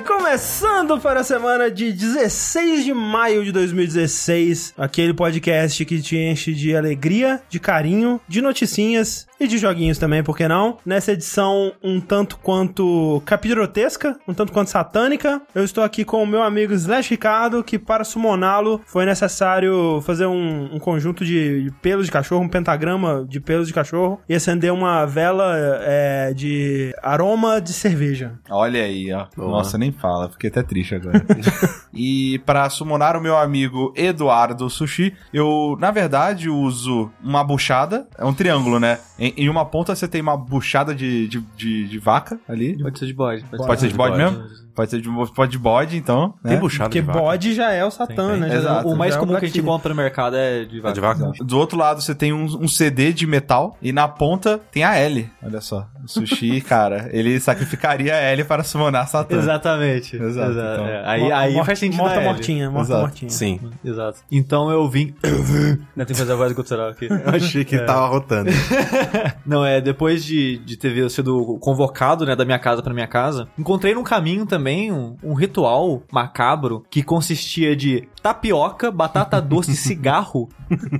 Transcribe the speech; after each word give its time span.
Começando 0.00 1.00
para 1.00 1.20
a 1.20 1.24
semana 1.24 1.70
de 1.70 1.92
16 1.92 2.84
de 2.84 2.92
maio 2.92 3.44
de 3.44 3.50
2016. 3.50 4.74
Aquele 4.76 5.12
podcast 5.12 5.84
que 5.84 6.00
te 6.00 6.16
enche 6.16 6.52
de 6.52 6.76
alegria, 6.76 7.42
de 7.48 7.58
carinho, 7.58 8.20
de 8.28 8.40
noticinhas 8.40 9.26
e 9.40 9.46
de 9.46 9.58
joguinhos 9.58 9.98
também, 9.98 10.22
por 10.22 10.36
que 10.36 10.48
não? 10.48 10.78
Nessa 10.84 11.12
edição 11.12 11.72
um 11.82 12.00
tanto 12.00 12.38
quanto 12.38 13.22
capirotesca, 13.24 14.18
um 14.26 14.34
tanto 14.34 14.52
quanto 14.52 14.70
satânica, 14.70 15.40
eu 15.54 15.64
estou 15.64 15.84
aqui 15.84 16.04
com 16.04 16.22
o 16.22 16.26
meu 16.26 16.42
amigo 16.42 16.72
Slash 16.72 17.10
Ricardo, 17.10 17.62
que 17.62 17.78
para 17.78 18.04
summoná-lo 18.04 18.80
foi 18.86 19.04
necessário 19.04 20.00
fazer 20.02 20.26
um, 20.26 20.74
um 20.74 20.78
conjunto 20.78 21.24
de, 21.24 21.72
pelos 21.80 22.06
de 22.06 22.12
cachorro, 22.12 22.42
um 22.42 22.48
pentagrama 22.48 23.24
de 23.28 23.40
pelos 23.40 23.68
de 23.68 23.74
cachorro 23.74 24.20
e 24.28 24.34
acender 24.34 24.72
uma 24.72 25.04
vela 25.06 25.52
é, 25.82 26.32
de 26.34 26.94
aroma 27.02 27.60
de 27.60 27.72
cerveja. 27.72 28.32
Olha 28.50 28.82
aí, 28.82 29.12
ó. 29.12 29.26
Nossa, 29.36 29.78
nem 29.78 29.92
fala, 29.92 30.28
fiquei 30.28 30.50
até 30.50 30.62
triste 30.62 30.94
agora. 30.94 31.24
e 31.92 32.40
para 32.44 32.68
summonar 32.70 33.16
o 33.16 33.20
meu 33.20 33.36
amigo 33.36 33.92
Eduardo 33.96 34.68
Sushi, 34.68 35.14
eu, 35.32 35.76
na 35.78 35.90
verdade, 35.90 36.48
uso 36.48 37.10
uma 37.22 37.44
buchada, 37.44 38.06
é 38.16 38.24
um 38.24 38.34
triângulo, 38.34 38.78
né? 38.78 38.98
Em, 39.18 39.27
em 39.36 39.48
uma 39.48 39.64
ponta 39.64 39.94
você 39.94 40.08
tem 40.08 40.20
uma 40.20 40.36
buchada 40.36 40.94
de, 40.94 41.28
de, 41.28 41.40
de, 41.56 41.88
de 41.88 41.98
vaca 41.98 42.38
ali. 42.48 42.78
Pode 42.82 42.98
ser 42.98 43.06
de 43.06 43.14
bode. 43.14 43.44
Pode 43.44 43.80
ser 43.80 43.88
de 43.88 43.94
bode 43.94 44.16
mesmo? 44.16 44.42
Pode 44.78 44.90
ser 44.92 45.00
de, 45.00 45.08
pode 45.34 45.50
de 45.50 45.58
bode, 45.58 45.96
então. 45.96 46.34
Tem 46.40 46.52
né? 46.52 46.58
buchada 46.60 46.88
Porque 46.88 47.00
de 47.00 47.06
vaca. 47.06 47.18
bode 47.18 47.52
já 47.52 47.72
é 47.72 47.84
o 47.84 47.90
Satã, 47.90 48.30
Tem, 48.30 48.40
né? 48.40 48.46
tem. 48.46 48.50
Já- 48.50 48.58
Exato. 48.58 48.88
O 48.88 48.96
mais 48.96 49.12
já 49.14 49.16
é 49.18 49.20
comum 49.20 49.36
que 49.36 49.44
a 49.44 49.48
gente 49.48 49.58
encontra 49.60 49.88
no 49.88 49.96
mercado 49.96 50.36
é 50.36 50.64
de 50.64 50.78
É 50.78 50.80
vaca. 50.80 50.94
de 50.94 51.00
vaca? 51.00 51.32
Do 51.44 51.58
outro 51.58 51.76
lado 51.76 52.00
você 52.00 52.14
tem 52.14 52.32
um, 52.32 52.44
um 52.44 52.68
CD 52.68 53.12
de 53.12 53.26
metal 53.26 53.76
e 53.82 53.90
na 53.92 54.06
ponta 54.06 54.60
tem 54.70 54.84
a 54.84 54.94
L. 54.96 55.28
Olha 55.42 55.60
só. 55.60 55.84
O 56.04 56.06
sushi, 56.08 56.60
cara, 56.62 57.08
ele 57.12 57.40
sacrificaria 57.40 58.14
a 58.14 58.18
L 58.18 58.44
para 58.44 58.62
summonar 58.62 59.08
Satã. 59.08 59.36
Exatamente. 59.36 60.14
Exato, 60.14 60.50
Exato, 60.52 60.72
então. 60.74 60.86
é. 60.86 61.02
Aí, 61.04 61.32
aí 61.32 61.52
morta- 61.54 61.66
faz 61.66 61.78
sentido 61.80 61.98
Morta 61.98 62.20
mortinha, 62.20 62.70
morta 62.70 62.86
Exato. 62.92 63.00
mortinha. 63.00 63.30
Sim. 63.30 63.60
Exato. 63.84 64.18
Então 64.30 64.70
eu 64.70 64.88
vim... 64.88 65.12
Não, 65.96 66.04
tem 66.04 66.14
que 66.14 66.20
fazer 66.20 66.32
a 66.34 66.36
voz 66.36 66.52
gutural 66.52 66.90
aqui. 66.90 67.08
Eu 67.10 67.34
achei 67.34 67.64
que 67.64 67.74
ele 67.74 67.84
tava 67.84 68.06
rotando. 68.06 68.50
Não, 69.44 69.64
é, 69.64 69.80
depois 69.80 70.24
de, 70.24 70.58
de 70.58 70.76
ter 70.76 71.08
sido 71.10 71.58
convocado, 71.60 72.24
né, 72.24 72.36
da 72.36 72.44
minha 72.44 72.58
casa 72.58 72.82
pra 72.82 72.94
minha 72.94 73.06
casa, 73.08 73.48
encontrei 73.58 73.94
no 73.94 74.04
caminho 74.04 74.46
também 74.46 74.67
um, 74.68 75.16
um 75.22 75.34
ritual 75.34 76.02
macabro 76.10 76.84
que 76.90 77.02
consistia 77.02 77.74
de 77.74 78.08
tapioca, 78.28 78.90
batata 78.90 79.40
doce 79.42 79.72
e 79.72 79.76
cigarro, 79.76 80.48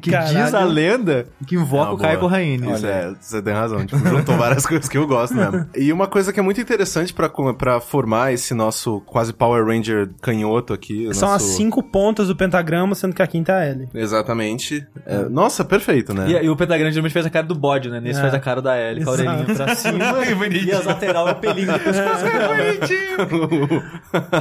que 0.01 0.11
Caralho. 0.11 0.45
diz 0.45 0.55
a 0.55 0.65
lenda 0.65 1.27
que 1.47 1.55
invoca 1.55 1.93
o. 1.93 1.99
Caio 1.99 2.19
Corraine. 2.19 2.73
Isso 2.73 2.87
é, 2.87 3.15
você 3.21 3.43
tem 3.43 3.53
razão. 3.53 3.85
Tipo, 3.85 4.07
juntou 4.09 4.37
várias 4.37 4.65
coisas 4.67 4.89
que 4.89 4.97
eu 4.97 5.07
gosto 5.07 5.35
mesmo. 5.35 5.67
E 5.77 5.93
uma 5.93 6.07
coisa 6.07 6.33
que 6.33 6.41
é 6.41 6.43
muito 6.43 6.61
interessante 6.61 7.13
pra 7.15 7.81
formar 7.81 8.33
esse 8.33 8.55
nosso 8.55 9.01
quase 9.07 9.33
Power 9.33 9.65
Ranger 9.67 10.11
canhoto 10.23 10.73
aqui. 10.73 11.09
São 11.15 11.29
as 11.31 11.43
nosso- 11.43 11.57
cinco 11.57 11.83
pontas 11.83 12.29
do 12.29 12.37
pentagrama, 12.37 12.95
sendo 12.95 13.15
que 13.15 13.23
a 13.23 13.27
quinta 13.27 13.53
é 13.53 13.55
a 13.57 13.65
L. 13.67 13.89
Exatamente. 13.95 14.87
É, 15.07 15.29
nossa, 15.29 15.65
perfeito, 15.65 16.15
né? 16.15 16.31
E, 16.31 16.45
e 16.47 16.51
o 16.51 16.57
pentagrama 16.57 16.91
geralmente 16.91 17.13
fez 17.13 17.27
a 17.27 17.31
cara 17.31 17.47
do 17.47 17.55
bode, 17.55 17.91
né? 17.91 18.01
Nesse 18.01 18.19
É. 18.19 18.23
faz 18.23 18.35
a 18.35 18.41
cara 18.41 18.63
da 18.63 18.79
Ellie, 18.79 19.05
com 19.05 19.11
a 19.11 19.13
orelhinha 19.13 19.45
pra 19.45 19.75
cima 19.75 19.99
e 20.65 20.73
as 20.73 20.85
lateral 20.85 21.29
é 21.29 21.33
o 21.33 21.35
pelinho 21.37 21.73
pescoço 21.79 22.25
dela. 22.25 22.55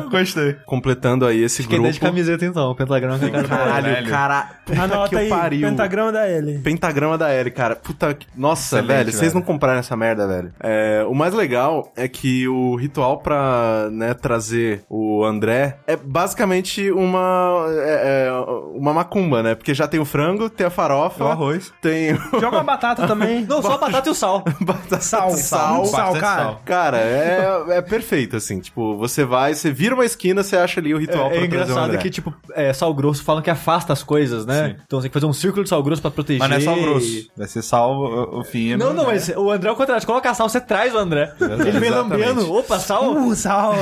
Gostei. 0.10 0.56
Completando 0.66 1.26
aí 1.26 1.44
esse 1.44 1.64
Quem 1.68 1.78
grupo. 1.80 1.94
de 1.94 2.00
camiseta 2.00 2.46
então, 2.46 2.74
pentagrama 2.78 3.16
Ellie. 3.18 3.44
Caralho, 3.48 3.86
Velho. 3.86 4.10
cara. 4.10 4.50
Puta 4.66 4.82
Anota 4.84 5.10
que 5.10 5.16
aí, 5.18 5.30
pariu. 5.30 5.70
pentagrama 5.70 6.12
da 6.12 6.28
L. 6.28 6.60
Pentagrama 6.60 7.18
da 7.18 7.30
L, 7.30 7.52
cara. 7.52 7.76
Puta 7.76 8.14
que... 8.14 8.28
Nossa, 8.36 8.78
Excelente, 8.78 8.88
velho, 8.98 9.12
vocês 9.14 9.34
não 9.34 9.42
compraram 9.42 9.80
essa 9.80 9.96
merda, 9.96 10.28
velho. 10.28 10.54
É, 10.60 11.04
o 11.08 11.14
mais 11.14 11.34
legal 11.34 11.92
é 11.96 12.08
que 12.08 12.48
o 12.48 12.76
ritual 12.76 13.18
pra, 13.20 13.90
né, 13.92 14.14
trazer 14.14 14.84
o 14.90 15.24
André 15.24 15.78
é 15.88 15.96
basicamente 15.96 16.92
uma 16.92 17.66
é, 17.70 18.28
é, 18.28 18.32
uma 18.76 18.94
macumba, 18.94 19.42
né? 19.42 19.56
Porque 19.56 19.74
já 19.74 19.88
tem 19.88 20.00
o 20.00 20.06
frango, 20.06 20.50
tem 20.50 20.68
a 20.68 20.70
farofa, 20.70 21.24
O 21.24 21.28
arroz. 21.28 21.72
tem 21.82 22.14
o 22.14 22.18
Joga 22.40 22.58
uma 22.58 22.64
batata 22.64 23.08
também. 23.08 23.46
Não, 23.48 23.62
só 23.62 23.74
a 23.74 23.78
batata 23.78 24.10
e 24.10 24.12
o 24.12 24.16
sal. 24.16 24.44
batata, 24.62 25.00
Sal, 25.02 25.32
sal. 25.32 25.86
sal, 25.86 26.04
bastante 26.06 26.20
cara. 26.20 26.44
sal. 26.44 26.62
Cara, 26.66 26.98
é, 27.00 27.64
é 27.70 27.82
perfeito, 27.82 28.36
assim. 28.36 28.60
Tipo, 28.60 28.98
você 28.98 29.24
vai, 29.24 29.54
você 29.54 29.72
vira 29.72 29.96
uma 29.96 30.06
esquina, 30.06 30.44
você 30.44 30.58
acha 30.58 30.80
ali 30.80 30.94
o 30.94 30.98
ritual 30.98 31.28
É, 31.28 31.30
pra 31.30 31.38
é 31.38 31.40
trazer 31.40 31.44
o 31.44 31.64
engraçado 31.64 31.86
André. 31.90 31.98
que, 32.02 32.10
tipo, 32.10 32.34
é, 32.58 32.74
sal 32.74 32.94
grosso 32.94 33.24
falam 33.24 33.42
que 33.42 33.50
afasta 33.50 33.94
as 33.94 34.02
coisas, 34.02 34.46
né? 34.46 34.70
Sim. 34.70 34.76
Então 34.86 35.00
você 35.00 35.04
tem 35.04 35.10
que 35.12 35.14
fazer 35.14 35.28
um 35.28 35.34
círculo 35.34 35.64
de 35.64 35.70
sal 35.70 35.84
grosso 35.84 36.02
pra 36.02 36.10
proteger. 36.10 36.40
Mas 36.40 36.50
não 36.50 36.58
é 36.58 36.60
sal 36.62 36.76
grosso. 36.82 37.30
Vai 37.38 37.48
ser 37.48 37.62
sal 37.62 37.96
o, 37.96 38.40
o 38.40 38.44
fino. 38.44 38.84
Não, 38.84 38.94
não, 38.94 39.04
né? 39.04 39.12
mas 39.12 39.30
o 39.30 39.52
André 39.52 39.70
é 39.70 39.72
o 39.72 39.76
contrário. 39.76 40.06
Coloca 40.06 40.34
sal, 40.34 40.50
você 40.50 40.60
traz 40.60 40.94
o 40.94 40.98
André. 40.98 41.34
Ele 41.40 41.80
vem 41.80 41.90
Exatamente. 41.90 42.26
lambendo. 42.26 42.54
Opa, 42.54 42.80
sal. 42.80 43.12
Uh, 43.14 43.36
sal, 43.36 43.76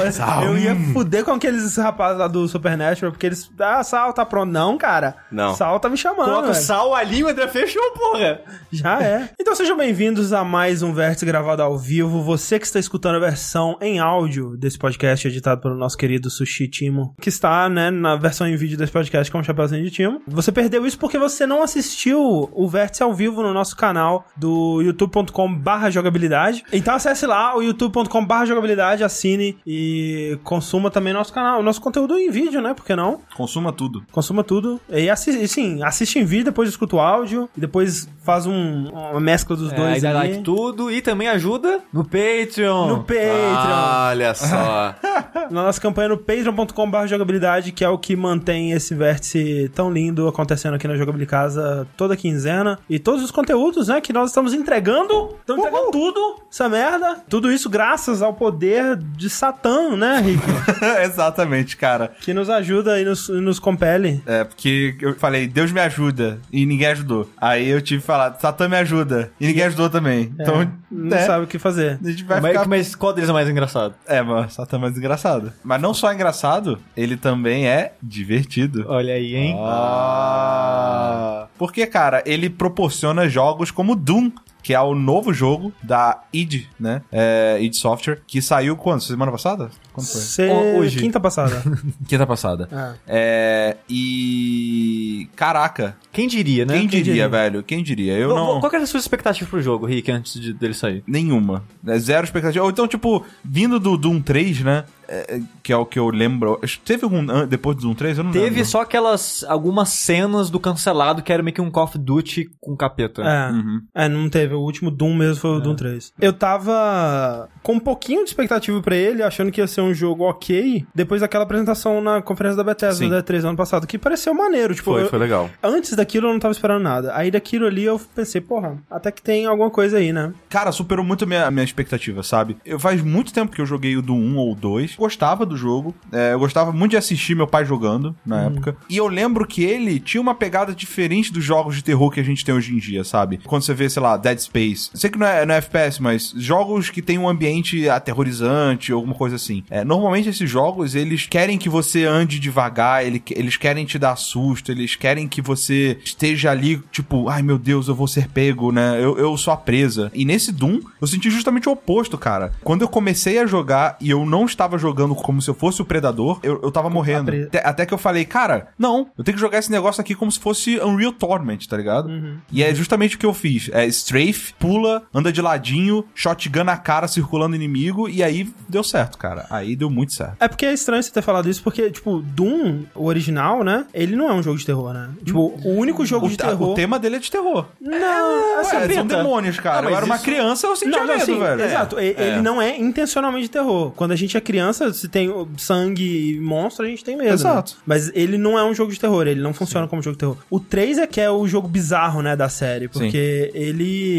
Eu 0.43 0.57
ia 0.57 0.75
fuder 0.93 1.23
com 1.23 1.31
aqueles 1.31 1.77
rapazes 1.77 2.19
lá 2.19 2.27
do 2.27 2.47
Supernatural, 2.47 3.11
porque 3.11 3.25
eles. 3.25 3.49
Ah, 3.59 3.83
sal, 3.83 4.11
tá 4.13 4.25
pronto. 4.25 4.51
Não, 4.51 4.77
cara. 4.77 5.15
Não. 5.31 5.55
Sal 5.55 5.79
tá 5.79 5.89
me 5.89 5.97
chamando. 5.97 6.25
Coloca 6.25 6.49
o 6.49 6.53
velho. 6.53 6.65
sal, 6.65 6.93
alinho, 6.93 7.27
o 7.27 7.29
André 7.29 7.47
fechou, 7.47 7.81
porra. 7.91 8.41
Já 8.71 9.01
é. 9.01 9.29
Então 9.39 9.55
sejam 9.55 9.77
bem-vindos 9.77 10.33
a 10.33 10.43
mais 10.43 10.81
um 10.81 10.93
Vértice 10.93 11.25
gravado 11.25 11.61
ao 11.61 11.77
vivo. 11.77 12.21
Você 12.23 12.59
que 12.59 12.65
está 12.65 12.79
escutando 12.79 13.15
a 13.15 13.19
versão 13.19 13.77
em 13.81 13.99
áudio 13.99 14.57
desse 14.57 14.77
podcast 14.77 15.27
editado 15.27 15.61
pelo 15.61 15.75
nosso 15.75 15.97
querido 15.97 16.29
Sushi 16.29 16.67
Timo, 16.67 17.15
que 17.21 17.29
está, 17.29 17.69
né, 17.69 17.89
na 17.89 18.15
versão 18.15 18.47
em 18.47 18.55
vídeo 18.55 18.64
desse 18.75 18.91
podcast 18.91 19.31
com 19.31 19.39
o 19.39 19.43
Chapeuzinho 19.43 19.83
de 19.83 19.91
Timo. 19.91 20.21
Você 20.27 20.51
perdeu 20.51 20.85
isso 20.85 20.97
porque 20.97 21.17
você 21.17 21.45
não 21.45 21.61
assistiu 21.61 22.49
o 22.51 22.67
Vértice 22.67 23.03
ao 23.03 23.13
vivo 23.13 23.41
no 23.43 23.53
nosso 23.53 23.75
canal 23.75 24.25
do 24.35 24.81
youtube.com 24.81 25.53
barra 25.53 25.89
jogabilidade. 25.89 26.63
Então 26.73 26.95
acesse 26.95 27.25
lá 27.27 27.55
o 27.55 27.61
youtube.com 27.61 28.25
barra 28.25 28.45
jogabilidade, 28.45 29.03
assine 29.03 29.57
e 29.65 30.39
consuma 30.43 30.89
também 30.89 31.13
nosso 31.13 31.31
canal, 31.33 31.61
nosso 31.61 31.79
conteúdo 31.81 32.17
em 32.17 32.29
vídeo, 32.29 32.61
né? 32.61 32.73
Por 32.73 32.85
que 32.85 32.95
não? 32.95 33.21
Consuma 33.35 33.71
tudo. 33.71 34.03
Consuma 34.11 34.43
tudo. 34.43 34.79
E 34.89 35.09
assi 35.09 35.47
sim, 35.47 35.83
assiste 35.83 36.17
em 36.19 36.25
vídeo, 36.25 36.45
depois 36.45 36.69
escuta 36.69 36.95
o 36.95 36.99
áudio, 36.99 37.49
e 37.55 37.59
depois 37.59 38.07
faz 38.23 38.45
um- 38.45 38.89
uma 38.89 39.19
mescla 39.19 39.55
dos 39.55 39.71
É, 39.71 39.75
dois 39.75 39.93
aí 39.95 40.01
dá 40.01 40.09
ali. 40.19 40.29
like 40.31 40.43
tudo 40.43 40.89
e 40.89 41.01
também 41.01 41.27
ajuda 41.27 41.79
no 41.91 42.03
Patreon. 42.03 42.87
No 42.87 42.97
Patreon. 43.03 44.05
Olha 44.09 44.33
só. 44.33 44.95
Na 45.51 45.63
nossa 45.63 45.79
campanha 45.81 46.09
no 46.09 46.17
patreon.com.br 46.17 47.05
jogabilidade, 47.07 47.71
que 47.71 47.83
é 47.83 47.89
o 47.89 47.97
que 47.97 48.15
mantém 48.15 48.54
esse 48.73 48.93
vértice 48.95 49.69
tão 49.73 49.91
lindo 49.91 50.27
acontecendo 50.27 50.73
aqui 50.75 50.87
na 50.87 50.95
Jogabilidade 50.95 51.25
Casa 51.25 51.87
toda 51.97 52.15
quinzena. 52.15 52.77
E 52.89 52.99
todos 52.99 53.23
os 53.23 53.31
conteúdos, 53.31 53.87
né, 53.87 53.99
que 53.99 54.13
nós 54.13 54.29
estamos 54.29 54.53
entregando. 54.53 55.35
Estamos 55.39 55.65
entregando 55.65 55.91
tudo, 55.91 56.41
essa 56.51 56.69
merda. 56.69 57.17
Tudo 57.27 57.51
isso 57.51 57.69
graças 57.69 58.21
ao 58.21 58.33
poder 58.33 58.95
de 58.97 59.29
Satã, 59.29 59.95
né, 59.95 60.19
Rick? 60.19 60.43
Exatamente, 61.03 61.77
cara. 61.77 62.11
que 62.21 62.33
nos 62.33 62.49
ajuda 62.49 62.99
e 62.99 63.05
nos, 63.05 63.27
e 63.29 63.33
nos 63.41 63.59
compele. 63.59 64.21
É, 64.25 64.43
porque 64.43 64.95
eu 65.01 65.15
falei, 65.15 65.47
Deus 65.47 65.71
me 65.71 65.79
ajuda, 65.79 66.39
e 66.51 66.65
ninguém 66.65 66.87
ajudou. 66.87 67.29
Aí 67.37 67.67
eu 67.67 67.81
tive 67.81 68.01
que 68.01 68.07
falar, 68.07 68.37
Satã 68.39 68.67
me 68.67 68.77
ajuda, 68.77 69.31
e 69.39 69.47
ninguém 69.47 69.63
ajudou 69.63 69.89
também. 69.89 70.31
Então, 70.39 70.61
É, 70.61 70.67
não 70.91 71.09
né, 71.09 71.25
sabe 71.25 71.45
o 71.45 71.47
que 71.47 71.57
fazer. 71.59 71.99
a 72.03 72.09
gente 72.09 72.23
vai 72.23 72.39
Mas, 72.41 72.51
ficar... 72.51 72.67
mas 72.67 72.95
qual 72.95 73.13
deles 73.13 73.29
é 73.29 73.33
mais 73.33 73.49
engraçado? 73.49 73.95
É, 74.07 74.21
mano, 74.21 74.49
Satã 74.49 74.77
é 74.77 74.79
mais 74.79 74.97
engraçado. 74.97 75.51
Mas 75.63 75.81
não 75.81 75.93
só 75.93 76.13
engraçado, 76.13 76.79
ele 76.95 77.17
também 77.17 77.67
é 77.67 77.93
divertido. 78.01 78.44
Olha 78.87 79.13
aí, 79.13 79.35
hein? 79.35 79.55
Ah. 79.59 81.47
Porque, 81.57 81.85
cara, 81.87 82.23
ele 82.25 82.49
proporciona 82.49 83.27
jogos 83.27 83.71
como 83.71 83.95
Doom, 83.95 84.31
que 84.65 84.73
é 84.73 84.81
o 84.81 84.95
novo 84.95 85.31
jogo 85.31 85.71
da 85.83 86.23
id, 86.33 86.63
né? 86.79 87.03
É, 87.11 87.59
id 87.61 87.75
Software, 87.75 88.21
que 88.25 88.41
saiu 88.41 88.75
quando? 88.75 88.99
Semana 89.01 89.31
passada? 89.31 89.69
Quando 89.93 90.07
foi? 90.07 90.21
Cê- 90.21 90.49
Hoje. 90.51 90.97
Quinta 91.01 91.19
passada. 91.19 91.61
Quinta 92.09 92.25
passada. 92.25 92.67
Ah. 92.71 92.95
É, 93.07 93.77
e. 93.87 95.27
Caraca, 95.35 95.95
Quem 96.11 96.27
diria, 96.27 96.65
né? 96.65 96.73
quem 96.79 96.87
diria, 96.87 97.03
diria? 97.03 97.29
velho? 97.29 97.61
Quem 97.63 97.83
diria? 97.83 98.13
Eu 98.17 98.29
Qual- 98.31 98.53
não. 98.55 98.59
Qual 98.59 98.69
que 98.71 98.75
era 98.75 98.83
a 98.85 98.87
sua 98.87 98.99
expectativa 98.99 99.47
pro 99.49 99.61
jogo, 99.61 99.85
Rick, 99.85 100.11
antes 100.11 100.39
de- 100.39 100.53
dele 100.53 100.73
sair? 100.73 101.03
Nenhuma. 101.07 101.63
É 101.85 101.97
zero 101.99 102.23
expectativa. 102.25 102.63
Ou 102.63 102.71
então, 102.71 102.87
tipo, 102.87 103.23
vindo 103.43 103.79
do 103.79 103.95
Doom 103.97 104.19
3, 104.21 104.61
né? 104.61 104.83
é, 105.07 105.39
que 105.61 105.71
é 105.71 105.77
o 105.77 105.85
que 105.85 105.99
eu 105.99 106.09
lembro. 106.09 106.59
Teve 106.83 107.03
algum. 107.03 107.23
Depois 107.45 107.77
do 107.77 107.83
Doom 107.83 107.93
3? 107.93 108.17
Eu 108.17 108.23
não 108.23 108.31
Teve 108.31 108.45
lembro. 108.49 108.65
só 108.65 108.81
aquelas. 108.81 109.43
algumas 109.47 109.89
cenas 109.89 110.49
do 110.49 110.59
cancelado 110.59 111.21
que 111.21 111.31
era 111.31 111.43
meio 111.43 111.53
que 111.53 111.61
um 111.61 111.69
Call 111.69 111.83
of 111.83 111.97
Duty 111.99 112.49
com 112.59 112.75
capeta. 112.75 113.21
É. 113.21 113.51
Uhum. 113.51 113.81
É, 113.93 114.09
não 114.09 114.27
teve. 114.29 114.54
O 114.55 114.61
último 114.61 114.89
Doom 114.89 115.13
mesmo 115.15 115.41
foi 115.41 115.51
o 115.51 115.59
Doom 115.59 115.75
3. 115.75 116.13
Eu 116.21 116.33
tava 116.33 117.49
com 117.63 117.73
um 117.73 117.79
pouquinho 117.79 118.23
de 118.23 118.29
expectativa 118.29 118.81
pra 118.81 118.95
ele, 118.95 119.23
achando 119.23 119.51
que 119.51 119.59
ia 119.61 119.67
ser 119.67 119.81
um 119.81 119.93
jogo 119.93 120.23
ok, 120.23 120.85
depois 120.93 121.21
daquela 121.21 121.43
apresentação 121.43 122.01
na 122.01 122.21
conferência 122.21 122.57
da 122.57 122.63
Bethesda 122.63 122.95
Sim. 123.03 123.09
da 123.09 123.21
E3 123.23 123.43
ano 123.45 123.57
passado, 123.57 123.87
que 123.87 123.97
pareceu 123.97 124.33
maneiro. 124.33 124.73
Tipo, 124.73 124.91
Foi, 124.91 125.03
eu- 125.03 125.09
foi 125.09 125.19
legal. 125.19 125.49
antes 125.63 125.93
daquilo 125.93 126.27
eu 126.27 126.33
não 126.33 126.39
tava 126.39 126.51
esperando 126.51 126.81
nada. 126.83 127.15
Aí 127.15 127.31
daquilo 127.31 127.65
ali 127.65 127.83
eu 127.83 127.99
pensei, 128.15 128.41
porra, 128.41 128.77
até 128.89 129.11
que 129.11 129.21
tem 129.21 129.45
alguma 129.45 129.69
coisa 129.69 129.97
aí, 129.97 130.11
né? 130.13 130.33
Cara, 130.49 130.71
superou 130.71 131.03
muito 131.05 131.23
a 131.23 131.27
minha, 131.27 131.45
a 131.45 131.51
minha 131.51 131.63
expectativa, 131.63 132.23
sabe? 132.23 132.57
Eu 132.65 132.79
faz 132.79 133.01
muito 133.01 133.33
tempo 133.33 133.51
que 133.51 133.61
eu 133.61 133.65
joguei 133.65 133.95
o 133.97 134.01
do 134.01 134.13
1 134.13 134.37
ou 134.37 134.55
2. 134.55 134.95
Gostava 134.95 135.45
do 135.45 135.55
jogo. 135.57 135.93
é, 136.11 136.33
eu 136.33 136.39
gostava 136.39 136.71
muito 136.71 136.91
de 136.91 136.97
assistir 136.97 137.35
meu 137.35 137.47
pai 137.47 137.65
jogando 137.65 138.15
na 138.25 138.43
época. 138.43 138.75
E 138.89 138.97
eu 138.97 139.07
lembro 139.07 139.45
que 139.47 139.63
ele 139.63 139.99
tinha 139.99 140.21
uma 140.21 140.35
pegada 140.35 140.73
diferente 140.73 141.31
dos 141.31 141.43
jogos 141.43 141.75
de 141.75 141.83
terror 141.83 142.09
que 142.11 142.19
a 142.19 142.23
gente 142.23 142.43
tem 142.45 142.53
hoje 142.53 142.73
em 142.73 142.77
dia, 142.77 143.03
sabe? 143.03 143.39
Quando 143.45 143.63
você 143.63 143.73
vê, 143.73 143.89
sei 143.89 144.01
lá, 144.01 144.17
Dead 144.17 144.39
Space. 144.45 144.89
Sei 144.93 145.09
que 145.09 145.17
não 145.17 145.27
é, 145.27 145.45
não 145.45 145.55
é 145.55 145.57
FPS, 145.57 146.01
mas 146.01 146.33
jogos 146.35 146.89
que 146.89 147.01
tem 147.01 147.17
um 147.17 147.27
ambiente 147.27 147.89
aterrorizante, 147.89 148.91
alguma 148.91 149.15
coisa 149.15 149.35
assim. 149.35 149.63
É, 149.69 149.83
normalmente 149.83 150.29
esses 150.29 150.49
jogos, 150.49 150.95
eles 150.95 151.25
querem 151.27 151.57
que 151.57 151.69
você 151.69 152.05
ande 152.05 152.39
devagar, 152.39 153.05
ele, 153.05 153.21
eles 153.31 153.57
querem 153.57 153.85
te 153.85 153.97
dar 153.99 154.15
susto, 154.15 154.71
eles 154.71 154.95
querem 154.95 155.27
que 155.27 155.41
você 155.41 155.97
esteja 156.03 156.51
ali, 156.51 156.81
tipo, 156.91 157.29
ai 157.29 157.41
meu 157.41 157.57
Deus, 157.57 157.87
eu 157.87 157.95
vou 157.95 158.07
ser 158.07 158.27
pego, 158.29 158.71
né? 158.71 158.97
Eu, 159.01 159.17
eu 159.17 159.37
sou 159.37 159.53
a 159.53 159.57
presa. 159.57 160.11
E 160.13 160.25
nesse 160.25 160.51
Doom, 160.51 160.79
eu 161.01 161.07
senti 161.07 161.29
justamente 161.29 161.67
o 161.67 161.71
oposto, 161.71 162.17
cara. 162.17 162.53
Quando 162.63 162.81
eu 162.81 162.87
comecei 162.87 163.39
a 163.39 163.45
jogar 163.45 163.97
e 163.99 164.09
eu 164.09 164.25
não 164.25 164.45
estava 164.45 164.77
jogando 164.77 165.15
como 165.15 165.41
se 165.41 165.49
eu 165.49 165.53
fosse 165.53 165.81
o 165.81 165.85
predador, 165.85 166.39
eu, 166.43 166.59
eu 166.61 166.71
tava 166.71 166.89
morrendo. 166.89 167.31
Até, 167.31 167.67
até, 167.67 167.85
que 167.85 167.93
eu 167.93 167.97
falei, 167.97 168.25
cara, 168.25 168.67
não, 168.77 169.09
eu 169.17 169.23
tenho 169.23 169.35
que 169.35 169.41
jogar 169.41 169.59
esse 169.59 169.71
negócio 169.71 170.01
aqui 170.01 170.15
como 170.15 170.31
se 170.31 170.39
fosse 170.39 170.79
Unreal 170.79 171.11
Torment, 171.11 171.59
tá 171.67 171.77
ligado? 171.77 172.07
Uhum. 172.09 172.37
E 172.51 172.63
é 172.63 172.73
justamente 172.73 173.15
o 173.15 173.19
que 173.19 173.25
eu 173.25 173.33
fiz. 173.33 173.69
É 173.73 173.85
strafe, 174.29 174.53
pula, 174.59 175.03
anda 175.13 175.31
de 175.31 175.41
ladinho, 175.41 176.05
shotgun 176.13 176.63
na 176.63 176.77
cara, 176.77 177.07
circulando 177.07 177.55
inimigo, 177.55 178.09
e 178.09 178.23
aí 178.23 178.49
deu 178.67 178.83
certo, 178.83 179.17
cara. 179.17 179.45
Aí 179.49 179.75
deu 179.75 179.89
muito 179.89 180.13
certo. 180.13 180.35
É 180.39 180.47
porque 180.47 180.65
é 180.65 180.73
estranho 180.73 181.01
você 181.01 181.11
ter 181.11 181.21
falado 181.21 181.49
isso, 181.49 181.61
porque, 181.63 181.89
tipo, 181.91 182.21
Doom, 182.21 182.83
o 182.93 183.05
original, 183.05 183.63
né? 183.63 183.85
Ele 183.93 184.15
não 184.15 184.29
é 184.29 184.33
um 184.33 184.43
jogo 184.43 184.57
de 184.57 184.65
terror, 184.65 184.93
né? 184.93 185.09
Tipo, 185.23 185.59
o 185.63 185.75
único 185.75 186.05
jogo 186.05 186.25
o, 186.25 186.29
de 186.29 186.37
terror. 186.37 186.71
O 186.71 186.73
tema 186.73 186.99
dele 186.99 187.17
é 187.17 187.19
de 187.19 187.31
terror. 187.31 187.65
Não, 187.79 188.59
assim, 188.59 188.75
Ué, 188.77 188.93
são 188.93 189.07
demônios, 189.07 189.59
cara. 189.59 189.83
Não, 189.83 189.89
eu 189.89 189.97
era 189.97 190.05
uma 190.05 190.19
criança, 190.19 190.67
eu 190.67 190.75
sentia 190.75 190.99
não, 190.99 191.07
medo, 191.07 191.21
assim, 191.21 191.39
velho. 191.39 191.61
Exato. 191.61 191.99
É. 191.99 192.05
Ele 192.05 192.41
não 192.41 192.61
é 192.61 192.77
intencionalmente 192.77 193.43
de 193.43 193.51
terror. 193.51 193.91
Quando 193.95 194.11
a 194.11 194.15
gente 194.15 194.35
é 194.37 194.41
criança, 194.41 194.93
se 194.93 195.07
tem 195.07 195.31
sangue 195.57 196.35
e 196.35 196.39
monstro, 196.39 196.85
a 196.85 196.89
gente 196.89 197.03
tem 197.03 197.15
medo. 197.15 197.29
Né? 197.29 197.33
Exato. 197.33 197.73
Né? 197.73 197.77
Mas 197.85 198.11
ele 198.13 198.37
não 198.37 198.57
é 198.57 198.63
um 198.63 198.73
jogo 198.73 198.91
de 198.91 198.99
terror, 198.99 199.27
ele 199.27 199.41
não 199.41 199.53
funciona 199.53 199.85
Sim. 199.85 199.89
como 199.89 200.01
jogo 200.01 200.15
de 200.15 200.19
terror. 200.19 200.37
O 200.49 200.59
3 200.59 200.99
é 200.99 201.07
que 201.07 201.21
é 201.21 201.29
o 201.29 201.47
jogo 201.47 201.67
bizarro, 201.67 202.21
né, 202.21 202.35
da 202.35 202.49
série, 202.49 202.87
porque 202.87 203.51
Sim. 203.51 203.59
ele 203.59 204.14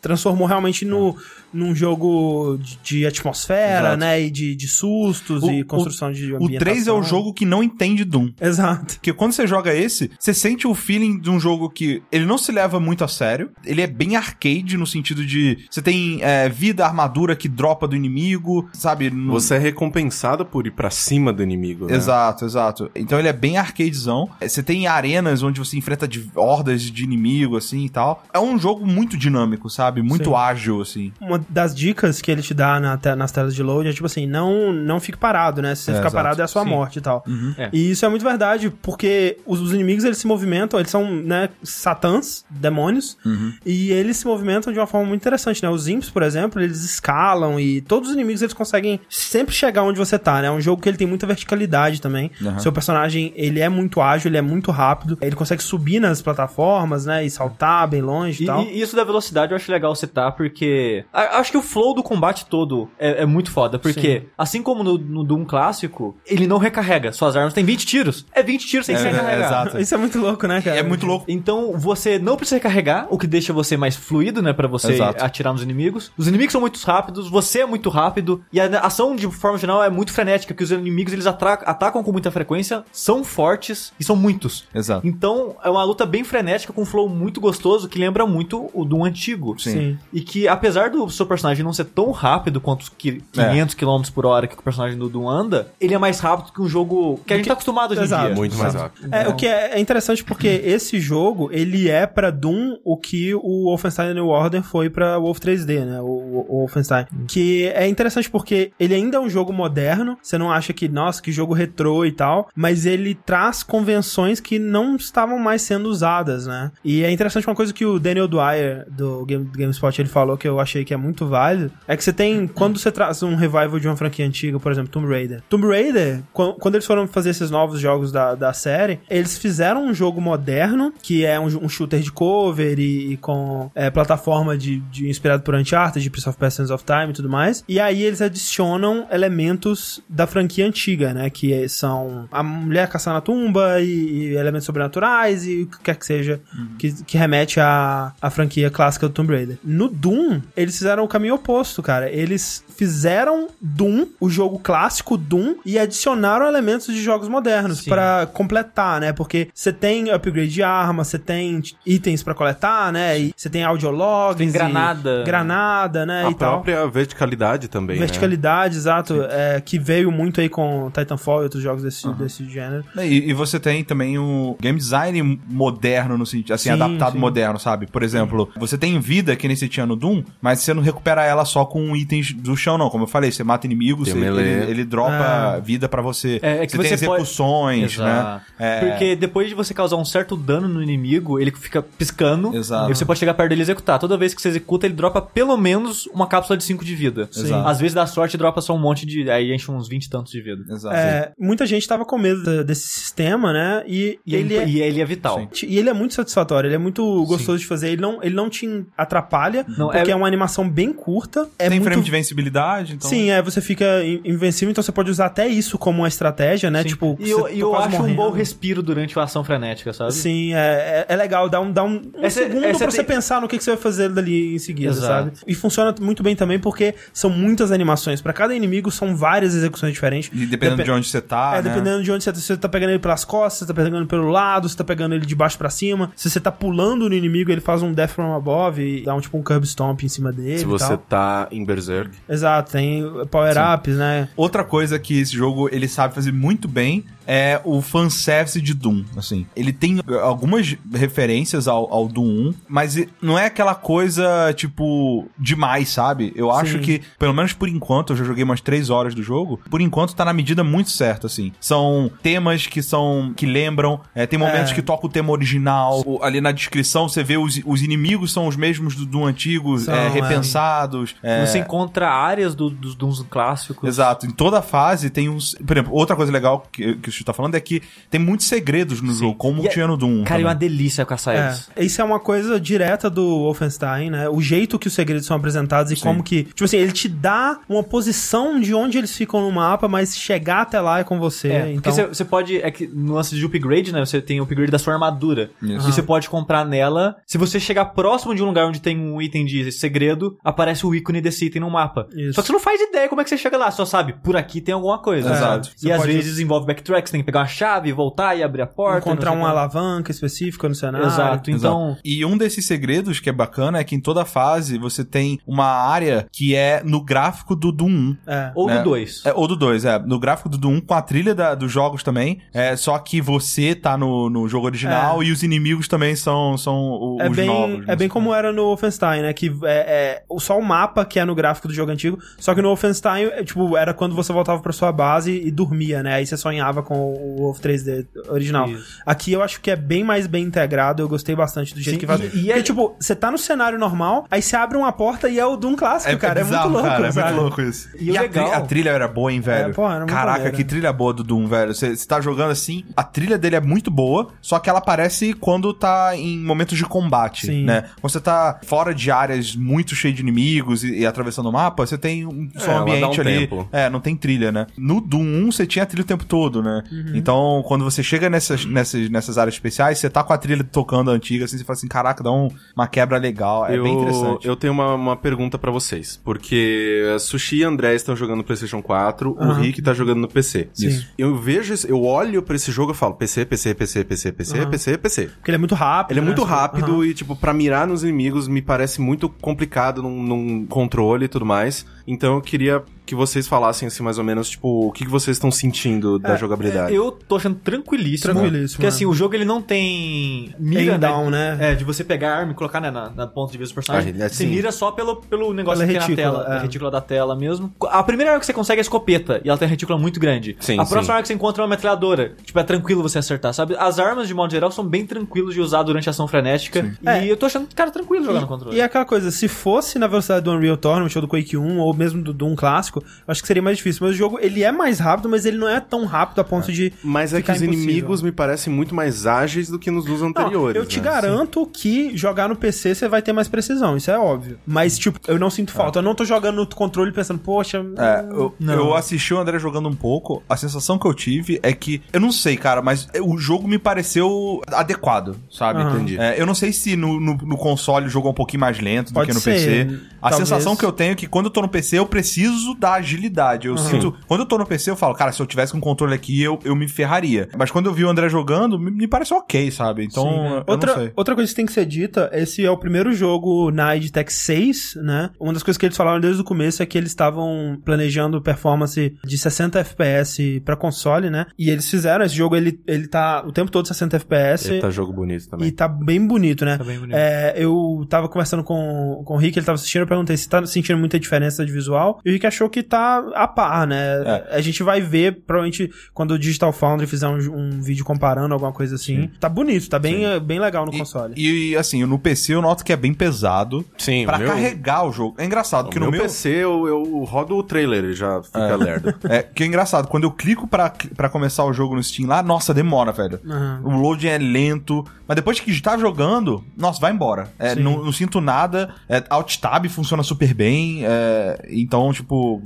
transformou 0.00 0.46
realmente 0.46 0.84
no 0.84 1.16
num 1.52 1.74
jogo 1.74 2.58
de, 2.58 2.78
de 2.82 3.06
atmosfera, 3.06 3.88
Exato. 3.88 3.96
né? 3.96 4.20
E 4.20 4.30
de, 4.30 4.54
de 4.54 4.68
sustos 4.68 5.42
o, 5.42 5.50
e 5.50 5.64
construção 5.64 6.10
o, 6.10 6.12
de 6.12 6.34
ambientação. 6.34 6.56
O 6.56 6.58
3 6.58 6.86
é 6.86 6.92
o 6.92 7.02
jogo 7.02 7.32
que 7.32 7.44
não 7.44 7.62
entende 7.62 8.04
Doom. 8.04 8.30
Exato. 8.40 8.94
Porque 8.94 9.12
quando 9.12 9.32
você 9.32 9.46
joga 9.46 9.74
esse, 9.74 10.10
você 10.18 10.34
sente 10.34 10.66
o 10.66 10.74
feeling 10.74 11.18
de 11.18 11.30
um 11.30 11.40
jogo 11.40 11.70
que 11.70 12.02
ele 12.12 12.26
não 12.26 12.38
se 12.38 12.52
leva 12.52 12.78
muito 12.78 13.04
a 13.04 13.08
sério. 13.08 13.50
Ele 13.64 13.80
é 13.80 13.86
bem 13.86 14.16
arcade 14.16 14.76
no 14.76 14.86
sentido 14.86 15.24
de 15.24 15.66
você 15.70 15.82
tem 15.82 16.20
é, 16.22 16.48
vida, 16.48 16.84
armadura 16.84 17.34
que 17.34 17.48
dropa 17.48 17.88
do 17.88 17.96
inimigo, 17.96 18.68
sabe? 18.72 19.10
No... 19.10 19.32
Você 19.32 19.54
é 19.54 19.58
recompensado 19.58 20.44
por 20.44 20.66
ir 20.66 20.72
para 20.72 20.90
cima 20.90 21.32
do 21.32 21.42
inimigo, 21.42 21.86
né? 21.86 21.96
Exato, 21.96 22.44
exato. 22.44 22.90
Então 22.94 23.18
ele 23.18 23.28
é 23.28 23.32
bem 23.32 23.56
arcadezão. 23.56 24.28
É, 24.40 24.48
você 24.48 24.62
tem 24.62 24.86
arenas 24.86 25.42
onde 25.42 25.58
você 25.58 25.76
enfrenta 25.76 26.06
de 26.06 26.30
hordas 26.34 26.82
de 26.82 27.04
inimigo, 27.04 27.56
assim 27.56 27.84
e 27.84 27.88
tal. 27.88 28.22
É 28.32 28.38
um 28.38 28.58
jogo 28.58 28.86
muito 28.86 29.16
dinâmico, 29.28 29.68
sabe? 29.70 30.02
Muito 30.02 30.30
Sim. 30.30 30.36
ágil, 30.36 30.80
assim. 30.80 31.12
Uma 31.20 31.40
das 31.48 31.74
dicas 31.74 32.20
que 32.20 32.30
ele 32.30 32.42
te 32.42 32.54
dá 32.54 32.80
na 32.80 32.96
te 32.96 33.14
nas 33.14 33.32
telas 33.32 33.54
de 33.54 33.62
load 33.62 33.88
é 33.88 33.92
tipo 33.92 34.06
assim, 34.06 34.26
não, 34.26 34.72
não 34.72 35.00
fique 35.00 35.18
parado, 35.18 35.62
né? 35.62 35.74
Se 35.74 35.84
você 35.84 35.90
é, 35.92 35.94
ficar 35.94 36.08
exato. 36.08 36.22
parado 36.22 36.40
é 36.40 36.44
a 36.44 36.48
sua 36.48 36.64
Sim. 36.64 36.70
morte 36.70 36.98
e 36.98 37.02
tal. 37.02 37.24
Uhum. 37.26 37.54
É. 37.56 37.70
E 37.72 37.90
isso 37.90 38.04
é 38.04 38.08
muito 38.08 38.22
verdade, 38.22 38.70
porque 38.82 39.38
os, 39.46 39.60
os, 39.60 39.72
inimigos 39.72 40.04
eles 40.04 40.18
se 40.18 40.26
movimentam, 40.26 40.78
eles 40.78 40.90
são, 40.90 41.10
né, 41.14 41.48
satãs, 41.62 42.44
demônios, 42.50 43.16
uhum. 43.24 43.52
e 43.64 43.90
eles 43.90 44.16
se 44.16 44.26
movimentam 44.26 44.72
de 44.72 44.78
uma 44.78 44.86
forma 44.86 45.06
muito 45.06 45.20
interessante, 45.20 45.62
né? 45.62 45.68
Os 45.68 45.88
imps, 45.88 46.10
por 46.10 46.22
exemplo, 46.22 46.60
eles 46.60 46.84
escalam 46.84 47.58
e 47.60 47.80
todos 47.80 48.10
os 48.10 48.14
inimigos 48.14 48.42
eles 48.42 48.54
conseguem 48.54 49.00
sempre 49.08 49.54
chegar 49.54 49.82
onde 49.82 49.98
você 49.98 50.18
tá, 50.18 50.40
né? 50.40 50.48
É 50.48 50.50
um 50.50 50.60
jogo 50.60 50.82
que 50.82 50.88
ele 50.88 50.96
tem 50.96 51.06
muita 51.06 51.26
verticalidade 51.26 52.00
também. 52.00 52.30
Uhum. 52.40 52.58
Seu 52.58 52.72
personagem, 52.72 53.32
ele 53.36 53.60
é 53.60 53.68
muito 53.68 54.00
ágil, 54.00 54.28
ele 54.28 54.38
é 54.38 54.42
muito 54.42 54.70
rápido, 54.70 55.18
ele 55.20 55.36
consegue 55.36 55.62
subir 55.62 56.00
nas 56.00 56.20
plataformas, 56.22 57.06
né? 57.06 57.24
E 57.24 57.30
saltar 57.30 57.88
bem 57.88 58.00
longe 58.00 58.42
e, 58.42 58.44
e 58.44 58.46
tal. 58.46 58.62
E 58.62 58.80
isso 58.80 58.96
da 58.96 59.04
velocidade 59.04 59.17
eu 59.50 59.56
acho 59.56 59.70
legal 59.70 59.94
citar, 59.94 60.32
porque 60.32 61.04
acho 61.12 61.50
que 61.50 61.58
o 61.58 61.62
flow 61.62 61.94
do 61.94 62.02
combate 62.02 62.46
todo 62.46 62.88
é, 62.98 63.22
é 63.22 63.26
muito 63.26 63.50
foda, 63.50 63.78
porque 63.78 64.20
Sim. 64.20 64.26
assim 64.36 64.62
como 64.62 64.82
no, 64.82 64.98
no, 64.98 65.24
Doom 65.24 65.44
clássico, 65.44 66.16
ele 66.26 66.46
não 66.46 66.58
recarrega. 66.58 67.12
Suas 67.12 67.36
armas 67.36 67.52
têm 67.54 67.64
20 67.64 67.86
tiros. 67.86 68.26
É 68.32 68.42
20 68.42 68.66
tiros 68.66 68.86
sem 68.86 68.94
é, 68.94 68.98
se 68.98 69.04
recarregar. 69.04 69.40
É, 69.40 69.46
exato. 69.46 69.80
Isso 69.80 69.94
é 69.94 69.98
muito 69.98 70.18
louco, 70.18 70.46
né, 70.46 70.60
cara? 70.62 70.78
É 70.78 70.82
muito 70.82 71.06
louco. 71.06 71.24
Então 71.28 71.72
você 71.78 72.18
não 72.18 72.36
precisa 72.36 72.56
recarregar, 72.56 73.06
o 73.10 73.18
que 73.18 73.26
deixa 73.26 73.52
você 73.52 73.76
mais 73.76 73.96
fluido, 73.96 74.42
né, 74.42 74.52
para 74.52 74.68
você 74.68 74.92
exato. 74.92 75.24
atirar 75.24 75.52
nos 75.52 75.62
inimigos. 75.62 76.10
Os 76.16 76.26
inimigos 76.26 76.52
são 76.52 76.60
muito 76.60 76.78
rápidos, 76.84 77.28
você 77.28 77.60
é 77.60 77.66
muito 77.66 77.88
rápido 77.88 78.42
e 78.52 78.60
a 78.60 78.80
ação 78.80 79.14
de 79.14 79.30
forma 79.30 79.58
geral 79.58 79.82
é 79.82 79.90
muito 79.90 80.12
frenética, 80.12 80.54
porque 80.54 80.64
os 80.64 80.70
inimigos 80.70 81.12
eles 81.12 81.26
atacam 81.26 82.02
com 82.02 82.12
muita 82.12 82.30
frequência, 82.30 82.84
são 82.92 83.24
fortes 83.24 83.92
e 83.98 84.04
são 84.04 84.16
muitos. 84.16 84.64
Exato. 84.74 85.06
Então 85.06 85.56
é 85.62 85.70
uma 85.70 85.84
luta 85.84 86.06
bem 86.06 86.24
frenética 86.24 86.72
com 86.72 86.82
um 86.82 86.86
flow 86.86 87.08
muito 87.08 87.40
gostoso 87.40 87.88
que 87.88 87.98
lembra 87.98 88.26
muito 88.26 88.70
o 88.72 88.84
Doom 88.84 89.06
antigo. 89.08 89.58
Sim. 89.58 89.72
Sim. 89.72 89.98
E 90.12 90.20
que 90.20 90.48
apesar 90.48 90.90
do 90.90 91.08
seu 91.10 91.26
personagem 91.26 91.64
não 91.64 91.72
ser 91.72 91.84
tão 91.84 92.10
rápido 92.10 92.60
quanto 92.60 92.82
os 92.82 92.88
500 92.88 93.74
é. 93.74 93.76
km 93.76 94.02
por 94.14 94.26
hora 94.26 94.46
que 94.46 94.54
o 94.54 94.62
personagem 94.62 94.98
do 94.98 95.08
Doom 95.08 95.28
anda, 95.28 95.68
ele 95.80 95.94
é 95.94 95.98
mais 95.98 96.20
rápido 96.20 96.52
que 96.52 96.60
um 96.60 96.68
jogo 96.68 97.20
que 97.26 97.32
a 97.32 97.36
gente 97.36 97.46
tá 97.46 97.52
acostumado 97.52 97.92
hoje 97.92 98.02
Exato. 98.02 98.24
em 98.24 98.26
dia. 98.28 98.36
Muito 98.36 98.56
mais 98.56 98.74
rápido. 98.74 99.06
Então... 99.06 99.18
É, 99.18 99.28
o 99.28 99.34
que 99.34 99.46
é, 99.46 99.76
é, 99.76 99.80
interessante 99.80 100.24
porque 100.24 100.48
esse 100.64 101.00
jogo, 101.00 101.48
ele 101.52 101.88
é 101.88 102.06
pra 102.06 102.30
Doom 102.30 102.78
o 102.84 102.96
que 102.96 103.34
o 103.34 103.64
Wolfenstein 103.64 104.14
New 104.14 104.28
Order 104.28 104.62
foi 104.62 104.90
pra 104.90 105.18
Wolf 105.18 105.38
3D, 105.38 105.84
né? 105.84 106.00
O, 106.00 106.46
o 106.48 106.58
Wolfenstein. 106.60 107.06
Hum. 107.12 107.24
Que 107.26 107.66
é 107.68 107.86
interessante 107.86 108.30
porque 108.30 108.72
ele 108.78 108.94
ainda 108.94 109.16
é 109.16 109.20
um 109.20 109.30
jogo 109.30 109.52
moderno, 109.52 110.18
você 110.22 110.38
não 110.38 110.50
acha 110.50 110.72
que, 110.72 110.88
nossa, 110.88 111.22
que 111.22 111.32
jogo 111.32 111.54
retrô 111.54 112.04
e 112.04 112.12
tal, 112.12 112.48
mas 112.54 112.86
ele 112.86 113.14
traz 113.14 113.62
convenções 113.62 114.40
que 114.40 114.58
não 114.58 114.96
estavam 114.96 115.38
mais 115.38 115.62
sendo 115.62 115.88
usadas, 115.88 116.46
né? 116.46 116.70
E 116.84 117.02
é 117.02 117.10
interessante 117.10 117.46
uma 117.46 117.54
coisa 117.54 117.72
que 117.72 117.84
o 117.84 117.98
Daniel 117.98 118.28
Dwyer, 118.28 118.86
do 118.98 119.24
Game, 119.24 119.48
GameSpot, 119.56 120.00
ele 120.00 120.08
falou 120.08 120.36
que 120.36 120.46
eu 120.46 120.58
achei 120.58 120.84
que 120.84 120.92
é 120.92 120.96
muito 120.96 121.26
válido, 121.26 121.70
é 121.86 121.96
que 121.96 122.02
você 122.02 122.12
tem, 122.12 122.46
quando 122.46 122.78
você 122.78 122.90
traz 122.90 123.22
um 123.22 123.36
revival 123.36 123.78
de 123.78 123.86
uma 123.86 123.96
franquia 123.96 124.26
antiga, 124.26 124.58
por 124.58 124.72
exemplo, 124.72 124.90
Tomb 124.90 125.08
Raider. 125.08 125.42
Tomb 125.48 125.66
Raider, 125.66 126.20
quando 126.32 126.74
eles 126.74 126.86
foram 126.86 127.06
fazer 127.06 127.30
esses 127.30 127.50
novos 127.50 127.80
jogos 127.80 128.10
da, 128.10 128.34
da 128.34 128.52
série, 128.52 129.00
eles 129.08 129.38
fizeram 129.38 129.86
um 129.86 129.94
jogo 129.94 130.20
moderno, 130.20 130.92
que 131.02 131.24
é 131.24 131.38
um, 131.38 131.46
um 131.46 131.68
shooter 131.68 132.00
de 132.00 132.10
cover 132.10 132.78
e, 132.78 133.12
e 133.12 133.16
com 133.16 133.70
é, 133.74 133.88
plataforma 133.90 134.58
de, 134.58 134.80
de, 134.80 135.08
inspirado 135.08 135.42
por 135.42 135.54
Uncharted, 135.54 136.02
de 136.02 136.10
Prince 136.10 136.28
of 136.28 136.36
Persia 136.36 136.64
of 136.74 136.84
Time 136.84 137.10
e 137.10 137.12
tudo 137.12 137.28
mais. 137.28 137.64
E 137.68 137.78
aí 137.78 138.02
eles 138.02 138.20
adicionam 138.20 139.06
elementos 139.10 140.02
da 140.08 140.26
franquia 140.26 140.66
antiga, 140.66 141.14
né? 141.14 141.30
Que 141.30 141.68
são 141.68 142.28
a 142.32 142.42
mulher 142.42 142.88
caçando 142.88 143.18
a 143.18 143.20
tumba 143.20 143.80
e, 143.80 143.86
e 143.88 144.36
elementos 144.36 144.66
sobrenaturais 144.66 145.46
e 145.46 145.62
o 145.62 145.66
que 145.66 145.80
quer 145.80 145.96
que 145.96 146.06
seja 146.06 146.40
uhum. 146.52 146.76
que, 146.78 147.04
que 147.04 147.18
remete 147.18 147.60
à, 147.60 148.12
à 148.20 148.30
franquia 148.30 148.70
clássica 148.70 148.87
do 148.96 149.10
Tomb 149.10 149.30
Raider. 149.30 149.58
No 149.62 149.88
Doom, 149.88 150.40
eles 150.56 150.78
fizeram 150.78 151.04
o 151.04 151.08
caminho 151.08 151.34
oposto, 151.34 151.82
cara. 151.82 152.08
Eles 152.10 152.64
fizeram 152.78 153.48
Doom, 153.60 154.06
o 154.20 154.30
jogo 154.30 154.60
clássico 154.60 155.16
Doom, 155.18 155.56
e 155.66 155.76
adicionaram 155.76 156.46
elementos 156.46 156.86
de 156.86 157.02
jogos 157.02 157.28
modernos 157.28 157.82
para 157.82 158.26
completar, 158.32 159.00
né? 159.00 159.12
Porque 159.12 159.48
você 159.52 159.72
tem 159.72 160.12
upgrade 160.12 160.48
de 160.48 160.62
arma, 160.62 161.02
você 161.02 161.18
tem 161.18 161.60
itens 161.84 162.22
para 162.22 162.34
coletar, 162.34 162.92
né? 162.92 163.18
E 163.18 163.34
você 163.36 163.50
tem 163.50 163.64
audiologs, 163.64 164.38
tem 164.38 164.52
granada, 164.52 165.24
granada, 165.24 166.06
né? 166.06 166.24
A 166.24 166.32
própria 166.32 166.76
tal. 166.76 166.90
verticalidade 166.90 167.66
também, 167.66 167.96
né? 167.98 168.06
Verticalidade, 168.06 168.74
né? 168.74 168.80
exato, 168.80 169.24
é, 169.28 169.60
que 169.60 169.76
veio 169.76 170.12
muito 170.12 170.40
aí 170.40 170.48
com 170.48 170.88
Titanfall 170.94 171.40
e 171.40 171.42
outros 171.44 171.62
jogos 171.62 171.82
desse, 171.82 172.06
uhum. 172.06 172.14
desse 172.14 172.48
gênero. 172.48 172.84
E, 172.98 173.30
e, 173.30 173.32
você 173.32 173.58
tem 173.58 173.82
também 173.82 174.18
o 174.18 174.56
game 174.60 174.78
design 174.78 175.40
moderno 175.48 176.16
no 176.16 176.24
sentido, 176.24 176.54
assim, 176.54 176.68
sim, 176.68 176.70
adaptado 176.70 177.14
sim. 177.14 177.18
moderno, 177.18 177.58
sabe? 177.58 177.88
Por 177.88 178.04
exemplo, 178.04 178.48
você 178.56 178.78
tem 178.78 179.00
vida 179.00 179.34
que 179.34 179.48
nem 179.48 179.56
você 179.56 179.66
tinha 179.66 179.84
no 179.84 179.96
Doom, 179.96 180.22
mas 180.40 180.60
você 180.60 180.72
não 180.72 180.82
recupera 180.82 181.24
ela 181.24 181.44
só 181.44 181.64
com 181.64 181.96
itens 181.96 182.32
do 182.32 182.56
chão, 182.56 182.67
não. 182.76 182.90
Como 182.90 183.04
eu 183.04 183.08
falei, 183.08 183.30
você 183.30 183.44
mata 183.44 183.66
inimigos, 183.66 184.08
você, 184.08 184.18
ele, 184.18 184.70
ele, 184.70 184.84
dropa 184.84 185.56
é. 185.56 185.60
vida 185.60 185.88
para 185.88 186.02
você. 186.02 186.38
É, 186.42 186.64
é 186.64 186.66
que 186.66 186.76
você, 186.76 186.76
você 186.76 186.82
tem 186.82 186.92
execuções, 186.94 187.96
pode... 187.96 188.08
né? 188.08 188.40
É... 188.58 188.80
Porque 188.80 189.16
depois 189.16 189.48
de 189.48 189.54
você 189.54 189.72
causar 189.72 189.96
um 189.96 190.04
certo 190.04 190.36
dano 190.36 190.68
no 190.68 190.82
inimigo, 190.82 191.38
ele 191.38 191.52
fica 191.52 191.80
piscando. 191.80 192.54
Exato. 192.54 192.90
E 192.90 192.94
você 192.94 193.04
pode 193.04 193.18
chegar 193.18 193.34
perto 193.34 193.50
dele 193.50 193.62
e 193.62 193.64
executar. 193.64 193.98
Toda 193.98 194.16
vez 194.16 194.34
que 194.34 194.42
você 194.42 194.48
executa, 194.48 194.86
ele 194.86 194.94
dropa 194.94 195.22
pelo 195.22 195.56
menos 195.56 196.06
uma 196.06 196.26
cápsula 196.26 196.56
de 196.56 196.64
5 196.64 196.84
de 196.84 196.94
vida. 196.94 197.28
Exato. 197.34 197.68
Às 197.68 197.78
vezes 197.78 197.94
dá 197.94 198.06
sorte 198.06 198.34
e 198.34 198.38
dropa 198.38 198.60
só 198.60 198.74
um 198.74 198.78
monte 198.78 199.06
de. 199.06 199.30
Aí 199.30 199.54
enche 199.54 199.70
uns 199.70 199.88
20 199.88 200.04
e 200.04 200.10
tantos 200.10 200.32
de 200.32 200.40
vida. 200.42 200.64
Exato. 200.68 200.96
É, 200.96 201.32
muita 201.38 201.64
gente 201.66 201.86
tava 201.86 202.04
com 202.04 202.18
medo 202.18 202.64
desse 202.64 202.88
sistema, 202.88 203.52
né? 203.52 203.84
E, 203.86 204.18
e 204.26 204.34
ele, 204.34 204.56
é... 204.56 204.68
e 204.68 204.80
ele 204.80 205.00
é 205.00 205.04
vital. 205.04 205.48
Sim. 205.52 205.66
E 205.66 205.78
ele 205.78 205.88
é 205.88 205.92
muito 205.92 206.14
satisfatório, 206.14 206.68
ele 206.68 206.74
é 206.74 206.78
muito 206.78 207.24
gostoso 207.24 207.58
Sim. 207.58 207.62
de 207.62 207.66
fazer. 207.66 207.88
Ele 207.90 208.02
não, 208.02 208.22
ele 208.22 208.34
não 208.34 208.48
te 208.48 208.84
atrapalha, 208.96 209.64
não, 209.68 209.88
porque 209.88 210.10
é... 210.10 210.12
é 210.12 210.16
uma 210.16 210.26
animação 210.26 210.68
bem 210.68 210.92
curta. 210.92 211.48
É 211.58 211.68
Tem 211.68 211.78
muito... 211.78 211.84
frame 211.84 212.02
de 212.02 212.10
vencibilidade, 212.10 212.57
então. 212.88 213.08
Sim, 213.08 213.30
é, 213.30 213.42
você 213.42 213.60
fica 213.60 213.84
invencível, 214.24 214.70
então 214.70 214.82
você 214.82 214.92
pode 214.92 215.10
usar 215.10 215.26
até 215.26 215.46
isso 215.46 215.78
como 215.78 215.98
uma 215.98 216.08
estratégia, 216.08 216.70
né? 216.70 216.82
Sim. 216.82 216.88
Tipo, 216.88 217.16
e 217.20 217.30
eu, 217.30 217.48
eu 217.48 217.76
acho 217.76 217.90
morrendo. 217.90 218.12
um 218.12 218.16
bom 218.16 218.30
respiro 218.30 218.82
durante 218.82 219.18
a 219.18 219.22
ação 219.22 219.44
frenética, 219.44 219.92
sabe? 219.92 220.12
Sim, 220.12 220.54
é, 220.54 221.06
é, 221.08 221.14
é 221.14 221.16
legal, 221.16 221.48
dá 221.48 221.60
um, 221.60 221.72
dá 221.72 221.84
um, 221.84 222.02
um 222.16 222.24
essa, 222.24 222.40
segundo 222.42 222.64
essa 222.64 222.78
pra 222.78 222.88
tem... 222.88 222.96
você 222.96 223.04
pensar 223.04 223.40
no 223.40 223.48
que, 223.48 223.58
que 223.58 223.64
você 223.64 223.70
vai 223.70 223.80
fazer 223.80 224.08
dali 224.08 224.54
em 224.54 224.58
seguida, 224.58 224.90
Exato. 224.90 225.06
sabe? 225.06 225.32
E 225.46 225.54
funciona 225.54 225.94
muito 226.00 226.22
bem 226.22 226.34
também 226.34 226.58
porque 226.58 226.94
são 227.12 227.30
muitas 227.30 227.72
animações. 227.72 228.20
Para 228.20 228.32
cada 228.32 228.54
inimigo 228.54 228.90
são 228.90 229.16
várias 229.16 229.54
execuções 229.54 229.92
diferentes. 229.92 230.30
E 230.32 230.46
dependendo 230.46 230.78
Dep 230.78 230.86
de 230.86 230.92
onde 230.92 231.08
você 231.08 231.20
tá. 231.20 231.52
É, 231.54 231.56
né? 231.56 231.62
dependendo 231.62 232.02
de 232.02 232.10
onde 232.12 232.24
você 232.24 232.32
tá. 232.32 232.38
Se 232.38 232.46
você 232.46 232.56
tá 232.56 232.68
pegando 232.68 232.90
ele 232.90 232.98
pelas 232.98 233.24
costas, 233.24 233.66
você 233.66 233.72
tá 233.72 233.74
pegando 233.74 234.06
pelo 234.06 234.28
lado, 234.28 234.68
você 234.68 234.76
tá 234.76 234.84
pegando 234.84 235.14
ele 235.14 235.26
de 235.26 235.34
baixo 235.34 235.58
para 235.58 235.70
cima. 235.70 236.10
Se 236.16 236.30
você 236.30 236.40
tá 236.40 236.50
pulando 236.52 237.08
no 237.08 237.14
inimigo, 237.14 237.50
ele 237.50 237.60
faz 237.60 237.82
um 237.82 237.92
death 237.92 238.10
from 238.10 238.34
above 238.34 238.82
e 238.82 239.04
dá 239.04 239.14
um 239.14 239.20
tipo 239.20 239.36
um 239.36 239.42
curb 239.42 239.66
stomp 239.66 240.02
em 240.02 240.08
cima 240.08 240.32
dele 240.32 240.58
Se 240.58 240.64
e 240.64 240.66
você 240.66 240.88
tal. 240.88 240.98
tá 240.98 241.48
em 241.50 241.64
Berserk. 241.64 242.10
Exato, 242.28 242.47
tem 242.62 243.02
power-ups, 243.30 243.96
né? 243.96 244.28
Outra 244.36 244.64
coisa 244.64 244.98
que 244.98 245.18
esse 245.18 245.34
jogo 245.36 245.68
ele 245.72 245.88
sabe 245.88 246.14
fazer 246.14 246.32
muito 246.32 246.66
bem 246.68 247.04
é 247.30 247.60
o 247.62 247.82
fanservice 247.82 248.58
de 248.60 248.72
Doom, 248.72 249.04
assim. 249.14 249.46
Ele 249.54 249.70
tem 249.70 250.00
algumas 250.22 250.74
referências 250.94 251.68
ao, 251.68 251.92
ao 251.92 252.08
Doom 252.08 252.24
1, 252.48 252.54
mas 252.66 252.98
não 253.20 253.38
é 253.38 253.44
aquela 253.46 253.74
coisa, 253.74 254.50
tipo, 254.54 255.28
demais, 255.38 255.90
sabe? 255.90 256.32
Eu 256.34 256.50
acho 256.50 256.78
Sim. 256.78 256.80
que, 256.80 257.02
pelo 257.18 257.34
menos 257.34 257.52
por 257.52 257.68
enquanto, 257.68 258.14
eu 258.14 258.16
já 258.16 258.24
joguei 258.24 258.42
umas 258.44 258.62
três 258.62 258.88
horas 258.88 259.14
do 259.14 259.22
jogo, 259.22 259.60
por 259.68 259.82
enquanto 259.82 260.14
tá 260.14 260.24
na 260.24 260.32
medida 260.32 260.64
muito 260.64 260.88
certa, 260.90 261.26
assim. 261.26 261.52
São 261.60 262.10
temas 262.22 262.66
que 262.66 262.82
são, 262.82 263.34
que 263.36 263.44
lembram, 263.44 264.00
é, 264.14 264.26
tem 264.26 264.38
momentos 264.38 264.72
É. 264.72 264.74
que 264.74 264.80
toca 264.80 265.04
o 265.06 265.10
tema 265.10 265.30
original, 265.30 266.02
o- 266.06 266.22
ali 266.22 266.40
na 266.40 266.50
descrição 266.52 267.10
você 267.10 267.22
vê 267.22 267.36
os, 267.36 267.60
os 267.66 267.82
inimigos 267.82 268.32
são 268.32 268.46
os 268.46 268.56
mesmos 268.56 268.94
do 268.94 269.04
Doom 269.04 269.26
antigo, 269.26 269.78
São, 269.78 269.94
é, 269.94 270.06
é. 270.06 270.08
repensados. 270.08 271.14
é, 271.22 271.44
Você 271.44 271.58
encontra 271.58 272.08
áreas 272.08 272.37
do- 272.54 272.70
dos 272.70 272.94
Dooms 272.94 273.24
clássicos. 273.28 273.88
Exato, 273.88 274.26
em 274.26 274.30
toda 274.30 274.60
fase 274.62 275.10
tem 275.10 275.28
uns. 275.28 275.54
Por 275.66 275.76
exemplo, 275.76 275.94
outra 275.94 276.14
coisa 276.16 276.30
legal 276.32 276.66
que, 276.72 276.94
que 276.96 277.08
o 277.08 277.12
Chico 277.12 277.24
tá 277.26 277.32
falando 277.32 277.54
é 277.54 277.60
que 277.60 277.82
tem 278.10 278.20
muitos 278.20 278.46
segredos 278.46 279.00
no 279.00 279.12
jogo, 279.12 279.34
como 279.36 279.62
E 279.62 279.66
é- 279.66 279.70
tinha 279.70 279.86
no 279.86 279.96
Doom. 279.96 280.24
Cara, 280.24 280.40
e 280.40 280.44
uma 280.44 280.54
delícia 280.54 281.04
caçar 281.04 281.34
É, 281.36 281.46
eles. 281.46 281.70
isso 281.78 282.00
é 282.00 282.04
uma 282.04 282.20
coisa 282.20 282.60
direta 282.60 283.08
do 283.10 283.22
Wolfenstein, 283.44 284.10
né? 284.10 284.28
O 284.28 284.40
jeito 284.40 284.78
que 284.78 284.86
os 284.88 284.92
segredos 284.94 285.26
são 285.26 285.36
apresentados 285.36 285.92
e 285.92 285.96
como 285.96 286.22
que. 286.22 286.44
Tipo 286.44 286.64
assim, 286.64 286.76
ele 286.76 286.92
te 286.92 287.08
dá 287.08 287.60
uma 287.68 287.82
posição 287.82 288.60
de 288.60 288.74
onde 288.74 288.98
eles 288.98 289.14
ficam 289.16 289.40
no 289.40 289.50
mapa, 289.52 289.88
mas 289.88 290.16
chegar 290.16 290.62
até 290.62 290.80
lá 290.80 291.00
é 291.00 291.04
com 291.04 291.18
você. 291.18 291.48
É, 291.48 291.60
então, 291.72 291.74
porque 291.74 291.90
você- 291.92 292.06
você 292.06 292.24
pode. 292.24 292.56
É 292.58 292.70
que 292.70 292.86
no 292.86 293.14
lance 293.14 293.34
de 293.36 293.44
upgrade, 293.44 293.92
né? 293.92 294.00
Você 294.04 294.20
tem 294.20 294.40
o 294.40 294.44
upgrade 294.44 294.70
da 294.70 294.78
sua 294.78 294.92
armadura. 294.94 295.50
Isso. 295.62 295.88
E 295.88 295.92
você 295.92 296.02
pode 296.02 296.28
comprar 296.28 296.64
nela. 296.64 297.16
Se 297.26 297.36
você 297.38 297.58
chegar 297.60 297.86
próximo 297.86 298.34
de 298.34 298.42
um 298.42 298.46
lugar 298.46 298.66
onde 298.66 298.80
tem 298.80 298.98
um 298.98 299.20
item 299.20 299.44
de 299.44 299.70
segredo, 299.72 300.36
aparece 300.44 300.86
o 300.86 300.94
ícone 300.94 301.20
desse 301.20 301.46
item 301.46 301.60
no 301.60 301.70
mapa. 301.70 302.06
Isso. 302.14 302.27
Só 302.32 302.40
que 302.42 302.46
você 302.48 302.52
não 302.52 302.60
faz 302.60 302.80
ideia 302.80 303.08
como 303.08 303.20
é 303.20 303.24
que 303.24 303.30
você 303.30 303.38
chega 303.38 303.56
lá. 303.56 303.70
Só 303.70 303.84
sabe, 303.84 304.12
por 304.22 304.36
aqui 304.36 304.60
tem 304.60 304.74
alguma 304.74 304.98
coisa. 304.98 305.30
Exato. 305.30 305.70
E 305.82 305.90
às 305.92 306.00
pode- 306.00 306.12
vezes 306.12 306.38
envolve 306.38 306.66
backtrack, 306.66 307.08
você 307.08 307.12
tem 307.12 307.20
que 307.22 307.26
pegar 307.26 307.40
uma 307.40 307.46
chave, 307.46 307.92
voltar 307.92 308.36
e 308.36 308.42
abrir 308.42 308.62
a 308.62 308.66
porta. 308.66 308.98
encontrar 308.98 309.32
uma 309.32 309.42
o 309.42 309.44
que. 309.44 309.50
alavanca 309.50 310.10
específica 310.10 310.68
no 310.68 310.74
cenário. 310.74 311.06
Exato. 311.06 311.50
Então. 311.50 311.88
Exato. 311.90 312.00
E 312.04 312.24
um 312.24 312.36
desses 312.36 312.66
segredos 312.66 313.20
que 313.20 313.28
é 313.28 313.32
bacana 313.32 313.78
é 313.78 313.84
que 313.84 313.94
em 313.94 314.00
toda 314.00 314.24
fase 314.24 314.78
você 314.78 315.04
tem 315.04 315.38
uma 315.46 315.66
área 315.66 316.26
que 316.32 316.54
é 316.54 316.82
no 316.84 317.02
gráfico 317.02 317.54
do 317.54 317.70
Doom 317.72 317.88
1. 317.88 318.16
É. 318.26 318.52
Ou 318.54 318.66
né? 318.66 318.78
do 318.78 318.84
2. 318.84 319.22
É, 319.26 319.32
ou 319.34 319.46
do 319.46 319.56
2, 319.56 319.84
é. 319.84 319.98
No 319.98 320.18
gráfico 320.18 320.48
do 320.48 320.56
Doom 320.58 320.74
1 320.76 320.80
com 320.82 320.94
a 320.94 321.02
trilha 321.02 321.34
da- 321.34 321.54
dos 321.54 321.70
jogos 321.70 322.02
também. 322.02 322.40
É, 322.52 322.76
só 322.76 322.98
que 322.98 323.20
você 323.20 323.74
tá 323.74 323.96
no, 323.96 324.28
no 324.30 324.48
jogo 324.48 324.66
original 324.66 325.22
e 325.22 325.30
os 325.32 325.42
inimigos 325.42 325.88
também 325.88 326.14
são, 326.16 326.56
são 326.56 326.76
o- 326.76 327.18
É 327.20 327.28
os 327.28 327.36
bem, 327.36 327.46
novos. 327.46 327.84
é 327.84 327.86
né? 327.88 327.96
bem 327.96 328.08
como 328.08 328.32
era 328.34 328.52
no 328.52 328.62
Wolfenstein, 328.64 329.22
né? 329.22 329.32
Que 329.32 329.48
é, 329.64 330.22
é 330.28 330.38
só 330.38 330.58
o 330.58 330.62
mapa 330.64 331.04
que 331.04 331.18
é 331.18 331.24
no 331.24 331.34
gráfico 331.34 331.68
do 331.68 331.74
jogo 331.74 331.90
antigo. 331.92 332.07
Só 332.38 332.54
que 332.54 332.62
no 332.62 332.68
Wolfenstein, 332.68 333.24
é, 333.26 333.42
tipo, 333.44 333.76
era 333.76 333.92
quando 333.92 334.14
você 334.14 334.32
voltava 334.32 334.60
pra 334.60 334.72
sua 334.72 334.92
base 334.92 335.32
e 335.44 335.50
dormia, 335.50 336.02
né? 336.02 336.14
Aí 336.14 336.26
você 336.26 336.36
sonhava 336.36 336.82
com 336.82 336.94
o 336.96 337.36
Wolf 337.38 337.58
3D 337.60 338.06
original. 338.28 338.68
Isso. 338.70 338.98
Aqui 339.04 339.32
eu 339.32 339.42
acho 339.42 339.60
que 339.60 339.70
é 339.70 339.76
bem 339.76 340.04
mais 340.04 340.26
bem 340.26 340.44
integrado. 340.44 341.02
Eu 341.02 341.08
gostei 341.08 341.34
bastante 341.34 341.74
do 341.74 341.80
jeito 341.80 341.96
Sim, 341.96 342.00
que 342.00 342.06
faz. 342.06 342.20
e- 342.20 342.26
e 342.26 342.30
Porque, 342.30 342.52
é- 342.52 342.62
tipo, 342.62 342.96
você 342.98 343.14
tá 343.14 343.30
no 343.30 343.38
cenário 343.38 343.78
normal, 343.78 344.26
aí 344.30 344.40
você 344.40 344.56
abre 344.56 344.76
uma 344.78 344.92
porta 344.92 345.28
e 345.28 345.38
é 345.38 345.44
o 345.46 345.56
Doom 345.56 345.74
clássico, 345.76 346.16
cara. 346.18 346.40
É, 346.40 346.44
bizarro, 346.44 346.70
muito 346.70 346.82
louco, 346.82 346.88
cara, 346.96 347.12
sabe? 347.12 347.28
É 347.28 347.30
muito 347.32 347.42
louco 347.42 347.62
isso. 347.62 347.88
E 347.98 348.10
o 348.12 348.16
a, 348.18 348.20
legal- 348.22 348.52
a 348.54 348.60
trilha 348.60 348.90
era 348.90 349.08
boa, 349.08 349.32
hein, 349.32 349.40
velho? 349.40 349.74
É, 349.76 349.82
era 349.96 350.06
Caraca, 350.06 350.30
maneiro. 350.38 350.56
que 350.56 350.64
trilha 350.64 350.92
boa 350.92 351.12
do 351.12 351.24
Doom, 351.24 351.46
velho. 351.46 351.74
Você 351.74 351.96
você 351.96 352.06
tá 352.06 352.20
jogando 352.20 352.50
assim, 352.50 352.84
a 352.96 353.02
trilha 353.02 353.36
dele 353.38 353.56
é 353.56 353.60
muito 353.60 353.90
boa, 353.90 354.28
só 354.40 354.58
que 354.58 354.68
ela 354.70 354.78
aparece 354.78 355.32
quando 355.32 355.72
tá 355.74 356.12
em 356.14 356.38
momentos 356.38 356.76
de 356.78 356.84
combate, 356.84 357.46
Sim. 357.46 357.64
né? 357.64 357.84
Quando 358.00 358.12
você 358.12 358.20
tá 358.20 358.60
fora 358.64 358.94
de 358.94 359.10
áreas 359.10 359.56
muito 359.56 359.94
cheias 359.94 360.14
de 360.16 360.22
inimigos 360.22 360.84
e, 360.84 360.98
e 361.00 361.06
atravessando 361.06 361.48
o 361.48 361.52
mapa, 361.52 361.84
você 361.86 361.97
tem 361.98 362.24
um 362.26 362.48
É, 362.54 362.58
só 362.60 362.66
dá 362.72 362.78
ambiente 362.80 363.18
um 363.18 363.22
ali. 363.22 363.38
tempo. 363.40 363.68
É, 363.72 363.90
não 363.90 364.00
tem 364.00 364.16
trilha, 364.16 364.50
né? 364.52 364.66
No 364.76 365.00
Doom 365.00 365.22
1 365.22 365.52
você 365.52 365.66
tinha 365.66 365.82
a 365.82 365.86
trilha 365.86 366.02
o 366.02 366.06
tempo 366.06 366.24
todo, 366.24 366.62
né? 366.62 366.82
Uhum. 366.90 367.12
Então, 367.14 367.62
quando 367.66 367.84
você 367.84 368.02
chega 368.02 368.30
nessas, 368.30 368.64
nessas, 368.64 369.08
nessas 369.10 369.36
áreas 369.38 369.54
especiais, 369.54 369.98
você 369.98 370.08
tá 370.08 370.22
com 370.22 370.32
a 370.32 370.38
trilha 370.38 370.62
tocando 370.64 371.10
antiga, 371.10 371.44
assim, 371.44 371.58
você 371.58 371.64
fala 371.64 371.76
assim, 371.76 371.88
caraca, 371.88 372.22
dá 372.22 372.30
um- 372.32 372.48
uma 372.76 372.86
quebra 372.86 373.18
legal. 373.18 373.66
É 373.66 373.76
eu, 373.76 373.82
bem 373.82 373.94
interessante. 373.94 374.46
Eu 374.46 374.56
tenho 374.56 374.72
uma, 374.72 374.94
uma 374.94 375.16
pergunta 375.16 375.58
pra 375.58 375.70
vocês. 375.70 376.20
Porque 376.24 377.02
a 377.14 377.18
Sushi 377.18 377.56
e 377.58 377.64
André 377.64 377.94
estão 377.94 378.14
jogando 378.14 378.38
no 378.38 378.44
PlayStation 378.44 378.80
4, 378.82 379.32
o 379.38 379.42
Aham. 379.42 379.60
Rick 379.60 379.82
tá 379.82 379.92
jogando 379.92 380.18
no 380.20 380.28
PC. 380.28 380.68
Sim. 380.72 380.88
Isso. 380.88 381.08
Eu 381.18 381.36
vejo, 381.36 381.74
eu 381.88 382.02
olho 382.04 382.42
pra 382.42 382.56
esse 382.56 382.70
jogo 382.70 382.92
e 382.92 382.94
falo 382.94 383.14
PC, 383.14 383.44
PC, 383.44 383.74
PC, 383.74 384.04
PC, 384.04 384.32
PC, 384.32 384.58
Aham. 384.58 384.70
PC, 384.70 384.98
PC. 384.98 385.26
Porque 385.26 385.50
ele 385.50 385.56
é 385.56 385.58
muito 385.58 385.74
rápido. 385.74 386.12
Ele 386.12 386.20
é 386.20 386.22
né? 386.22 386.26
muito 386.26 386.38
Tipo, 386.38 386.50
rápido 386.54 387.04
e, 387.04 387.12
tipo, 387.14 387.34
pra 387.36 387.52
mirar 387.52 387.86
nos 387.86 388.02
inimigos 388.04 388.46
me 388.48 388.62
parece 388.62 389.00
muito 389.00 389.28
complicado 389.28 390.02
num, 390.02 390.22
num 390.22 390.66
controle 390.66 391.24
e 391.24 391.28
tudo 391.28 391.44
mais. 391.44 391.84
Então 392.06 392.34
eu 392.34 392.40
queria 392.40 392.84
que 393.08 393.14
vocês 393.14 393.48
falassem, 393.48 393.88
assim, 393.88 394.02
mais 394.02 394.18
ou 394.18 394.24
menos, 394.24 394.50
tipo, 394.50 394.88
o 394.88 394.92
que, 394.92 395.02
que 395.06 395.10
vocês 395.10 395.38
estão 395.38 395.50
sentindo 395.50 396.18
da 396.18 396.36
jogabilidade. 396.36 396.94
Eu 396.94 397.10
tô 397.10 397.36
achando 397.36 397.56
tranquilíssimo. 397.56 398.34
Tranquilíssimo, 398.34 398.76
Porque 398.76 398.84
é. 398.84 398.88
assim, 398.90 399.06
o 399.06 399.14
jogo 399.14 399.34
ele 399.34 399.46
não 399.46 399.62
tem 399.62 400.54
mira, 400.58 400.94
Aim 400.94 400.98
down, 400.98 401.30
né? 401.30 401.56
É, 401.58 401.74
de 401.74 401.84
você 401.84 402.04
pegar 402.04 402.34
a 402.34 402.36
arma 402.40 402.52
e 402.52 402.54
colocar 402.54 402.80
né, 402.82 402.90
na, 402.90 403.08
na 403.08 403.26
ponta 403.26 403.50
de 403.52 403.56
vista 403.56 403.72
do 403.72 403.76
personagem. 403.76 404.14
Ah, 404.20 404.24
é, 404.24 404.28
você 404.28 404.44
sim. 404.44 404.46
mira 404.48 404.70
só 404.70 404.90
pelo, 404.90 405.16
pelo 405.16 405.54
negócio 405.54 405.86
Pela 405.86 405.86
que 405.86 405.92
tem 405.92 406.00
na 406.00 406.06
retícula, 406.06 406.44
tela, 406.44 406.54
é. 406.54 406.58
a 406.58 406.60
retícula 406.60 406.90
da 406.90 407.00
tela 407.00 407.34
mesmo. 407.34 407.72
A 407.88 408.02
primeira 408.02 408.32
arma 408.32 408.40
que 408.40 408.46
você 408.46 408.52
consegue 408.52 408.78
é 408.78 408.80
a 408.80 408.82
escopeta, 408.82 409.40
e 409.42 409.48
ela 409.48 409.56
tem 409.56 409.64
a 409.64 409.70
retícula 409.70 409.98
muito 409.98 410.20
grande. 410.20 410.54
Sim, 410.60 410.74
a 410.74 410.84
próxima 410.84 411.04
sim. 411.04 411.10
arma 411.12 411.22
que 411.22 411.28
você 411.28 411.34
encontra 411.34 411.62
é 411.62 411.64
uma 411.64 411.70
metralhadora. 411.70 412.34
Tipo, 412.44 412.58
é 412.58 412.62
tranquilo 412.62 413.02
você 413.02 413.18
acertar, 413.18 413.54
sabe? 413.54 413.74
As 413.78 413.98
armas, 413.98 414.28
de 414.28 414.34
modo 414.34 414.50
geral, 414.50 414.70
são 414.70 414.84
bem 414.84 415.06
tranquilos 415.06 415.54
de 415.54 415.62
usar 415.62 415.82
durante 415.82 416.08
a 416.08 416.10
ação 416.10 416.28
frenética. 416.28 416.94
E 417.02 417.08
É. 417.08 417.26
eu 417.26 417.38
tô 417.38 417.46
achando, 417.46 417.68
cara, 417.74 417.90
tranquilo 417.90 418.22
jogar 418.26 418.42
no 418.42 418.46
controle. 418.46 418.76
E 418.76 418.80
é 418.80 418.84
aquela 418.84 419.06
coisa, 419.06 419.30
se 419.30 419.48
fosse 419.48 419.98
na 419.98 420.06
velocidade 420.06 420.42
do 420.44 420.52
Unreal 420.52 420.76
Tournament 420.76 421.10
ou 421.16 421.22
do 421.22 421.28
Quake 421.28 421.56
1 421.56 421.78
ou 421.78 421.94
mesmo 421.94 422.22
do 422.22 422.34
Doom 422.34 422.54
clássico, 422.54 422.97
eu 422.98 423.30
acho 423.32 423.40
que 423.42 423.46
seria 423.46 423.62
mais 423.62 423.76
difícil. 423.76 424.06
Mas 424.06 424.14
o 424.14 424.18
jogo, 424.18 424.38
ele 424.40 424.62
é 424.62 424.72
mais 424.72 424.98
rápido, 424.98 425.28
mas 425.28 425.44
ele 425.44 425.56
não 425.56 425.68
é 425.68 425.80
tão 425.80 426.04
rápido 426.04 426.40
a 426.40 426.44
ponto 426.44 426.72
de 426.72 426.92
Mas 427.02 427.32
é 427.34 427.40
que 427.42 427.50
os 427.50 427.60
impossível. 427.62 427.82
inimigos 427.82 428.22
me 428.22 428.32
parecem 428.32 428.72
muito 428.72 428.94
mais 428.94 429.26
ágeis 429.26 429.68
do 429.68 429.78
que 429.78 429.90
nos 429.90 430.04
dos 430.04 430.20
Não, 430.20 430.28
anteriores. 430.28 430.76
eu 430.76 430.86
te 430.86 430.98
né? 430.98 431.04
garanto 431.04 431.66
que 431.72 432.16
jogar 432.16 432.48
no 432.48 432.56
PC 432.56 432.94
você 432.94 433.08
vai 433.08 433.22
ter 433.22 433.32
mais 433.32 433.48
precisão, 433.48 433.96
isso 433.96 434.10
é 434.10 434.18
óbvio. 434.18 434.58
Mas, 434.66 434.98
tipo, 434.98 435.18
eu 435.28 435.38
não 435.38 435.50
sinto 435.50 435.72
falta. 435.72 435.98
Eu 435.98 436.02
não 436.02 436.14
tô 436.14 436.24
jogando 436.24 436.56
no 436.56 436.66
controle 436.66 437.12
pensando, 437.12 437.38
poxa. 437.40 437.84
É, 437.96 438.24
eu, 438.30 438.54
Não. 438.58 438.74
eu 438.74 438.94
assisti 438.94 439.32
o 439.34 439.38
André 439.38 439.58
jogando 439.58 439.88
um 439.88 439.94
pouco, 439.94 440.42
a 440.48 440.56
sensação 440.56 440.98
que 440.98 441.06
eu 441.06 441.14
tive 441.14 441.58
é 441.62 441.72
que, 441.72 442.00
eu 442.12 442.20
não 442.20 442.32
sei, 442.32 442.56
cara, 442.56 442.80
mas 442.82 443.08
o 443.22 443.36
jogo 443.38 443.66
me 443.68 443.78
pareceu 443.78 444.60
adequado, 444.72 445.36
sabe? 445.50 445.80
Aham. 445.80 445.94
Entendi. 445.96 446.18
É, 446.18 446.40
eu 446.40 446.46
não 446.46 446.54
sei 446.54 446.72
se 446.72 446.96
no, 446.96 447.18
no- 447.20 447.36
no 447.42 447.56
console 447.56 448.06
o 448.06 448.08
jogo 448.08 448.28
é 448.28 448.30
um 448.30 448.34
pouquinho 448.34 448.60
mais 448.60 448.78
lento 448.80 449.12
Pode 449.12 449.26
do 449.26 449.28
que 449.28 449.34
no 449.34 449.40
ser, 449.40 449.86
PC. 449.86 450.00
A 450.20 450.30
talvez. 450.30 450.48
sensação 450.48 450.76
que 450.76 450.84
eu 450.84 450.92
tenho 450.92 451.12
é 451.12 451.14
que 451.14 451.26
quando 451.26 451.46
eu 451.46 451.50
tô 451.50 451.60
no 451.62 451.68
PC, 451.68 451.98
eu 451.98 452.06
preciso 452.06 452.74
da 452.74 452.87
agilidade. 452.94 453.68
Eu 453.68 453.76
sinto. 453.76 454.14
Quando 454.26 454.40
eu 454.40 454.46
tô 454.46 454.58
no 454.58 454.66
PC, 454.66 454.90
eu 454.90 454.96
falo, 454.96 455.14
cara, 455.14 455.32
se 455.32 455.40
eu 455.40 455.46
tivesse 455.46 455.76
um 455.76 455.80
controle 455.80 456.14
aqui, 456.14 456.42
eu, 456.42 456.58
eu 456.64 456.74
me 456.74 456.88
ferraria. 456.88 457.48
Mas 457.56 457.70
quando 457.70 457.86
eu 457.86 457.94
vi 457.94 458.04
o 458.04 458.08
André 458.08 458.28
jogando, 458.28 458.78
me, 458.78 458.90
me 458.90 459.08
pareceu 459.08 459.36
ok, 459.36 459.70
sabe? 459.70 460.04
Então, 460.04 460.24
Sim. 460.24 460.36
eu 460.36 460.50
não 460.50 460.64
outra, 460.66 460.94
sei. 460.94 461.12
outra 461.16 461.34
coisa 461.34 461.50
que 461.50 461.56
tem 461.56 461.66
que 461.66 461.72
ser 461.72 461.86
dita, 461.86 462.30
esse 462.32 462.64
é 462.64 462.70
o 462.70 462.76
primeiro 462.76 463.12
jogo 463.12 463.70
na 463.70 463.96
EdTech 463.96 464.32
6, 464.32 464.98
né? 465.02 465.30
Uma 465.38 465.52
das 465.52 465.62
coisas 465.62 465.78
que 465.78 465.86
eles 465.86 465.96
falaram 465.96 466.20
desde 466.20 466.40
o 466.40 466.44
começo 466.44 466.82
é 466.82 466.86
que 466.86 466.96
eles 466.96 467.10
estavam 467.10 467.78
planejando 467.84 468.40
performance 468.42 469.16
de 469.24 469.38
60 469.38 469.80
FPS 469.80 470.60
pra 470.64 470.76
console, 470.76 471.30
né? 471.30 471.46
E 471.58 471.70
eles 471.70 471.88
fizeram 471.88 472.24
esse 472.24 472.34
jogo, 472.34 472.56
ele, 472.56 472.80
ele 472.86 473.06
tá 473.06 473.42
o 473.46 473.52
tempo 473.52 473.70
todo 473.70 473.86
60 473.86 474.16
FPS. 474.16 474.70
Ele 474.70 474.80
tá 474.80 474.90
jogo 474.90 475.12
bonito 475.12 475.48
também. 475.48 475.68
E 475.68 475.72
tá 475.72 475.88
bem 475.88 476.24
bonito, 476.26 476.64
né? 476.64 476.78
Tá 476.78 476.84
bem 476.84 476.98
bonito. 476.98 477.16
É, 477.16 477.54
eu 477.56 478.06
tava 478.08 478.28
conversando 478.28 478.62
com, 478.62 479.22
com 479.24 479.34
o 479.34 479.36
Rick, 479.36 479.58
ele 479.58 479.66
tava 479.66 479.76
assistindo, 479.76 480.02
eu 480.02 480.06
perguntei 480.06 480.36
se 480.36 480.48
tá 480.48 480.64
sentindo 480.66 480.98
muita 480.98 481.18
diferença 481.18 481.64
de 481.64 481.72
visual. 481.72 482.20
E 482.24 482.30
o 482.30 482.32
Rick 482.32 482.46
achou 482.46 482.68
que 482.68 482.77
tá 482.82 483.24
a 483.34 483.46
par, 483.48 483.86
né? 483.86 484.22
É. 484.24 484.56
A 484.56 484.60
gente 484.60 484.82
vai 484.82 485.00
ver, 485.00 485.42
provavelmente, 485.46 485.90
quando 486.12 486.32
o 486.32 486.38
Digital 486.38 486.72
Foundry 486.72 487.06
fizer 487.06 487.28
um, 487.28 487.38
um 487.54 487.82
vídeo 487.82 488.04
comparando, 488.04 488.54
alguma 488.54 488.72
coisa 488.72 488.94
assim. 488.94 489.30
Tá 489.40 489.48
bonito, 489.48 489.88
tá 489.88 489.98
bem, 489.98 490.38
bem 490.40 490.58
legal 490.58 490.84
no 490.86 490.92
console. 490.92 491.34
E, 491.36 491.70
e, 491.70 491.76
assim, 491.76 492.04
no 492.04 492.18
PC 492.18 492.54
eu 492.54 492.62
noto 492.62 492.84
que 492.84 492.92
é 492.92 492.96
bem 492.96 493.12
pesado. 493.14 493.84
Sim, 493.96 494.24
Pra 494.26 494.36
o 494.36 494.40
meu, 494.40 494.48
carregar 494.48 495.04
o 495.04 495.12
jogo. 495.12 495.36
É 495.38 495.44
engraçado, 495.44 495.88
o 495.88 495.94
meu, 495.94 496.04
no 496.06 496.10
meu. 496.10 496.22
PC 496.22 496.48
eu, 496.48 496.86
eu 496.86 497.24
rodo 497.24 497.56
o 497.56 497.62
trailer 497.62 498.04
e 498.04 498.14
já 498.14 498.42
fica 498.42 498.76
lerdo. 498.76 499.14
É, 499.28 499.42
que 499.42 499.62
é 499.62 499.66
engraçado, 499.66 500.08
quando 500.08 500.24
eu 500.24 500.30
clico 500.30 500.66
pra, 500.66 500.92
pra 501.14 501.28
começar 501.28 501.64
o 501.64 501.72
jogo 501.72 501.94
no 501.94 502.02
Steam 502.02 502.28
lá, 502.28 502.42
nossa, 502.42 502.72
demora, 502.72 503.12
velho. 503.12 503.40
Aham. 503.46 503.80
O 503.84 503.90
loading 503.90 504.28
é 504.28 504.38
lento, 504.38 505.04
mas 505.26 505.34
depois 505.34 505.60
que 505.60 505.80
tá 505.82 505.98
jogando, 505.98 506.64
nossa, 506.76 507.00
vai 507.00 507.12
embora. 507.12 507.48
É, 507.58 507.74
Sim. 507.74 507.80
não, 507.80 508.04
não 508.04 508.12
sinto 508.12 508.40
nada. 508.40 508.94
É, 509.08 509.22
Alt 509.28 509.56
Tab 509.58 509.86
funciona 509.88 510.22
super 510.22 510.54
bem. 510.54 511.04
é, 511.04 511.66
então, 511.70 512.12
tipo, 512.12 512.62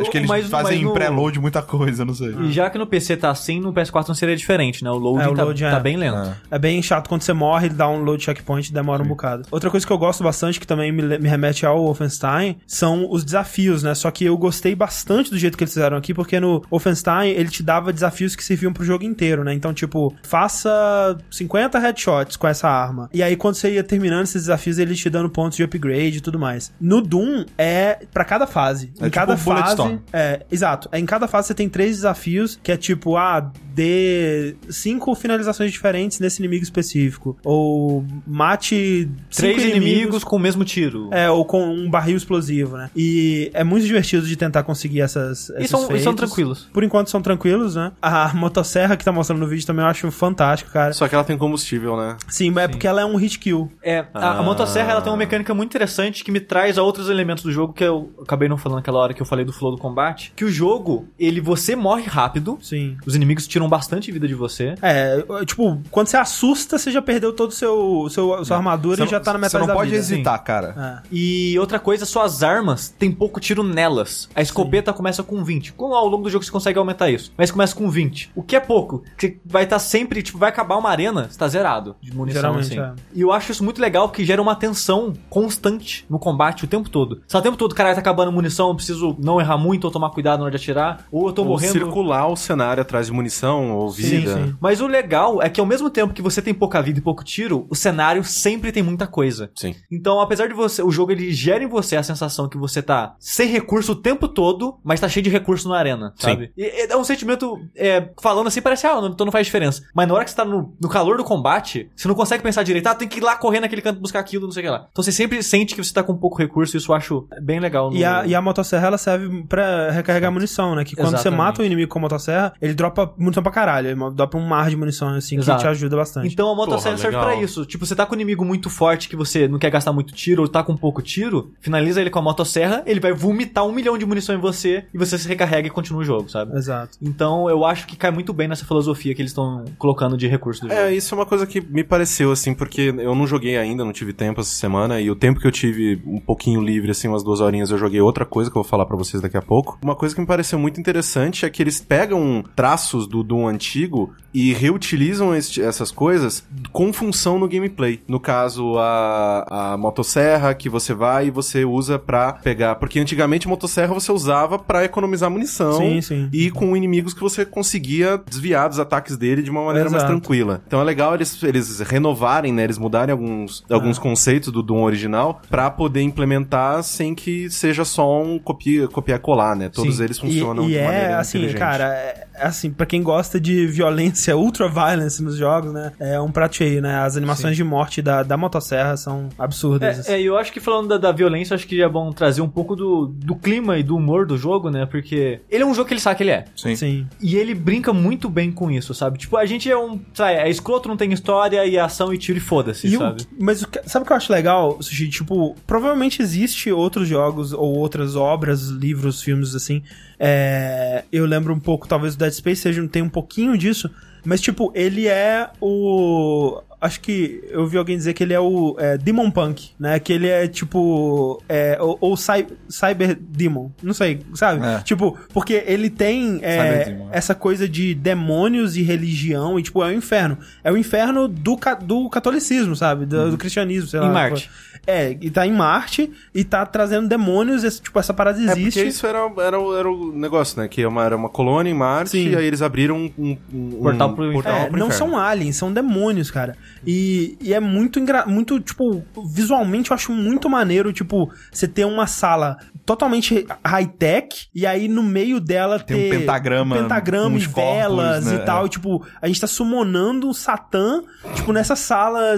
Acho 0.00 0.10
que 0.10 0.18
eles 0.18 0.28
Mas- 0.28 0.48
fazem 0.48 0.78
mas 0.78 0.84
no- 0.84 0.92
pré-load 0.94 1.38
muita 1.40 1.62
coisa, 1.62 2.04
não 2.04 2.14
sei. 2.14 2.34
E 2.42 2.52
já 2.52 2.68
que 2.70 2.78
no 2.78 2.86
PC 2.86 3.16
tá 3.16 3.30
assim, 3.30 3.60
no 3.60 3.72
PS4 3.72 4.08
não 4.08 4.14
seria 4.14 4.36
diferente, 4.36 4.82
né? 4.82 4.90
O 4.90 4.96
loading, 4.96 5.24
É, 5.24 5.28
o 5.28 5.34
tá, 5.34 5.42
loading 5.44 5.64
é- 5.64 5.70
tá 5.70 5.80
bem 5.80 5.96
lento. 5.96 6.16
É. 6.50 6.56
É 6.56 6.58
bem 6.58 6.80
chato 6.82 7.08
quando 7.08 7.22
você 7.22 7.32
morre, 7.32 7.66
ele 7.66 7.74
dá 7.74 7.88
um 7.88 8.02
load 8.02 8.22
checkpoint 8.22 8.68
e 8.70 8.72
demora 8.72 9.02
um 9.02 9.06
bocado. 9.06 9.44
Outra 9.50 9.70
coisa 9.70 9.86
que 9.86 9.92
eu 9.92 9.98
gosto 9.98 10.22
bastante, 10.24 10.58
que 10.60 10.66
também 10.66 10.90
me, 10.92 11.02
me 11.18 11.28
remete 11.28 11.64
ao 11.66 11.78
Wolfenstein, 11.84 12.56
são 12.66 13.06
os 13.10 13.24
desafios, 13.24 13.82
né? 13.82 13.94
Só 13.94 14.10
que 14.10 14.24
eu 14.24 14.36
gostei 14.36 14.74
bastante 14.74 15.30
do 15.30 15.38
jeito 15.38 15.56
que 15.56 15.64
eles 15.64 15.72
fizeram 15.74 15.96
aqui, 15.96 16.12
porque 16.14 16.38
no 16.40 16.62
Wolfenstein 16.70 17.30
ele 17.30 17.48
te 17.48 17.62
dava 17.62 17.92
desafios 17.92 18.34
que 18.36 18.42
serviam 18.44 18.72
pro 18.72 18.84
jogo 18.84 19.04
inteiro, 19.04 19.44
né? 19.44 19.52
Então, 19.54 19.72
tipo, 19.72 20.14
faça 20.22 21.16
50 21.30 21.78
headshots 21.78 22.36
com 22.36 22.46
essa 22.46 22.68
arma. 22.68 23.08
E 23.12 23.22
aí, 23.22 23.36
quando 23.36 23.54
você 23.54 23.72
ia 23.74 23.82
terminando 23.84 24.24
esses 24.24 24.42
desafios, 24.42 24.78
ele 24.78 24.94
te 24.94 25.08
dando 25.10 25.28
pontos 25.28 25.56
de 25.56 25.62
upgrade 25.64 26.18
e 26.18 26.20
tudo 26.20 26.38
mais. 26.38 26.72
No 26.80 27.00
Doom, 27.00 27.44
é 27.58 27.98
pra 28.12 28.24
cada 28.24 28.46
fase. 28.46 28.92
É 29.00 29.06
em 29.06 29.10
cada 29.10 29.33
tipo 29.36 29.50
fase. 29.50 29.76
Bulletstorm. 29.76 29.98
É, 30.12 30.44
exato. 30.50 30.88
Em 30.92 31.04
cada 31.06 31.26
fase 31.28 31.48
você 31.48 31.54
tem 31.54 31.68
três 31.68 31.96
desafios, 31.96 32.58
que 32.62 32.70
é 32.72 32.76
tipo, 32.76 33.16
ah, 33.16 33.50
dê 33.74 34.56
cinco 34.68 35.14
finalizações 35.14 35.72
diferentes 35.72 36.20
nesse 36.20 36.40
inimigo 36.40 36.62
específico. 36.62 37.36
Ou 37.44 38.04
mate 38.26 39.08
Três 39.34 39.60
cinco 39.62 39.76
inimigos, 39.76 40.24
com 40.24 40.36
o 40.36 40.38
mesmo 40.38 40.64
tiro. 40.64 41.08
É, 41.12 41.30
ou 41.30 41.44
com 41.44 41.62
um 41.64 41.90
barril 41.90 42.16
explosivo, 42.16 42.76
né? 42.76 42.90
E 42.94 43.50
é 43.54 43.64
muito 43.64 43.84
divertido 43.86 44.26
de 44.26 44.36
tentar 44.36 44.62
conseguir 44.62 45.00
essas. 45.00 45.50
E 45.58 45.66
são, 45.66 45.90
e 45.94 46.00
são 46.00 46.14
tranquilos. 46.14 46.68
Por 46.72 46.84
enquanto 46.84 47.10
são 47.10 47.20
tranquilos, 47.20 47.74
né? 47.74 47.92
A 48.00 48.32
motosserra 48.34 48.96
que 48.96 49.04
tá 49.04 49.12
mostrando 49.12 49.40
no 49.40 49.46
vídeo 49.48 49.66
também 49.66 49.84
eu 49.84 49.90
acho 49.90 50.10
fantástico, 50.10 50.70
cara. 50.70 50.92
Só 50.92 51.08
que 51.08 51.14
ela 51.14 51.24
tem 51.24 51.36
combustível, 51.36 51.96
né? 51.96 52.16
Sim, 52.28 52.52
é 52.58 52.68
porque 52.68 52.86
ela 52.86 53.00
é 53.00 53.04
um 53.04 53.16
hit 53.16 53.38
kill. 53.38 53.70
É, 53.82 54.04
a, 54.14 54.18
a 54.30 54.38
Ah. 54.38 54.42
motosserra 54.42 54.92
ela 54.92 55.00
tem 55.02 55.10
uma 55.10 55.18
mecânica 55.18 55.52
muito 55.54 55.70
interessante 55.70 56.22
que 56.24 56.30
me 56.30 56.40
traz 56.40 56.78
a 56.78 56.82
outros 56.82 57.08
elementos 57.08 57.42
do 57.44 57.50
jogo 57.52 57.72
que 57.72 57.84
eu 57.84 58.12
acabei 58.22 58.48
não 58.48 58.56
falando 58.56 58.78
naquela 58.78 58.98
hora 58.98 59.14
que 59.14 59.22
eu 59.22 59.23
falei 59.26 59.44
do 59.44 59.52
flow 59.52 59.72
do 59.72 59.78
combate. 59.78 60.32
Que 60.36 60.44
o 60.44 60.50
jogo, 60.50 61.08
ele 61.18 61.40
você 61.40 61.74
morre 61.76 62.04
rápido, 62.04 62.58
Sim. 62.60 62.96
os 63.06 63.14
inimigos 63.14 63.46
tiram 63.46 63.68
bastante 63.68 64.10
vida 64.12 64.26
de 64.28 64.34
você. 64.34 64.74
É, 64.82 65.22
tipo, 65.46 65.80
quando 65.90 66.08
você 66.08 66.16
assusta, 66.16 66.78
você 66.78 66.90
já 66.90 67.02
perdeu 67.02 67.32
todo 67.32 67.50
o 67.50 67.52
seu, 67.52 68.06
seu 68.10 68.44
sua 68.44 68.56
armadura 68.56 68.96
Você 68.98 69.02
e 69.04 69.06
já 69.08 69.16
não- 69.18 69.24
tá 69.24 69.32
na 69.32 69.38
metade 69.38 69.52
Você 69.52 69.58
não 69.58 69.66
da 69.66 69.74
pode 69.74 69.90
vida. 69.90 70.00
hesitar, 70.00 70.38
cara. 70.42 71.02
É. 71.04 71.08
E 71.12 71.58
outra 71.58 71.78
coisa, 71.78 72.04
suas 72.06 72.42
armas 72.42 72.88
tem 72.88 73.10
pouco 73.12 73.40
tiro 73.40 73.62
nelas. 73.62 74.28
A 74.34 74.42
escopeta 74.42 74.92
começa 74.92 75.22
com 75.22 75.42
20. 75.44 75.72
Com 75.72 75.94
ao 75.94 76.06
longo 76.08 76.24
do 76.24 76.30
jogo 76.30 76.44
você 76.44 76.50
consegue 76.50 76.78
aumentar 76.78 77.10
isso. 77.10 77.32
Mas 77.36 77.50
começa 77.50 77.74
com 77.74 77.88
20. 77.90 78.30
O 78.34 78.42
que 78.42 78.56
é 78.56 78.60
pouco. 78.60 79.02
Você 79.18 79.38
vai 79.44 79.64
estar 79.64 79.78
sempre, 79.78 80.22
tipo, 80.22 80.38
vai 80.38 80.48
acabar 80.48 80.76
uma 80.76 80.90
arena, 80.90 81.28
você 81.30 81.38
tá 81.38 81.48
zerado 81.48 81.96
de 82.00 82.14
munição 82.14 82.40
Geralmente, 82.42 82.66
assim. 82.66 82.78
é. 82.80 82.92
E 83.14 83.20
eu 83.20 83.32
acho 83.32 83.52
isso 83.52 83.64
muito 83.64 83.80
legal 83.80 84.08
que 84.08 84.24
gera 84.24 84.40
uma 84.42 84.54
tensão 84.56 85.12
constante 85.28 86.06
no 86.08 86.18
combate 86.18 86.64
o 86.64 86.68
tempo 86.68 86.88
todo. 86.88 87.20
Se 87.26 87.36
o 87.36 87.42
tempo 87.42 87.56
todo, 87.56 87.74
cara, 87.74 87.92
tá 87.94 88.00
acabando 88.00 88.32
munição, 88.32 88.68
eu 88.68 88.74
preciso 88.74 89.13
não 89.18 89.40
errar 89.40 89.56
muito 89.58 89.84
ou 89.84 89.90
tomar 89.90 90.10
cuidado 90.10 90.38
na 90.40 90.44
hora 90.46 90.50
de 90.56 90.62
atirar, 90.62 91.06
ou 91.10 91.26
eu 91.28 91.32
tô 91.32 91.42
Ou 91.42 91.48
morrendo. 91.48 91.72
circular 91.72 92.26
o 92.28 92.36
cenário 92.36 92.80
atrás 92.82 93.06
de 93.06 93.12
munição 93.12 93.72
ou 93.76 93.90
Sim, 93.90 94.02
vida. 94.02 94.34
sim. 94.34 94.56
Mas 94.60 94.80
o 94.80 94.86
legal 94.86 95.42
é 95.42 95.48
que 95.48 95.60
ao 95.60 95.66
mesmo 95.66 95.90
tempo 95.90 96.12
que 96.14 96.22
você 96.22 96.40
tem 96.42 96.54
pouca 96.54 96.80
vida 96.82 96.98
e 96.98 97.02
pouco 97.02 97.24
tiro, 97.24 97.66
o 97.70 97.74
cenário 97.74 98.22
sempre 98.24 98.72
tem 98.72 98.82
muita 98.82 99.06
coisa. 99.06 99.50
Sim. 99.54 99.74
Então, 99.90 100.20
apesar 100.20 100.46
de 100.48 100.54
você, 100.54 100.82
o 100.82 100.90
jogo 100.90 101.12
ele 101.12 101.32
gera 101.32 101.62
em 101.62 101.68
você 101.68 101.96
a 101.96 102.02
sensação 102.02 102.48
que 102.48 102.56
você 102.58 102.82
tá 102.82 103.14
sem 103.18 103.48
recurso 103.48 103.92
o 103.92 103.96
tempo 103.96 104.26
todo, 104.28 104.78
mas 104.84 105.00
tá 105.00 105.08
cheio 105.08 105.22
de 105.24 105.30
recurso 105.30 105.68
na 105.68 105.76
arena, 105.78 106.12
Sim. 106.16 106.30
sabe? 106.30 106.52
E, 106.56 106.62
e 106.62 106.92
é 106.92 106.96
um 106.96 107.04
sentimento, 107.04 107.58
é, 107.76 108.08
falando 108.20 108.46
assim, 108.48 108.60
parece, 108.62 108.86
ah, 108.86 109.00
não, 109.00 109.08
então 109.08 109.24
não 109.24 109.32
faz 109.32 109.46
diferença. 109.46 109.82
Mas 109.94 110.08
na 110.08 110.14
hora 110.14 110.24
que 110.24 110.30
você 110.30 110.36
tá 110.36 110.44
no, 110.44 110.74
no 110.80 110.88
calor 110.88 111.16
do 111.16 111.24
combate, 111.24 111.90
você 111.94 112.08
não 112.08 112.14
consegue 112.14 112.42
pensar 112.42 112.62
direito, 112.62 112.86
ah, 112.86 112.94
tem 112.94 113.08
que 113.08 113.18
ir 113.18 113.22
lá 113.22 113.36
correr 113.36 113.60
naquele 113.60 113.82
canto 113.82 114.00
buscar 114.00 114.20
aquilo, 114.20 114.44
não 114.46 114.52
sei 114.52 114.62
o 114.62 114.66
que 114.66 114.70
lá. 114.70 114.86
Então 114.90 115.02
você 115.02 115.12
sempre 115.12 115.42
sente 115.42 115.74
que 115.74 115.82
você 115.84 115.92
tá 115.92 116.02
com 116.02 116.16
pouco 116.16 116.38
recurso, 116.38 116.76
e 116.76 116.78
isso 116.78 116.90
eu 116.92 116.96
acho 116.96 117.26
bem 117.42 117.60
legal. 117.60 117.90
no- 117.90 117.96
E 117.96 118.04
a, 118.04 118.26
e 118.26 118.34
a 118.34 118.40
motosserra 118.42 118.86
ela 118.86 118.98
serve 119.04 119.44
pra 119.48 119.90
recarregar 119.90 120.32
munição, 120.32 120.74
né? 120.74 120.84
Que 120.84 120.96
quando 120.96 121.10
você 121.10 121.14
Exatamente. 121.28 121.38
mata 121.38 121.62
o 121.62 121.64
inimigo 121.64 121.90
com 121.90 121.98
a 121.98 122.02
motosserra, 122.02 122.54
ele 122.60 122.74
dropa 122.74 123.12
munição 123.18 123.42
pra 123.42 123.52
caralho. 123.52 123.88
Ele 123.88 124.00
dropa 124.14 124.38
um 124.38 124.46
mar 124.46 124.68
de 124.70 124.76
munição, 124.76 125.08
assim, 125.10 125.36
Exato. 125.36 125.58
que 125.58 125.64
te 125.64 125.68
ajuda 125.68 125.96
bastante. 125.96 126.32
Então 126.32 126.50
a 126.50 126.54
motosserra 126.54 126.96
Porra, 126.96 127.02
serve 127.02 127.16
legal. 127.16 127.32
pra 127.32 127.42
isso. 127.42 127.64
Tipo, 127.66 127.86
você 127.86 127.94
tá 127.94 128.06
com 128.06 128.12
um 128.12 128.16
inimigo 128.16 128.44
muito 128.44 128.68
forte 128.70 129.08
que 129.08 129.16
você 129.16 129.46
não 129.46 129.58
quer 129.58 129.70
gastar 129.70 129.92
muito 129.92 130.14
tiro 130.14 130.42
ou 130.42 130.48
tá 130.48 130.62
com 130.62 130.76
pouco 130.76 131.02
tiro, 131.02 131.52
finaliza 131.60 132.00
ele 132.00 132.10
com 132.10 132.18
a 132.18 132.22
motosserra, 132.22 132.82
ele 132.86 133.00
vai 133.00 133.12
vomitar 133.12 133.64
um 133.66 133.72
milhão 133.72 133.96
de 133.98 134.06
munição 134.06 134.34
em 134.34 134.38
você 134.38 134.84
e 134.92 134.98
você 134.98 135.18
se 135.18 135.28
recarrega 135.28 135.68
e 135.68 135.70
continua 135.70 136.00
o 136.02 136.04
jogo, 136.04 136.28
sabe? 136.28 136.56
Exato. 136.56 136.98
Então 137.00 137.48
eu 137.48 137.64
acho 137.64 137.86
que 137.86 137.96
cai 137.96 138.10
muito 138.10 138.32
bem 138.32 138.48
nessa 138.48 138.64
filosofia 138.64 139.14
que 139.14 139.20
eles 139.20 139.30
estão 139.30 139.64
colocando 139.78 140.16
de 140.16 140.26
recurso 140.26 140.62
do 140.62 140.68
jogo. 140.68 140.80
É, 140.80 140.94
isso 140.94 141.14
é 141.14 141.18
uma 141.18 141.26
coisa 141.26 141.46
que 141.46 141.60
me 141.60 141.84
pareceu, 141.84 142.32
assim, 142.32 142.54
porque 142.54 142.94
eu 142.98 143.14
não 143.14 143.26
joguei 143.26 143.56
ainda, 143.56 143.84
não 143.84 143.92
tive 143.92 144.12
tempo 144.12 144.40
essa 144.40 144.50
semana, 144.50 145.00
e 145.00 145.10
o 145.10 145.16
tempo 145.16 145.40
que 145.40 145.46
eu 145.46 145.52
tive 145.52 146.00
um 146.06 146.20
pouquinho 146.20 146.60
livre, 146.60 146.90
assim, 146.90 147.08
umas 147.08 147.22
duas 147.22 147.40
horinhas, 147.40 147.70
eu 147.70 147.78
joguei 147.78 148.00
outra 148.00 148.24
coisa 148.24 148.50
que 148.50 148.56
eu 148.56 148.62
vou 148.62 148.68
falar 148.68 148.86
pra 148.86 148.93
vocês 148.96 149.22
daqui 149.22 149.36
a 149.36 149.42
pouco. 149.42 149.78
Uma 149.82 149.94
coisa 149.94 150.14
que 150.14 150.20
me 150.20 150.26
pareceu 150.26 150.58
muito 150.58 150.80
interessante 150.80 151.44
é 151.44 151.50
que 151.50 151.62
eles 151.62 151.80
pegam 151.80 152.44
traços 152.54 153.06
do 153.06 153.22
Doom 153.22 153.48
antigo 153.48 154.14
e 154.34 154.52
reutilizam 154.52 155.34
este- 155.34 155.62
essas 155.62 155.90
coisas 155.92 156.44
com 156.72 156.92
função 156.92 157.38
no 157.38 157.48
gameplay. 157.48 158.00
No 158.08 158.18
caso, 158.18 158.76
a, 158.78 159.72
a 159.72 159.76
motosserra 159.76 160.52
que 160.54 160.68
você 160.68 160.92
vai 160.92 161.28
e 161.28 161.30
você 161.30 161.64
usa 161.64 161.98
pra 161.98 162.32
pegar. 162.32 162.74
Porque 162.74 162.98
antigamente 162.98 163.46
motosserra 163.46 163.94
você 163.94 164.10
usava 164.10 164.58
pra 164.58 164.84
economizar 164.84 165.30
munição 165.30 165.74
Sim, 165.78 166.00
sim. 166.00 166.28
e 166.32 166.50
com 166.50 166.76
inimigos 166.76 167.14
que 167.14 167.20
você 167.20 167.44
conseguia 167.44 168.20
desviar 168.28 168.68
dos 168.68 168.78
ataques 168.80 169.16
dele 169.16 169.42
de 169.42 169.50
uma 169.50 169.64
maneira 169.64 169.88
mais 169.88 170.02
Exato. 170.02 170.18
tranquila. 170.18 170.62
Então 170.66 170.80
é 170.80 170.84
legal 170.84 171.14
eles, 171.14 171.40
eles 171.42 171.78
renovarem, 171.80 172.52
né? 172.52 172.64
Eles 172.64 172.78
mudarem 172.78 173.12
alguns, 173.12 173.64
alguns 173.70 173.98
conceitos 173.98 174.50
do 174.50 174.62
Doom 174.62 174.82
original 174.82 175.40
pra 175.48 175.70
poder 175.70 176.02
implementar 176.02 176.82
sem 176.82 177.14
que 177.14 177.48
seja 177.50 177.84
só 177.84 178.20
um 178.22 178.38
copia, 178.38 178.88
copiar 178.88 179.18
colar, 179.20 179.54
né? 179.54 179.68
Todos 179.68 179.96
Sim. 179.98 180.02
eles 180.04 180.18
funcionam 180.18 180.64
e, 180.64 180.66
e 180.66 180.70
de 180.70 180.78
é 180.78 180.84
maneira 180.84 181.18
assim, 181.18 181.52
cara, 181.52 181.84
é, 181.94 182.26
é 182.34 182.46
assim, 182.46 182.70
pra 182.70 182.86
quem 182.86 183.02
gosta 183.02 183.38
de 183.38 183.66
violência, 183.66 184.23
ultra 184.32 184.68
violence 184.68 185.20
nos 185.22 185.36
jogos, 185.36 185.72
né? 185.72 185.92
É 185.98 186.20
um 186.20 186.30
prato 186.30 186.56
cheio, 186.56 186.80
né? 186.80 186.96
As 187.00 187.16
animações 187.16 187.56
de 187.56 187.64
morte 187.64 188.00
da, 188.00 188.22
da 188.22 188.36
motosserra 188.36 188.96
são 188.96 189.28
absurdas. 189.38 189.98
assim. 189.98 190.12
É, 190.12 190.14
é, 190.14 190.20
e 190.22 190.26
eu 190.26 190.38
acho 190.38 190.52
que 190.52 190.60
falando 190.60 190.88
da, 190.88 190.98
da 190.98 191.12
violência, 191.12 191.54
acho 191.54 191.66
que 191.66 191.82
é 191.82 191.88
bom 191.88 192.12
trazer 192.12 192.40
um 192.42 192.48
pouco 192.48 192.76
do, 192.76 193.06
do 193.06 193.34
clima 193.34 193.76
e 193.76 193.82
do 193.82 193.96
humor 193.96 194.24
do 194.26 194.38
jogo, 194.38 194.70
né? 194.70 194.86
Porque 194.86 195.40
ele 195.50 195.62
é 195.62 195.66
um 195.66 195.74
jogo 195.74 195.88
que 195.88 195.94
ele 195.94 196.00
sabe 196.00 196.16
que 196.16 196.22
ele 196.22 196.30
é. 196.30 196.44
Sim. 196.56 196.76
Sim. 196.76 197.06
E 197.20 197.36
ele 197.36 197.54
brinca 197.54 197.92
muito 197.92 198.28
bem 198.30 198.52
com 198.52 198.70
isso, 198.70 198.94
sabe? 198.94 199.18
Tipo, 199.18 199.36
a 199.36 199.44
gente 199.44 199.68
é 199.70 199.76
um. 199.76 200.00
Sabe, 200.14 200.34
é 200.34 200.48
escroto, 200.48 200.88
não 200.88 200.96
tem 200.96 201.12
história 201.12 201.66
e 201.66 201.76
ação 201.78 202.14
e 202.14 202.18
tiro 202.18 202.38
e 202.38 202.40
foda-se, 202.40 202.86
E 202.86 202.96
o- 202.96 203.00
sabe? 203.00 203.24
mas 203.38 203.62
o 203.62 203.68
que- 203.68 203.82
sabe 203.88 204.04
o 204.04 204.06
que 204.06 204.12
eu 204.12 204.16
acho 204.16 204.32
legal, 204.32 204.80
Sushi? 204.80 205.08
Tipo, 205.08 205.56
provavelmente 205.66 206.22
existe 206.22 206.70
outros 206.70 207.08
jogos 207.08 207.52
ou 207.52 207.74
outras 207.76 208.14
obras, 208.16 208.68
livros, 208.68 209.20
filmes 209.22 209.54
assim. 209.54 209.82
É, 210.18 211.04
eu 211.12 211.26
lembro 211.26 211.52
um 211.52 211.58
pouco, 211.60 211.86
talvez 211.88 212.14
o 212.14 212.18
Dead 212.18 212.32
Space 212.32 212.62
seja, 212.62 212.86
tem 212.88 213.02
um 213.02 213.08
pouquinho 213.08 213.56
disso. 213.58 213.90
Mas, 214.24 214.40
tipo, 214.40 214.72
ele 214.74 215.06
é 215.06 215.48
o. 215.60 216.60
Acho 216.80 217.00
que 217.00 217.42
eu 217.48 217.66
vi 217.66 217.78
alguém 217.78 217.96
dizer 217.96 218.12
que 218.12 218.22
ele 218.22 218.34
é 218.34 218.40
o 218.40 218.76
é, 218.78 218.98
Demon 218.98 219.30
Punk, 219.30 219.70
né? 219.78 219.98
Que 219.98 220.12
ele 220.12 220.28
é 220.28 220.46
tipo. 220.46 221.42
É, 221.48 221.78
ou 221.80 221.96
ou 222.00 222.16
Cy- 222.16 222.46
Cyber 222.68 223.16
Demon. 223.18 223.70
Não 223.82 223.94
sei, 223.94 224.20
sabe? 224.34 224.66
É. 224.66 224.80
Tipo, 224.82 225.16
porque 225.32 225.62
ele 225.66 225.88
tem 225.88 226.40
é, 226.42 226.84
Demon, 226.84 227.08
é. 227.10 227.16
essa 227.16 227.34
coisa 227.34 227.66
de 227.66 227.94
demônios 227.94 228.76
e 228.76 228.82
religião. 228.82 229.58
E, 229.58 229.62
tipo, 229.62 229.82
é 229.82 229.86
o 229.86 229.92
inferno. 229.92 230.36
É 230.62 230.70
o 230.70 230.76
inferno 230.76 231.26
do, 231.26 231.58
do 231.82 232.10
catolicismo, 232.10 232.76
sabe? 232.76 233.06
Do, 233.06 233.30
do 233.30 233.38
cristianismo, 233.38 233.88
sei 233.88 234.00
lá. 234.00 234.06
Em 234.06 234.12
Marte. 234.12 234.50
É, 234.86 235.16
e 235.20 235.30
tá 235.30 235.46
em 235.46 235.52
Marte 235.52 236.10
e 236.34 236.44
tá 236.44 236.64
trazendo 236.66 237.08
demônios. 237.08 237.64
Esse, 237.64 237.80
tipo, 237.80 237.98
essa 237.98 238.12
parada 238.12 238.38
É 238.38 238.42
existe. 238.44 238.64
porque 238.80 238.84
isso 238.88 239.06
era, 239.06 239.18
era, 239.38 239.58
o- 239.58 239.76
era 239.76 239.90
o 239.90 240.12
negócio, 240.12 240.60
né? 240.60 240.68
Que 240.68 240.82
é 240.82 240.88
uma- 240.88 241.04
era 241.04 241.16
uma 241.16 241.28
colônia 241.28 241.70
em 241.70 241.74
Marte 241.74 242.10
Sim. 242.10 242.28
e 242.30 242.36
aí 242.36 242.44
eles 242.46 242.60
abriram 242.62 242.96
um, 242.96 243.10
um, 243.18 243.38
um 243.52 243.70
Portal 243.82 244.14
pro 244.14 244.32
inferno. 244.32 244.58
É, 244.58 244.66
pro 244.68 244.78
não 244.78 244.86
inferno. 244.88 245.10
são 245.10 245.18
aliens, 245.18 245.56
são 245.56 245.72
demônios, 245.72 246.30
cara. 246.30 246.56
E, 246.86 247.36
e 247.40 247.52
é 247.54 247.60
muito 247.60 247.98
muito, 248.26 248.60
tipo, 248.60 249.02
visualmente 249.24 249.90
eu 249.90 249.94
acho 249.94 250.12
muito 250.12 250.48
maneiro, 250.50 250.92
tipo, 250.92 251.30
você 251.50 251.66
ter 251.66 251.84
uma 251.84 252.06
sala 252.06 252.58
totalmente 252.86 253.46
high-tech 253.64 254.48
e 254.54 254.66
aí 254.66 254.88
no 254.88 255.02
meio 255.02 255.40
dela 255.40 255.78
Tem 255.78 255.96
um 255.96 256.10
ter 256.10 256.18
pentagrama, 256.20 256.76
um 256.76 256.82
pentagrama 256.82 257.36
e 257.38 257.40
velas 257.40 258.14
corpos, 258.24 258.26
né? 258.32 258.34
e 258.34 258.38
tal. 258.46 258.66
E, 258.66 258.68
tipo, 258.68 259.06
a 259.22 259.26
gente 259.26 259.40
tá 259.40 259.46
summonando 259.46 260.28
um 260.28 260.32
Satã, 260.34 261.02
tipo, 261.34 261.52
nessa 261.52 261.74
sala 261.76 262.36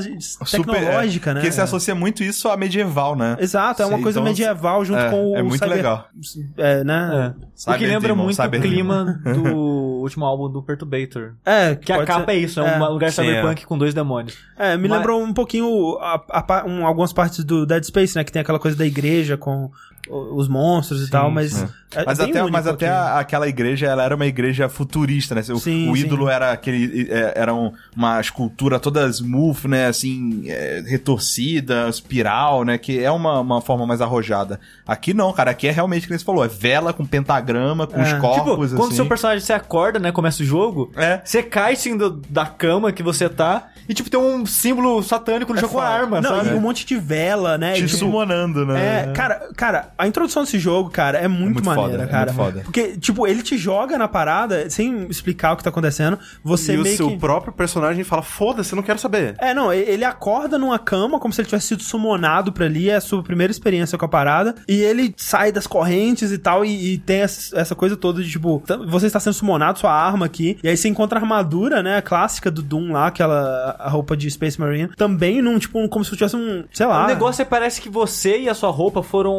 tecnológica, 0.51 1.31
é, 1.31 1.35
né? 1.35 1.41
Porque 1.41 1.53
se 1.53 1.61
associa 1.61 1.95
muito 1.95 2.23
isso 2.23 2.49
a 2.49 2.57
medieval, 2.57 3.17
né? 3.17 3.37
Exato, 3.41 3.83
é 3.83 3.87
uma 3.87 3.97
Sim, 3.97 4.03
coisa 4.03 4.19
então, 4.21 4.29
medieval 4.31 4.85
junto 4.85 5.01
é, 5.01 5.11
com 5.11 5.31
o 5.33 5.37
é 5.37 5.43
muito 5.43 5.59
cyber- 5.59 5.77
legal. 5.77 6.09
É, 6.57 6.85
né? 6.85 7.35
É. 7.67 7.71
O 7.71 7.79
que 7.79 7.87
lembra 7.87 8.09
Demon, 8.09 8.25
muito 8.25 8.41
o 8.43 8.51
clima 8.61 9.21
do 9.25 9.55
último 10.07 10.25
álbum 10.25 10.51
do 10.51 10.63
Perturbator. 10.63 11.35
É, 11.45 11.75
Que 11.75 11.93
a 11.93 11.97
pode 11.97 12.07
capa 12.07 12.25
ser- 12.27 12.31
é 12.33 12.37
isso, 12.37 12.61
é 12.61 12.79
um 12.79 12.93
lugar 12.93 13.11
sim, 13.11 13.23
cyberpunk 13.23 13.67
com 13.67 13.77
dois 13.79 13.93
demônios. 13.95 14.37
É, 14.59 14.77
me 14.77 14.89
Mas- 14.89 14.99
lembrou 14.99 15.23
um 15.23 15.33
pouquinho 15.33 15.99
a- 16.01 16.23
a 16.31 16.65
um- 16.67 16.87
algumas 16.87 17.13
partes 17.13 17.45
do 17.45 17.67
Dead 17.67 17.83
Space, 17.85 18.15
né? 18.17 18.23
Que 18.25 18.31
tem 18.33 18.41
aquela 18.43 18.59
coisa 18.59 18.77
da 18.77 18.87
igreja 18.87 19.37
com 19.37 19.71
os 20.09 20.49
monstros 20.49 21.07
e 21.07 21.11
tal, 21.11 21.31
mas. 21.31 21.63
é 21.95 22.05
Mas 22.05 22.19
bem 22.19 22.31
até, 22.31 22.41
único 22.43 22.53
mas 22.53 22.67
até 22.67 22.89
aqui. 22.89 22.97
a- 22.99 23.19
aquela 23.21 23.49
igreja, 23.49 23.87
ela 23.87 24.03
era 24.05 24.15
uma 24.15 24.27
igreja 24.27 24.69
futurista, 24.69 25.35
né? 25.35 25.41
O, 25.51 25.57
Sim, 25.59 25.91
o 25.91 25.97
sim. 25.97 26.03
ídolo 26.03 26.29
era 26.29 26.53
aquele. 26.53 27.09
é, 27.11 27.33
Era 27.37 27.55
um- 27.55 27.73
uma 27.97 28.21
escultura 28.21 28.79
toda 28.79 29.07
smooth, 29.09 29.69
né? 29.69 29.87
Assim, 29.87 30.45
é, 30.47 30.83
retorcida, 31.21 31.89
espiral, 31.89 32.65
né? 32.65 32.77
Que 32.79 33.03
é 33.03 33.11
uma, 33.11 33.41
uma 33.41 33.61
forma 33.61 33.87
mais 33.87 34.01
arrojada. 34.01 34.61
Aqui 34.87 35.15
não, 35.15 35.33
cara. 35.33 35.51
Aqui 35.51 35.67
é 35.69 35.71
realmente 35.71 36.05
o 36.05 36.09
que 36.09 36.19
você 36.19 36.25
falou. 36.25 36.45
É 36.45 36.49
vela 36.49 36.93
com 36.93 37.05
pentagrama, 37.07 37.87
com 37.87 37.99
É. 37.99 38.03
os 38.03 38.09
Tipo, 38.09 38.21
corpos, 38.21 38.73
quando 38.73 38.87
assim. 38.89 38.97
seu 38.97 39.07
personagem 39.07 39.45
se 39.45 39.53
acorda, 39.53 39.99
né, 39.99 40.13
começa 40.13 40.43
o 40.43 40.47
jogo, 40.47 40.91
É. 40.97 41.21
você 41.25 41.43
cai 41.43 41.73
assim 41.75 41.97
do- 41.97 42.21
da 42.29 42.47
cama 42.47 42.93
que 42.93 43.03
você 43.03 43.29
tá 43.29 43.69
e 43.89 43.95
tipo 43.95 44.11
tem 44.11 44.19
um 44.19 44.45
símbolo 44.45 45.03
satânico 45.03 45.53
no 45.55 45.61
jogo 45.61 45.75
com 45.75 45.81
a 45.81 45.87
arma, 45.89 46.21
Não, 46.21 46.37
sabe? 46.37 46.51
e 46.51 46.53
um 46.55 46.61
monte 46.61 46.85
de 46.85 46.97
vela, 46.97 47.57
né? 47.57 47.75
Te 47.75 47.83
e, 47.85 47.87
tipo, 47.87 47.99
summonando, 47.99 48.67
né? 48.67 49.05
É, 49.09 49.13
cara, 49.13 49.49
cara, 49.57 49.91
a 49.99 50.07
introdução 50.07 50.43
desse 50.45 50.59
jogo, 50.59 50.91
cara, 50.91 51.19
é 51.19 51.29
muito, 51.29 51.55
muito 51.55 51.65
maneira, 51.65 51.91
foda, 51.93 52.03
é 52.05 52.07
cara. 52.07 52.33
muito 52.33 52.45
foda. 52.45 52.61
Porque, 52.65 52.97
tipo, 52.97 53.27
ele 53.27 53.43
te 53.43 53.57
joga 53.57 53.97
na 53.99 54.07
parada 54.09 54.69
sem 54.71 55.07
explicar 55.09 55.53
o 55.53 55.57
que 55.57 55.65
tá 55.65 55.71
acontecendo. 55.71 56.19
Você 56.45 56.75
e 56.75 56.79
o 56.79 56.83
meio 56.83 56.97
seu 56.97 57.09
que. 57.11 57.17
próprio 57.19 57.53
personagem 57.53 58.05
fala, 58.05 58.23
foda-se, 58.23 58.73
eu 58.73 58.77
não 58.77 58.83
quero 58.83 58.99
saber. 58.99 59.35
É, 59.39 59.55
não, 59.55 59.73
ele 59.73 60.05
acorda 60.05 60.59
numa 60.59 60.79
cama 60.79 61.19
como 61.19 61.33
se 61.33 61.41
ele 61.41 61.49
tivesse 61.49 61.69
sido 61.69 61.83
summonado 61.83 62.53
pra 62.53 62.67
ali, 62.67 62.91
é 62.91 62.97
a 62.97 63.01
sua 63.01 63.23
primeira 63.23 63.51
experiência 63.51 63.97
com 63.97 64.05
a 64.05 64.09
parada, 64.09 64.55
e 64.69 64.75
ele 64.83 65.15
sai 65.17 65.53
das 65.53 65.67
correntes 65.67 66.33
e 66.33 66.39
tal, 66.39 66.65
e, 66.65 66.95
e 66.95 66.99
tem 66.99 67.21
essa 67.21 67.75
coisa 67.75 67.97
toda 67.97 68.23
de 68.23 68.31
tipo, 68.31 68.63
você 68.89 69.07
está 69.07 69.21
sendo 69.21 69.35
summonado, 69.35 69.79
sua 69.79 69.93
arma 69.93 70.27
aqui, 70.27 70.59
e 70.63 70.69
aí 70.69 70.77
você 70.77 70.89
encontra 70.89 71.19
a 71.19 71.23
armadura, 71.23 71.83
né, 71.83 71.97
a 71.97 72.03
clássica 72.03 72.51
do 72.51 72.61
Doom 72.63 72.93
lá, 72.93 73.07
aquela 73.07 73.77
a 73.79 73.89
roupa 73.89 74.17
de 74.17 74.31
Space 74.31 74.59
Marine, 74.61 74.89
também 74.97 75.41
num, 75.41 75.59
tipo, 75.59 75.79
um- 75.79 75.89
como 75.89 76.05
se 76.05 76.11
tivesse 76.13 76.37
um, 76.37 76.65
sei 76.73 76.87
lá. 76.87 77.05
O 77.05 77.07
negócio 77.07 77.43
é 77.43 77.45
parece 77.45 77.81
que 77.81 77.89
você 77.89 78.41
e 78.41 78.49
a 78.49 78.55
sua 78.55 78.71
roupa 78.71 79.03
foram 79.03 79.33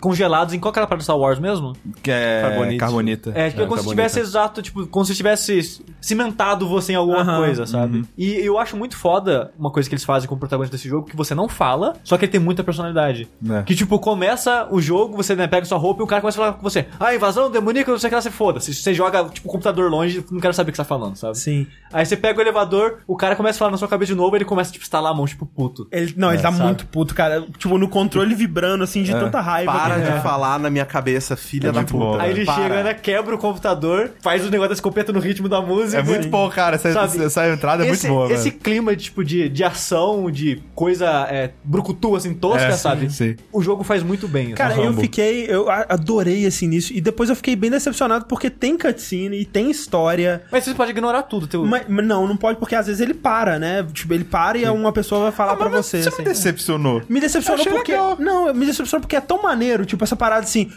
congelados 0.00 0.54
em 0.54 0.58
qual 0.58 0.72
que 0.72 0.78
era 0.78 0.84
a 0.84 0.88
parada 0.88 1.00
do 1.00 1.04
Star 1.04 1.18
Wars 1.18 1.38
mesmo? 1.38 1.72
Que 2.02 2.10
é 2.10 2.40
Carbonite. 2.42 2.76
carbonita. 2.78 3.30
É, 3.34 3.48
tipo, 3.50 3.62
É, 3.62 3.66
como 3.66 3.76
se 3.78 3.84
carbonita. 3.84 3.90
tivesse 3.90 4.20
exato, 4.20 4.62
tipo, 4.62 4.86
como 4.86 5.04
se 5.04 5.14
tivesse 5.14 5.82
cimentado 6.00 6.66
você 6.68 6.92
em 6.92 6.96
alguma 6.96 7.20
Aham. 7.20 7.38
coisa, 7.38 7.66
sabe? 7.66 8.04
E 8.16 8.32
eu 8.34 8.58
acho 8.58 8.76
muito 8.76 8.96
foda 8.96 9.52
uma 9.58 9.70
coisa 9.70 9.88
que 9.88 9.94
eles 9.94 10.04
fazem 10.04 10.28
com 10.28 10.34
o 10.34 10.38
protagonista 10.38 10.76
desse 10.76 10.88
jogo, 10.88 11.06
que 11.06 11.16
você 11.16 11.34
não 11.34 11.48
fala, 11.48 11.94
só 12.04 12.16
que 12.16 12.24
ele 12.24 12.32
tem 12.32 12.40
muita 12.40 12.62
personalidade. 12.64 13.28
É. 13.50 13.62
Que, 13.62 13.74
tipo, 13.74 13.98
começa 13.98 14.66
o 14.70 14.80
jogo, 14.80 15.16
você 15.16 15.34
né, 15.36 15.46
pega 15.46 15.64
sua 15.66 15.78
roupa 15.78 16.02
e 16.02 16.04
o 16.04 16.06
cara 16.06 16.20
começa 16.20 16.38
a 16.40 16.44
falar 16.44 16.56
com 16.56 16.62
você. 16.62 16.86
Ah, 16.98 17.14
invasão 17.14 17.50
demoníaca, 17.50 17.90
não 17.90 17.98
sei 17.98 18.08
o 18.08 18.10
que 18.10 18.14
lá, 18.14 18.22
você 18.22 18.30
foda. 18.30 18.60
Se 18.60 18.74
você 18.74 18.94
joga, 18.94 19.24
tipo, 19.28 19.48
o 19.48 19.52
computador 19.52 19.90
longe, 19.90 20.24
não 20.30 20.40
quero 20.40 20.54
saber 20.54 20.70
o 20.70 20.72
que 20.72 20.76
você 20.76 20.82
tá 20.82 20.88
falando, 20.88 21.16
sabe? 21.16 21.36
Sim. 21.38 21.66
Aí 21.92 22.04
você 22.06 22.16
pega 22.16 22.38
o 22.38 22.42
elevador, 22.42 22.98
o 23.06 23.16
cara 23.16 23.36
começa 23.36 23.56
a 23.56 23.60
falar 23.60 23.70
na 23.72 23.76
sua 23.78 23.88
cabeça 23.88 24.12
de 24.12 24.16
novo, 24.16 24.36
ele 24.36 24.44
começa, 24.44 24.72
tipo, 24.72 24.84
estalar 24.84 25.12
a 25.12 25.14
mão, 25.14 25.26
tipo, 25.26 25.44
puto. 25.46 25.86
Ele, 25.90 26.14
não, 26.16 26.32
ele 26.32 26.42
tá 26.42 26.50
sabe? 26.52 26.64
muito 26.64 26.86
puto, 26.86 27.14
cara. 27.14 27.44
Tipo, 27.58 27.76
no 27.78 27.88
controle 27.88 28.34
vibrando, 28.34 28.84
assim, 28.84 29.02
de 29.02 29.12
tanta 29.12 29.40
raiva. 29.40 29.59
Para 29.66 30.00
que- 30.00 30.10
de 30.12 30.22
falar 30.22 30.58
na 30.58 30.70
minha 30.70 30.84
cabeça, 30.86 31.36
filha 31.36 31.68
É 31.68 31.72
da 31.72 31.80
puta. 31.82 31.92
bom, 31.94 32.18
Aí 32.20 32.30
ele 32.30 32.44
Para. 32.44 32.62
chega, 32.62 32.82
né, 32.82 32.94
quebra 32.94 33.34
o 33.34 33.38
computador, 33.38 34.12
faz 34.22 34.44
o 34.46 34.50
negócio 34.50 34.68
da 34.70 34.74
escopeta 34.74 35.12
no 35.12 35.20
ritmo 35.20 35.48
da 35.48 35.60
música. 35.60 35.98
É 36.00 36.02
muito 36.02 36.28
bom, 36.28 36.48
cara. 36.50 36.76
Essa, 36.76 36.92
Sabe? 36.92 37.24
essa 37.24 37.48
entrada 37.48 37.84
é 37.84 37.90
esse, 37.90 38.06
muito 38.08 38.18
boa, 38.18 38.32
Esse 38.32 38.50
velho. 38.50 38.62
clima, 38.62 38.96
tipo, 38.96 39.24
de, 39.24 39.48
de 39.48 39.64
ação, 39.64 40.30
de 40.30 40.62
coisa 40.74 41.26
é, 41.30 41.50
brucutu, 41.64 42.16
assim, 42.16 42.34
tosca, 42.34 42.64
É, 42.68 42.72
sabe? 42.72 43.10
sim, 43.10 43.34
sim. 43.34 43.36
O 43.52 43.62
jogo 43.62 43.82
faz 43.84 44.02
muito 44.02 44.26
bem. 44.28 44.52
Cara, 44.52 44.74
eu 44.76 44.84
Rambo. 44.84 45.00
fiquei. 45.00 45.46
Eu 45.48 45.66
adorei 45.70 46.44
esse 46.44 46.64
início. 46.64 46.96
E 46.96 47.00
depois 47.00 47.28
eu 47.30 47.36
fiquei 47.36 47.54
bem 47.56 47.70
decepcionado 47.70 48.24
porque 48.26 48.48
tem 48.50 48.76
cutscene 48.78 49.40
e 49.40 49.44
tem 49.44 49.70
história. 49.70 50.42
Mas 50.50 50.64
você 50.64 50.74
pode 50.74 50.90
ignorar 50.90 51.22
tudo. 51.22 51.46
Teu... 51.46 51.64
Mas, 51.64 51.86
não, 51.88 52.26
não 52.26 52.36
pode 52.36 52.58
porque 52.58 52.74
às 52.74 52.86
vezes 52.86 53.00
ele 53.00 53.14
para, 53.14 53.58
né? 53.58 53.86
Tipo, 53.92 54.14
ele 54.14 54.24
para 54.24 54.58
e 54.58 54.68
uma 54.68 54.92
pessoa 54.92 55.22
vai 55.24 55.32
falar 55.32 55.56
pra 55.56 55.68
Mas 55.68 55.86
você. 55.86 56.02
Você 56.02 56.08
assim. 56.08 56.18
me 56.22 56.28
decepcionou. 56.28 57.02
Me 57.08 57.20
decepcionou 57.20 57.64
porque. 57.66 57.92
legal. 57.92 58.16
Não, 58.18 58.52
me 58.54 58.66
decepcionou 58.66 59.00
porque 59.00 59.16
é 59.16 59.20
tão 59.20 59.42
maneiro. 59.50 59.84
Tipo, 59.84 60.04
essa 60.04 60.16
parada 60.16 60.42
assim. 60.42 60.70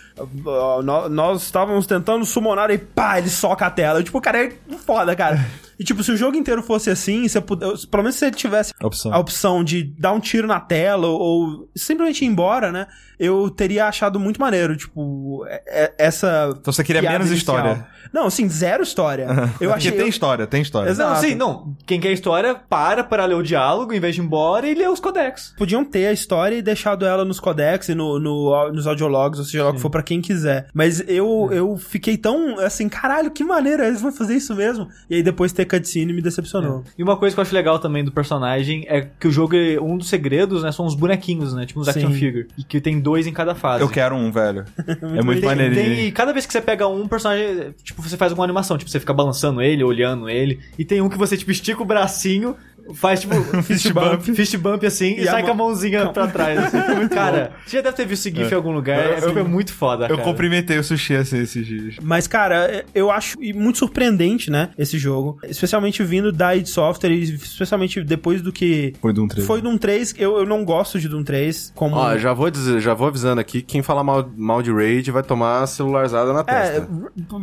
Nós 1.09 1.43
estávamos 1.43 1.85
tentando 1.85 2.25
summonar 2.25 2.69
e 2.71 2.77
pá, 2.77 3.17
ele 3.19 3.29
soca 3.29 3.65
a 3.65 3.71
tela. 3.71 3.99
Eu, 3.99 4.03
tipo, 4.03 4.19
cara, 4.19 4.45
é 4.45 4.51
foda, 4.85 5.15
cara. 5.15 5.39
E 5.79 5.83
tipo, 5.83 6.03
se 6.03 6.11
o 6.11 6.15
jogo 6.15 6.37
inteiro 6.37 6.61
fosse 6.61 6.91
assim, 6.91 7.27
você 7.27 7.41
puder, 7.41 7.67
pelo 7.89 8.03
menos 8.03 8.15
se 8.15 8.19
você 8.19 8.31
tivesse 8.31 8.71
Opção. 8.79 9.11
a 9.11 9.17
opção 9.17 9.63
de 9.63 9.83
dar 9.83 10.13
um 10.13 10.19
tiro 10.19 10.47
na 10.47 10.59
tela 10.59 11.07
ou, 11.07 11.19
ou 11.19 11.69
simplesmente 11.75 12.23
ir 12.23 12.27
embora, 12.27 12.71
né? 12.71 12.85
Eu 13.23 13.49
teria 13.49 13.85
achado 13.87 14.19
muito 14.19 14.39
maneiro, 14.39 14.75
tipo, 14.75 15.45
é- 15.47 15.63
é- 15.67 15.93
essa. 15.97 16.49
Então 16.59 16.71
você 16.73 16.83
queria 16.83 17.01
menos 17.01 17.27
inicial. 17.29 17.57
história. 17.57 17.87
Não, 18.11 18.25
assim, 18.27 18.47
zero 18.47 18.83
história. 18.83 19.25
Eu 19.59 19.69
Porque 19.69 19.87
achei. 19.87 19.91
tem 19.91 20.01
eu- 20.01 20.07
história, 20.07 20.45
tem 20.45 20.61
história. 20.61 20.89
Exato. 20.89 21.13
Não, 21.13 21.19
sim, 21.21 21.35
não. 21.35 21.75
Quem 21.85 21.99
quer 21.99 22.11
história, 22.11 22.53
para 22.55 23.03
para 23.03 23.25
ler 23.25 23.35
o 23.35 23.41
diálogo, 23.43 23.93
em 23.93 23.99
vez 23.99 24.15
de 24.15 24.21
ir 24.21 24.25
embora, 24.25 24.67
e 24.67 24.75
lê 24.75 24.87
os 24.87 24.99
codex. 24.99 25.53
Podiam 25.57 25.83
ter 25.83 26.07
a 26.07 26.11
história 26.11 26.55
e 26.55 26.61
deixado 26.61 27.05
ela 27.05 27.25
nos 27.25 27.39
codecs 27.39 27.89
e 27.89 27.95
no, 27.95 28.19
no- 28.19 28.71
nos 28.71 28.85
audiologs, 28.87 29.39
ou 29.39 29.45
seja 29.45 29.63
lá 29.63 29.69
o 29.71 29.73
que 29.73 29.79
for 29.81 29.89
pra 29.89 30.03
quem 30.03 30.21
quiser. 30.21 30.67
Mas 30.73 30.99
eu, 31.07 31.49
eu 31.51 31.77
fiquei 31.77 32.17
tão 32.17 32.59
assim, 32.59 32.87
caralho, 32.89 33.31
que 33.31 33.43
maneira, 33.43 33.87
eles 33.87 34.01
vão 34.01 34.11
fazer 34.11 34.35
isso 34.35 34.53
mesmo. 34.55 34.87
E 35.09 35.15
aí 35.15 35.23
depois 35.23 35.51
ter 35.51 35.65
cutscene 35.65 36.13
me 36.13 36.21
decepcionou. 36.21 36.83
E 36.97 37.03
uma 37.03 37.17
coisa 37.17 37.35
que 37.35 37.39
eu 37.39 37.41
acho 37.43 37.55
legal 37.55 37.79
também 37.79 38.03
do 38.03 38.11
personagem 38.11 38.85
é 38.87 39.01
que 39.19 39.27
o 39.27 39.31
jogo, 39.31 39.55
um 39.81 39.97
dos 39.97 40.09
segredos, 40.09 40.63
né, 40.63 40.71
são 40.71 40.85
os 40.85 40.95
bonequinhos, 40.95 41.53
né? 41.53 41.65
Tipo 41.65 41.79
uns 41.79 41.87
action 41.87 42.11
Sim. 42.11 42.17
figure. 42.19 42.47
E 42.57 42.63
que 42.63 42.79
tem 42.81 42.99
dois 42.99 43.12
em 43.27 43.33
cada 43.33 43.53
fase. 43.55 43.83
Eu 43.83 43.89
quero 43.89 44.15
um, 44.15 44.31
velho. 44.31 44.65
é 45.17 45.21
muito 45.21 45.39
Tem, 45.39 45.49
maneirinho. 45.49 45.95
tem- 45.95 46.05
e 46.07 46.11
cada 46.11 46.31
vez 46.33 46.45
que 46.45 46.53
você 46.53 46.61
pega 46.61 46.87
um 46.87 47.07
personagem, 47.07 47.73
tipo, 47.83 48.01
você 48.01 48.17
faz 48.17 48.31
alguma 48.31 48.45
animação, 48.45 48.77
tipo, 48.77 48.89
você 48.89 48.99
fica 48.99 49.13
balançando 49.13 49.61
ele, 49.61 49.83
olhando 49.83 50.29
ele, 50.29 50.59
e 50.77 50.83
tem 50.85 51.01
um 51.01 51.09
que 51.09 51.17
você, 51.17 51.37
tipo, 51.37 51.51
estica 51.51 51.81
o 51.81 51.85
bracinho, 51.85 52.55
faz, 52.95 53.21
tipo, 53.21 53.35
fist 53.63 53.91
bump, 53.91 54.21
fist 54.35 54.57
bump 54.57 54.85
assim, 54.85 55.13
e, 55.13 55.21
E 55.21 55.25
sai 55.25 55.41
mão- 55.41 55.45
com 55.45 55.51
a 55.51 55.55
mãozinha 55.67 56.09
pra 56.13 56.27
trás, 56.27 56.57
assim. 56.59 57.07
Cara, 57.09 57.51
você 57.65 57.77
já 57.77 57.81
deve 57.83 57.95
ter 57.95 58.05
visto 58.05 58.27
esse 58.27 58.35
GIF 58.35 58.51
em 58.51 58.55
algum 58.55 58.71
lugar, 58.71 58.99
é, 58.99 59.17
Eu- 59.19 59.27
tipo, 59.27 59.39
é 59.39 59.43
muito 59.43 59.73
foda, 59.73 60.05
Eu 60.05 60.17
cara. 60.17 60.21
cumprimentei 60.23 60.77
o 60.77 60.83
sushi 60.83 61.15
assim, 61.15 61.39
esses 61.39 61.65
dias. 61.65 61.95
Mas, 62.01 62.27
cara, 62.27 62.83
eu 62.93 63.09
acho 63.11 63.37
muito 63.55 63.77
surpreendente, 63.79 64.49
né, 64.51 64.69
esse 64.77 64.97
jogo. 64.97 65.37
Especialmente 65.43 66.03
vindo 66.03 66.31
da 66.31 66.55
id 66.55 66.67
Software 66.67 67.11
e 67.11 67.23
especialmente 67.35 68.03
depois 68.03 68.41
do 68.41 68.51
que... 68.51 68.93
Foi 69.01 69.13
Doom 69.13 69.27
3. 69.27 69.47
Foi 69.47 69.61
Doom 69.61 69.77
3, 69.77 70.15
eu, 70.17 70.37
eu 70.37 70.45
não 70.45 70.63
gosto 70.65 70.99
de 70.99 71.07
Doom 71.07 71.23
3 71.23 71.71
como... 71.75 71.95
Ó, 71.95 72.17
já 72.17 72.33
vou 72.33 72.49
dizer, 72.49 72.79
já 72.79 72.93
vou 72.93 73.07
avisando 73.07 73.39
aqui, 73.39 73.61
quem 73.61 73.81
falar 73.81 74.03
mal, 74.03 74.29
mal 74.35 74.61
de 74.61 74.71
Raid 74.71 75.09
vai 75.11 75.23
tomar 75.23 75.65
celularzada 75.67 76.33
na 76.33 76.41
É, 76.41 76.43
testa. 76.43 76.87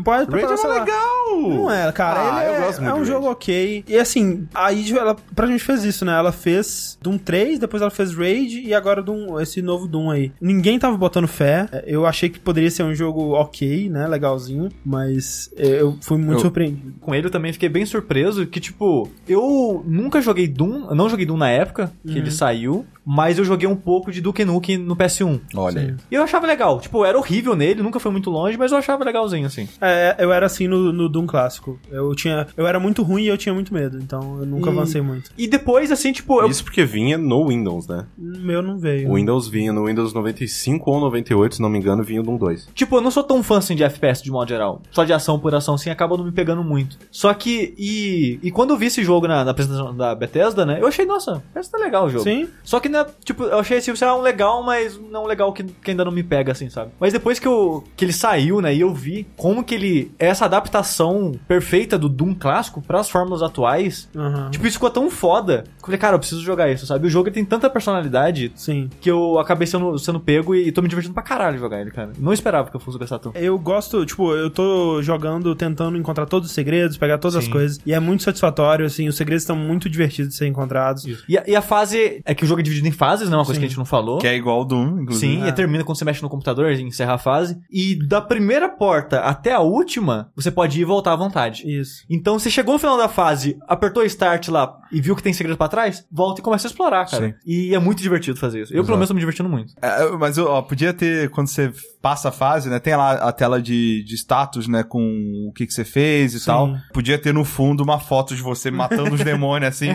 pode 0.05 0.31
Raid 0.31 0.47
é 0.53 0.67
legal! 0.69 1.41
Não 1.51 1.71
é, 1.71 1.91
cara. 1.93 2.37
Ah, 2.37 2.45
ele 2.45 2.51
eu 2.51 2.55
é, 2.57 2.61
gosto 2.67 2.83
muito 2.83 2.91
é 2.91 2.99
um 2.99 3.03
de 3.03 3.09
jogo 3.09 3.21
Raid. 3.27 3.33
ok. 3.37 3.85
E 3.89 3.97
assim, 3.99 4.49
a 4.55 4.73
id 4.73 4.91
ela 4.97 5.17
praticamente 5.35 5.65
fez 5.65 5.85
isso, 5.85 6.05
né? 6.05 6.13
Ela 6.13 6.33
fez 6.33 6.99
Doom 7.03 7.19
3, 7.19 7.59
depois 7.59 7.81
ela 7.83 7.91
fez 7.91 8.15
Raid 8.15 8.61
e 8.61 8.75
agora 8.75 9.03
Doom, 9.03 9.41
esse 9.41 9.61
novo 9.63 9.87
Doom 9.87 10.11
aí. 10.11 10.33
Ninguém 10.41 10.79
tava 10.79 10.97
botando 10.97 11.27
fé. 11.29 11.69
Eu 11.87 12.07
achei 12.07 12.29
que 12.29 12.39
poderia 12.41 12.71
ser 12.71 12.83
um 12.83 12.95
jogo 12.95 13.33
ok, 13.33 13.89
né? 13.89 14.07
Legalzinho. 14.07 14.69
Mas 14.85 15.51
eu 15.57 15.97
fui 16.01 16.19
muito 16.19 16.35
Eu- 16.35 16.41
surpreendido. 16.41 16.95
Com 17.01 17.15
ele 17.15 17.27
eu 17.27 17.31
também 17.31 17.53
fiquei 17.53 17.69
bem 17.69 17.85
surpreso 17.87 18.47
que, 18.47 18.61
tipo, 18.61 19.09
eu 19.29 19.83
nunca 19.87 20.21
joguei 20.21 20.47
Doom, 20.49 20.89
eu 20.91 20.95
não 20.95 21.09
joguei 21.09 21.27
Doom 21.27 21.37
na 21.37 21.49
época 21.51 21.93
que 22.07 22.19
ele 22.19 22.31
saiu, 22.31 22.85
mas 23.13 23.39
eu 23.39 23.45
joguei 23.45 23.69
um 23.69 23.75
pouco 23.75 24.13
de 24.13 24.21
Duke 24.21 24.45
Nukem 24.45 24.79
no 24.79 24.95
PS1. 24.95 25.41
Olha. 25.57 25.97
E 26.09 26.15
eu 26.15 26.23
achava 26.23 26.47
legal. 26.47 26.79
Tipo, 26.81 27.05
era 27.05 27.19
horrível 27.19 27.57
nele, 27.57 27.83
nunca 27.83 27.99
foi 27.99 28.13
muito 28.13 28.31
longe, 28.31 28.57
mas 28.57 28.71
eu 28.71 28.79
achava 28.79 29.05
legalzinho, 29.05 29.47
assim. 29.47 29.69
É, 29.81 30.15
eu 30.19 30.33
era 30.33 30.47
assim 30.47 30.69
no, 30.69 30.93
no 30.93 31.09
Doom 31.09 31.27
clássico. 31.27 31.77
Eu 31.91 32.15
tinha. 32.15 32.47
Eu 32.57 32.67
era 32.69 32.79
muito 32.79 33.03
ruim 33.03 33.25
e 33.25 33.29
eu 33.29 33.37
tinha 33.37 33.53
muito 33.53 33.75
medo. 33.75 33.99
Então 33.99 34.39
eu 34.39 34.47
nunca 34.47 34.71
E- 34.71 34.73
avancei 34.73 35.01
muito. 35.01 35.33
E 35.37 35.49
depois, 35.49 35.91
assim, 35.91 36.13
tipo, 36.13 36.41
eu... 36.41 36.47
Isso 36.49 36.63
porque 36.63 36.85
vinha 36.85 37.19
no 37.19 37.49
Windows, 37.49 37.89
né? 37.89 38.07
O 38.17 38.39
meu 38.39 38.63
não 38.63 38.79
veio. 38.79 39.11
O 39.11 39.15
Windows 39.15 39.49
vinha 39.49 39.73
no 39.73 39.87
Windows 39.87 40.13
95 40.15 40.89
ou 40.89 41.01
98, 41.01 41.57
se 41.57 41.63
não 41.63 41.69
me 41.69 41.79
engano, 41.79 42.05
vinha 42.05 42.21
o 42.21 42.25
Doom 42.25 42.37
2. 42.37 42.69
Tipo, 42.75 42.97
eu 42.97 43.01
não 43.01 43.11
sou 43.11 43.25
tão 43.25 43.43
fã 43.43 43.59
assim 43.59 43.75
de 43.75 43.83
FPS 43.83 44.23
de 44.23 44.31
modo 44.31 44.49
geral. 44.49 44.83
Só 44.93 45.03
de 45.05 45.13
ação 45.13 45.39
por 45.39 45.53
ação, 45.55 45.75
assim, 45.75 45.91
acaba 45.91 46.17
não 46.17 46.25
me 46.25 46.33
pegando 46.33 46.63
muito. 46.63 46.97
Só 47.11 47.35
que, 47.35 47.75
e, 47.77 48.39
e 48.43 48.51
quando 48.51 48.71
eu 48.71 48.77
vi 48.77 48.87
esse 48.87 49.03
jogo 49.03 49.27
na, 49.27 49.45
na 49.45 49.51
apresentação 49.51 49.97
da 49.97 50.15
Bethesda, 50.15 50.65
né? 50.65 50.79
Eu 50.81 50.87
achei, 50.87 51.05
nossa, 51.05 51.43
parece 51.53 51.71
que 51.71 51.77
tá 51.77 51.83
legal 51.83 52.07
o 52.07 52.11
jogo. 52.11 52.25
Sim. 52.25 52.49
Só 52.63 52.79
que, 52.79 52.89
né, 53.05 53.11
tipo, 53.25 53.45
eu 53.45 53.59
achei 53.59 53.79
assim, 53.79 53.95
será 53.95 54.15
um 54.15 54.21
legal, 54.23 54.63
mas 54.63 54.99
não 55.11 55.27
legal 55.27 55.53
que, 55.53 55.65
que 55.65 55.91
ainda 55.91 56.05
não 56.05 56.13
me 56.13 56.23
pega, 56.23 56.53
assim, 56.53 56.69
sabe? 56.69 56.91
Mas 56.99 57.13
depois 57.13 57.39
que, 57.39 57.47
eu, 57.47 57.85
que 57.97 58.05
ele 58.05 58.13
saiu, 58.13 58.61
né, 58.61 58.75
e 58.75 58.81
eu 58.81 58.93
vi 58.95 59.27
como 59.37 59.65
que 59.65 59.75
ele. 59.75 60.13
Essa 60.19 60.45
adaptação 60.45 61.33
perfeita 61.49 61.99
do 61.99 62.09
Doom 62.09 62.35
clássico 62.35 62.83
pras 62.83 63.09
fórmulas 63.11 63.43
atuais. 63.43 64.09
Aham. 64.15 64.51
Tipo, 64.51 64.67
isso 64.67 64.75
ficou 64.75 64.91
tão 64.91 65.11
foda. 65.11 65.65
Que 65.77 65.83
eu 65.83 65.87
falei, 65.87 65.99
cara, 65.99 66.15
eu 66.15 66.19
preciso 66.19 66.43
jogar 66.43 66.71
isso, 66.71 66.87
sabe? 66.87 67.07
O 67.07 67.11
jogo 67.11 67.31
tem 67.31 67.45
tanta 67.45 67.69
personalidade 67.69 68.53
Sim. 68.55 68.89
que 69.01 69.11
eu 69.11 69.39
acabei 69.39 69.67
sendo, 69.67 69.99
sendo 69.99 70.21
pego 70.21 70.55
e, 70.55 70.71
tô 70.73 70.83
me 70.83 70.89
divertindo 70.89 71.15
pra 71.15 71.23
caralho 71.23 71.59
jogar 71.59 71.81
ele, 71.81 71.91
cara. 71.91 72.13
Não 72.19 72.33
esperava 72.33 72.71
que 72.71 72.77
eu 72.77 72.81
fosse 72.81 72.99
gostar 72.99 73.19
tanto. 73.19 73.37
Eu 73.37 73.59
gosto, 73.59 74.05
tipo, 74.05 74.33
eu 74.35 74.51
tô 74.51 75.03
jogando, 75.03 75.55
tentando 75.55 75.97
encontrar 75.97 76.27
todos 76.27 76.49
os 76.49 76.55
segredos, 76.55 76.97
pegar 76.97 77.19
todas 77.19 77.37
as 77.37 77.45
Sim. 77.45 77.51
coisas. 77.51 77.81
E 77.85 77.93
é 77.93 78.01
muito 78.01 78.23
satisfatório, 78.23 78.85
assim, 78.87 79.09
os 79.09 79.17
segredos 79.17 79.43
estão 79.43 79.57
muito 79.57 79.89
divertidos 79.89 80.31
de 80.31 80.37
ser 80.37 80.47
encontrados. 80.47 81.05
E 81.29 81.39
a, 81.39 81.45
e 81.47 81.57
a 81.57 81.63
fase 81.63 82.21
é 82.25 82.35
que 82.35 82.45
o 82.45 82.47
jogo 82.47 82.61
é 82.61 82.63
dividido 82.63 82.80
dividido 82.81 82.89
em 82.95 82.99
fases, 82.99 83.29
né? 83.31 83.37
Uma 83.37 83.45
coisa 83.45 83.55
Sim. 83.55 83.61
que 83.61 83.67
a 83.67 83.69
gente 83.69 83.79
não 83.79 83.85
falou. 83.85 84.19
Que 84.19 84.27
é 84.27 84.35
igual 84.37 84.59
ao 84.59 84.65
Doom, 84.65 85.01
inclusive. 85.03 85.35
Sim, 85.37 85.43
É. 85.45 85.49
e 85.49 85.53
termina 85.53 85.85
quando 85.85 85.97
você 85.99 86.05
mexe 86.05 86.23
no 86.23 86.29
computador 86.29 86.73
e 86.73 86.83
encerra 86.83 87.15
a 87.15 87.19
fase. 87.19 87.59
E 87.71 87.95
da 88.07 88.21
primeira 88.21 88.69
porta 88.69 89.21
até 89.21 89.53
a 89.53 89.61
última, 89.61 90.31
você 90.35 90.51
pode 90.51 90.79
ir 90.79 90.83
e 90.83 90.85
voltar 90.85 91.13
à 91.13 91.17
vontade. 91.17 91.63
Isso. 91.71 92.05
Então, 92.09 92.39
você 92.39 92.51
chegou 92.51 92.75
no 92.75 92.79
final 92.79 92.97
da 92.97 93.09
fase, 93.09 93.57
apertou 93.69 94.05
Start 94.05 94.49
lá 94.49 94.77
e 94.93 95.01
viu 95.01 95.15
que 95.15 95.23
tem 95.23 95.33
segredo 95.33 95.57
pra 95.57 95.69
trás, 95.69 96.05
volta 96.11 96.41
e 96.41 96.45
começa 96.45 96.67
a 96.67 96.71
explorar, 96.71 97.07
cara. 97.09 97.29
Sim. 97.29 97.35
E 97.47 97.75
é 97.75 97.79
muito 97.79 98.03
divertido 98.03 98.39
fazer 98.39 98.63
isso. 98.63 98.73
Eu, 98.73 98.77
Exato. 98.79 98.87
pelo 98.87 98.97
menos, 98.99 99.09
tô 99.09 99.15
me 99.15 99.21
divertindo 99.21 99.49
muito. 99.49 99.73
É, 99.81 100.11
mas 100.19 100.37
ó, 100.39 100.63
podia 100.63 100.93
ter, 100.93 101.31
quando 101.31 101.49
você 101.49 101.73
passa 102.03 102.29
a 102.31 102.33
fase, 102.33 102.69
né? 102.71 102.79
Tem 102.79 102.97
lá 102.97 103.13
a 103.13 103.33
tela 103.33 103.61
de, 103.61 104.03
de 104.05 104.15
status, 104.17 104.67
né? 104.67 104.83
Com 104.83 105.47
o 105.49 105.53
que, 105.53 105.67
que 105.67 105.73
você 105.73 105.85
fez 105.85 106.35
e 106.35 106.41
Sim. 106.41 106.47
tal. 106.47 106.77
Podia 106.93 107.19
ter 107.19 107.33
no 107.35 107.45
fundo 107.45 107.83
uma 107.83 107.99
foto 107.99 108.35
de 108.35 108.43
você 108.43 108.71
matando 108.71 109.15
os 109.15 109.21
demônios, 109.25 109.69
assim. 109.71 109.89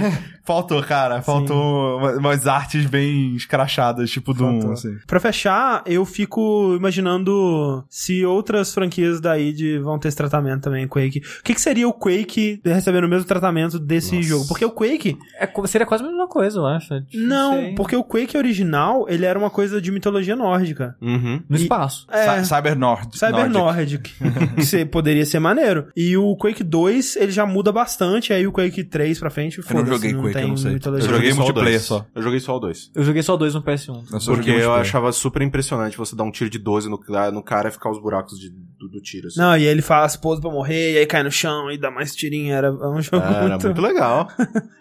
Faltou, 0.43 0.82
cara. 0.84 1.21
Faltou 1.21 1.98
uma- 1.98 2.12
umas 2.13 2.48
artes 2.48 2.74
bem 2.85 3.35
escrachadas, 3.35 4.09
tipo 4.09 4.33
Doom, 4.33 4.53
Faltou. 4.59 4.71
assim. 4.73 4.95
Pra 5.07 5.19
fechar, 5.19 5.83
eu 5.85 6.03
fico 6.05 6.75
imaginando 6.75 7.83
se 7.89 8.25
outras 8.25 8.73
franquias 8.73 9.19
da 9.21 9.38
id 9.39 9.79
vão 9.81 9.97
ter 9.99 10.07
esse 10.09 10.17
tratamento 10.17 10.63
também, 10.63 10.88
Quake. 10.88 11.19
O 11.39 11.43
que, 11.43 11.53
que 11.53 11.61
seria 11.61 11.88
o 11.88 11.93
Quake 11.93 12.59
recebendo 12.65 13.05
o 13.05 13.09
mesmo 13.09 13.25
tratamento 13.27 13.79
desse 13.79 14.15
Nossa. 14.15 14.27
jogo? 14.27 14.47
Porque 14.47 14.65
o 14.65 14.71
Quake. 14.71 15.17
É, 15.39 15.49
seria 15.67 15.85
quase 15.88 16.03
a 16.03 16.07
mesma 16.07 16.27
coisa, 16.27 16.59
eu 16.59 16.65
acho. 16.65 16.89
Não, 17.13 17.53
sei. 17.53 17.75
porque 17.75 17.95
o 17.95 18.03
Quake 18.03 18.38
original, 18.38 19.05
ele 19.07 19.25
era 19.25 19.38
uma 19.38 19.49
coisa 19.49 19.79
de 19.81 19.91
mitologia 19.91 20.35
nórdica. 20.35 20.95
Uhum. 21.01 21.41
No 21.47 21.57
E- 21.57 21.61
espaço. 21.61 22.07
É. 22.11 22.41
Cy- 22.43 22.45
Cyber 22.55 22.77
Nord. 22.77 23.17
Cyber 23.17 23.49
Nordic. 23.49 24.11
Nordic. 24.19 24.55
que 24.55 24.65
se- 24.65 24.85
poderia 24.85 25.25
ser 25.25 25.39
maneiro. 25.39 25.88
E 25.95 26.17
o 26.17 26.35
Quake 26.35 26.63
2, 26.63 27.15
ele 27.17 27.31
já 27.31 27.45
muda 27.45 27.71
bastante. 27.71 28.33
Aí 28.33 28.45
o 28.47 28.51
Quake 28.51 28.83
3 28.83 29.19
pra 29.19 29.29
frente, 29.29 29.57
não 29.59 29.63
foda-se, 29.65 29.89
joguei 29.91 30.13
Quake, 30.13 30.33
tem 30.33 30.41
eu 30.43 30.47
não 30.49 30.57
sei. 30.57 30.73
mitologia. 30.73 31.07
Eu 31.09 31.13
joguei 31.13 31.29
só 31.31 31.35
o 31.35 31.39
multiplayer 31.39 31.81
só. 31.81 32.05
Eu 32.15 32.21
joguei 32.21 32.39
só 32.39 32.55
o 32.55 32.59
2. 32.59 32.64
Eu 32.95 33.04
joguei 33.04 33.21
só 33.23 33.36
dois 33.38 33.54
no 33.54 33.62
PS1. 33.62 34.04
Eu 34.12 34.36
Porque 34.36 34.49
eu 34.51 34.73
achava 34.73 35.12
super 35.12 35.41
impressionante 35.41 35.97
você 35.97 36.15
dar 36.15 36.23
um 36.23 36.32
tiro 36.32 36.49
de 36.49 36.58
12 36.60 36.89
no, 36.89 36.99
no 37.34 37.43
cara 37.43 37.69
e 37.69 37.71
ficar 37.71 37.89
os 37.91 37.99
buracos 38.01 38.39
de- 38.39 38.49
do, 38.49 38.89
do 38.89 39.01
tiro. 39.01 39.28
Assim. 39.28 39.39
Não, 39.39 39.51
e 39.51 39.62
aí 39.62 39.65
ele 39.65 39.82
faz 39.82 40.15
pose 40.15 40.41
pra 40.41 40.49
morrer, 40.51 40.93
e 40.93 40.97
aí 40.97 41.06
cai 41.06 41.23
no 41.23 41.32
chão, 41.32 41.71
e 41.71 41.78
dá 41.78 41.89
mais 41.91 42.15
tirinho. 42.15 42.54
Era 42.54 42.71
um 42.71 43.01
jogo 43.01 43.17
Era 43.25 43.47
muito... 43.49 43.65
muito 43.65 43.82
legal. 43.82 44.28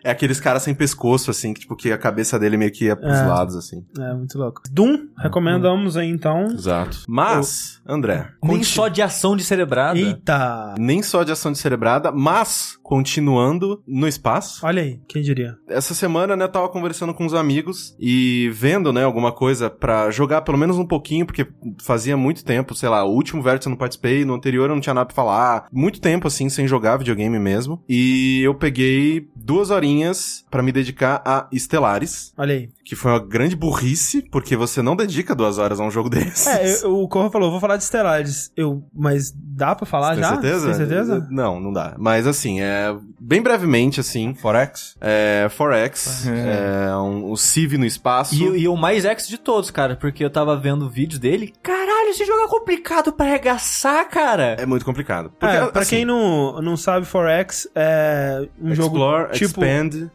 é 0.02 0.10
aqueles 0.10 0.40
caras 0.40 0.62
sem 0.62 0.74
pescoço, 0.74 1.30
assim, 1.30 1.52
que, 1.54 1.60
tipo, 1.60 1.76
que 1.76 1.92
a 1.92 1.98
cabeça 1.98 2.38
dele 2.38 2.56
meio 2.56 2.70
que 2.72 2.86
ia 2.86 2.96
pros 2.96 3.12
É. 3.12 3.26
lados, 3.26 3.56
assim. 3.56 3.84
É, 3.98 4.12
muito 4.14 4.36
louco. 4.38 4.62
Doom, 4.70 5.08
recomendamos 5.18 5.96
aí 5.96 6.08
então. 6.08 6.44
Exato. 6.46 6.98
Mas, 7.08 7.80
André, 7.86 8.28
Nem 8.42 8.56
conti- 8.56 8.66
só 8.66 8.88
de 8.88 9.00
ação 9.02 9.36
descerebrada. 9.36 9.98
Eita! 9.98 10.74
nem 10.78 11.02
só 11.02 11.22
de 11.22 11.32
ação 11.32 11.52
descerebrada, 11.52 12.10
mas 12.12 12.76
continuando 12.82 13.82
no 13.86 14.06
espaço. 14.08 14.64
Olha 14.66 14.82
aí, 14.82 15.00
quem 15.08 15.22
diria? 15.22 15.56
Essa 15.68 15.94
semana, 15.94 16.34
né, 16.36 16.44
eu 16.44 16.48
tava 16.48 16.68
conversando 16.68 17.14
com 17.14 17.24
uns 17.24 17.34
amigos 17.34 17.73
e 17.98 18.50
vendo, 18.52 18.92
né, 18.92 19.04
alguma 19.04 19.32
coisa 19.32 19.68
pra 19.70 20.10
jogar 20.10 20.42
pelo 20.42 20.58
menos 20.58 20.78
um 20.78 20.86
pouquinho, 20.86 21.26
porque 21.26 21.46
fazia 21.82 22.16
muito 22.16 22.44
tempo, 22.44 22.74
sei 22.74 22.88
lá, 22.88 23.04
o 23.04 23.10
último 23.12 23.42
vértice 23.42 23.68
eu 23.68 23.70
não 23.70 23.76
participei, 23.76 24.24
no 24.24 24.34
anterior 24.34 24.68
eu 24.68 24.74
não 24.74 24.80
tinha 24.80 24.94
nada 24.94 25.06
pra 25.06 25.14
falar. 25.14 25.66
Muito 25.72 26.00
tempo, 26.00 26.26
assim, 26.28 26.48
sem 26.48 26.66
jogar 26.66 26.96
videogame 26.96 27.38
mesmo. 27.38 27.82
E 27.88 28.40
eu 28.42 28.54
peguei 28.54 29.28
duas 29.36 29.70
horinhas 29.70 30.44
pra 30.50 30.62
me 30.62 30.72
dedicar 30.72 31.22
a 31.24 31.46
Stellaris, 31.54 32.32
Olha 32.36 32.54
aí. 32.54 32.68
que 32.84 32.96
foi 32.96 33.10
uma 33.12 33.18
grande 33.18 33.54
burrice, 33.56 34.22
porque 34.30 34.56
você 34.56 34.80
não 34.80 34.96
dedica 34.96 35.34
duas 35.34 35.58
horas 35.58 35.78
a 35.80 35.84
um 35.84 35.90
jogo 35.90 36.08
desses. 36.10 36.46
É, 36.46 36.84
eu- 36.84 36.98
o 36.98 37.08
Corra 37.08 37.30
falou, 37.30 37.50
vou 37.50 37.60
falar 37.60 37.76
de 37.76 37.84
Stellaris. 37.84 38.50
Eu, 38.56 38.82
mas 38.94 39.32
dá 39.36 39.74
pra 39.74 39.84
falar 39.86 40.12
Tem 40.14 40.22
já? 40.22 40.30
certeza? 40.30 40.66
Tem 40.66 40.74
certeza? 40.74 41.26
Não, 41.30 41.60
não 41.60 41.72
dá. 41.72 41.94
Mas 41.98 42.26
assim, 42.26 42.60
é 42.60 42.94
bem 43.20 43.42
brevemente, 43.42 44.00
assim, 44.00 44.34
Forex? 44.34 44.96
é 45.00 45.48
Forex, 45.50 46.26
é 46.28 46.96
um, 46.96 47.30
o 47.30 47.36
Civ 47.64 47.78
no 47.78 47.86
espaço. 47.86 48.34
E, 48.34 48.62
e 48.62 48.68
o 48.68 48.76
mais 48.76 49.04
ex 49.04 49.26
de 49.26 49.38
todos, 49.38 49.70
cara, 49.70 49.96
porque 49.96 50.24
eu 50.24 50.30
tava 50.30 50.56
vendo 50.56 50.88
vídeos 50.88 51.18
dele. 51.18 51.52
Caralho, 51.62 52.10
esse 52.10 52.24
jogo 52.24 52.42
é 52.42 52.48
complicado 52.48 53.12
pra 53.12 53.26
arregaçar, 53.26 54.08
cara. 54.08 54.56
É 54.58 54.66
muito 54.66 54.84
complicado. 54.84 55.32
Porque, 55.38 55.56
É, 55.56 55.66
pra 55.66 55.82
assim, 55.82 55.96
quem 55.96 56.04
não, 56.04 56.60
não 56.60 56.76
sabe, 56.76 57.06
Forex 57.06 57.68
é 57.74 58.46
um 58.60 58.74
jogo 58.74 58.96
Explore, 58.96 59.32
tipo... 59.32 59.64
Expand. 59.64 60.10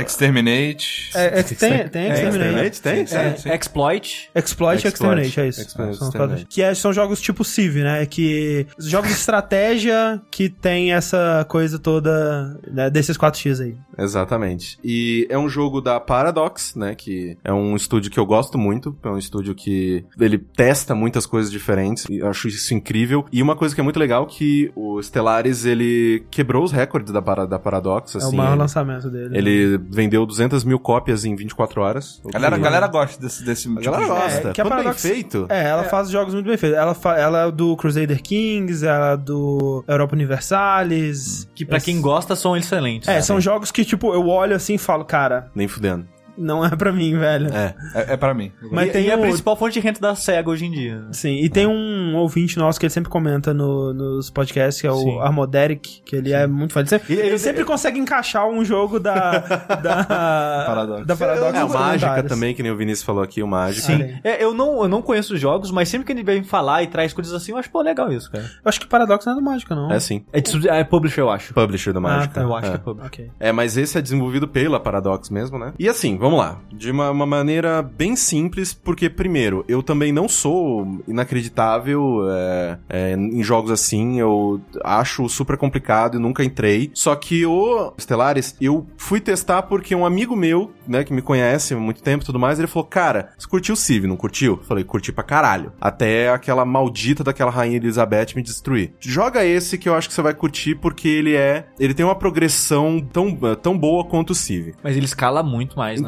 Exterminate. 0.00 1.10
É, 1.14 1.40
é, 1.40 1.42
que 1.42 1.54
tem, 1.54 1.88
tem 1.88 2.02
É, 2.02 2.12
Exterminate. 2.12 2.70
Exterminate? 2.70 2.82
Tem? 2.82 3.00
É, 3.00 3.06
Sim, 3.36 3.42
sim. 3.42 3.50
Exploit. 3.54 4.30
Exploit 4.34 4.84
e. 4.84 4.88
Exterminate, 4.88 5.40
é 5.40 5.48
isso. 5.48 5.60
Exploit, 5.60 5.96
São 5.96 6.08
Exterminate. 6.08 6.46
que 6.46 6.62
é- 6.62 6.74
são 6.74 6.92
jogos 6.92 7.20
tipo 7.20 7.44
Civ, 7.44 7.76
né? 7.82 8.04
Que. 8.06 8.66
Jogos 8.78 9.08
de 9.10 9.16
estratégia 9.16 10.20
que 10.30 10.48
tem 10.48 10.92
essa 10.92 11.44
coisa 11.48 11.78
toda 11.78 12.58
né, 12.70 12.90
desses 12.90 13.16
4x 13.16 13.60
aí. 13.60 13.74
Exatamente. 13.98 14.78
E 14.84 15.26
é 15.30 15.38
um 15.38 15.48
jogo 15.48 15.80
da 15.80 15.98
Paradox, 16.00 16.74
né? 16.74 16.94
Que 16.94 17.36
é 17.44 17.52
um 17.52 17.74
estúdio 17.76 18.10
que 18.10 18.18
eu 18.18 18.26
gosto 18.26 18.58
muito. 18.58 18.96
É 19.02 19.08
um 19.08 19.18
estúdio 19.18 19.54
que 19.54 20.04
ele 20.20 20.38
testa 20.38 20.94
muitas 20.94 21.26
coisas 21.26 21.50
diferentes. 21.50 22.04
E 22.10 22.18
eu 22.18 22.28
acho 22.28 22.48
isso 22.48 22.74
incrível. 22.74 23.24
E 23.32 23.42
uma 23.42 23.56
coisa 23.56 23.74
que 23.74 23.80
é 23.80 23.84
muito 23.84 23.98
legal 23.98 24.26
que 24.26 24.70
o 24.74 25.00
Stellaris, 25.02 25.64
ele 25.64 26.24
quebrou 26.30 26.64
os 26.64 26.72
recordes 26.72 27.12
da, 27.12 27.20
da 27.20 27.58
Paradox, 27.58 28.14
é 28.14 28.18
assim. 28.18 28.34
o 28.34 28.36
maior 28.36 28.52
ele- 28.52 28.58
lançamento 28.60 29.10
dele. 29.10 29.36
Ele 29.38 29.45
vendeu 29.90 30.24
200 30.26 30.64
mil 30.64 30.78
cópias 30.78 31.24
em 31.24 31.34
24 31.36 31.80
horas. 31.80 32.20
o 32.24 32.30
Galera, 32.30 32.56
que- 32.56 32.62
galera 32.62 32.86
gosta 32.86 33.20
desse, 33.20 33.44
desse 33.44 33.68
A 33.68 33.80
galera 33.80 34.02
de 34.02 34.08
jogo. 34.08 34.20
gosta. 34.20 34.48
É, 34.48 34.52
que 34.52 34.60
a 34.60 34.64
Quando 34.64 34.84
bem 34.84 34.92
feito. 34.94 35.46
É, 35.48 35.64
ela 35.68 35.84
faz 35.84 36.10
jogos 36.10 36.34
muito 36.34 36.46
bem 36.46 36.56
feitos. 36.56 36.78
Ela, 36.78 36.94
fa- 36.94 37.16
ela 37.16 37.46
é 37.46 37.50
do 37.52 37.76
Crusader 37.76 38.22
Kings, 38.22 38.84
ela 38.86 39.12
é 39.12 39.16
do 39.16 39.84
Europa 39.88 40.14
Universalis. 40.14 41.48
Que 41.54 41.64
pra 41.64 41.80
quem 41.80 42.00
gosta 42.00 42.34
são 42.36 42.56
excelentes. 42.56 43.08
É, 43.08 43.20
são 43.20 43.40
jogos 43.40 43.70
que, 43.70 43.84
tipo, 43.84 44.12
eu 44.12 44.26
olho 44.28 44.54
assim 44.56 44.74
e 44.74 44.78
falo, 44.78 45.04
cara, 45.04 45.50
Nem 45.54 45.68
fudendo. 45.68 46.06
Não 46.38 46.64
é 46.64 46.70
pra 46.76 46.92
mim, 46.92 47.16
velho. 47.18 47.48
É. 47.52 47.74
É, 47.94 48.12
é 48.14 48.16
pra 48.16 48.34
mim. 48.34 48.52
Mas 48.70 48.88
e, 48.88 48.92
tem 48.92 49.06
e 49.06 49.12
a 49.12 49.16
um- 49.16 49.20
principal 49.22 49.56
fonte 49.56 49.74
de 49.74 49.80
renda 49.80 50.00
da 50.00 50.14
SEGA 50.14 50.50
hoje 50.50 50.64
em 50.66 50.70
dia. 50.70 51.04
Sim, 51.12 51.36
e 51.42 51.48
tem 51.48 51.66
um 51.66 52.14
ouvinte 52.16 52.58
nosso 52.58 52.78
que 52.78 52.86
ele 52.86 52.92
sempre 52.92 53.10
comenta 53.10 53.52
no- 53.54 53.92
nos 53.92 54.30
podcasts, 54.30 54.80
que 54.80 54.86
é 54.86 54.90
o 54.90 54.96
Sim. 54.96 55.18
Armoderic, 55.20 56.02
que 56.04 56.16
ele 56.16 56.32
é 56.32 56.46
muito 56.46 56.72
fã. 56.72 56.80
Ele 56.80 56.88
sempre, 56.88 57.12
Ele- 57.12 57.20
ele 57.22 57.28
ele- 57.30 57.38
sempre 57.38 57.64
consegue 57.64 57.98
encaixar 57.98 58.46
um 58.48 58.64
jogo 58.64 58.98
da. 59.00 59.38
da 59.82 60.64
Paradox. 60.66 61.06
Da 61.06 61.16
Paradox 61.16 61.58
É, 61.58 61.64
o 61.64 61.68
Mágica 61.68 62.22
também, 62.24 62.54
que 62.54 62.62
nem 62.62 62.72
o 62.72 62.76
Vinícius 62.76 63.04
falou 63.04 63.22
aqui, 63.22 63.42
o 63.42 63.46
Mágica. 63.46 63.86
Sim. 63.86 64.18
É, 64.24 64.42
eu 64.42 64.52
não, 64.54 64.82
eu 64.82 64.88
não 64.88 65.02
conheço 65.02 65.34
os 65.34 65.40
jogos, 65.40 65.70
mas 65.70 65.88
sempre 65.88 66.06
que 66.06 66.12
ele 66.12 66.22
vem 66.22 66.42
falar 66.42 66.82
e 66.82 66.86
traz 66.86 67.12
coisas 67.12 67.32
assim, 67.32 67.52
eu 67.52 67.58
acho, 67.58 67.70
pô, 67.70 67.80
legal 67.82 68.12
isso, 68.12 68.30
cara. 68.30 68.44
Eu 68.44 68.68
acho 68.68 68.80
que 68.80 68.86
Paradox 68.86 69.24
não 69.26 69.32
é 69.32 69.36
do 69.36 69.42
Mágica, 69.42 69.74
não. 69.74 69.90
É 69.92 70.00
sim. 70.00 70.24
É, 70.32 70.40
de- 70.40 70.68
é 70.68 70.84
publisher, 70.84 71.20
eu 71.20 71.30
acho. 71.30 71.52
Publisher 71.54 71.92
da 71.92 72.00
Mágica. 72.00 72.34
tá. 72.34 72.42
Eu 72.42 72.54
acho 72.54 72.68
É. 72.68 72.70
que 72.70 72.76
é 72.76 72.78
publisher. 72.78 73.06
Ok. 73.06 73.30
É, 73.38 73.52
mas 73.52 73.76
esse 73.76 73.96
é 73.98 74.02
desenvolvido 74.02 74.46
pela 74.48 74.78
Paradox 74.80 75.30
mesmo, 75.30 75.58
né? 75.58 75.72
E 75.78 75.88
assim, 75.88 76.16
vamos 76.16 76.25
lá. 76.34 76.58
De 76.72 76.90
uma, 76.90 77.10
uma 77.10 77.26
maneira 77.26 77.82
bem 77.82 78.16
simples, 78.16 78.72
porque, 78.72 79.08
primeiro, 79.08 79.64
eu 79.68 79.82
também 79.82 80.12
não 80.12 80.28
sou 80.28 81.00
inacreditável 81.06 82.20
é, 82.28 82.78
é, 82.88 83.12
em 83.12 83.42
jogos 83.42 83.70
assim. 83.70 84.18
Eu 84.18 84.60
acho 84.82 85.28
super 85.28 85.56
complicado 85.56 86.16
e 86.16 86.20
nunca 86.20 86.44
entrei. 86.44 86.90
Só 86.94 87.14
que 87.14 87.44
o 87.46 87.92
Stellaris, 87.98 88.56
eu 88.60 88.86
fui 88.96 89.20
testar 89.20 89.62
porque 89.62 89.94
um 89.94 90.06
amigo 90.06 90.34
meu, 90.34 90.72
né, 90.86 91.04
que 91.04 91.12
me 91.12 91.22
conhece 91.22 91.74
há 91.74 91.76
muito 91.76 92.02
tempo 92.02 92.24
e 92.24 92.26
tudo 92.26 92.38
mais, 92.38 92.58
ele 92.58 92.68
falou: 92.68 92.86
Cara, 92.86 93.30
você 93.38 93.46
curtiu 93.48 93.74
o 93.74 93.76
Civ, 93.76 94.06
não 94.06 94.16
curtiu? 94.16 94.60
Falei: 94.64 94.84
Curti 94.84 95.12
pra 95.12 95.24
caralho. 95.24 95.72
Até 95.80 96.30
aquela 96.30 96.64
maldita 96.64 97.22
daquela 97.22 97.50
rainha 97.50 97.76
Elizabeth 97.76 98.34
me 98.34 98.42
destruir. 98.42 98.92
Joga 99.00 99.44
esse 99.44 99.78
que 99.78 99.88
eu 99.88 99.94
acho 99.94 100.08
que 100.08 100.14
você 100.14 100.22
vai 100.22 100.34
curtir 100.34 100.74
porque 100.74 101.08
ele 101.08 101.34
é. 101.34 101.66
Ele 101.78 101.94
tem 101.94 102.04
uma 102.04 102.14
progressão 102.14 103.00
tão, 103.00 103.36
tão 103.56 103.76
boa 103.76 104.04
quanto 104.04 104.30
o 104.30 104.34
Civ. 104.34 104.74
Mas 104.82 104.96
ele 104.96 105.06
escala 105.06 105.42
muito 105.42 105.76
mais, 105.76 106.00
né? 106.00 106.06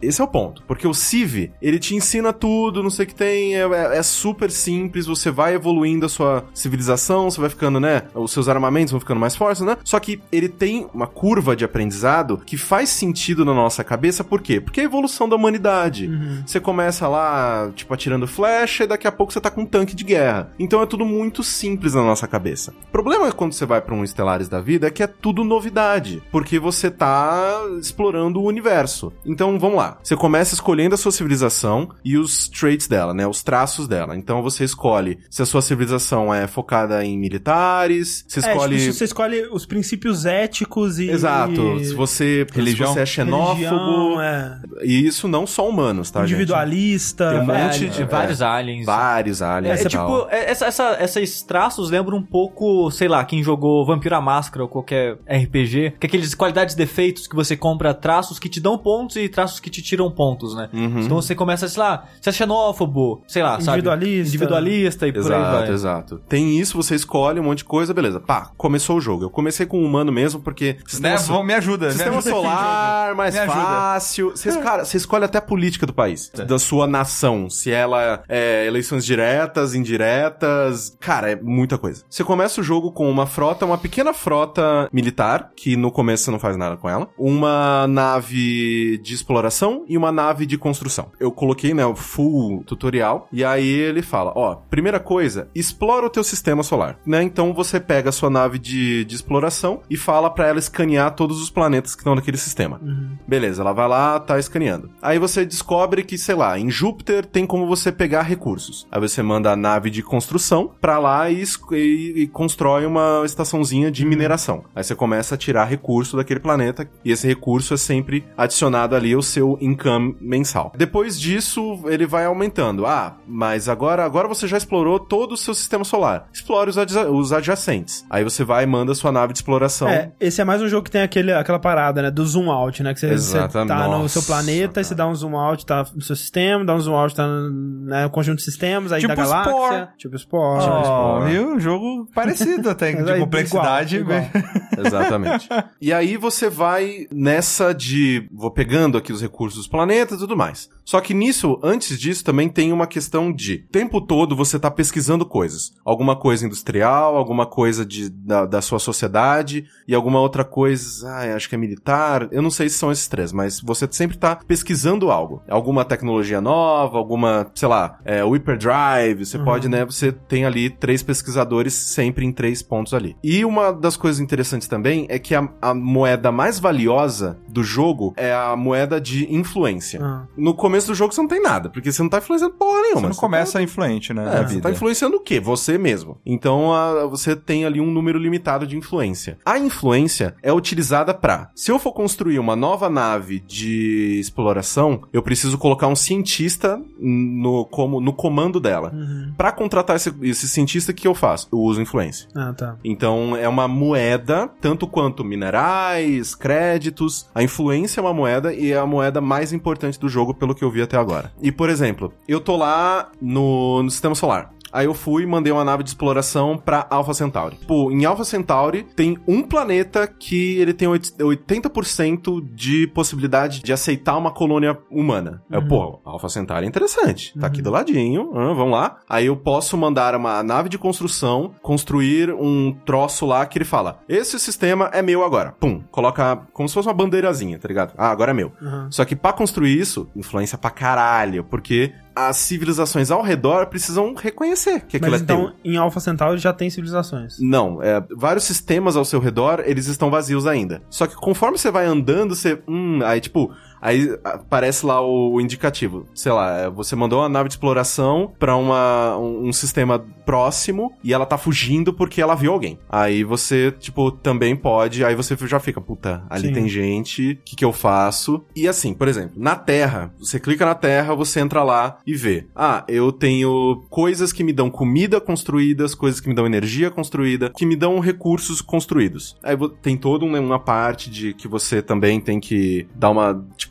Esse 0.00 0.20
é 0.20 0.24
o 0.24 0.28
ponto. 0.28 0.62
Porque 0.66 0.86
o 0.86 0.94
Civ, 0.94 1.50
ele 1.60 1.78
te 1.78 1.94
ensina 1.94 2.32
tudo, 2.32 2.82
não 2.82 2.90
sei 2.90 3.04
o 3.04 3.08
que 3.08 3.14
tem, 3.14 3.56
é, 3.56 3.60
é- 3.62 3.98
é 3.98 4.02
super 4.02 4.50
simples, 4.50 5.06
você 5.06 5.30
vai 5.30 5.54
evoluindo 5.54 6.06
a 6.06 6.08
sua 6.08 6.44
civilização, 6.54 7.30
você 7.30 7.40
vai 7.40 7.50
ficando, 7.50 7.80
né? 7.80 8.02
Os 8.14 8.30
seus 8.32 8.48
armamentos 8.48 8.92
vão 8.92 9.00
ficando 9.00 9.20
mais 9.20 9.34
fortes, 9.34 9.62
né? 9.62 9.76
Só 9.84 9.98
que 9.98 10.20
ele 10.30 10.48
tem 10.48 10.86
uma 10.94 11.06
curva 11.06 11.56
de 11.56 11.64
aprendizado 11.64 12.38
que 12.44 12.56
faz 12.56 12.88
sentido 12.90 13.44
na 13.44 13.54
nossa 13.54 13.82
cabeça, 13.82 14.22
por 14.22 14.40
quê? 14.40 14.60
Porque 14.60 14.80
é 14.80 14.84
a 14.84 14.86
evolução 14.86 15.28
da 15.28 15.36
humanidade. 15.36 16.08
Você 16.46 16.60
começa 16.60 17.08
lá, 17.08 17.70
tipo, 17.74 17.92
atirando 17.92 18.26
flecha 18.26 18.84
e 18.84 18.86
daqui 18.86 19.06
a 19.06 19.12
pouco 19.12 19.32
você 19.32 19.40
tá 19.40 19.50
com 19.50 19.62
um 19.62 19.66
tanque 19.66 19.94
de 19.96 20.04
guerra. 20.04 20.52
Então 20.58 20.80
é 20.82 20.86
tudo 20.86 21.04
muito 21.04 21.42
simples 21.42 21.94
na 21.94 22.02
nossa 22.02 22.26
cabeça. 22.26 22.72
O 22.88 22.92
problema 22.92 23.26
é 23.28 23.32
quando 23.32 23.52
você 23.52 23.66
vai 23.66 23.80
pra 23.80 23.94
um 23.94 24.06
Stellaris 24.06 24.48
da 24.48 24.60
vida 24.60 24.86
é 24.86 24.90
que 24.90 25.02
é 25.02 25.06
tudo 25.06 25.42
novidade, 25.44 26.22
porque 26.30 26.58
você 26.58 26.90
tá 26.90 27.60
explorando 27.80 28.40
o 28.40 28.46
universo. 28.46 29.12
Então 29.24 29.58
vamos 29.58 29.76
lá. 29.78 29.87
Você 30.02 30.16
começa 30.16 30.54
escolhendo 30.54 30.94
a 30.94 30.98
sua 30.98 31.12
civilização 31.12 31.88
e 32.04 32.16
os 32.18 32.48
traits 32.48 32.86
dela, 32.88 33.14
né? 33.14 33.26
Os 33.26 33.42
traços 33.42 33.86
dela. 33.88 34.16
Então 34.16 34.42
você 34.42 34.64
escolhe 34.64 35.18
se 35.30 35.42
a 35.42 35.46
sua 35.46 35.62
civilização 35.62 36.32
é 36.34 36.46
focada 36.46 37.04
em 37.04 37.18
militares, 37.18 38.24
você 38.28 38.40
É, 38.46 38.52
escolhe. 38.52 38.78
tipo, 38.78 38.92
você 38.92 39.04
escolhe 39.04 39.48
os 39.50 39.66
princípios 39.66 40.24
éticos 40.26 40.98
e. 40.98 41.08
Exato. 41.10 41.78
Se 41.84 41.94
você, 41.94 42.46
Religião. 42.52 42.88
se 42.88 42.94
você 42.94 43.00
é 43.00 43.06
xenófobo. 43.06 43.54
religião, 43.56 44.22
é, 44.22 44.60
E 44.82 45.06
isso 45.06 45.26
não 45.28 45.46
só 45.46 45.68
humanos, 45.68 46.10
tá, 46.10 46.20
gente? 46.20 46.30
individualista. 46.34 47.30
Tem 47.30 47.38
um 47.40 47.54
É, 47.54 47.64
monte 47.64 47.86
é, 47.86 47.88
de- 47.88 48.04
vários 48.04 48.42
aliens. 48.42 48.86
Vários 48.86 49.40
É, 49.40 49.44
aliens 49.44 49.80
é 49.84 49.88
tipo, 49.88 50.26
é, 50.30 50.50
essa, 50.50 50.66
essa, 50.66 50.98
esses 51.02 51.42
traços 51.42 51.90
lembram 51.90 52.18
um 52.18 52.22
pouco, 52.22 52.90
sei 52.90 53.08
lá, 53.08 53.24
quem 53.24 53.42
jogou 53.42 53.84
Vampiro 53.86 54.14
à 54.14 54.20
Máscara 54.20 54.62
ou 54.62 54.68
qualquer 54.68 55.18
RPG, 55.28 55.94
que 55.98 56.06
é 56.06 56.08
aqueles 56.08 56.34
qualidades 56.34 56.74
e 56.74 56.78
defeitos 56.78 57.26
que 57.26 57.34
você 57.34 57.56
compra 57.56 57.92
traços 57.94 58.38
que 58.38 58.48
te 58.48 58.60
dão 58.60 58.76
pontos 58.78 59.16
e 59.16 59.28
traços 59.28 59.60
que 59.60 59.70
te 59.70 59.77
tiram 59.82 60.10
pontos, 60.10 60.54
né? 60.54 60.68
Uhum. 60.72 61.00
Então 61.00 61.20
você 61.20 61.34
começa, 61.34 61.68
sei 61.68 61.82
lá, 61.82 62.04
você 62.20 62.30
é 62.30 62.32
xenófobo, 62.32 63.22
sei 63.26 63.42
lá, 63.42 63.60
sabe? 63.60 63.78
Individualista. 63.78 64.28
Individualista 64.28 65.06
e 65.08 65.12
por 65.12 65.18
aí 65.20 65.26
Exato, 65.38 65.58
vai. 65.58 65.70
exato. 65.70 66.20
Tem 66.28 66.58
isso, 66.58 66.76
você 66.76 66.94
escolhe 66.94 67.40
um 67.40 67.44
monte 67.44 67.58
de 67.58 67.64
coisa, 67.64 67.92
beleza. 67.94 68.20
Pá, 68.20 68.50
começou 68.56 68.96
o 68.96 69.00
jogo. 69.00 69.24
Eu 69.24 69.30
comecei 69.30 69.66
com 69.66 69.80
um 69.80 69.84
humano 69.84 70.12
mesmo, 70.12 70.40
porque... 70.40 70.76
Né? 71.00 71.16
So- 71.18 71.42
me 71.42 71.54
ajuda. 71.54 71.86
me 71.86 71.92
sistema 71.92 72.18
ajuda 72.18 72.30
aqui, 72.30 72.40
solar, 72.42 73.14
mais 73.14 73.34
Me 73.34 73.40
ajuda. 73.40 73.56
fácil. 73.56 74.30
Vocês, 74.30 74.56
cara, 74.56 74.84
você 74.84 74.96
escolhe 74.96 75.24
até 75.24 75.38
a 75.38 75.42
política 75.42 75.86
do 75.86 75.92
país, 75.92 76.30
da 76.46 76.58
sua 76.58 76.86
nação. 76.86 77.48
Se 77.48 77.70
ela 77.70 78.22
é 78.28 78.66
eleições 78.66 79.04
diretas, 79.04 79.74
indiretas. 79.74 80.96
Cara, 81.00 81.30
é 81.32 81.36
muita 81.36 81.78
coisa. 81.78 82.04
Você 82.08 82.24
começa 82.24 82.60
o 82.60 82.64
jogo 82.64 82.92
com 82.92 83.10
uma 83.10 83.26
frota, 83.26 83.64
uma 83.64 83.78
pequena 83.78 84.12
frota 84.12 84.88
militar, 84.92 85.50
que 85.56 85.76
no 85.76 85.90
começo 85.90 86.24
você 86.24 86.30
não 86.30 86.38
faz 86.38 86.56
nada 86.56 86.76
com 86.76 86.88
ela. 86.88 87.08
Uma 87.18 87.86
nave 87.88 88.98
de 88.98 89.14
exploração 89.14 89.67
e 89.88 89.96
uma 89.96 90.10
nave 90.12 90.46
de 90.46 90.56
construção. 90.58 91.10
Eu 91.20 91.30
coloquei, 91.32 91.72
né, 91.74 91.84
o 91.86 91.94
full 91.94 92.62
tutorial. 92.64 93.28
E 93.32 93.44
aí 93.44 93.68
ele 93.68 94.02
fala: 94.02 94.32
ó, 94.34 94.54
primeira 94.54 94.98
coisa, 95.00 95.48
explora 95.54 96.06
o 96.06 96.10
teu 96.10 96.24
sistema 96.24 96.62
solar, 96.62 96.98
né? 97.06 97.22
Então 97.22 97.52
você 97.52 97.78
pega 97.80 98.08
a 98.08 98.12
sua 98.12 98.30
nave 98.30 98.58
de, 98.58 99.04
de 99.04 99.14
exploração 99.14 99.80
e 99.90 99.96
fala 99.96 100.30
pra 100.30 100.46
ela 100.48 100.58
escanear 100.58 101.14
todos 101.14 101.40
os 101.42 101.50
planetas 101.50 101.94
que 101.94 102.00
estão 102.00 102.14
naquele 102.14 102.36
sistema. 102.36 102.80
Beleza, 103.26 103.62
ela 103.62 103.72
vai 103.72 103.88
lá, 103.88 104.18
tá 104.20 104.38
escaneando. 104.38 104.90
Aí 105.02 105.18
você 105.18 105.44
descobre 105.44 106.02
que, 106.04 106.16
sei 106.18 106.34
lá, 106.34 106.58
em 106.58 106.70
Júpiter 106.70 107.24
tem 107.26 107.46
como 107.46 107.66
você 107.66 107.90
pegar 107.92 108.22
recursos. 108.22 108.86
Aí 108.90 109.00
você 109.00 109.22
manda 109.22 109.52
a 109.52 109.56
nave 109.56 109.90
de 109.90 110.02
construção 110.02 110.70
pra 110.80 110.98
lá 110.98 111.30
e, 111.30 111.42
e- 111.72 112.22
e 112.22 112.26
constrói 112.28 112.86
uma 112.86 113.22
estaçãozinha 113.24 113.90
de 113.90 114.04
mineração. 114.04 114.64
Aí 114.74 114.82
você 114.84 114.94
começa 114.94 115.34
a 115.34 115.38
tirar 115.38 115.64
recurso 115.64 116.16
daquele 116.16 116.40
planeta 116.40 116.88
e 117.04 117.10
esse 117.12 117.26
recurso 117.26 117.74
é 117.74 117.76
sempre 117.76 118.24
adicionado 118.36 118.94
ali 118.94 119.12
ao 119.12 119.22
seu 119.22 119.57
income 119.60 120.16
mensal. 120.20 120.72
Depois 120.76 121.18
disso, 121.20 121.80
ele 121.86 122.06
vai 122.06 122.24
aumentando. 122.24 122.86
Ah, 122.86 123.16
mas 123.26 123.68
agora, 123.68 124.04
agora 124.04 124.28
você 124.28 124.46
já 124.46 124.56
explorou 124.56 124.98
todo 124.98 125.32
o 125.32 125.36
seu 125.36 125.54
sistema 125.54 125.84
solar. 125.84 126.28
Explore 126.32 126.70
os, 126.70 126.78
adja- 126.78 127.10
os 127.10 127.32
adjacentes. 127.32 128.04
Aí 128.10 128.24
você 128.24 128.44
vai 128.44 128.64
e 128.64 128.66
manda 128.66 128.94
sua 128.94 129.12
nave 129.12 129.32
de 129.32 129.38
exploração. 129.38 129.88
É, 129.88 130.12
esse 130.20 130.40
é 130.40 130.44
mais 130.44 130.60
um 130.62 130.68
jogo 130.68 130.84
que 130.84 130.90
tem 130.90 131.02
aquele, 131.02 131.32
aquela 131.32 131.58
parada, 131.58 132.02
né? 132.02 132.10
Do 132.10 132.24
zoom 132.26 132.50
out, 132.50 132.82
né? 132.82 132.92
Que 132.94 133.00
você, 133.00 133.08
você 133.08 133.36
Exatamente. 133.38 133.68
tá 133.76 133.88
no 133.88 134.08
seu 134.08 134.22
planeta, 134.22 134.80
e 134.80 134.84
você 134.84 134.94
dá 134.94 135.06
um 135.06 135.14
zoom 135.14 135.36
out, 135.36 135.64
tá 135.64 135.84
no 135.94 136.02
seu 136.02 136.16
sistema, 136.16 136.64
dá 136.64 136.74
um 136.74 136.80
zoom 136.80 136.94
out, 136.94 137.14
tá 137.14 137.26
no 137.26 137.50
né, 137.86 138.08
conjunto 138.08 138.38
de 138.38 138.44
sistemas, 138.44 138.92
aí 138.92 139.00
Tipo 139.00 139.14
da 139.14 139.22
galáxia. 139.22 139.52
Spore. 139.52 139.88
Tipo 139.98 140.18
Spore. 140.18 140.64
Ó, 140.68 141.20
viu? 141.24 141.54
Um 141.54 141.60
jogo 141.60 142.06
parecido 142.14 142.70
até, 142.70 142.92
de 143.02 143.10
aí, 143.10 143.20
complexidade. 143.20 143.96
igual, 143.96 144.20
igual. 144.22 144.44
Exatamente. 144.86 145.48
e 145.80 145.92
aí 145.92 146.16
você 146.16 146.48
vai 146.48 147.06
nessa 147.12 147.72
de 147.72 148.28
vou 148.32 148.50
pegando 148.50 148.96
aqui 148.98 149.12
os 149.12 149.20
recursos 149.22 149.47
dos 149.54 149.68
planetas 149.68 150.18
e 150.18 150.20
tudo 150.20 150.36
mais. 150.36 150.68
Só 150.84 151.00
que 151.00 151.12
nisso, 151.12 151.58
antes 151.62 151.98
disso, 151.98 152.24
também 152.24 152.48
tem 152.48 152.72
uma 152.72 152.86
questão 152.86 153.32
de 153.32 153.66
o 153.68 153.72
tempo 153.72 154.00
todo 154.00 154.34
você 154.34 154.58
tá 154.58 154.70
pesquisando 154.70 155.26
coisas. 155.26 155.72
Alguma 155.84 156.16
coisa 156.16 156.46
industrial, 156.46 157.16
alguma 157.16 157.44
coisa 157.44 157.84
de, 157.84 158.08
da, 158.08 158.46
da 158.46 158.62
sua 158.62 158.78
sociedade 158.78 159.66
e 159.86 159.94
alguma 159.94 160.20
outra 160.20 160.44
coisa, 160.44 161.08
ah, 161.10 161.36
acho 161.36 161.48
que 161.48 161.54
é 161.54 161.58
militar. 161.58 162.28
Eu 162.32 162.40
não 162.40 162.50
sei 162.50 162.68
se 162.68 162.78
são 162.78 162.90
esses 162.90 163.06
três, 163.06 163.32
mas 163.32 163.60
você 163.60 163.86
sempre 163.90 164.16
tá 164.16 164.36
pesquisando 164.36 165.10
algo. 165.10 165.42
Alguma 165.48 165.84
tecnologia 165.84 166.40
nova, 166.40 166.96
alguma, 166.96 167.50
sei 167.54 167.68
lá, 167.68 167.98
é, 168.04 168.24
o 168.24 168.30
hyperdrive, 168.30 169.26
você 169.26 169.38
pode, 169.38 169.68
né, 169.68 169.84
você 169.84 170.10
tem 170.10 170.44
ali 170.44 170.70
três 170.70 171.02
pesquisadores 171.02 171.74
sempre 171.74 172.24
em 172.24 172.32
três 172.32 172.62
pontos 172.62 172.94
ali. 172.94 173.16
E 173.22 173.44
uma 173.44 173.72
das 173.72 173.96
coisas 173.96 174.20
interessantes 174.20 174.68
também 174.68 175.06
é 175.08 175.18
que 175.18 175.34
a, 175.34 175.48
a 175.60 175.74
moeda 175.74 176.32
mais 176.32 176.58
valiosa 176.58 177.38
do 177.48 177.62
jogo 177.62 178.14
é 178.16 178.32
a 178.32 178.56
moeda 178.56 179.00
de 179.00 179.32
influência. 179.38 180.00
Ah. 180.02 180.24
No 180.36 180.54
começo 180.54 180.88
do 180.88 180.94
jogo 180.94 181.12
você 181.14 181.20
não 181.20 181.28
tem 181.28 181.40
nada, 181.42 181.68
porque 181.70 181.90
você 181.90 182.02
não 182.02 182.08
tá 182.10 182.18
influenciando 182.18 182.54
porra 182.54 182.80
nenhuma. 182.82 183.00
Você 183.00 183.06
não 183.06 183.12
Você 183.14 183.20
começa 183.20 183.62
influente, 183.62 184.12
né? 184.12 184.24
tá, 184.24 184.30
na 184.30 184.36
é, 184.36 184.42
você 184.42 184.54
vida. 184.54 184.62
tá 184.62 184.70
influenciando 184.70 185.16
o 185.16 185.20
quê? 185.20 185.40
Você 185.40 185.78
mesmo. 185.78 186.18
Então 186.24 186.72
a- 186.72 187.06
você 187.06 187.34
tem 187.36 187.64
ali 187.64 187.80
um 187.80 187.90
número 187.90 188.18
limitado 188.18 188.66
de 188.66 188.76
influência. 188.76 189.38
A 189.44 189.58
influência 189.58 190.34
é 190.42 190.52
utilizada 190.52 191.12
pra, 191.14 191.50
se 191.54 191.70
eu 191.70 191.78
for 191.78 191.92
construir 191.92 192.38
uma 192.38 192.54
nova 192.56 192.88
nave 192.90 193.40
de 193.40 194.18
exploração, 194.20 195.02
eu 195.12 195.22
preciso 195.22 195.58
colocar 195.58 195.86
um 195.86 195.96
cientista 195.96 196.80
no, 196.98 197.64
como, 197.66 198.00
no 198.00 198.12
comando 198.12 198.60
dela. 198.60 198.90
Uhum. 198.94 199.32
Pra 199.36 199.52
contratar 199.52 199.96
esse, 199.96 200.12
esse 200.22 200.48
cientista, 200.48 200.92
o 200.92 200.94
que 200.94 201.06
eu 201.08 201.14
faço? 201.14 201.48
Eu 201.52 201.58
uso 201.58 201.80
influência. 201.80 202.28
Ah, 202.34 202.52
tá. 202.52 202.76
Então 202.84 203.36
é 203.36 203.48
uma 203.48 203.66
moeda, 203.68 204.48
tanto 204.60 204.86
quanto 204.86 205.24
minerais, 205.24 206.34
créditos. 206.34 207.28
A 207.34 207.42
influência 207.42 208.00
é 208.00 208.02
uma 208.02 208.14
moeda 208.14 208.52
e 208.52 208.72
é 208.72 208.78
a 208.78 208.86
moeda 208.86 209.20
mais 209.28 209.52
importante 209.52 210.00
do 210.00 210.08
jogo, 210.08 210.32
pelo 210.32 210.54
que 210.54 210.64
eu 210.64 210.70
vi 210.70 210.80
até 210.80 210.96
agora. 210.96 211.30
E 211.42 211.52
por 211.52 211.68
exemplo, 211.68 212.12
eu 212.26 212.40
tô 212.40 212.56
lá 212.56 213.12
no, 213.20 213.82
no 213.82 213.90
sistema 213.90 214.14
solar. 214.14 214.54
Aí 214.72 214.86
eu 214.86 214.94
fui 214.94 215.22
e 215.22 215.26
mandei 215.26 215.52
uma 215.52 215.64
nave 215.64 215.82
de 215.82 215.90
exploração 215.90 216.56
pra 216.58 216.86
Alpha 216.90 217.14
Centauri. 217.14 217.56
Pô, 217.66 217.90
em 217.90 218.04
Alpha 218.04 218.24
Centauri 218.24 218.82
tem 218.96 219.18
um 219.26 219.42
planeta 219.42 220.06
que 220.06 220.58
ele 220.58 220.72
tem 220.72 220.86
oit- 220.88 221.12
80% 221.18 222.40
de 222.54 222.86
possibilidade 222.88 223.62
de 223.62 223.72
aceitar 223.72 224.16
uma 224.16 224.30
colônia 224.30 224.78
humana. 224.90 225.42
É, 225.50 225.60
pô, 225.60 226.00
Alpha 226.04 226.28
Centauri 226.28 226.64
é 226.66 226.68
interessante. 226.68 227.38
Tá 227.38 227.46
aqui 227.46 227.62
do 227.62 227.70
ladinho. 227.70 228.30
ah, 228.34 228.52
vamos 228.54 228.72
lá. 228.72 228.98
Aí 229.08 229.26
eu 229.26 229.36
posso 229.36 229.76
mandar 229.76 230.14
uma 230.14 230.42
nave 230.42 230.68
de 230.68 230.78
construção 230.78 231.52
construir 231.62 232.32
um 232.32 232.72
troço 232.84 233.26
lá 233.26 233.44
que 233.46 233.58
ele 233.58 233.64
fala: 233.64 234.00
Esse 234.08 234.38
sistema 234.38 234.90
é 234.92 235.02
meu 235.02 235.24
agora. 235.24 235.52
Pum. 235.58 235.82
Coloca 235.90 236.36
como 236.52 236.68
se 236.68 236.74
fosse 236.74 236.88
uma 236.88 236.94
bandeirazinha, 236.94 237.58
tá 237.58 237.68
ligado? 237.68 237.92
Ah, 237.96 238.10
agora 238.10 238.30
é 238.30 238.34
meu. 238.34 238.52
Uhum. 238.60 238.90
Só 238.90 239.04
que 239.04 239.16
pra 239.16 239.32
construir 239.32 239.78
isso, 239.78 240.08
influência 240.14 240.56
pra 240.58 240.70
caralho, 240.70 241.44
porque 241.44 241.92
as 242.26 242.36
civilizações 242.36 243.12
ao 243.12 243.22
redor 243.22 243.66
precisam 243.66 244.12
reconhecer 244.14 244.80
que 244.80 244.96
aquilo 244.96 245.12
Mas 245.12 245.20
é 245.20 245.24
então, 245.24 245.52
teu. 245.62 245.72
em 245.72 245.76
Alpha 245.76 246.00
Centauri 246.00 246.38
já 246.38 246.52
tem 246.52 246.68
civilizações. 246.68 247.36
Não, 247.38 247.80
é, 247.80 248.04
vários 248.16 248.44
sistemas 248.44 248.96
ao 248.96 249.04
seu 249.04 249.20
redor, 249.20 249.62
eles 249.64 249.86
estão 249.86 250.10
vazios 250.10 250.44
ainda. 250.44 250.82
Só 250.90 251.06
que 251.06 251.14
conforme 251.14 251.56
você 251.56 251.70
vai 251.70 251.86
andando, 251.86 252.34
você. 252.34 252.60
Hum, 252.66 253.00
aí 253.04 253.20
tipo. 253.20 253.52
Aí 253.80 254.16
aparece 254.24 254.84
lá 254.84 255.00
o, 255.00 255.40
indicativo. 255.40 256.06
Sei 256.14 256.32
lá, 256.32 256.58
é, 256.58 256.70
você 256.70 256.96
mandou 256.96 257.20
uma 257.20 257.28
nave 257.28 257.48
de 257.48 257.54
exploração 257.54 258.32
pra 258.38 258.56
uma, 258.56 259.16
um, 259.16 259.48
um 259.48 259.52
sistema 259.52 260.04
próximo 260.24 260.92
e 261.02 261.12
ela 261.12 261.24
tá 261.24 261.38
fugindo 261.38 261.92
porque 261.92 262.20
ela 262.20 262.34
viu 262.34 262.52
alguém. 262.52 262.78
Aí 262.88 263.24
você, 263.24 263.72
tipo, 263.72 264.10
também 264.10 264.54
pode. 264.54 265.04
Aí 265.04 265.14
você 265.14 265.36
já 265.46 265.58
fica, 265.58 265.80
puta, 265.80 266.22
ali 266.28 266.48
Sim. 266.48 266.54
tem 266.54 266.68
gente, 266.68 267.32
o 267.32 267.36
que, 267.44 267.56
que 267.56 267.64
eu 267.64 267.72
faço? 267.72 268.44
E 268.54 268.68
assim, 268.68 268.92
por 268.92 269.08
exemplo, 269.08 269.32
na 269.36 269.56
Terra, 269.56 270.12
você 270.18 270.38
clica 270.38 270.66
na 270.66 270.74
Terra, 270.74 271.14
você 271.14 271.40
entra 271.40 271.62
lá 271.62 271.98
e 272.06 272.14
vê. 272.14 272.46
Ah, 272.54 272.84
eu 272.88 273.10
tenho 273.12 273.84
coisas 273.88 274.32
que 274.32 274.44
me 274.44 274.52
dão 274.52 274.70
comida 274.70 275.20
construídas, 275.20 275.94
coisas 275.94 276.20
que 276.20 276.28
me 276.28 276.34
dão 276.34 276.46
energia 276.46 276.90
construída, 276.90 277.50
que 277.56 277.64
me 277.64 277.76
dão 277.76 277.98
recursos 277.98 278.60
construídos. 278.60 279.36
Aí 279.42 279.56
tem 279.80 279.96
toda 279.96 280.24
uma, 280.24 280.38
uma 280.40 280.58
parte 280.58 281.10
de 281.10 281.32
que 281.34 281.48
você 281.48 281.80
também 281.80 282.20
tem 282.20 282.40
que 282.40 282.86
dar 282.94 283.10
uma, 283.10 283.46
tipo, 283.56 283.67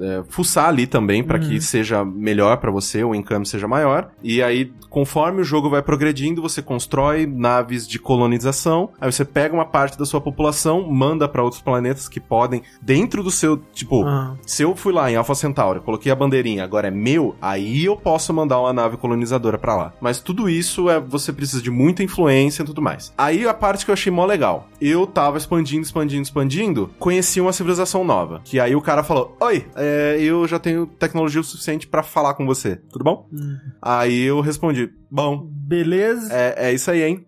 é, 0.00 0.22
fuçar 0.28 0.68
ali 0.68 0.86
também 0.86 1.22
pra 1.22 1.38
que 1.38 1.60
seja 1.60 2.04
melhor 2.04 2.56
pra 2.58 2.70
você, 2.70 3.02
o 3.04 3.14
income 3.14 3.46
seja 3.46 3.66
maior. 3.68 4.10
E 4.22 4.42
aí, 4.42 4.72
conforme 4.90 5.40
o 5.40 5.44
jogo 5.44 5.68
vai 5.70 5.82
progredindo, 5.82 6.42
você 6.42 6.60
constrói 6.62 7.26
naves 7.26 7.86
de 7.86 7.98
colonização. 7.98 8.90
Aí 9.00 9.10
você 9.10 9.24
pega 9.24 9.54
uma 9.54 9.64
parte 9.64 9.98
da 9.98 10.04
sua 10.04 10.20
população, 10.20 10.82
manda 10.90 11.28
pra 11.28 11.42
outros 11.42 11.62
planetas 11.62 12.08
que 12.08 12.20
podem, 12.20 12.62
dentro 12.82 13.22
do 13.22 13.30
seu, 13.30 13.56
tipo, 13.72 14.04
Ah. 14.04 14.34
se 14.46 14.62
eu 14.62 14.74
fui 14.76 14.92
lá 14.92 15.10
em 15.10 15.16
Alpha 15.16 15.34
Centauri, 15.34 15.80
coloquei 15.80 16.10
a 16.10 16.14
bandeirinha, 16.16 16.64
agora 16.64 16.88
é 16.88 16.90
meu, 16.90 17.34
aí 17.40 17.84
eu 17.84 17.96
posso 17.96 18.32
mandar 18.32 18.60
uma 18.60 18.72
nave 18.72 18.96
colonizadora 18.96 19.58
pra 19.58 19.76
lá. 19.76 19.92
Mas 20.00 20.20
tudo 20.20 20.48
isso 20.48 20.88
é 20.90 21.00
você 21.00 21.32
precisa 21.32 21.62
de 21.62 21.70
muita 21.70 22.02
influência 22.02 22.62
e 22.62 22.66
tudo 22.66 22.82
mais. 22.82 23.12
Aí 23.16 23.46
a 23.46 23.54
parte 23.54 23.84
que 23.84 23.90
eu 23.90 23.94
achei 23.94 24.10
mó 24.12 24.24
legal. 24.24 24.68
Eu 24.80 25.06
tava 25.06 25.38
expandindo, 25.38 25.82
expandindo, 25.82 26.22
expandindo, 26.22 26.90
conheci 26.98 27.40
uma 27.40 27.52
civilização 27.52 28.04
nova. 28.04 28.40
Que 28.44 28.60
aí 28.60 28.74
o 28.76 28.80
cara 28.80 29.02
falou: 29.02 29.15
Oi, 29.40 29.66
é, 29.76 30.16
eu 30.20 30.46
já 30.46 30.58
tenho 30.58 30.86
tecnologia 30.86 31.40
o 31.40 31.44
suficiente 31.44 31.86
pra 31.86 32.02
falar 32.02 32.34
com 32.34 32.44
você. 32.46 32.76
Tudo 32.92 33.04
bom? 33.04 33.28
Aí 33.80 34.22
eu 34.22 34.40
respondi: 34.40 34.90
Bom, 35.10 35.46
Beleza. 35.50 36.32
é, 36.32 36.68
é 36.68 36.72
isso 36.72 36.90
aí, 36.90 37.02
hein? 37.02 37.24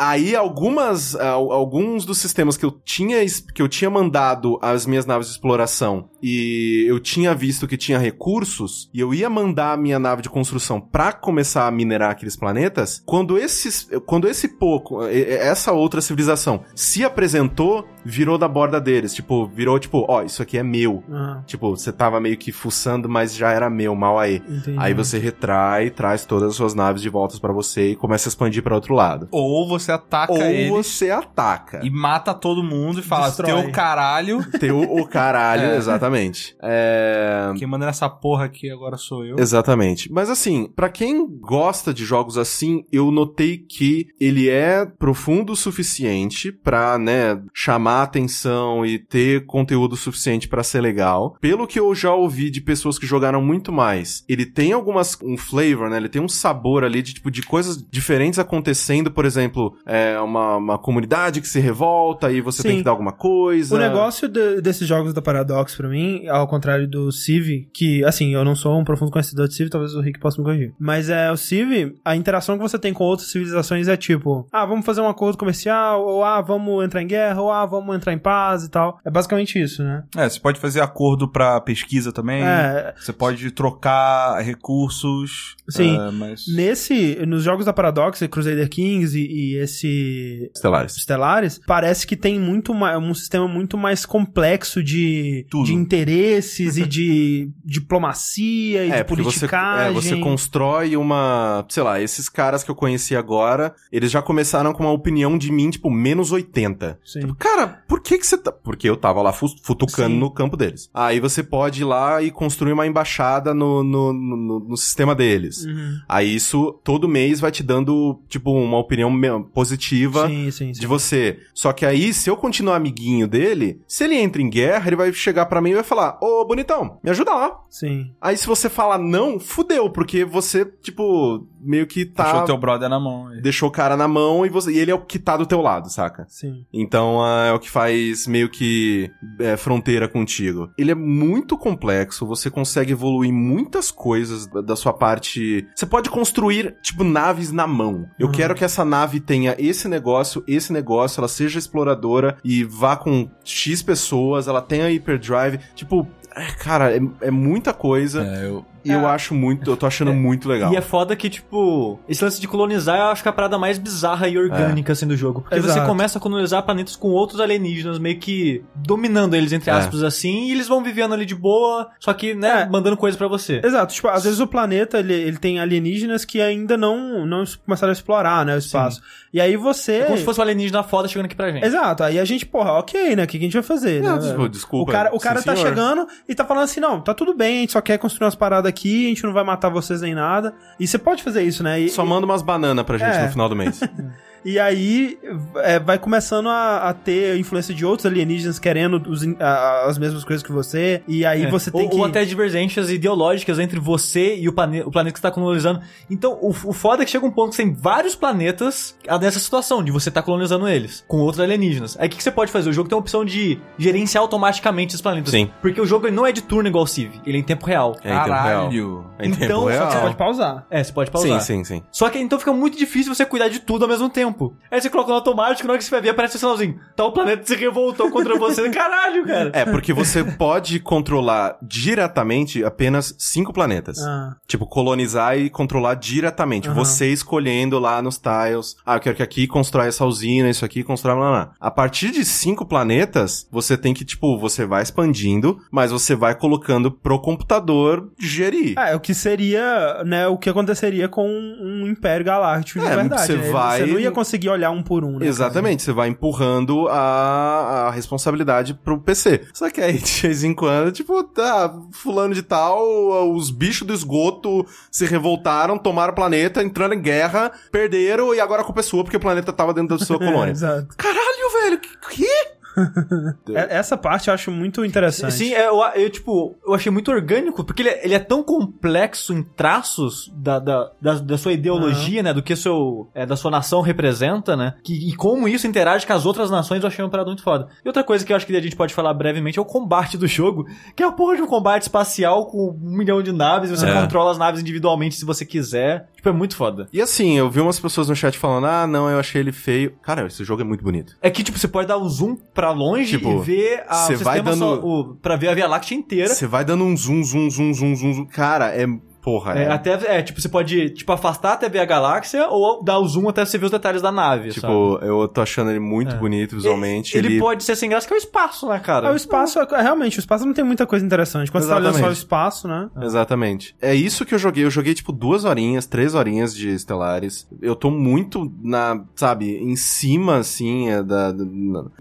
Aí 0.00 0.36
algumas, 0.36 1.16
al- 1.16 1.50
alguns 1.52 2.04
dos 2.04 2.18
sistemas 2.18 2.56
que 2.56 2.64
eu 2.64 2.70
tinha 2.70 3.18
que 3.52 3.60
eu 3.60 3.68
tinha 3.68 3.90
mandado 3.90 4.56
as 4.62 4.86
minhas 4.86 5.04
naves 5.04 5.26
de 5.26 5.32
exploração 5.32 6.08
e 6.22 6.84
eu 6.88 6.98
tinha 7.00 7.34
visto 7.34 7.66
que 7.66 7.76
tinha 7.76 7.98
recursos 7.98 8.90
e 8.92 9.00
eu 9.00 9.12
ia 9.14 9.28
mandar 9.30 9.72
a 9.72 9.76
minha 9.76 9.98
nave 9.98 10.22
de 10.22 10.28
construção 10.28 10.80
pra 10.80 11.12
começar 11.12 11.66
a 11.66 11.70
minerar 11.70 12.10
aqueles 12.10 12.36
planetas, 12.36 13.02
quando 13.06 13.38
esses 13.38 13.88
quando 14.06 14.28
esse 14.28 14.48
pouco 14.48 15.04
essa 15.06 15.72
outra 15.72 16.00
civilização 16.00 16.62
se 16.74 17.04
apresentou, 17.04 17.86
virou 18.04 18.38
da 18.38 18.48
borda 18.48 18.80
deles, 18.80 19.14
tipo, 19.14 19.46
virou 19.46 19.78
tipo, 19.78 20.04
ó, 20.08 20.22
isso 20.22 20.42
aqui 20.42 20.58
é 20.58 20.62
meu. 20.62 21.02
Ah, 21.10 21.42
Tipo, 21.46 21.70
você 21.76 21.92
tava 21.92 22.20
meio 22.20 22.36
que 22.36 22.50
fuçando, 22.52 23.08
mas 23.08 23.34
já 23.34 23.50
era 23.52 23.68
meu, 23.70 23.94
mal 23.94 24.18
aí. 24.18 24.36
entendi. 24.48 24.76
Aí 24.78 24.92
você 24.94 25.18
retrai, 25.18 25.90
traz 25.90 26.24
todas 26.24 26.50
as 26.50 26.56
suas 26.56 26.74
naves 26.74 27.00
de 27.02 27.08
volta 27.08 27.38
pra 27.38 27.52
você 27.52 27.90
e 27.92 27.96
começa 27.96 28.28
a 28.28 28.30
expandir 28.30 28.62
pra 28.62 28.74
outro 28.74 28.94
lado. 28.94 29.28
Ou 29.30 29.68
você 29.68 29.92
ataca 29.92 30.32
Ou 30.32 30.40
eles 30.42 30.68
você 30.70 31.10
ataca. 31.10 31.80
e 31.84 31.90
mata 31.90 32.32
todo 32.34 32.62
mundo 32.62 33.00
e 33.00 33.02
fala, 33.02 33.26
Destrói. 33.28 33.62
teu 33.62 33.72
caralho. 33.72 34.44
Teu 34.58 34.80
o 34.80 35.06
caralho, 35.06 35.62
É. 35.72 35.76
exatamente. 35.76 36.07
Exatamente. 36.08 36.56
É... 36.62 37.52
Quem 37.56 37.66
manda 37.68 37.86
nessa 37.86 38.08
porra 38.08 38.44
aqui 38.44 38.70
agora 38.70 38.96
sou 38.96 39.24
eu. 39.24 39.38
Exatamente. 39.38 40.10
Mas 40.12 40.30
assim, 40.30 40.70
pra 40.74 40.88
quem 40.88 41.26
gosta 41.38 41.92
de 41.92 42.04
jogos 42.04 42.38
assim, 42.38 42.84
eu 42.92 43.10
notei 43.10 43.58
que 43.58 44.08
ele 44.20 44.48
é 44.48 44.86
profundo 44.86 45.52
o 45.52 45.56
suficiente 45.56 46.50
pra, 46.52 46.98
né, 46.98 47.40
chamar 47.54 48.02
atenção 48.02 48.84
e 48.84 48.98
ter 48.98 49.44
conteúdo 49.46 49.96
suficiente 49.96 50.48
pra 50.48 50.62
ser 50.62 50.80
legal. 50.80 51.36
Pelo 51.40 51.66
que 51.66 51.78
eu 51.78 51.94
já 51.94 52.12
ouvi 52.14 52.50
de 52.50 52.60
pessoas 52.60 52.98
que 52.98 53.06
jogaram 53.06 53.42
muito 53.42 53.72
mais, 53.72 54.24
ele 54.28 54.46
tem 54.46 54.72
algumas 54.72 55.18
um 55.22 55.36
flavor, 55.36 55.90
né? 55.90 55.96
Ele 55.96 56.08
tem 56.08 56.22
um 56.22 56.28
sabor 56.28 56.84
ali 56.84 57.02
de 57.02 57.14
tipo 57.14 57.30
de 57.30 57.42
coisas 57.42 57.76
diferentes 57.90 58.38
acontecendo, 58.38 59.10
por 59.10 59.24
exemplo, 59.24 59.76
é 59.86 60.18
uma, 60.20 60.56
uma 60.56 60.78
comunidade 60.78 61.40
que 61.40 61.48
se 61.48 61.60
revolta 61.60 62.30
e 62.30 62.40
você 62.40 62.62
Sim. 62.62 62.68
tem 62.68 62.76
que 62.78 62.82
dar 62.84 62.90
alguma 62.92 63.12
coisa. 63.12 63.74
O 63.74 63.78
negócio 63.78 64.28
de- 64.28 64.60
desses 64.60 64.86
jogos 64.86 65.12
da 65.12 65.20
Paradox, 65.22 65.74
pra 65.74 65.88
mim, 65.88 65.97
ao 66.28 66.46
contrário 66.46 66.88
do 66.88 67.10
Civ, 67.10 67.68
que, 67.72 68.04
assim, 68.04 68.34
eu 68.34 68.44
não 68.44 68.54
sou 68.54 68.78
um 68.78 68.84
profundo 68.84 69.10
conhecedor 69.10 69.48
de 69.48 69.54
Civ, 69.54 69.68
talvez 69.68 69.94
o 69.94 70.00
Rick 70.00 70.18
possa 70.18 70.40
me 70.40 70.44
corrigir. 70.44 70.74
Mas 70.78 71.08
é 71.08 71.30
o 71.30 71.36
Civ, 71.36 71.94
a 72.04 72.16
interação 72.16 72.56
que 72.56 72.62
você 72.62 72.78
tem 72.78 72.92
com 72.92 73.04
outras 73.04 73.30
civilizações 73.30 73.88
é 73.88 73.96
tipo, 73.96 74.46
ah, 74.52 74.66
vamos 74.66 74.84
fazer 74.84 75.00
um 75.00 75.08
acordo 75.08 75.38
comercial, 75.38 76.04
ou 76.04 76.24
ah, 76.24 76.40
vamos 76.40 76.84
entrar 76.84 77.02
em 77.02 77.06
guerra, 77.06 77.40
ou 77.40 77.50
ah, 77.50 77.66
vamos 77.66 77.94
entrar 77.94 78.12
em 78.12 78.18
paz 78.18 78.64
e 78.64 78.70
tal. 78.70 78.98
É 79.04 79.10
basicamente 79.10 79.60
isso, 79.60 79.82
né? 79.82 80.04
É, 80.16 80.28
você 80.28 80.40
pode 80.40 80.60
fazer 80.60 80.80
acordo 80.80 81.28
pra 81.28 81.60
pesquisa 81.60 82.12
também. 82.12 82.42
É, 82.42 82.94
Você 82.98 83.12
pode 83.12 83.50
trocar 83.50 84.40
recursos. 84.42 85.56
Sim. 85.68 85.96
é, 85.98 86.10
mas... 86.10 86.44
nesse, 86.48 87.16
nos 87.26 87.42
jogos 87.42 87.66
da 87.66 87.72
Paradox, 87.72 88.20
Crusader 88.30 88.68
Kings 88.68 89.18
e, 89.18 89.26
e 89.26 89.56
esse 89.56 90.50
Estelares. 90.54 90.94
Stellaris, 90.94 91.60
parece 91.66 92.06
que 92.06 92.16
tem 92.16 92.38
muito 92.38 92.74
mais, 92.74 92.98
um 92.98 93.14
sistema 93.14 93.46
muito 93.46 93.76
mais 93.76 94.06
complexo 94.06 94.82
de, 94.82 95.46
Tudo. 95.50 95.66
de 95.66 95.74
interesses 95.96 96.76
e 96.76 96.86
de 96.86 97.50
diplomacia 97.64 98.84
e 98.86 98.90
É, 98.90 98.96
de 98.98 99.04
porque 99.04 99.22
você, 99.22 99.40
politicagem. 99.40 99.86
é, 99.88 99.92
você 99.92 100.16
constrói 100.16 100.96
uma. 100.96 101.64
Sei 101.68 101.82
lá, 101.82 102.00
esses 102.00 102.28
caras 102.28 102.62
que 102.62 102.70
eu 102.70 102.74
conheci 102.74 103.16
agora, 103.16 103.74
eles 103.90 104.10
já 104.10 104.20
começaram 104.22 104.72
com 104.72 104.84
uma 104.84 104.92
opinião 104.92 105.36
de 105.38 105.50
mim, 105.50 105.70
tipo, 105.70 105.90
menos 105.90 106.30
80. 106.32 106.98
Sim. 107.04 107.20
Tipo, 107.20 107.34
cara, 107.34 107.82
por 107.88 108.00
que 108.00 108.18
que 108.18 108.26
você 108.26 108.36
tá. 108.38 108.52
Porque 108.52 108.88
eu 108.88 108.96
tava 108.96 109.22
lá 109.22 109.32
fu- 109.32 109.48
futucando 109.62 110.14
Sim. 110.14 110.20
no 110.20 110.30
campo 110.30 110.56
deles. 110.56 110.88
Aí 110.92 111.20
você 111.20 111.42
pode 111.42 111.80
ir 111.82 111.84
lá 111.84 112.22
e 112.22 112.30
construir 112.30 112.72
uma 112.72 112.86
embaixada 112.86 113.54
no, 113.54 113.82
no, 113.82 114.12
no, 114.12 114.60
no 114.60 114.76
sistema 114.76 115.14
deles. 115.14 115.64
Uhum. 115.64 115.98
Aí 116.08 116.34
isso, 116.34 116.78
todo 116.84 117.08
mês, 117.08 117.40
vai 117.40 117.50
te 117.50 117.62
dando, 117.62 118.20
tipo, 118.28 118.52
uma 118.52 118.78
opinião 118.78 119.08
positiva 119.42 120.28
Sim, 120.28 120.50
sim, 120.50 120.74
sim. 120.74 120.80
de 120.80 120.86
você. 120.86 121.38
Só 121.54 121.72
que 121.72 121.84
aí, 121.86 122.12
se 122.12 122.28
eu 122.30 122.36
continuar 122.36 122.76
amiguinho 122.76 123.26
dele, 123.26 123.80
se 123.86 124.04
ele 124.04 124.14
entra 124.16 124.42
em 124.42 124.50
guerra, 124.50 124.86
ele 124.88 124.96
vai 124.96 125.12
chegar 125.12 125.46
pra 125.46 125.60
mim 125.60 125.72
vai 125.78 125.84
falar: 125.88 126.18
Ô, 126.20 126.44
bonitão, 126.44 126.98
me 127.02 127.10
ajuda 127.10 127.34
lá. 127.34 127.60
Sim. 127.70 128.12
Aí 128.20 128.36
se 128.36 128.46
você 128.46 128.68
falar 128.68 128.98
não, 128.98 129.38
fudeu, 129.40 129.90
porque 129.90 130.24
você, 130.24 130.64
tipo, 130.64 131.46
meio 131.60 131.86
que 131.86 132.04
tá. 132.04 132.24
Deixou 132.24 132.42
o 132.42 132.46
teu 132.46 132.56
brother 132.58 132.88
na 132.88 133.00
mão. 133.00 133.28
aí. 133.28 133.40
Deixou 133.40 133.68
o 133.68 133.72
cara 133.72 133.96
na 133.96 134.06
mão 134.08 134.44
e, 134.44 134.48
você, 134.48 134.72
e 134.72 134.78
ele 134.78 134.90
é 134.90 134.94
o 134.94 135.00
que 135.04 135.18
tá 135.18 135.36
do 135.36 135.46
teu 135.46 135.60
lado, 135.60 135.90
saca? 135.90 136.24
Sim. 136.28 136.64
Então 136.72 137.22
ah, 137.22 137.46
é 137.46 137.52
o 137.52 137.58
que 137.58 137.70
faz 137.70 138.26
meio 138.26 138.48
que 138.48 139.10
é, 139.40 139.56
fronteira 139.56 140.08
contigo. 140.08 140.70
Ele 140.78 140.90
é 140.90 140.94
muito 140.94 141.56
complexo, 141.56 142.26
você 142.26 142.50
consegue 142.50 142.92
evoluir 142.92 143.32
muitas 143.32 143.90
coisas 143.90 144.46
da- 144.46 144.60
da 144.60 144.76
sua 144.76 144.92
parte. 144.92 145.66
Você 145.74 145.86
pode 145.86 146.10
construir, 146.10 146.76
tipo, 146.82 147.04
naves 147.04 147.52
na 147.52 147.66
mão. 147.66 148.06
Eu 148.18 148.26
Uhum. 148.26 148.32
quero 148.32 148.54
que 148.54 148.64
essa 148.64 148.84
nave 148.84 149.20
tenha 149.20 149.54
esse 149.58 149.88
negócio, 149.88 150.42
esse 150.46 150.72
negócio, 150.72 151.20
ela 151.20 151.28
seja 151.28 151.58
exploradora 151.58 152.36
e 152.44 152.64
vá 152.64 152.96
com 152.96 153.28
X 153.44 153.82
pessoas, 153.82 154.48
ela 154.48 154.60
tenha 154.62 154.88
hyperdrive. 154.88 155.58
Tipo, 155.74 156.06
é, 156.34 156.46
cara, 156.52 156.96
é, 156.96 157.00
é 157.20 157.30
muita 157.30 157.72
coisa. 157.72 158.24
É, 158.24 158.46
eu... 158.46 158.64
E 158.84 158.90
eu 158.92 159.06
acho 159.06 159.34
muito, 159.34 159.70
eu 159.70 159.76
tô 159.76 159.86
achando 159.86 160.12
muito 160.14 160.48
legal. 160.48 160.72
E 160.72 160.76
é 160.76 160.80
foda 160.80 161.14
que, 161.16 161.28
tipo, 161.28 161.98
esse 162.08 162.22
lance 162.24 162.40
de 162.40 162.46
colonizar 162.48 162.98
eu 162.98 163.06
acho 163.06 163.22
que 163.22 163.28
é 163.28 163.30
a 163.30 163.32
parada 163.32 163.58
mais 163.58 163.78
bizarra 163.78 164.28
e 164.28 164.38
orgânica, 164.38 164.92
assim, 164.92 165.06
do 165.06 165.16
jogo. 165.16 165.42
Porque 165.42 165.60
você 165.60 165.70
Exato. 165.70 165.86
começa 165.86 166.18
a 166.18 166.20
colonizar 166.20 166.62
planetas 166.62 166.96
com 166.96 167.08
outros 167.08 167.40
alienígenas, 167.40 167.98
meio 167.98 168.18
que 168.18 168.62
dominando 168.74 169.34
eles, 169.34 169.52
entre 169.52 169.70
É. 169.70 169.74
aspas, 169.74 170.02
assim, 170.02 170.48
e 170.48 170.52
eles 170.52 170.68
vão 170.68 170.82
vivendo 170.82 171.12
ali 171.14 171.26
de 171.26 171.34
boa, 171.34 171.88
só 171.98 172.12
que, 172.12 172.34
né, 172.34 172.62
É. 172.62 172.68
mandando 172.68 172.96
coisa 172.96 173.16
pra 173.16 173.28
você. 173.28 173.60
Exato, 173.64 173.94
tipo, 173.94 174.08
às 174.08 174.24
vezes 174.24 174.40
o 174.40 174.46
planeta 174.46 174.98
ele, 174.98 175.12
ele 175.14 175.38
tem 175.38 175.58
alienígenas 175.60 176.24
que 176.24 176.40
ainda 176.40 176.76
não, 176.76 177.26
não 177.26 177.44
começaram 177.64 177.90
a 177.90 177.92
explorar, 177.92 178.44
né, 178.44 178.54
o 178.54 178.58
espaço. 178.58 179.00
E 179.32 179.40
aí 179.40 179.56
você. 179.56 179.96
É 179.98 180.04
como 180.04 180.16
se 180.18 180.24
fosse 180.24 180.40
um 180.40 180.42
alienígena 180.42 180.82
foda 180.82 181.06
chegando 181.08 181.26
aqui 181.26 181.36
pra 181.36 181.50
gente. 181.52 181.64
Exato, 181.64 182.02
aí 182.02 182.18
a 182.18 182.24
gente, 182.24 182.46
porra, 182.46 182.72
ok, 182.72 183.14
né? 183.14 183.24
O 183.24 183.26
que 183.26 183.38
que 183.38 183.44
a 183.44 183.46
gente 183.46 183.52
vai 183.54 183.62
fazer? 183.62 184.02
Não, 184.02 184.16
né, 184.16 184.32
velho? 184.32 184.48
desculpa. 184.48 184.90
O 184.90 184.92
cara, 184.94 185.14
o 185.14 185.18
cara 185.18 185.40
Sim, 185.40 185.44
tá 185.46 185.54
senhor. 185.56 185.68
chegando 185.68 186.06
e 186.28 186.34
tá 186.34 186.44
falando 186.44 186.64
assim: 186.64 186.80
não, 186.80 187.00
tá 187.00 187.12
tudo 187.12 187.34
bem, 187.34 187.58
a 187.58 187.60
gente 187.60 187.72
só 187.72 187.80
quer 187.82 187.98
construir 187.98 188.24
umas 188.24 188.34
paradas 188.34 188.67
aqui, 188.68 189.06
a 189.06 189.08
gente 189.08 189.24
não 189.24 189.32
vai 189.32 189.42
matar 189.44 189.68
vocês 189.68 190.00
nem 190.00 190.14
nada. 190.14 190.54
E 190.78 190.86
você 190.86 190.98
pode 190.98 191.22
fazer 191.22 191.42
isso, 191.42 191.62
né? 191.62 191.80
E, 191.80 191.88
Só 191.88 192.04
manda 192.04 192.24
umas 192.26 192.42
bananas 192.42 192.84
pra 192.84 192.98
gente 192.98 193.16
É. 193.16 193.24
no 193.24 193.30
final 193.30 193.48
do 193.48 193.56
mês. 193.56 193.80
E 194.44 194.58
aí 194.58 195.18
é, 195.56 195.78
vai 195.78 195.98
começando 195.98 196.48
a, 196.48 196.88
a 196.88 196.94
ter 196.94 197.38
influência 197.38 197.74
de 197.74 197.84
outros 197.84 198.06
alienígenas 198.06 198.58
querendo 198.58 199.02
os 199.08 199.22
a- 199.40 199.84
as 199.86 199.98
mesmas 199.98 200.24
coisas 200.24 200.42
que 200.42 200.52
você. 200.52 201.02
E 201.06 201.24
aí 201.24 201.44
É. 201.44 201.50
você 201.50 201.70
tem 201.70 201.82
ou, 201.82 201.88
que. 201.90 201.96
ou 201.96 202.04
até 202.04 202.24
divergências 202.24 202.90
ideológicas 202.90 203.58
entre 203.58 203.78
você 203.80 204.36
e 204.36 204.48
o, 204.48 204.52
plane 204.52 204.82
o 204.82 204.90
planeta 204.90 205.12
que 205.14 205.18
você 205.18 205.22
tá 205.22 205.30
colonizando. 205.30 205.80
Então, 206.10 206.38
o, 206.40 206.48
o 206.50 206.72
foda 206.72 207.02
é 207.02 207.04
que 207.04 207.10
chega 207.10 207.26
um 207.26 207.30
ponto 207.30 207.50
que 207.50 207.56
você 207.56 207.62
tem 207.64 207.72
vários 207.72 208.14
planetas 208.14 208.96
nessa 209.20 209.38
situação, 209.40 209.82
de 209.82 209.90
você 209.90 210.10
tá 210.10 210.22
colonizando 210.22 210.68
eles, 210.68 211.04
com 211.08 211.18
outros 211.18 211.40
alienígenas. 211.40 211.96
Aí 211.98 212.06
o 212.06 212.10
que, 212.10 212.16
que 212.16 212.22
você 212.22 212.30
pode 212.30 212.50
fazer? 212.50 212.70
O 212.70 212.72
jogo 212.72 212.88
tem 212.88 212.96
a 212.96 212.98
opção 213.00 213.24
de 213.24 213.58
gerenciar 213.78 214.22
automaticamente 214.22 214.90
esses 214.94 215.00
planetas. 215.02 215.30
Sim. 215.30 215.50
Porque 215.60 215.80
o 215.80 215.86
jogo 215.86 216.06
ele 216.06 216.16
não 216.16 216.26
é 216.26 216.32
de 216.32 216.42
turno 216.42 216.68
igual 216.68 216.84
o 216.84 216.86
Civ, 216.86 217.12
ele 217.26 217.38
é 217.38 217.40
em 217.40 217.44
tempo 217.44 217.66
real. 217.66 217.96
É 218.04 218.14
em 218.14 218.18
tempo 218.18 218.42
real. 218.42 218.70
É 219.18 219.26
em 219.26 219.30
tempo 219.32 219.44
Então, 219.44 219.60
só 219.62 219.68
que 219.68 219.76
Só 219.78 219.84
que 219.86 219.90
você 219.92 219.92
real. 219.92 220.02
pode 220.02 220.16
pausar. 220.16 220.66
É, 220.70 220.84
você 220.84 220.92
pode 220.92 221.10
pausar. 221.10 221.40
Sim, 221.40 221.64
sim, 221.64 221.64
sim. 221.64 221.82
Só 221.90 222.08
que 222.10 222.18
então 222.18 222.38
fica 222.38 222.52
muito 222.52 222.76
difícil 222.78 223.14
você 223.14 223.24
cuidar 223.24 223.48
de 223.48 223.60
tudo 223.60 223.84
ao 223.84 223.88
mesmo 223.88 224.08
tempo. 224.08 224.27
Aí 224.70 224.80
você 224.80 224.90
coloca 224.90 225.08
no 225.10 225.16
automático, 225.16 225.66
na 225.66 225.72
hora 225.72 225.78
que 225.78 225.84
você 225.84 225.90
vai 225.90 226.00
ver, 226.00 226.10
aparece 226.10 226.36
o 226.36 226.38
sinalzinho. 226.38 226.78
Tá, 226.96 227.04
o 227.04 227.12
planeta 227.12 227.42
se 227.46 227.54
revoltou 227.56 228.10
contra 228.10 228.38
você. 228.38 228.68
Caralho, 228.70 229.26
cara. 229.26 229.50
É, 229.54 229.64
porque 229.64 229.92
você 229.92 230.22
pode 230.24 230.78
controlar 230.80 231.56
diretamente 231.62 232.64
apenas 232.64 233.14
cinco 233.18 233.52
planetas. 233.52 233.98
Ah, 233.98 234.36
Tipo, 234.46 234.66
colonizar 234.66 235.38
e 235.38 235.48
controlar 235.50 235.94
diretamente. 235.94 236.68
Aham. 236.68 236.76
Você 236.76 237.06
escolhendo 237.12 237.78
lá 237.78 238.00
nos 238.02 238.18
tiles. 238.18 238.76
Ah, 238.84 238.96
eu 238.96 239.00
quero 239.00 239.16
que 239.16 239.22
aqui 239.22 239.46
constrói 239.46 239.88
essa 239.88 240.04
usina, 240.04 240.48
isso 240.50 240.64
aqui 240.64 240.82
constrói 240.82 241.16
lá, 241.18 241.30
lá. 241.30 241.50
A 241.60 241.70
partir 241.70 242.10
de 242.10 242.24
cinco 242.24 242.64
planetas, 242.66 243.46
você 243.50 243.76
tem 243.76 243.92
que, 243.94 244.04
tipo, 244.04 244.38
você 244.38 244.64
vai 244.66 244.82
expandindo, 244.82 245.58
mas 245.70 245.90
você 245.90 246.14
vai 246.14 246.34
colocando 246.34 246.90
pro 246.90 247.18
computador 247.20 248.10
gerir. 248.18 248.78
É, 248.78 248.94
o 248.94 249.00
que 249.00 249.14
seria, 249.14 250.02
né, 250.04 250.26
o 250.28 250.36
que 250.36 250.48
aconteceria 250.50 251.08
com 251.08 251.26
um 251.28 251.86
Império 251.86 252.24
Galáctico 252.24 252.80
de 252.80 252.86
É, 252.86 252.96
verdade. 252.96 253.22
você 253.26 253.36
né? 253.36 253.50
vai- 253.50 253.80
Você 253.80 253.86
não 253.86 254.00
ia 254.00 254.10
conseguir 254.18 254.48
olhar 254.48 254.70
um 254.70 254.82
por 254.82 255.04
um, 255.04 255.18
né? 255.18 255.26
Exatamente, 255.26 255.82
você 255.82 255.92
vai 255.92 256.08
empurrando 256.08 256.88
a, 256.88 257.86
a 257.86 257.90
responsabilidade 257.90 258.74
pro 258.74 259.00
PC. 259.00 259.46
Só 259.54 259.70
que 259.70 259.80
aí, 259.80 259.96
de 259.98 260.22
vez 260.22 260.44
em 260.44 260.54
quando, 260.54 260.92
tipo, 260.92 261.22
tá, 261.24 261.74
fulano 261.92 262.34
de 262.34 262.42
tal, 262.42 263.32
os 263.34 263.50
bichos 263.50 263.86
do 263.86 263.94
esgoto 263.94 264.66
se 264.90 265.06
revoltaram, 265.06 265.78
tomaram 265.78 266.12
o 266.12 266.16
planeta, 266.16 266.62
entraram 266.62 266.94
em 266.94 267.00
guerra, 267.00 267.52
perderam 267.70 268.34
e 268.34 268.40
agora 268.40 268.62
a 268.62 268.64
culpa 268.64 268.80
é 268.80 268.82
sua 268.82 269.04
porque 269.04 269.16
o 269.16 269.20
planeta 269.20 269.52
tava 269.52 269.72
dentro 269.72 269.96
da 269.96 270.04
sua 270.04 270.18
colônia. 270.18 270.50
exato. 270.52 270.88
Caralho, 270.96 271.52
velho, 271.62 271.80
que? 271.80 272.57
É- 273.54 273.78
Essa 273.78 273.96
parte 273.96 274.28
eu 274.28 274.34
acho 274.34 274.50
muito 274.50 274.84
interessante. 274.84 275.32
Sim, 275.34 275.52
é, 275.54 275.66
eu, 275.66 275.80
eu, 275.94 276.10
tipo, 276.10 276.56
eu 276.66 276.74
achei 276.74 276.90
muito 276.92 277.10
orgânico, 277.10 277.64
porque 277.64 277.82
ele 277.82 277.88
é, 277.90 278.04
ele 278.04 278.14
é 278.14 278.18
tão 278.18 278.42
complexo 278.42 279.32
em 279.32 279.42
traços 279.42 280.30
da, 280.34 280.58
da, 280.58 280.90
da, 281.00 281.14
da 281.14 281.38
sua 281.38 281.52
ideologia, 281.52 282.22
né? 282.22 282.32
Do 282.32 282.42
que 282.42 282.54
seu, 282.56 283.08
é, 283.14 283.24
da 283.26 283.36
sua 283.36 283.50
nação 283.50 283.80
representa, 283.80 284.56
né? 284.56 284.74
Que, 284.82 285.08
e 285.10 285.14
como 285.14 285.48
isso 285.48 285.66
interage 285.66 286.06
com 286.06 286.12
as 286.12 286.26
outras 286.26 286.50
nações, 286.50 286.82
eu 286.82 286.88
achei 286.88 287.04
uma 287.04 287.10
parada 287.10 287.28
muito 287.28 287.42
foda. 287.42 287.68
E 287.84 287.88
outra 287.88 288.04
coisa 288.04 288.24
que 288.24 288.32
eu 288.32 288.36
acho 288.36 288.46
que 288.46 288.56
a 288.56 288.60
gente 288.60 288.76
pode 288.76 288.94
falar 288.94 289.12
brevemente 289.14 289.58
é 289.58 289.62
o 289.62 289.64
combate 289.64 290.16
do 290.16 290.26
jogo, 290.26 290.66
que 290.94 291.02
é 291.02 291.06
a 291.06 291.12
porra 291.12 291.36
de 291.36 291.42
um 291.42 291.46
combate 291.46 291.82
espacial 291.82 292.46
com 292.46 292.70
um 292.70 292.96
milhão 292.96 293.22
de 293.22 293.32
naves, 293.32 293.70
você 293.70 293.86
É. 293.86 293.92
controla 294.00 294.30
as 294.32 294.38
naves 294.38 294.60
individualmente 294.60 295.14
se 295.14 295.24
você 295.24 295.44
quiser. 295.44 296.08
Tipo, 296.28 296.36
é 296.36 296.38
muito 296.38 296.56
foda. 296.56 296.88
E 296.92 297.00
assim, 297.00 297.36
eu 297.38 297.50
vi 297.50 297.60
umas 297.60 297.78
pessoas 297.80 298.08
no 298.08 298.16
chat 298.16 298.38
falando, 298.38 298.66
ah, 298.66 298.86
não, 298.86 299.08
eu 299.10 299.18
achei 299.18 299.40
ele 299.40 299.52
feio. 299.52 299.92
Cara, 300.02 300.26
esse 300.26 300.44
jogo 300.44 300.62
é 300.62 300.64
muito 300.64 300.84
bonito. 300.84 301.16
É 301.22 301.30
que, 301.30 301.42
tipo, 301.42 301.58
você 301.58 301.68
pode 301.68 301.88
dar 301.88 301.98
um 301.98 302.08
zoom 302.08 302.36
pra 302.54 302.70
longe 302.70 303.10
Tipo, 303.16 303.32
e 303.32 303.38
ver 303.44 303.84
a, 303.88 304.08
o 304.08 304.16
vai 304.18 304.42
dando- 304.42 304.58
só- 304.58 304.80
o, 304.80 305.14
pra 305.16 305.36
ver 305.36 305.48
a 305.48 305.54
Via 305.54 305.66
Láctea 305.68 305.96
inteira. 305.96 306.28
Você 306.34 306.46
vai 306.46 306.64
dando 306.64 306.84
um 306.84 306.96
zoom, 306.96 307.22
zoom, 307.24 307.50
zoom, 307.50 307.72
zoom, 307.72 307.94
zoom, 307.94 308.14
zoom. 308.14 308.26
Cara, 308.26 308.74
é 308.74 308.86
Porra, 309.22 309.58
É, 309.58 309.64
é. 309.64 309.70
até, 309.70 310.18
é, 310.18 310.22
tipo, 310.22 310.40
você 310.40 310.48
pode, 310.48 310.90
tipo, 310.90 311.10
afastar 311.12 311.52
até 311.54 311.68
ver 311.68 311.80
a 311.80 311.84
galáxia 311.84 312.46
ou 312.48 312.82
dar 312.82 312.98
o 312.98 313.06
zoom 313.06 313.28
até 313.28 313.44
você 313.44 313.58
ver 313.58 313.66
os 313.66 313.70
detalhes 313.70 314.00
da 314.00 314.10
nave, 314.12 314.52
sabe? 314.52 314.54
Tipo, 314.60 314.98
eu 315.02 315.26
tô 315.28 315.40
achando 315.40 315.70
ele 315.70 315.80
muito 315.80 316.14
É. 316.14 316.18
bonito 316.18 316.54
visualmente. 316.56 317.16
Ele, 317.16 317.28
Ele, 317.28 317.38
pode 317.40 317.62
ser 317.64 317.76
sem 317.76 317.88
graça, 317.90 318.06
que 318.06 318.12
é 318.12 318.16
o 318.16 318.18
espaço, 318.18 318.68
né, 318.68 318.78
cara? 318.78 319.08
Ah, 319.08 319.12
o 319.12 319.16
espaço, 319.16 319.58
é- 319.60 319.82
realmente, 319.82 320.18
o 320.18 320.20
espaço 320.20 320.46
não 320.46 320.52
tem 320.54 320.64
muita 320.64 320.86
coisa 320.86 321.04
interessante. 321.04 321.50
Quando 321.50 321.64
você 321.64 321.68
tá 321.70 321.76
olhando 321.76 321.92
só 321.92 321.96
o 321.96 321.98
Exatamente. 321.98 322.18
espaço, 322.18 322.68
né? 322.68 322.88
Exatamente. 323.02 323.76
É 323.82 323.94
isso 323.94 324.24
que 324.24 324.34
eu 324.34 324.38
joguei. 324.38 324.64
Eu 324.64 324.70
joguei, 324.70 324.94
tipo, 324.94 325.12
duas 325.12 325.44
horinhas, 325.44 325.86
três 325.86 326.14
horinhas 326.14 326.54
de 326.54 326.78
Stellaris. 326.78 327.46
Eu 327.60 327.74
tô 327.76 327.90
muito 327.90 328.50
na, 328.62 329.02
sabe, 329.14 329.56
em 329.56 329.76
cima, 329.76 330.36
assim, 330.38 330.88
é, 330.90 331.02
da, 331.02 331.32
da- 331.32 331.44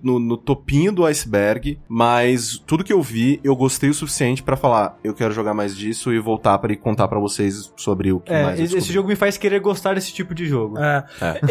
no, 0.01 0.19
no 0.19 0.37
topinho 0.37 0.91
do 0.91 1.05
iceberg. 1.05 1.79
Mas 1.89 2.57
tudo 2.65 2.83
que 2.83 2.93
eu 2.93 3.01
vi, 3.01 3.39
eu 3.43 3.55
gostei 3.55 3.89
o 3.89 3.93
suficiente 3.93 4.43
pra 4.43 4.55
falar, 4.55 4.97
eu 5.03 5.13
quero 5.13 5.33
jogar 5.33 5.53
mais 5.53 5.75
disso 5.75 6.13
e 6.13 6.19
voltar 6.19 6.57
pra 6.59 6.71
ir 6.71 6.77
contar 6.77 7.06
pra 7.07 7.19
vocês 7.19 7.71
sobre 7.75 8.11
o 8.11 8.19
que 8.19 8.31
É, 8.33 8.43
mais 8.43 8.59
esse 8.73 8.91
jogo 8.91 9.07
me 9.07 9.15
faz 9.15 9.37
querer 9.37 9.59
gostar 9.59 9.93
desse 9.95 10.13
tipo 10.13 10.33
de 10.35 10.45
jogo. 10.45 10.77
É. 10.79 11.03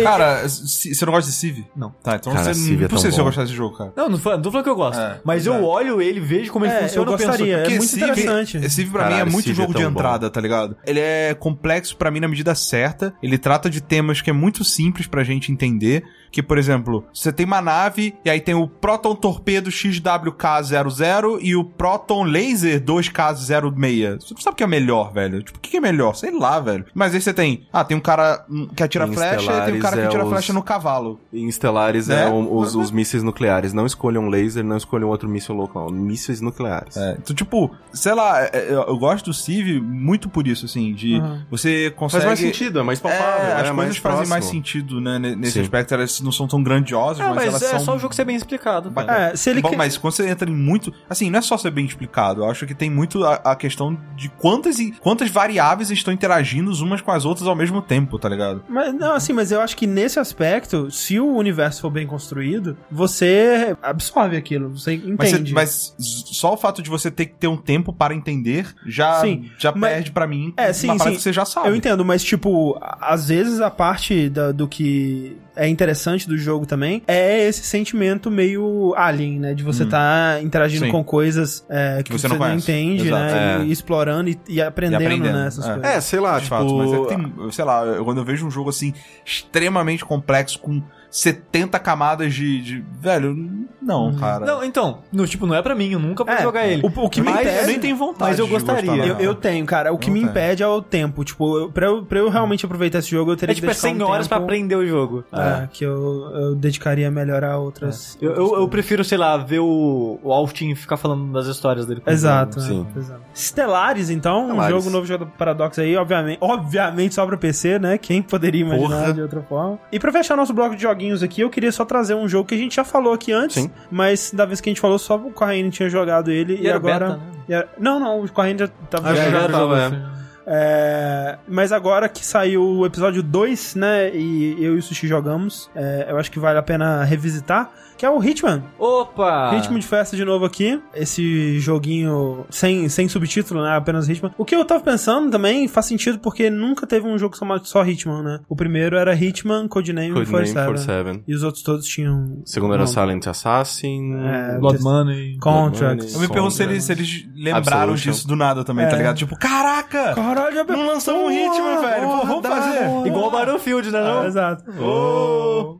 Cara, 0.02 0.48
se- 0.48 0.94
você 0.94 1.04
não 1.06 1.12
gosta 1.12 1.30
de 1.30 1.36
Civ? 1.36 1.64
Não. 1.74 1.90
Tá, 2.02 2.16
então 2.16 2.32
Cara, 2.32 2.44
você 2.44 2.54
Civ 2.54 2.78
é 2.78 2.82
não 2.82 2.88
tão 2.88 2.98
sei 2.98 3.10
se 3.12 3.18
eu 3.18 3.24
gostar 3.24 3.42
desse 3.42 3.54
jogo, 3.54 3.76
cara. 3.76 3.92
Não, 3.96 4.08
não, 4.08 4.18
não 4.18 4.42
tô 4.42 4.50
falando 4.50 4.64
que 4.64 4.70
eu 4.70 4.76
gosto. 4.76 5.00
É, 5.00 5.20
mas 5.24 5.46
é. 5.46 5.50
eu 5.50 5.64
olho 5.64 6.00
ele, 6.00 6.20
vejo 6.20 6.52
como 6.52 6.64
ele 6.64 6.74
É, 6.74 6.82
funciona 6.82 7.10
eu 7.10 7.14
e 7.14 7.16
penso, 7.18 7.28
gostaria. 7.30 7.56
É 7.56 7.68
muito 7.68 7.84
Civ- 7.84 8.02
interessante. 8.02 8.70
Civ 8.70 8.90
pra 8.90 9.02
mim 9.02 9.06
é 9.06 9.10
Caralho, 9.16 9.32
muito 9.32 9.44
Civ 9.46 9.52
é 9.52 9.56
jogo 9.62 9.74
de 9.74 9.82
tão 9.82 9.92
bom. 9.92 9.98
entrada, 10.00 10.30
tá 10.30 10.40
ligado? 10.40 10.76
Ele 10.86 11.00
é 11.00 11.34
complexo 11.34 11.96
pra 11.96 12.10
mim 12.10 12.20
na 12.20 12.28
medida 12.28 12.54
certa. 12.54 13.14
Ele 13.22 13.38
trata 13.38 13.68
de 13.70 13.80
temas 13.80 14.20
que 14.20 14.30
é 14.30 14.32
muito 14.32 14.64
simples 14.64 15.06
pra 15.06 15.22
gente 15.24 15.50
entender. 15.52 16.04
Que, 16.36 16.42
por 16.42 16.58
exemplo, 16.58 17.02
você 17.14 17.32
tem 17.32 17.46
uma 17.46 17.62
nave 17.62 18.14
e 18.22 18.28
aí 18.28 18.42
tem 18.42 18.54
o 18.54 18.68
Proton 18.68 19.14
Torpedo 19.14 19.70
XWK00 19.70 21.38
e 21.40 21.56
o 21.56 21.64
Proton 21.64 22.24
Laser 22.24 22.78
2K06. 22.84 24.20
Você 24.20 24.34
não 24.34 24.40
sabe 24.42 24.52
o 24.52 24.56
que 24.56 24.62
é 24.62 24.66
melhor, 24.66 25.12
velho. 25.14 25.42
Tipo, 25.42 25.56
o 25.56 25.60
que 25.62 25.76
é 25.76 25.80
melhor? 25.80 26.14
Sei 26.14 26.30
lá, 26.30 26.60
velho. 26.60 26.84
Mas 26.94 27.14
aí 27.14 27.22
você 27.22 27.32
tem. 27.32 27.66
Ah, 27.72 27.84
tem 27.84 27.96
um 27.96 28.00
cara 28.00 28.44
hum, 28.50 28.68
que 28.74 28.82
atira 28.82 29.06
Em 29.06 29.12
flecha 29.14 29.50
e 29.50 29.64
tem 29.64 29.74
um 29.76 29.80
cara 29.80 29.96
que 29.96 30.02
é 30.02 30.06
atira 30.06 30.24
os- 30.24 30.30
flecha 30.30 30.52
no 30.52 30.62
cavalo. 30.62 31.18
Em 31.32 31.50
Stellaris 31.50 32.08
Né? 32.08 32.24
é 32.24 32.28
o- 32.28 32.54
os, 32.58 32.74
os 32.74 32.90
mísseis 32.90 33.22
nucleares. 33.22 33.72
Não 33.72 33.86
escolham 33.86 34.28
laser, 34.28 34.62
não 34.62 34.76
escolham 34.76 35.08
outro 35.08 35.28
míssil 35.30 35.54
louco, 35.54 35.78
não. 35.78 35.88
Mísseis 35.90 36.42
nucleares. 36.42 36.98
É, 36.98 37.16
então, 37.18 37.34
tipo, 37.34 37.74
sei 37.94 38.12
lá, 38.14 38.42
é, 38.42 38.50
é, 38.52 38.72
eu 38.72 38.98
gosto 38.98 39.26
do 39.26 39.32
Civ 39.34 39.80
muito 39.80 40.28
por 40.28 40.46
isso, 40.46 40.66
assim, 40.66 40.92
de 40.92 41.14
Uhum. 41.18 41.40
você 41.50 41.86
Faz 41.88 41.98
consegue... 41.98 42.26
mais 42.26 42.38
sentido, 42.40 42.78
é 42.80 42.82
mais 42.82 43.00
palpável. 43.00 43.24
É, 43.46 43.50
é, 43.50 43.54
as 43.54 43.62
mais 43.70 43.74
coisas 43.74 43.96
fazem 43.96 44.18
mais 44.28 44.44
próximo. 44.44 44.52
sentido, 44.52 45.00
né, 45.00 45.18
ne- 45.18 45.34
nesse 45.36 45.52
Sim. 45.54 45.60
aspecto, 45.62 45.94
elas 45.94 46.20
não 46.26 46.32
são 46.32 46.46
tão 46.46 46.62
grandiosas, 46.62 47.20
Ah, 47.24 47.28
mas, 47.28 47.36
mas 47.36 47.46
elas 47.46 47.62
é 47.62 47.68
são... 47.70 47.78
só 47.80 47.96
o 47.96 47.98
jogo 47.98 48.14
ser 48.14 48.24
bem 48.26 48.36
explicado. 48.36 48.90
Cara. 48.90 49.30
É, 49.32 49.36
se 49.36 49.48
ele 49.48 49.62
Bom, 49.62 49.70
quer- 49.70 49.76
mas 49.76 49.96
quando 49.96 50.12
você 50.12 50.28
entra 50.28 50.50
em 50.50 50.54
muito... 50.54 50.92
Assim, 51.08 51.30
não 51.30 51.38
é 51.38 51.42
só 51.42 51.56
ser 51.56 51.70
bem 51.70 51.86
explicado, 51.86 52.42
eu 52.42 52.50
acho 52.50 52.66
que 52.66 52.74
tem 52.74 52.90
muito 52.90 53.24
a, 53.24 53.34
a 53.36 53.56
questão 53.56 53.96
de 54.14 54.28
quantas, 54.28 54.78
e- 54.78 54.92
quantas 55.00 55.30
variáveis 55.30 55.90
estão 55.90 56.12
interagindo 56.12 56.70
umas 56.84 57.00
com 57.00 57.10
as 57.12 57.24
outras 57.24 57.46
ao 57.48 57.54
mesmo 57.56 57.80
tempo, 57.80 58.18
tá 58.18 58.28
ligado? 58.28 58.62
Mas, 58.68 58.92
não, 58.94 59.14
assim, 59.14 59.32
mas 59.32 59.50
eu 59.52 59.60
acho 59.60 59.76
que 59.76 59.86
nesse 59.86 60.18
aspecto, 60.18 60.90
se 60.90 61.18
o 61.18 61.34
universo 61.36 61.80
for 61.80 61.90
bem 61.90 62.06
construído, 62.06 62.76
você 62.90 63.76
absorve 63.82 64.36
aquilo, 64.36 64.68
você 64.70 65.00
Mas, 65.16 65.28
você- 65.30 65.36
entende. 65.36 65.54
mas 65.54 65.94
só 65.98 66.52
o 66.52 66.56
fato 66.56 66.82
de 66.82 66.90
você 66.90 67.10
ter 67.10 67.26
que 67.26 67.34
ter 67.34 67.46
um 67.46 67.56
tempo 67.56 67.92
para 67.92 68.14
entender 68.14 68.66
já, 68.86 69.20
Sim, 69.20 69.50
já 69.58 69.72
mas- 69.72 69.92
perde 69.92 70.10
pra 70.10 70.26
mim 70.26 70.52
É, 70.56 70.72
sim, 70.72 70.88
uma 70.90 70.98
sim. 70.98 71.12
que 71.12 71.20
você 71.22 71.32
já 71.32 71.44
sabe. 71.44 71.68
Eu 71.68 71.76
entendo, 71.76 72.04
mas 72.04 72.22
tipo, 72.24 72.78
às 73.00 73.28
vezes 73.28 73.60
a 73.60 73.70
parte 73.70 74.28
da- 74.28 74.52
do 74.52 74.66
que 74.66 75.36
é 75.56 75.66
interessante 75.68 76.28
do 76.28 76.36
jogo 76.36 76.66
também 76.66 77.02
é 77.06 77.48
esse 77.48 77.62
sentimento 77.62 78.30
meio 78.30 78.94
alien, 78.96 79.40
né? 79.40 79.54
De 79.54 79.62
você 79.64 79.84
Hum. 79.84 79.88
tá 79.88 80.38
interagindo 80.42 80.84
Sim. 80.84 80.92
com 80.92 81.02
coisas 81.02 81.64
é, 81.68 82.02
que, 82.02 82.12
você, 82.12 82.28
não, 82.28 82.36
conhece. 82.38 82.70
entende, 82.70 83.06
Exato. 83.08 83.34
né? 83.34 83.56
É. 83.62 83.64
E, 83.64 83.72
explorando 83.72 84.28
e, 84.30 84.38
e 84.48 84.60
aprendendo, 84.62 85.02
E 85.02 85.06
aprendendo, 85.06 85.32
né? 85.38 85.46
Essas 85.46 85.66
é. 85.66 85.72
coisas. 85.74 85.90
É, 85.90 86.00
sei 86.00 86.20
lá, 86.20 86.34
De 86.38 86.44
tipo... 86.44 86.56
fato, 86.56 86.74
mas 86.76 86.92
é 86.92 86.98
que 87.00 87.06
tem, 87.06 87.52
sei 87.52 87.64
lá, 87.64 87.84
eu- 87.84 88.04
quando 88.04 88.18
eu 88.18 88.24
vejo 88.24 88.46
um 88.46 88.50
jogo 88.50 88.70
assim, 88.70 88.92
extremamente 89.24 90.04
complexo, 90.04 90.58
com 90.58 90.82
70 91.20 91.78
camadas 91.78 92.34
de. 92.34 92.60
de- 92.60 92.84
velho, 93.00 93.34
não, 93.80 94.14
cara. 94.16 94.44
Não, 94.44 94.62
então, 94.64 94.98
no, 95.12 95.26
tipo, 95.26 95.46
não 95.46 95.54
é 95.54 95.62
pra 95.62 95.74
mim, 95.74 95.90
eu 95.92 95.98
nunca 95.98 96.24
vou 96.24 96.34
É, 96.34 96.42
jogar 96.42 96.66
ele. 96.66 96.82
o- 96.84 97.04
o 97.04 97.08
que 97.08 97.20
me 97.22 97.30
mas, 97.30 97.40
impede- 97.40 97.58
eu 97.60 97.66
nem 97.66 97.78
tenho 97.80 97.96
vontade. 97.96 98.30
mas 98.30 98.38
eu 98.38 98.46
gostaria. 98.46 98.90
gostar, 98.96 99.06
Eu, 99.06 99.18
eu 99.20 99.34
tenho, 99.34 99.64
cara. 99.64 99.92
O 99.92 99.98
que 99.98 100.10
me 100.10 100.20
tenho. 100.20 100.30
impede 100.30 100.62
é 100.62 100.66
o 100.68 100.82
tempo. 100.82 101.24
Tipo, 101.24 101.58
eu, 101.58 101.70
pra, 101.70 101.86
eu, 101.86 102.04
pra 102.04 102.18
eu 102.18 102.28
realmente 102.28 102.66
aproveitar 102.66 102.98
esse 102.98 103.10
jogo, 103.10 103.30
eu 103.32 103.36
teria 103.36 103.52
É 103.52 103.54
tipo, 103.54 103.66
é 103.66 103.70
que 103.70 103.74
dedicar 103.80 103.88
100 103.98 104.02
um 104.02 104.10
horas 104.10 104.28
pra 104.28 104.36
tempo, 104.36 104.44
aprender 104.46 104.74
o 104.76 104.86
jogo. 104.86 105.24
É, 105.32 105.68
que 105.72 105.84
eu, 105.84 106.30
eu 106.34 106.54
dedicaria 106.54 107.10
melhor 107.10 107.42
a 107.44 107.56
outras. 107.56 108.18
Eu, 108.20 108.32
eu, 108.32 108.54
eu 108.56 108.68
prefiro, 108.68 109.02
sei 109.04 109.16
lá, 109.16 109.36
ver 109.36 109.60
o, 109.60 110.18
o 110.22 110.32
Austin 110.32 110.74
ficar 110.74 110.96
falando 110.96 111.32
das 111.32 111.46
histórias 111.46 111.86
dele. 111.86 112.02
Exato, 112.06 112.60
jogo. 112.60 112.66
Sim. 112.68 112.86
é, 112.94 112.98
exato. 112.98 113.20
Stellaris, 113.34 114.10
então, 114.10 114.50
um 114.50 114.68
jogo 114.68 114.90
novo 114.90 115.06
jogo 115.06 115.24
do 115.24 115.30
Paradox 115.30 115.78
aí, 115.78 115.96
obviamente, 115.96 116.38
obviamente 116.40 117.14
só 117.14 117.24
pra 117.24 117.36
PC, 117.36 117.78
né? 117.78 117.96
Quem 117.96 118.20
poderia 118.20 118.62
imaginar 118.62 118.88
Porra. 119.00 119.14
de 119.14 119.22
outra 119.22 119.40
forma. 119.42 119.78
E 119.92 119.98
pra 120.00 120.10
fechar 120.12 120.36
nosso 120.36 120.52
bloco 120.52 120.74
de 120.74 120.82
joguinhos 120.82 121.05
aqui, 121.22 121.40
eu 121.40 121.50
queria 121.50 121.72
só 121.72 121.84
trazer 121.84 122.14
um 122.14 122.28
jogo 122.28 122.48
que 122.48 122.54
a 122.54 122.58
gente 122.58 122.74
já 122.76 122.84
falou 122.84 123.12
aqui 123.12 123.32
antes, 123.32 123.62
Sim. 123.62 123.70
mas 123.90 124.30
da 124.32 124.44
vez 124.44 124.60
que 124.60 124.68
a 124.68 124.72
gente 124.72 124.80
falou, 124.80 124.98
só 124.98 125.16
o 125.16 125.30
Corraine 125.32 125.70
tinha 125.70 125.88
jogado 125.88 126.30
ele 126.30 126.54
e, 126.54 126.62
E 126.62 126.66
era 126.68 126.76
agora. 126.76 127.08
beta, 127.08 127.20
né? 127.48 127.64
Não, 127.78 127.98
não, 128.00 128.22
o 128.24 128.30
Corraine 128.32 128.58
já 128.58 128.68
tava 128.90 129.10
Ah, 129.10 129.14
jogando. 129.14 129.32
já 129.42 129.48
tava, 129.48 129.78
é. 129.80 129.86
assim. 129.86 130.02
É, 130.48 131.38
mas 131.48 131.72
agora 131.72 132.08
que 132.08 132.24
saiu 132.24 132.62
o 132.62 132.86
episódio 132.86 133.22
2, 133.22 133.74
né? 133.74 134.14
E 134.14 134.56
eu 134.64 134.76
e 134.76 134.78
o 134.78 134.82
Sushi 134.82 135.08
jogamos, 135.08 135.68
é, 135.74 136.06
eu 136.08 136.18
acho 136.18 136.30
que 136.30 136.38
vale 136.38 136.58
a 136.58 136.62
pena 136.62 137.02
revisitar. 137.04 137.70
Que 137.96 138.04
é 138.04 138.10
o 138.10 138.22
Hitman. 138.22 138.62
Opa! 138.78 139.52
Ritmo 139.52 139.78
de 139.78 139.86
festa 139.86 140.16
de 140.16 140.24
novo 140.24 140.44
aqui. 140.44 140.78
Esse 140.94 141.58
joguinho 141.60 142.44
sem, 142.50 142.88
sem 142.90 143.08
subtítulo, 143.08 143.62
né? 143.62 143.74
Apenas 143.74 144.06
Hitman. 144.08 144.32
O 144.36 144.44
que 144.44 144.54
eu 144.54 144.64
tava 144.66 144.82
pensando 144.84 145.30
também 145.30 145.66
faz 145.66 145.86
sentido 145.86 146.18
porque 146.18 146.50
nunca 146.50 146.86
teve 146.86 147.06
um 147.06 147.16
jogo 147.18 147.34
chamado 147.36 147.64
só 147.66 147.82
Hitman, 147.84 148.22
né? 148.22 148.40
O 148.48 148.54
primeiro 148.54 148.96
era 148.96 149.14
Hitman, 149.14 149.66
Codename, 149.66 150.08
Codename 150.12 150.30
47. 150.52 150.86
47. 150.86 151.24
E 151.26 151.34
os 151.34 151.42
outros 151.42 151.62
todos 151.62 151.86
tinham. 151.86 152.42
O 152.44 152.46
segundo 152.46 152.74
era 152.74 152.82
nome. 152.84 152.92
Silent 152.94 153.26
Assassin. 153.28 154.14
É, 154.26 154.58
Blood 154.58 154.82
Money. 154.82 155.38
Contracts. 155.40 156.12
Eu 156.14 156.20
me 156.20 156.28
pergunto 156.28 156.52
se 156.52 156.62
eles, 156.62 156.84
se 156.84 156.92
eles 156.92 157.26
lembraram 157.34 157.92
Absolution. 157.92 158.10
disso 158.12 158.28
do 158.28 158.36
nada 158.36 158.62
também, 158.62 158.86
tá 158.86 158.92
É. 158.94 158.98
ligado? 158.98 159.16
Tipo, 159.16 159.38
caraca! 159.38 160.14
Caralho, 160.14 160.54
já 160.54 160.64
Não 160.64 160.86
lançamos 160.86 161.22
um 161.22 161.30
Hitman, 161.30 161.80
velho. 161.80 162.08
Vamos 162.26 162.46
fazer. 162.46 163.06
Igual 163.06 163.28
o 163.28 163.30
Battlefield, 163.30 163.90
né? 163.90 164.00
Não? 164.02 164.20
Ah, 164.20 164.26
exato. 164.26 164.64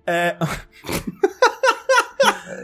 É. 0.06 0.36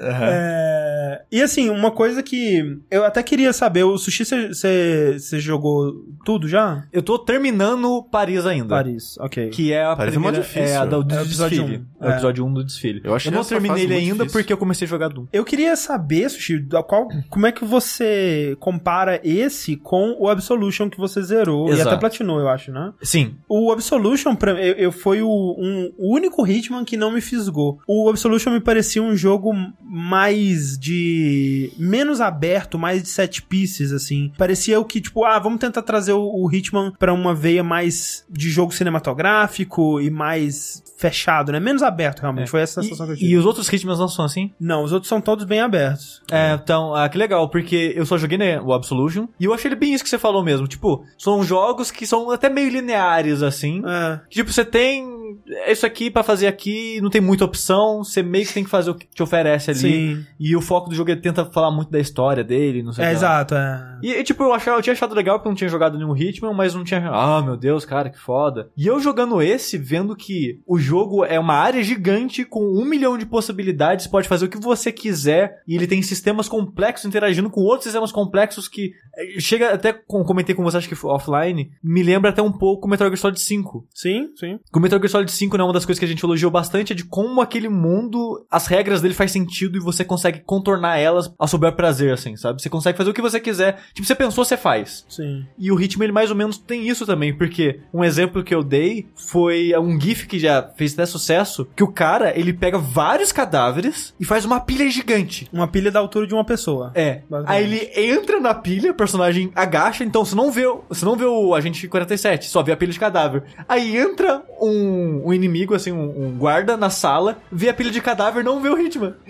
É, 0.04 1.22
E 1.30 1.40
assim, 1.42 1.70
uma 1.70 1.90
coisa 1.90 2.22
que 2.22 2.78
eu 2.90 3.04
até 3.04 3.22
queria 3.22 3.52
saber, 3.52 3.84
o 3.84 3.96
Sushi, 3.98 4.24
você 4.24 5.16
jogou 5.40 6.04
tudo 6.24 6.48
já? 6.48 6.84
Eu 6.92 7.02
tô 7.02 7.18
terminando 7.18 8.02
Paris 8.10 8.44
ainda. 8.46 8.68
Paris, 8.68 9.16
ok. 9.18 9.48
Que 9.50 9.72
é 9.72 9.84
a 9.84 9.96
Paris 9.96 10.12
é 10.14 10.16
primeira, 10.18 10.40
difícil. 10.40 10.62
é 10.62 10.76
a 10.76 10.84
do, 10.84 11.02
do 11.02 11.14
É 11.14 11.18
o 11.18 11.22
episódio 11.22 11.58
desfile. 11.58 11.78
um. 11.78 12.04
É 12.04 12.06
o 12.06 12.10
É. 12.10 12.12
episódio 12.12 12.44
1 12.46 12.52
do 12.54 12.64
desfile. 12.64 13.00
Eu 13.04 13.14
achei 13.14 13.30
não 13.30 13.44
terminei 13.44 13.84
ele 13.84 13.94
ainda 13.94 14.14
difícil. 14.24 14.32
porque 14.32 14.52
eu 14.52 14.56
comecei 14.58 14.86
a 14.86 14.88
jogar 14.88 15.08
Doom. 15.08 15.26
Eu 15.32 15.44
queria 15.44 15.74
saber, 15.76 16.28
Sushi, 16.30 16.66
qual, 16.86 17.08
como 17.30 17.46
é 17.46 17.52
que 17.52 17.64
você 17.64 18.56
compara 18.60 19.20
esse 19.24 19.76
com 19.76 20.16
o 20.18 20.28
Absolution 20.28 20.88
que 20.90 20.98
você 20.98 21.22
zerou 21.22 21.68
e 21.68 21.72
Exato. 21.72 21.90
até 21.90 21.98
platinou, 21.98 22.40
eu 22.40 22.48
acho, 22.48 22.70
né? 22.72 22.92
Sim. 23.02 23.36
O 23.48 23.72
Absolution, 23.72 24.34
pra, 24.34 24.52
eu, 24.52 24.74
eu 24.74 24.92
foi 24.92 25.22
o, 25.22 25.28
um, 25.28 25.92
o 25.98 26.14
único 26.14 26.46
Hitman 26.46 26.84
que 26.84 26.96
não 26.96 27.10
me 27.10 27.20
fisgou. 27.20 27.78
O 27.86 28.08
Absolution 28.08 28.50
me 28.52 28.60
parecia 28.60 29.02
um 29.02 29.16
jogo 29.16 29.51
mais 29.80 30.78
de... 30.78 31.72
menos 31.78 32.20
aberto, 32.20 32.78
mais 32.78 33.02
de 33.02 33.08
set 33.08 33.42
pieces, 33.42 33.92
assim. 33.92 34.32
Parecia 34.36 34.78
o 34.80 34.84
que, 34.84 35.00
tipo, 35.00 35.24
ah, 35.24 35.38
vamos 35.38 35.60
tentar 35.60 35.82
trazer 35.82 36.12
o, 36.12 36.22
o 36.22 36.50
Hitman 36.52 36.92
pra 36.98 37.12
uma 37.12 37.34
veia 37.34 37.62
mais 37.62 38.24
de 38.30 38.50
jogo 38.50 38.72
cinematográfico 38.72 40.00
e 40.00 40.10
mais 40.10 40.82
fechado, 40.96 41.52
né? 41.52 41.60
Menos 41.60 41.82
aberto, 41.82 42.20
realmente. 42.20 42.48
É. 42.48 42.50
Foi 42.50 42.60
essa 42.60 42.82
sensação 42.82 43.06
que 43.06 43.12
eu 43.12 43.16
tive. 43.16 43.30
E, 43.30 43.34
e 43.34 43.36
os 43.36 43.44
outros 43.44 43.68
ritmos 43.68 43.98
não 43.98 44.08
são 44.08 44.24
assim? 44.24 44.52
Não, 44.58 44.84
os 44.84 44.92
outros 44.92 45.08
são 45.08 45.20
todos 45.20 45.44
bem 45.44 45.60
abertos. 45.60 46.22
É, 46.30 46.54
então, 46.54 46.94
ah, 46.94 47.08
que 47.08 47.18
legal, 47.18 47.48
porque 47.48 47.92
eu 47.96 48.06
só 48.06 48.16
joguei 48.16 48.38
né, 48.38 48.60
o 48.60 48.72
Absolution 48.72 49.26
e 49.38 49.44
eu 49.44 49.54
achei 49.54 49.68
ele 49.68 49.76
bem 49.76 49.92
isso 49.92 50.04
que 50.04 50.10
você 50.10 50.18
falou 50.18 50.42
mesmo. 50.42 50.66
Tipo, 50.66 51.04
são 51.18 51.42
jogos 51.42 51.90
que 51.90 52.06
são 52.06 52.30
até 52.30 52.48
meio 52.48 52.70
lineares, 52.70 53.42
assim. 53.42 53.82
É. 53.86 54.20
Tipo, 54.28 54.52
você 54.52 54.64
tem 54.64 55.22
isso 55.66 55.86
aqui 55.86 56.10
pra 56.10 56.22
fazer 56.22 56.46
aqui, 56.46 57.00
não 57.00 57.10
tem 57.10 57.20
muita 57.20 57.44
opção, 57.44 58.04
você 58.04 58.22
meio 58.22 58.46
que 58.46 58.54
tem 58.54 58.64
que 58.64 58.70
fazer 58.70 58.90
o 58.90 58.94
que 58.94 59.06
te 59.06 59.22
oferece 59.32 59.70
ali. 59.70 59.78
Sim. 59.80 60.26
E 60.38 60.54
o 60.54 60.60
foco 60.60 60.88
do 60.90 60.94
jogo 60.94 61.10
ele 61.10 61.20
tenta 61.20 61.44
falar 61.46 61.70
muito 61.70 61.90
da 61.90 61.98
história 61.98 62.44
dele, 62.44 62.82
não 62.82 62.92
sei 62.92 63.04
o 63.04 63.06
É, 63.06 63.10
que 63.10 63.16
exato, 63.16 63.54
é. 63.54 63.98
E, 64.02 64.10
e, 64.12 64.22
tipo, 64.24 64.42
eu, 64.42 64.52
achava, 64.52 64.78
eu 64.78 64.82
tinha 64.82 64.92
achado 64.92 65.14
legal 65.14 65.38
porque 65.38 65.48
eu 65.48 65.50
não 65.50 65.56
tinha 65.56 65.70
jogado 65.70 65.96
nenhum 65.96 66.16
Hitman, 66.16 66.52
mas 66.52 66.74
não 66.74 66.84
tinha. 66.84 67.08
Ah, 67.10 67.40
meu 67.42 67.56
Deus, 67.56 67.84
cara, 67.84 68.10
que 68.10 68.18
foda. 68.18 68.68
E 68.76 68.86
eu 68.86 69.00
jogando 69.00 69.40
esse, 69.40 69.78
vendo 69.78 70.14
que 70.14 70.60
o 70.66 70.78
jogo 70.78 71.24
é 71.24 71.38
uma 71.38 71.54
área 71.54 71.82
gigante 71.82 72.44
com 72.44 72.60
um 72.64 72.84
milhão 72.84 73.16
de 73.16 73.24
possibilidades, 73.26 74.06
pode 74.06 74.28
fazer 74.28 74.46
o 74.46 74.48
que 74.48 74.58
você 74.58 74.92
quiser, 74.92 75.62
e 75.66 75.74
ele 75.74 75.86
tem 75.86 76.02
sistemas 76.02 76.48
complexos 76.48 77.06
interagindo 77.06 77.48
com 77.50 77.60
outros 77.62 77.84
sistemas 77.84 78.12
complexos 78.12 78.68
que. 78.68 78.92
eh, 79.16 79.40
Chega 79.40 79.72
até, 79.74 79.92
com, 79.92 80.24
comentei 80.24 80.54
com 80.54 80.62
você, 80.62 80.76
acho 80.76 80.88
que 80.88 81.06
offline, 81.06 81.70
me 81.82 82.02
lembra 82.02 82.30
até 82.30 82.42
um 82.42 82.52
pouco 82.52 82.86
o 82.86 82.90
Metal 82.90 83.06
Gear 83.08 83.18
Solid 83.18 83.40
5. 83.40 83.86
Sim, 83.94 84.28
sim. 84.36 84.58
O 84.74 84.80
Metal 84.80 84.98
Gear 84.98 85.08
Solid 85.10 85.30
5, 85.30 85.56
né, 85.56 85.64
uma 85.64 85.72
das 85.72 85.84
coisas 85.84 85.98
que 85.98 86.04
a 86.04 86.08
gente 86.08 86.22
elogiou 86.24 86.50
bastante 86.50 86.92
é 86.92 86.96
de 86.96 87.04
como 87.04 87.40
aquele 87.40 87.68
mundo, 87.68 88.44
as 88.50 88.66
regras 88.66 89.00
dele 89.00 89.14
faz 89.22 89.30
sentido 89.30 89.78
e 89.78 89.80
você 89.80 90.04
consegue 90.04 90.40
contornar 90.40 90.98
elas 90.98 91.32
seu 91.46 91.58
bel 91.58 91.72
prazer, 91.72 92.12
assim, 92.12 92.34
sabe? 92.36 92.60
Você 92.60 92.70
consegue 92.70 92.96
fazer 92.96 93.10
o 93.10 93.14
que 93.14 93.20
você 93.20 93.38
quiser. 93.38 93.78
Tipo, 93.92 94.06
você 94.06 94.14
pensou, 94.14 94.44
você 94.44 94.56
faz. 94.56 95.04
Sim. 95.08 95.46
E 95.58 95.70
o 95.70 95.74
ritmo, 95.74 96.02
ele 96.02 96.12
mais 96.12 96.30
ou 96.30 96.36
menos 96.36 96.56
tem 96.56 96.88
isso 96.88 97.04
também, 97.04 97.36
porque 97.36 97.80
um 97.92 98.02
exemplo 98.02 98.42
que 98.42 98.54
eu 98.54 98.62
dei 98.62 99.06
foi 99.14 99.72
um 99.78 100.00
GIF 100.00 100.26
que 100.26 100.38
já 100.38 100.62
fez 100.76 100.94
até 100.94 101.04
sucesso, 101.04 101.68
que 101.76 101.84
o 101.84 101.92
cara, 101.92 102.36
ele 102.38 102.52
pega 102.52 102.78
vários 102.78 103.32
cadáveres 103.32 104.14
e 104.18 104.24
faz 104.24 104.44
uma 104.44 104.60
pilha 104.60 104.88
gigante. 104.90 105.48
Uma 105.52 105.68
pilha 105.68 105.90
da 105.90 106.00
altura 106.00 106.26
de 106.26 106.34
uma 106.34 106.44
pessoa. 106.44 106.90
É. 106.94 107.20
Aí 107.46 107.64
ele 107.64 107.90
entra 107.94 108.40
na 108.40 108.54
pilha, 108.54 108.92
o 108.92 108.94
personagem 108.94 109.52
agacha, 109.54 110.02
então 110.02 110.24
você 110.24 110.34
não 110.34 110.50
vê, 110.50 110.64
você 110.88 111.04
não 111.04 111.16
vê 111.16 111.26
o 111.26 111.54
agente 111.54 111.86
47, 111.86 112.46
só 112.46 112.62
vê 112.62 112.72
a 112.72 112.76
pilha 112.76 112.92
de 112.92 112.98
cadáver. 112.98 113.42
Aí 113.68 113.96
entra 113.96 114.42
um, 114.58 115.22
um 115.26 115.32
inimigo, 115.34 115.74
assim, 115.74 115.92
um, 115.92 116.26
um 116.26 116.38
guarda 116.38 116.76
na 116.76 116.88
sala, 116.88 117.38
vê 117.50 117.68
a 117.68 117.74
pilha 117.74 117.90
de 117.90 118.00
cadáver, 118.00 118.42
não 118.42 118.60
vê 118.60 118.70
o 118.70 118.74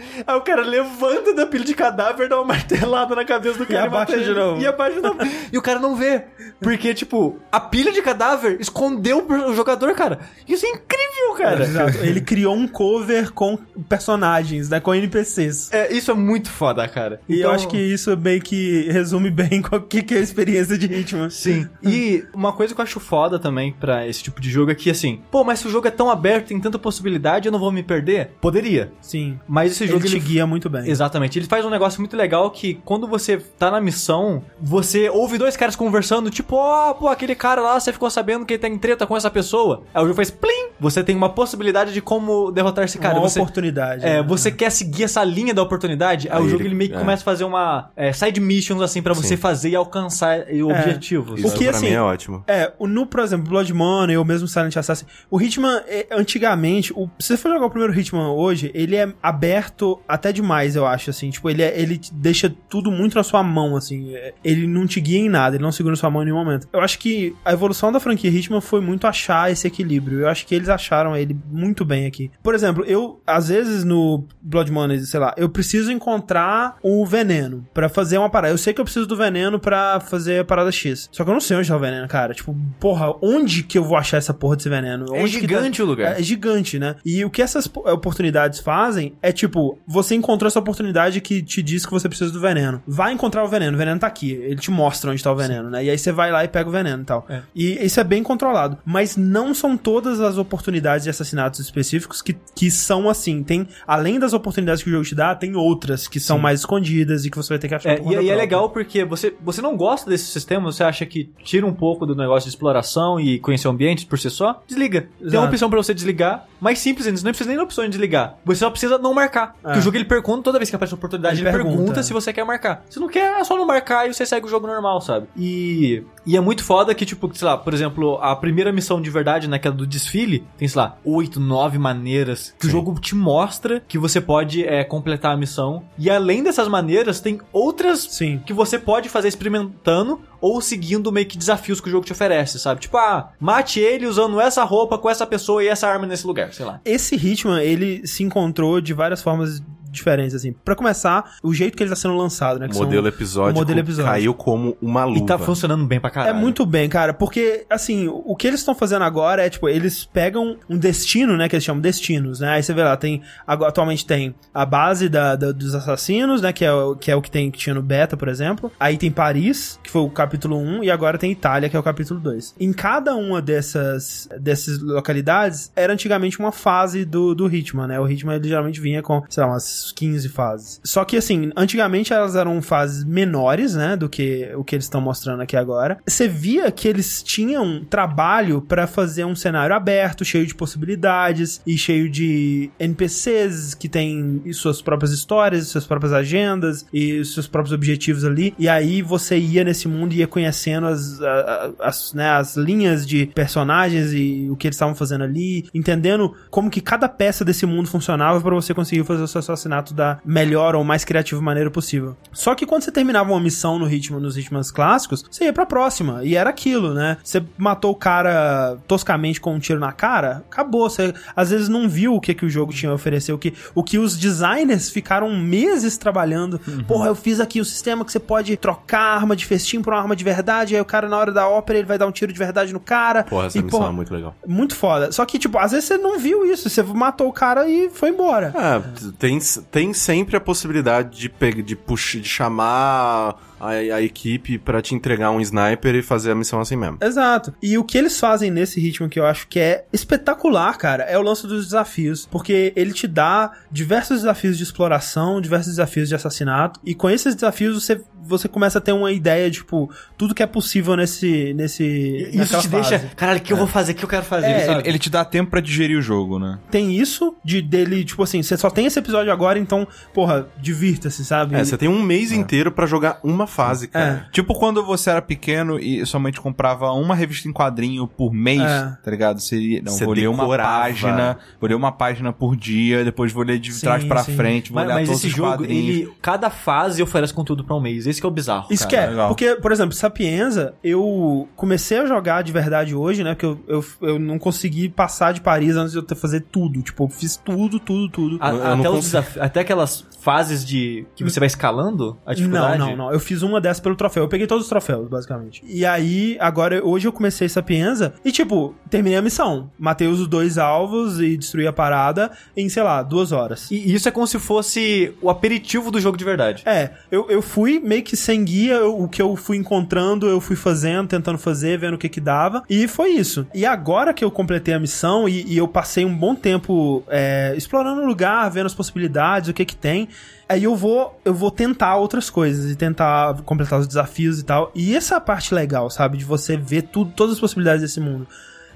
Aí 0.26 0.37
o 0.37 0.41
cara 0.41 0.62
levanta 0.62 1.35
da 1.35 1.47
pilha 1.47 1.64
de 1.64 1.74
cadáver, 1.74 2.28
dá 2.28 2.37
uma 2.37 2.45
martelada 2.45 3.14
na 3.14 3.24
cabeça 3.24 3.59
do 3.59 3.66
cara 3.66 3.87
abaixa 3.87 4.12
mata 4.12 4.24
de 4.24 4.35
novo. 4.35 4.61
E 4.61 4.66
abaixa 4.66 5.01
novo. 5.01 5.18
e 5.53 5.59
o 5.59 5.62
cara 5.62 5.78
não 5.78 5.95
vê. 5.95 6.24
Porque, 6.61 6.95
tipo, 6.95 7.39
a 7.51 7.59
pilha 7.61 7.93
de 7.93 8.01
cadáver 8.03 8.61
escondeu 8.61 9.26
o 9.26 9.55
jogador, 9.55 9.95
cara. 9.95 10.20
Isso 10.47 10.64
é 10.64 10.68
incrível, 10.68 11.12
cara. 11.35 11.62
Exato. 11.64 11.99
Ele 11.99 12.20
criou 12.20 12.55
um 12.55 12.66
cover 12.68 13.33
com 13.33 13.57
personagens, 13.89 14.68
né? 14.68 14.80
Com 14.80 14.95
NPCs. 14.95 15.72
É, 15.72 15.93
isso 15.93 16.11
é 16.11 16.14
muito 16.14 16.51
foda, 16.51 16.87
cara. 16.89 17.20
E 17.28 17.35
eu 17.35 17.39
Então- 17.41 17.53
acho 17.53 17.68
que 17.68 17.76
isso 17.78 18.16
meio 18.16 18.41
que 18.41 18.89
resume 18.91 19.30
bem 19.30 19.61
qual 19.62 19.80
que 19.80 20.03
que 20.03 20.14
é 20.14 20.18
a 20.18 20.20
experiência 20.20 20.76
de 20.78 20.87
Hitman. 20.87 21.30
Sim. 21.30 21.68
E 21.83 22.24
uma 22.35 22.53
coisa 22.53 22.74
que 22.74 22.80
eu 22.80 22.83
acho 22.83 22.99
foda 23.01 23.39
também 23.39 23.72
pra 23.72 24.07
esse 24.07 24.22
tipo 24.22 24.41
de 24.41 24.51
jogo 24.51 24.70
é 24.70 24.74
que, 24.74 24.91
assim, 24.91 25.20
pô, 25.30 25.45
mas 25.45 25.59
se 25.61 25.66
o 25.66 25.70
jogo 25.70 25.87
é 25.87 25.91
tão 25.91 26.11
aberto, 26.11 26.49
tem 26.49 26.61
tanta 26.61 26.78
possibilidade, 26.78 27.47
eu 27.47 27.53
não 27.53 27.59
vou 27.59 27.70
me 27.70 27.83
perder? 27.83 28.30
Poderia. 28.41 28.93
Sim. 29.01 29.39
Mas 29.47 29.72
esse 29.72 29.85
Ele 29.85 29.93
jogo. 29.93 30.05
te 30.07 30.12
ele- 30.16 30.20
guia 30.20 30.47
muito 30.47 30.68
bem. 30.70 30.89
Exatamente. 30.89 31.39
Ele 31.39 31.47
faz 31.47 31.64
um 31.64 31.70
negócio 31.70 32.01
muito 32.01 32.16
legal 32.16 32.51
que 32.51 32.80
quando 32.85 33.07
você 33.07 33.37
tá 33.59 33.70
na 33.70 33.80
missão, 33.80 34.43
você 34.61 35.09
ouve 35.09 35.39
dois 35.39 35.57
caras 35.57 35.76
conversando, 35.76 36.30
tipo, 36.30 36.57
ó, 36.57 36.93
pô, 36.95 37.09
aquele 37.09 37.35
cara 37.35 37.61
lá, 37.61 37.78
você 37.78 37.93
ficou 37.93 38.11
sabendo 38.11 38.45
que 38.45 38.55
ele 38.55 38.61
tá 38.62 38.68
em 38.68 38.78
treta 38.78 39.07
com 39.07 39.16
essa 39.16 39.30
pessoa. 39.30 39.83
Aí 39.95 40.03
o 40.03 40.07
jogo 40.07 40.16
faz 40.16 40.30
plim! 40.30 40.70
Você 40.80 41.03
tem 41.05 41.16
uma 41.23 41.31
possibilidade 41.31 41.93
de 41.93 42.01
como 42.01 42.51
derrotar 42.51 42.85
esse 42.85 42.99
cara. 42.99 43.14
Uma 43.18 43.29
você, 43.29 43.41
oportunidade. 43.41 44.05
é, 44.05 44.16
né? 44.16 44.23
você 44.23 44.51
quer 44.51 44.70
seguir 44.70 45.05
essa 45.05 45.23
linha 45.25 45.53
da 45.55 45.62
oportunidade, 45.62 46.29
aí, 46.31 46.39
o 46.41 46.43
Aí 46.45 46.49
jogo 46.49 46.62
ele- 46.62 46.68
ele 46.70 46.75
meio 46.75 46.91
que 46.91 46.97
é. 46.97 46.99
começa 46.99 47.23
a 47.23 47.25
fazer 47.25 47.45
uma 47.45 47.91
é, 47.97 48.12
side 48.12 48.41
missions 48.41 48.81
assim 48.83 49.01
pra 49.03 49.14
você 49.14 49.29
Sim. 49.29 49.37
fazer 49.37 49.70
e 49.70 49.77
alcançar 49.77 50.41
o 50.51 50.70
objetivo. 50.70 51.35
Isso 51.37 51.49
O 51.49 51.53
que, 51.53 51.64
pra 51.66 51.77
assim, 51.77 51.87
mim 51.87 51.93
é 51.95 52.01
ótimo. 52.03 52.45
É, 52.47 52.73
o- 52.79 52.87
no, 52.87 53.07
por 53.07 53.20
exemplo, 53.20 53.49
Blood 53.49 53.73
Money 53.73 54.16
ou 54.16 54.25
mesmo 54.25 54.47
Silent 54.49 54.77
Assassin, 54.77 55.05
o 55.31 55.41
Hitman, 55.41 55.83
é, 55.87 56.07
antigamente, 56.11 56.93
o- 56.95 57.09
se 57.18 57.29
você 57.29 57.37
for 57.37 57.51
jogar 57.53 57.66
o 57.66 57.70
primeiro 57.70 57.99
Hitman 57.99 58.33
hoje, 58.33 58.70
ele 58.75 58.97
é 58.97 59.12
aberto 59.23 60.01
até 60.09 60.33
demais, 60.33 60.77
eu 60.77 60.87
acho, 60.87 61.11
assim. 61.11 61.31
Tipo, 61.31 61.49
ele, 61.51 61.62
é- 61.62 61.79
ele 61.81 62.01
deixa 62.12 62.53
tudo 62.68 62.91
muito 62.91 63.14
na 63.14 63.23
sua 63.23 63.43
mão, 63.43 63.77
assim. 63.77 64.14
É, 64.14 64.33
Ele 64.45 64.66
não 64.66 64.87
te 64.87 65.01
guia 65.01 65.18
em 65.18 65.29
nada, 65.29 65.57
ele 65.57 65.62
não 65.62 65.73
segura 65.73 65.93
na 65.93 65.97
sua 65.97 66.11
mão 66.11 66.23
em 66.23 66.27
nenhum 66.27 66.37
momento. 66.39 66.68
Eu 66.73 66.81
acho 66.81 66.99
que 66.99 67.35
a 67.45 67.53
evolução 67.53 67.93
da 67.93 68.01
franquia 68.01 68.31
Hitman 68.31 68.61
foi 68.61 68.81
muito 68.81 69.07
achar 69.07 69.51
esse 69.51 69.66
equilíbrio. 69.66 70.20
Eu 70.20 70.29
acho 70.29 70.47
que 70.47 70.55
eles 70.55 70.68
acharam 70.68 71.12
ele 71.17 71.37
muito 71.51 71.85
bem 71.85 72.07
aqui. 72.07 72.31
Por 72.43 72.55
exemplo, 72.55 72.85
eu, 72.87 73.21
às 73.27 73.49
vezes, 73.49 73.85
no 73.85 74.25
Blood 74.41 74.71
Money, 74.71 75.01
sei 75.01 75.21
lá, 75.21 75.35
eu 75.37 75.49
preciso 75.49 75.91
encontrar 75.91 76.77
o 76.83 77.05
veneno 77.07 77.67
pra 77.75 77.89
fazer 77.89 78.19
uma 78.19 78.31
parada. 78.31 78.53
Eu 78.55 78.59
sei 78.59 78.73
que 78.73 78.81
eu 78.81 78.85
preciso 78.85 79.07
do 79.07 79.17
veneno 79.17 79.59
pra 79.59 80.01
fazer 80.01 80.41
a 80.41 80.45
parada 80.45 80.71
X. 80.71 81.09
Só 81.13 81.25
que 81.25 81.31
eu 81.31 81.35
não 81.35 81.41
sei 81.41 81.57
onde 81.57 81.69
tá 81.69 81.77
o 81.77 81.81
veneno, 81.81 82.07
cara. 82.09 82.35
Tipo, 82.35 82.55
porra, 82.79 83.13
onde 83.23 83.63
que 83.63 83.79
eu 83.79 83.85
vou 83.85 83.97
achar 83.97 84.17
essa 84.19 84.33
porra 84.35 84.57
desse 84.57 84.69
veneno? 84.69 85.07
É 85.15 85.23
Onde 85.23 85.35
tá- 85.35 85.41
gigante 85.41 85.83
o 85.83 85.87
lugar. 85.87 86.19
É, 86.19 86.23
gigante, 86.23 86.79
né? 86.79 86.97
E 87.05 87.25
o 87.25 87.31
que 87.31 87.43
essas 87.43 87.67
po- 87.67 87.89
oportunidades 87.91 88.61
fazem 88.61 89.15
é 89.23 89.33
tipo, 89.33 89.79
você 89.87 90.15
encontrou 90.15 90.49
essa 90.49 90.59
oportunidade 90.59 91.21
que 91.21 91.43
te 91.43 91.63
diz 91.63 91.85
que 91.85 91.93
você 91.93 92.09
precisa 92.09 92.31
do 92.31 92.41
veneno. 92.41 92.83
Vai 92.87 93.13
encontrar 93.13 93.45
o 93.45 93.49
veneno, 93.49 93.75
o 93.75 93.79
veneno 93.79 93.99
tá 94.01 94.07
aqui. 94.07 94.33
Ele 94.33 94.57
te 94.57 94.71
mostra 94.71 95.11
onde 95.11 95.23
tá 95.23 95.33
o 95.33 95.37
veneno, 95.37 95.71
né? 95.71 95.85
E 95.85 95.91
aí 95.91 95.99
você 95.99 96.13
vai 96.13 96.31
lá 96.31 96.45
e 96.45 96.49
pega 96.49 96.69
o 96.69 96.73
veneno 96.73 97.03
e 97.03 97.07
tal. 97.07 97.27
É. 97.29 97.41
E 97.55 97.85
isso 97.85 98.01
é 98.01 98.05
bem 98.05 98.23
controlado. 98.23 98.79
Mas 98.85 99.17
não 99.17 99.55
são 99.55 99.77
todas 99.77 100.21
as 100.21 100.37
oportunidades 100.39 101.01
de 101.05 101.11
assassinatos 101.11 101.61
específicos 101.61 102.22
que, 102.22 102.36
que 102.55 102.70
são 102.70 103.09
assim. 103.09 103.42
Tem, 103.42 103.66
além 103.86 104.18
das 104.18 104.32
oportunidades 104.32 104.82
que 104.82 104.88
o 104.88 104.92
jogo 104.92 105.05
te 105.05 105.14
dá, 105.14 105.34
tem 105.34 105.57
outras 105.57 106.07
que 106.09 106.20
são 106.20 106.38
mais 106.38 106.61
escondidas 106.61 107.24
e 107.24 107.30
que 107.30 107.36
você 107.36 107.48
vai 107.50 107.59
ter 107.59 107.68
que 107.68 107.74
achar 107.74 107.90
É, 107.90 108.03
e, 108.03 108.24
e 108.26 108.30
é 108.30 108.34
legal 108.34 108.70
porque 108.70 109.05
você, 109.05 109.34
você 109.42 109.61
não 109.61 109.76
gosta 109.76 110.09
desse 110.09 110.26
sistema, 110.26 110.70
você 110.70 110.84
acha 110.84 111.05
que 111.07 111.30
tira 111.42 111.66
um 111.66 111.72
pouco 111.72 112.07
do 112.07 112.14
negócio 112.14 112.48
de 112.48 112.55
exploração 112.55 113.18
e 113.20 113.38
conhecer 113.38 113.68
o 113.68 113.70
ambiente 113.70 114.07
por 114.07 114.18
si 114.18 114.30
só, 114.30 114.62
desliga. 114.66 115.03
Tem 115.03 115.28
Exato. 115.28 115.38
uma 115.38 115.48
opção 115.48 115.70
pra 115.70 115.78
você 115.82 115.94
desligar, 115.94 116.46
mais 116.61 116.78
simples 116.78 117.07
ainda, 117.07 117.18
você 117.18 117.24
não 117.24 117.30
precisa 117.32 117.48
nem 117.48 117.57
da 117.57 117.64
opção 117.64 117.84
de 117.84 117.90
desligar. 117.90 118.36
Você 118.44 118.61
só 118.61 118.70
precisa 118.70 118.98
não 118.98 119.14
marcar. 119.14 119.55
Porque 119.62 119.78
o 119.78 119.82
jogo 119.82 119.96
ele 119.96 120.05
pergunta 120.05 120.42
toda 120.42 120.59
vez 120.59 120.70
que 120.70 120.76
aparece 120.76 120.94
uma 120.94 120.98
oportunidade, 120.98 121.40
Ele 121.40 121.48
ele, 121.48 121.57
pergunta. 121.57 121.76
pergunta. 121.76 122.03
se 122.03 122.12
você 122.12 122.32
quer 122.32 122.44
marcar. 122.44 122.84
Se 122.88 122.98
não 123.00 123.09
quer, 123.09 123.40
é 123.40 123.44
só 123.44 123.57
não 123.57 123.66
marcar 123.66 124.09
e 124.09 124.14
você 124.14 124.24
segue 124.24 124.46
o 124.46 124.48
jogo 124.48 124.66
normal, 124.66 125.00
sabe? 125.00 125.26
E, 125.36 126.03
e 126.26 126.36
é 126.36 126.40
muito 126.40 126.64
foda 126.64 126.94
que, 126.94 127.05
tipo, 127.05 127.30
sei 127.34 127.46
lá, 127.46 127.57
por 127.59 127.74
exemplo, 127.74 128.18
a 128.20 128.34
primeira 128.36 128.72
missão 128.72 129.00
de 129.00 129.11
verdade, 129.11 129.48
né, 129.48 129.59
que 129.59 129.68
é 129.68 129.70
do 129.70 129.86
desfile, 129.86 130.44
tem, 130.57 130.68
sei 130.68 130.80
lá, 130.80 130.91
oito, 131.05 131.40
nove 131.40 131.78
maneiras 131.78 132.55
que 132.59 132.66
o 132.66 132.70
jogo 132.70 132.99
te 133.01 133.14
mostra 133.14 133.82
que 133.86 133.99
você 133.99 134.20
pode 134.20 134.64
é, 134.64 134.84
completar 134.84 135.34
a 135.34 135.36
missão. 135.36 135.84
E 135.99 136.11
além 136.11 136.43
dessas 136.43 136.68
maneiras, 136.68 137.20
tem 137.20 137.40
outras 137.53 138.01
Sim. 138.01 138.40
que 138.45 138.53
você 138.53 138.78
pode 138.78 139.09
fazer 139.09 139.28
experimentando 139.28 140.20
ou 140.40 140.61
seguindo 140.61 141.12
meio 141.12 141.26
que 141.26 141.38
desafios 141.38 141.80
que 141.80 141.88
o 141.88 141.90
jogo 141.90 142.05
te 142.05 142.12
oferece, 142.12 142.59
sabe? 142.59 142.80
Tipo, 142.80 142.97
ah, 142.97 143.30
mate 143.38 143.80
ele 143.80 144.07
usando 144.07 144.40
essa 144.40 144.64
roupa 144.64 144.99
com 144.99 145.09
essa 145.09 145.26
pessoa 145.26 145.62
e 145.62 145.68
essa 145.68 145.88
arma 145.88 146.07
nesse 146.07 146.26
lugar, 146.26 146.53
sei 146.53 146.66
lá. 146.66 146.80
Esse 146.84 147.14
Hitman, 147.14 147.62
ele 147.62 148.07
se 148.07 148.22
encontrou 148.22 148.80
de 148.80 148.93
várias 148.93 149.22
formas 149.22 149.62
diferentes, 149.93 150.34
assim. 150.34 150.53
Pra 150.64 150.74
começar, 150.74 151.34
o 151.43 151.53
jeito 151.55 151.76
que 151.76 151.82
ele 151.82 151.90
tá 151.90 151.97
sendo 151.97 152.16
lançado, 152.16 152.59
né? 152.59 152.66
que 152.66 152.72
O 152.74 152.76
são- 152.78 152.86
modelo 152.86 153.07
episódico 153.07 153.57
o 153.59 153.61
modelo 153.61 153.80
episódico. 153.80 154.11
caiu 154.12 154.34
como 154.34 154.76
uma 154.80 155.05
luva. 155.05 155.18
E 155.20 155.26
tá 155.26 155.38
funcionando 155.38 155.84
bem 155.86 156.01
pra 156.01 156.09
É 156.11 156.12
caralho. 156.12 156.38
muito 156.38 156.64
bem, 156.66 156.88
cara, 156.88 157.12
porque, 157.14 157.66
assim, 157.70 158.09
o 158.09 158.34
que 158.34 158.47
eles 158.47 158.61
estão 158.61 158.74
fazendo 158.74 159.03
agora 159.03 159.45
é, 159.47 159.51
tipo, 159.51 159.68
eles 159.68 160.05
pegam 160.05 160.57
um 160.68 160.76
destino, 160.78 161.36
né, 161.36 161.49
que 161.49 161.55
eles 161.55 161.64
chamam 161.64 161.80
destinos, 161.80 162.40
né, 162.40 162.49
aí 162.51 162.62
você 162.62 162.72
vê 162.72 162.82
lá, 162.82 162.97
tem, 162.97 163.22
atualmente 163.47 164.07
tem 164.07 164.34
a 164.55 164.64
base 164.64 165.09
da, 165.09 165.36
da- 165.36 165.53
dos 165.53 165.74
assassinos, 165.74 166.40
né, 166.40 166.53
que 166.53 166.64
é, 166.64 166.72
o, 166.72 166.97
que 166.97 167.11
é 167.11 167.16
o 167.16 167.20
que 167.22 167.30
tem, 167.30 167.51
que 167.51 167.59
tinha 167.59 167.74
no 167.74 167.82
beta, 167.82 168.16
por 168.16 168.28
exemplo, 168.28 168.72
aí 168.80 168.97
tem 168.97 169.11
Paris, 169.11 169.78
que 169.82 169.90
foi 169.90 170.01
o 170.03 170.09
capítulo 170.11 170.57
1, 170.57 170.84
e 170.84 170.90
agora 170.90 171.18
tem 171.18 171.30
Itália, 171.30 171.68
que 171.68 171.76
é 171.76 171.78
o 171.78 171.82
capítulo 171.82 172.18
2. 172.20 172.55
Em 172.59 172.72
cada 172.72 173.14
uma 173.14 173.43
dessas, 173.43 174.28
dessas 174.40 174.78
localidades, 174.80 175.70
era 175.76 175.93
antigamente 175.93 176.38
uma 176.38 176.53
fase 176.53 177.05
do, 177.05 177.34
do 177.34 177.53
Hitman, 177.53 177.86
né, 177.86 178.01
o 178.01 178.09
Hitman, 178.09 178.36
ele 178.36 178.49
geralmente 178.49 178.80
vinha 178.80 179.03
com, 179.03 179.22
sei 179.28 179.43
lá, 179.43 179.51
umas 179.51 179.82
15 179.91 180.28
fases. 180.28 180.80
Só 180.85 181.05
que, 181.05 181.16
assim, 181.16 181.51
antigamente 181.57 182.12
elas 182.12 182.37
eram 182.37 182.61
fases 182.62 183.03
menores, 183.05 183.74
né, 183.74 183.97
do 183.97 184.09
que 184.09 184.51
o 184.55 184.62
que 184.62 184.76
eles 184.76 184.85
estão 184.85 185.01
mostrando 185.01 185.41
aqui 185.41 185.57
agora. 185.57 185.99
Você 186.07 186.28
via 186.28 186.70
que 186.70 186.87
eles 186.87 187.22
tinham 187.22 187.83
trabalho 187.89 188.61
pra 188.61 188.87
fazer 188.87 189.24
um 189.24 189.35
cenário 189.35 189.74
aberto, 189.74 190.24
cheio 190.24 190.47
de 190.47 190.55
possibilidades 190.55 191.61
e 191.66 191.76
cheio 191.78 192.09
de 192.11 192.70
NPCs 192.78 193.74
que 193.74 193.89
tem 193.89 194.43
suas 194.53 194.80
próprias 194.83 195.12
histórias, 195.12 195.68
suas 195.68 195.87
próprias 195.87 196.12
agendas 196.12 196.87
e 196.93 197.24
seus 197.24 197.47
próprios 197.49 197.72
objetivos 197.72 198.24
ali. 198.24 198.55
E 198.59 198.68
aí 198.68 199.03
você 199.03 199.39
ia 199.39 199.64
nesse 199.64 199.89
mundo 199.89 200.12
e 200.12 200.18
ia 200.18 200.26
conhecendo 200.26 200.87
as, 200.87 201.20
a- 201.20 201.72
a- 201.80 201.89
as, 201.89 202.12
né, 202.12 202.28
as 202.30 202.57
linhas 202.57 203.07
de 203.07 203.26
personagens 203.26 204.12
e 204.12 204.49
o 204.51 204.57
que 204.57 204.66
eles 204.66 204.76
estavam 204.76 204.95
fazendo 204.95 205.24
ali, 205.24 205.66
entendendo 205.72 206.35
como 206.51 206.70
que 206.70 206.80
cada 206.80 207.09
peça 207.09 207.45
desse 207.45 207.64
mundo 207.66 207.89
funcionava 207.89 208.41
pra 208.41 208.55
você 208.55 208.74
conseguir 208.74 209.05
fazer 209.05 209.22
o 209.22 209.28
seu 209.28 209.39
assassinato 209.39 209.72
da 209.95 210.18
melhor 210.25 210.75
ou 210.75 210.85
mais 210.85 211.05
criativa 211.05 211.41
maneira 211.41 211.70
possível. 211.70 212.16
Só 212.33 212.55
que 212.55 212.66
quando 212.66 212.83
você 212.83 212.93
terminava 212.93 213.31
uma 213.31 213.41
missão 213.41 213.79
no 213.79 213.91
Hitman, 213.91 214.20
nos 214.20 214.37
Hitmans 214.37 214.70
clássicos, 214.70 215.25
você 215.31 215.45
ia 215.45 215.53
pra 215.53 215.64
próxima. 215.64 216.25
E 216.25 216.37
era 216.37 216.51
aquilo, 216.51 216.93
né? 216.93 217.16
Você 217.23 217.43
matou 217.57 217.93
o 217.93 217.97
cara 217.97 218.77
toscamente 218.87 219.41
com 219.41 219.55
um 219.55 219.59
tiro 219.59 219.81
na 219.81 219.93
cara, 219.93 220.45
acabou. 220.51 220.89
Você 220.89 221.14
às 221.35 221.51
vezes 221.51 221.68
não 221.68 221.89
viu 221.89 222.14
o 222.14 222.20
que, 222.20 222.35
que 222.35 222.45
o 222.45 222.51
jogo 222.51 222.73
tinha 222.73 222.91
a 222.91 222.95
oferecer, 222.95 223.33
o 223.33 223.39
que, 223.39 223.55
o 223.75 223.83
que 223.83 223.99
os 223.99 224.16
designers 224.16 224.91
ficaram 224.91 225.35
meses 225.37 225.97
trabalhando. 225.97 226.61
Porra, 226.87 227.09
eu 227.09 227.14
fiz 227.14 227.41
aqui 227.41 227.61
o 227.61 227.64
sistema 227.64 228.05
que 228.05 228.12
você 228.12 228.20
pode 228.20 228.57
trocar 228.57 229.16
arma 229.16 229.35
de 229.37 229.47
festim 229.47 229.81
por 229.81 229.93
uma 229.93 230.01
arma 230.01 230.16
de 230.16 230.25
verdade, 230.25 230.75
aí 230.75 230.81
o 230.81 230.85
cara 230.85 231.09
na 231.09 231.16
hora 231.16 231.33
da 231.33 231.49
ópera 231.49 231.79
ele 231.79 231.87
vai 231.87 231.99
dar 231.99 232.07
um 232.07 232.12
tiro 232.12 232.33
de 232.33 232.39
verdade 232.39 232.73
no 232.73 232.81
cara. 232.81 233.25
Porra, 233.25 233.47
essa 233.47 233.59
e, 233.59 233.62
missão 233.62 233.81
porra, 233.81 233.93
é 233.93 233.95
muito 233.95 234.14
legal. 234.14 234.35
muito 234.47 234.75
foda. 234.75 235.12
Só 235.12 235.25
que, 235.25 235.39
tipo, 235.39 235.59
às 235.59 235.73
vezes 235.73 235.87
você 235.87 235.99
não 235.99 236.18
viu 236.18 236.45
isso. 236.45 236.68
Você 236.68 236.83
matou 236.83 237.29
o 237.29 237.33
cara 237.33 237.68
e 237.68 237.91
foi 237.91 238.11
embora. 238.11 238.53
É, 238.57 238.83
tem, 239.18 239.39
tem 239.71 239.93
sempre 239.93 240.37
a 240.37 240.41
possibilidade 240.41 241.19
de, 241.19 241.63
de, 241.63 241.77
puxar, 241.77 242.21
de 242.21 242.29
chamar 242.29 243.37
a, 243.61 243.69
a 243.69 244.03
equipe 244.03 244.59
pra 244.59 244.83
te 244.83 244.95
entregar 244.95 245.31
um 245.31 245.41
sniper 245.41 245.95
e 245.95 246.03
fazer 246.03 246.33
a 246.33 246.35
missão 246.35 246.61
assim 246.61 246.77
mesmo. 246.77 246.99
Exato. 247.01 247.55
E 247.63 247.79
o 247.79 247.85
que 247.85 247.97
eles 247.97 248.19
fazem 248.19 248.51
nesse 248.51 248.81
ritmo 248.81 249.09
que 249.09 249.21
eu 249.21 249.27
acho 249.27 249.47
que 249.49 249.61
é 249.61 249.85
espetacular, 249.93 250.77
cara, 250.77 251.05
é 251.05 251.17
o 251.17 251.23
lance 251.23 251.47
dos 251.47 251.67
desafios. 251.67 252.27
Porque 252.31 252.73
ele 252.75 252.93
te 252.93 253.07
dá 253.07 253.53
diversos 253.71 254.19
desafios 254.19 254.57
de 254.57 254.65
exploração, 254.65 255.41
diversos 255.41 255.73
desafios 255.73 256.09
de 256.09 256.15
assassinato. 256.15 256.81
E 256.85 256.95
com 256.95 257.09
esses 257.09 257.35
desafios 257.35 257.83
você 257.83 258.03
você 258.25 258.49
começa 258.49 258.79
a 258.79 258.81
ter 258.81 258.93
uma 258.93 259.11
ideia, 259.12 259.51
tipo, 259.51 259.91
tudo 260.16 260.35
que 260.35 260.43
é 260.43 260.47
possível 260.47 260.97
nesse. 260.97 261.53
nesse 261.55 261.85
Isso 262.33 262.47
te 262.61 262.68
fase. 262.68 262.68
deixa. 262.68 262.99
Caralho, 263.16 263.39
o 263.41 263.43
que 263.43 263.53
eu 263.53 263.57
vou 263.57 263.66
fazer? 263.66 263.93
O 263.93 263.95
que 263.95 264.05
eu 264.05 264.09
quero 264.09 264.25
fazer? 264.25 264.47
É? 264.47 264.70
Ele, 264.73 264.89
ele 264.91 264.99
te 264.99 265.11
dá 265.11 265.25
tempo 265.25 265.51
pra 265.51 265.61
digerir 265.61 265.99
o 265.99 266.03
jogo, 266.03 266.39
né? 266.39 266.59
Tem 266.70 266.95
isso, 266.97 267.35
de 267.45 267.61
dele, 267.61 268.05
tipo 268.05 268.23
assim, 268.23 268.43
você 268.43 268.57
só 268.57 268.70
tem 268.70 268.87
esse 268.87 268.99
episódio 268.99 269.33
agora, 269.33 269.59
então, 269.59 269.87
porra, 270.14 270.47
divirta-se, 270.61 271.25
sabe? 271.25 271.55
É, 271.57 271.64
você 271.64 271.77
tem 271.77 271.89
um 271.89 272.03
mês 272.03 272.33
inteiro 272.33 272.70
pra 272.73 272.87
jogar 272.87 273.18
uma 273.23 273.47
fase, 273.47 273.89
cara. 273.89 274.29
Tipo 274.33 274.55
quando 274.55 274.85
você 274.85 275.11
era 275.11 275.23
pequeno 275.23 275.79
e 275.79 276.05
somente 276.07 276.41
comprava 276.41 276.91
uma 276.93 277.14
revista 277.14 277.49
em 277.49 277.53
quadrinho 277.53 278.07
por 278.07 278.33
mês, 278.33 278.61
É. 278.62 278.97
tá 279.03 279.11
ligado? 279.11 279.41
Você 279.41 279.57
ia, 279.59 279.83
não, 279.83 279.93
Você 279.93 280.05
vou 280.05 280.14
ler 280.14 280.29
uma 280.29 280.47
página, 280.57 281.39
vou 281.61 281.68
ler 281.68 281.75
uma 281.75 281.93
página 281.93 282.33
por 282.33 282.57
dia, 282.57 283.05
depois 283.05 283.33
vou 283.33 283.43
ler 283.43 283.59
de 283.59 283.73
Sim, 283.73 283.81
trás 283.81 284.05
pra 284.05 284.23
sim. 284.23 284.37
frente, 284.37 284.70
vou 284.70 284.77
Mas, 284.77 284.85
olhar 284.87 284.95
mas 284.95 285.09
todos 285.09 285.20
esse 285.20 285.29
os 285.31 285.37
jogo, 285.37 285.51
quadrinhos. 285.59 285.97
ele. 285.97 286.12
Cada 286.20 286.51
fase 286.51 287.03
oferece 287.03 287.33
conteúdo 287.35 287.64
pra 287.64 287.75
um 287.77 287.81
mês. 287.81 288.07
Esse 288.13 288.21
que 288.21 288.27
é 288.27 288.29
o 288.29 288.33
bizarro. 288.33 288.67
Isso 288.71 288.85
cara. 288.89 288.89
que 288.89 288.97
é, 288.97 289.11
legal. 289.11 289.29
porque, 289.29 289.57
por 289.57 289.73
exemplo, 289.73 289.95
Sapienza, 289.95 290.75
eu 290.85 291.49
comecei 291.57 291.99
a 291.99 292.07
jogar 292.07 292.43
de 292.43 292.53
verdade 292.53 292.95
hoje, 292.95 293.25
né? 293.25 293.35
Porque 293.35 293.47
eu, 293.47 293.61
eu, 293.67 293.85
eu 294.09 294.19
não 294.19 294.39
consegui 294.39 294.89
passar 294.89 295.33
de 295.33 295.41
Paris 295.41 295.75
antes 295.77 295.93
de 295.93 295.99
eu 295.99 296.03
ter 296.03 296.15
fazer 296.15 296.43
tudo. 296.53 296.81
Tipo, 296.83 297.05
eu 297.05 297.09
fiz 297.09 297.37
tudo, 297.37 297.81
tudo, 297.81 298.09
tudo. 298.09 298.39
A- 298.41 298.51
Eu- 298.51 298.63
até, 298.65 298.83
não 298.83 298.95
os 298.99 299.05
desafi- 299.07 299.41
até 299.41 299.61
aquelas 299.61 300.07
fases 300.21 300.65
de. 300.65 301.05
que 301.17 301.25
você 301.25 301.41
vai 301.41 301.47
escalando 301.49 302.17
a 302.25 302.31
Não, 302.31 302.35
dificuldade. 302.37 302.79
não, 302.79 302.97
não. 302.97 303.13
Eu 303.13 303.19
fiz 303.19 303.43
uma 303.43 303.61
dessas 303.61 303.81
pelo 303.81 303.97
troféu. 303.97 304.23
Eu 304.25 304.29
peguei 304.29 304.47
todos 304.47 304.65
os 304.65 304.69
troféus, 304.69 305.09
basicamente. 305.09 305.63
E 305.67 305.85
aí, 305.85 306.37
agora, 306.39 306.85
hoje 306.87 307.09
eu 307.09 307.13
comecei 307.13 307.49
Sapienza 307.49 308.15
e, 308.25 308.31
tipo, 308.31 308.75
terminei 308.91 309.19
a 309.19 309.23
missão. 309.23 309.71
Matei 309.79 310.07
os 310.07 310.27
dois 310.29 310.59
alvos 310.59 311.21
e 311.21 311.37
destruí 311.37 311.67
a 311.67 311.73
parada 311.73 312.31
em, 312.57 312.69
sei 312.69 312.83
lá, 312.83 313.03
duas 313.03 313.33
horas. 313.33 313.71
E 313.71 313.93
isso 313.95 314.09
é 314.09 314.13
como 314.13 314.27
se 314.27 314.39
fosse 314.39 315.15
o 315.23 315.31
aperitivo 315.31 315.91
do 315.91 316.01
jogo 316.01 316.17
de 316.17 316.25
verdade. 316.25 316.63
É, 316.67 316.91
eu, 317.11 317.27
eu 317.31 317.41
fui 317.43 317.81
meio 317.81 318.01
que 318.03 318.16
sem 318.16 318.44
guia, 318.44 318.74
eu- 318.74 319.00
o 319.00 319.09
que 319.09 319.22
eu 319.22 319.34
fui 319.36 319.57
encontrando, 319.57 320.26
eu 320.28 320.40
fui 320.40 320.57
fazendo, 320.57 321.09
tentando 321.09 321.38
fazer, 321.38 321.78
vendo 321.78 321.94
o 321.94 321.98
que 321.98 322.09
que 322.09 322.20
dava, 322.20 322.62
e 322.68 322.86
foi 322.88 323.11
isso. 323.11 323.46
E 323.55 323.64
agora 323.64 324.12
que 324.12 324.24
eu 324.24 324.30
completei 324.30 324.74
a 324.74 324.78
missão 324.78 325.28
e, 325.28 325.44
e 325.46 325.57
eu 325.57 325.66
passei 325.68 326.05
um 326.05 326.16
bom 326.16 326.34
tempo 326.34 327.03
é, 327.09 327.55
explorando 327.57 328.03
o 328.03 328.07
lugar, 328.07 328.50
vendo 328.50 328.66
as 328.66 328.74
possibilidades, 328.74 329.48
o 329.48 329.55
que 329.55 329.64
que 329.64 329.76
tem, 329.76 330.09
aí 330.48 330.64
eu 330.64 330.76
vou, 330.76 331.18
eu 331.24 331.32
vou 331.32 331.50
tentar 331.50 331.96
outras 331.96 332.28
coisas 332.28 332.70
e 332.70 332.76
tentar 332.76 333.34
completar 333.44 333.78
os 333.78 333.86
desafios 333.86 334.38
e 334.38 334.44
tal. 334.44 334.70
E 334.74 334.94
essa 334.94 335.16
é 335.16 335.20
parte 335.20 335.55
legal, 335.55 335.88
sabe, 335.88 336.18
de 336.18 336.24
você 336.24 336.57
ver 336.57 336.82
tudo, 336.82 337.12
todas 337.16 337.34
as 337.34 337.40
possibilidades 337.40 337.80
desse 337.82 338.00
mundo. 338.00 338.26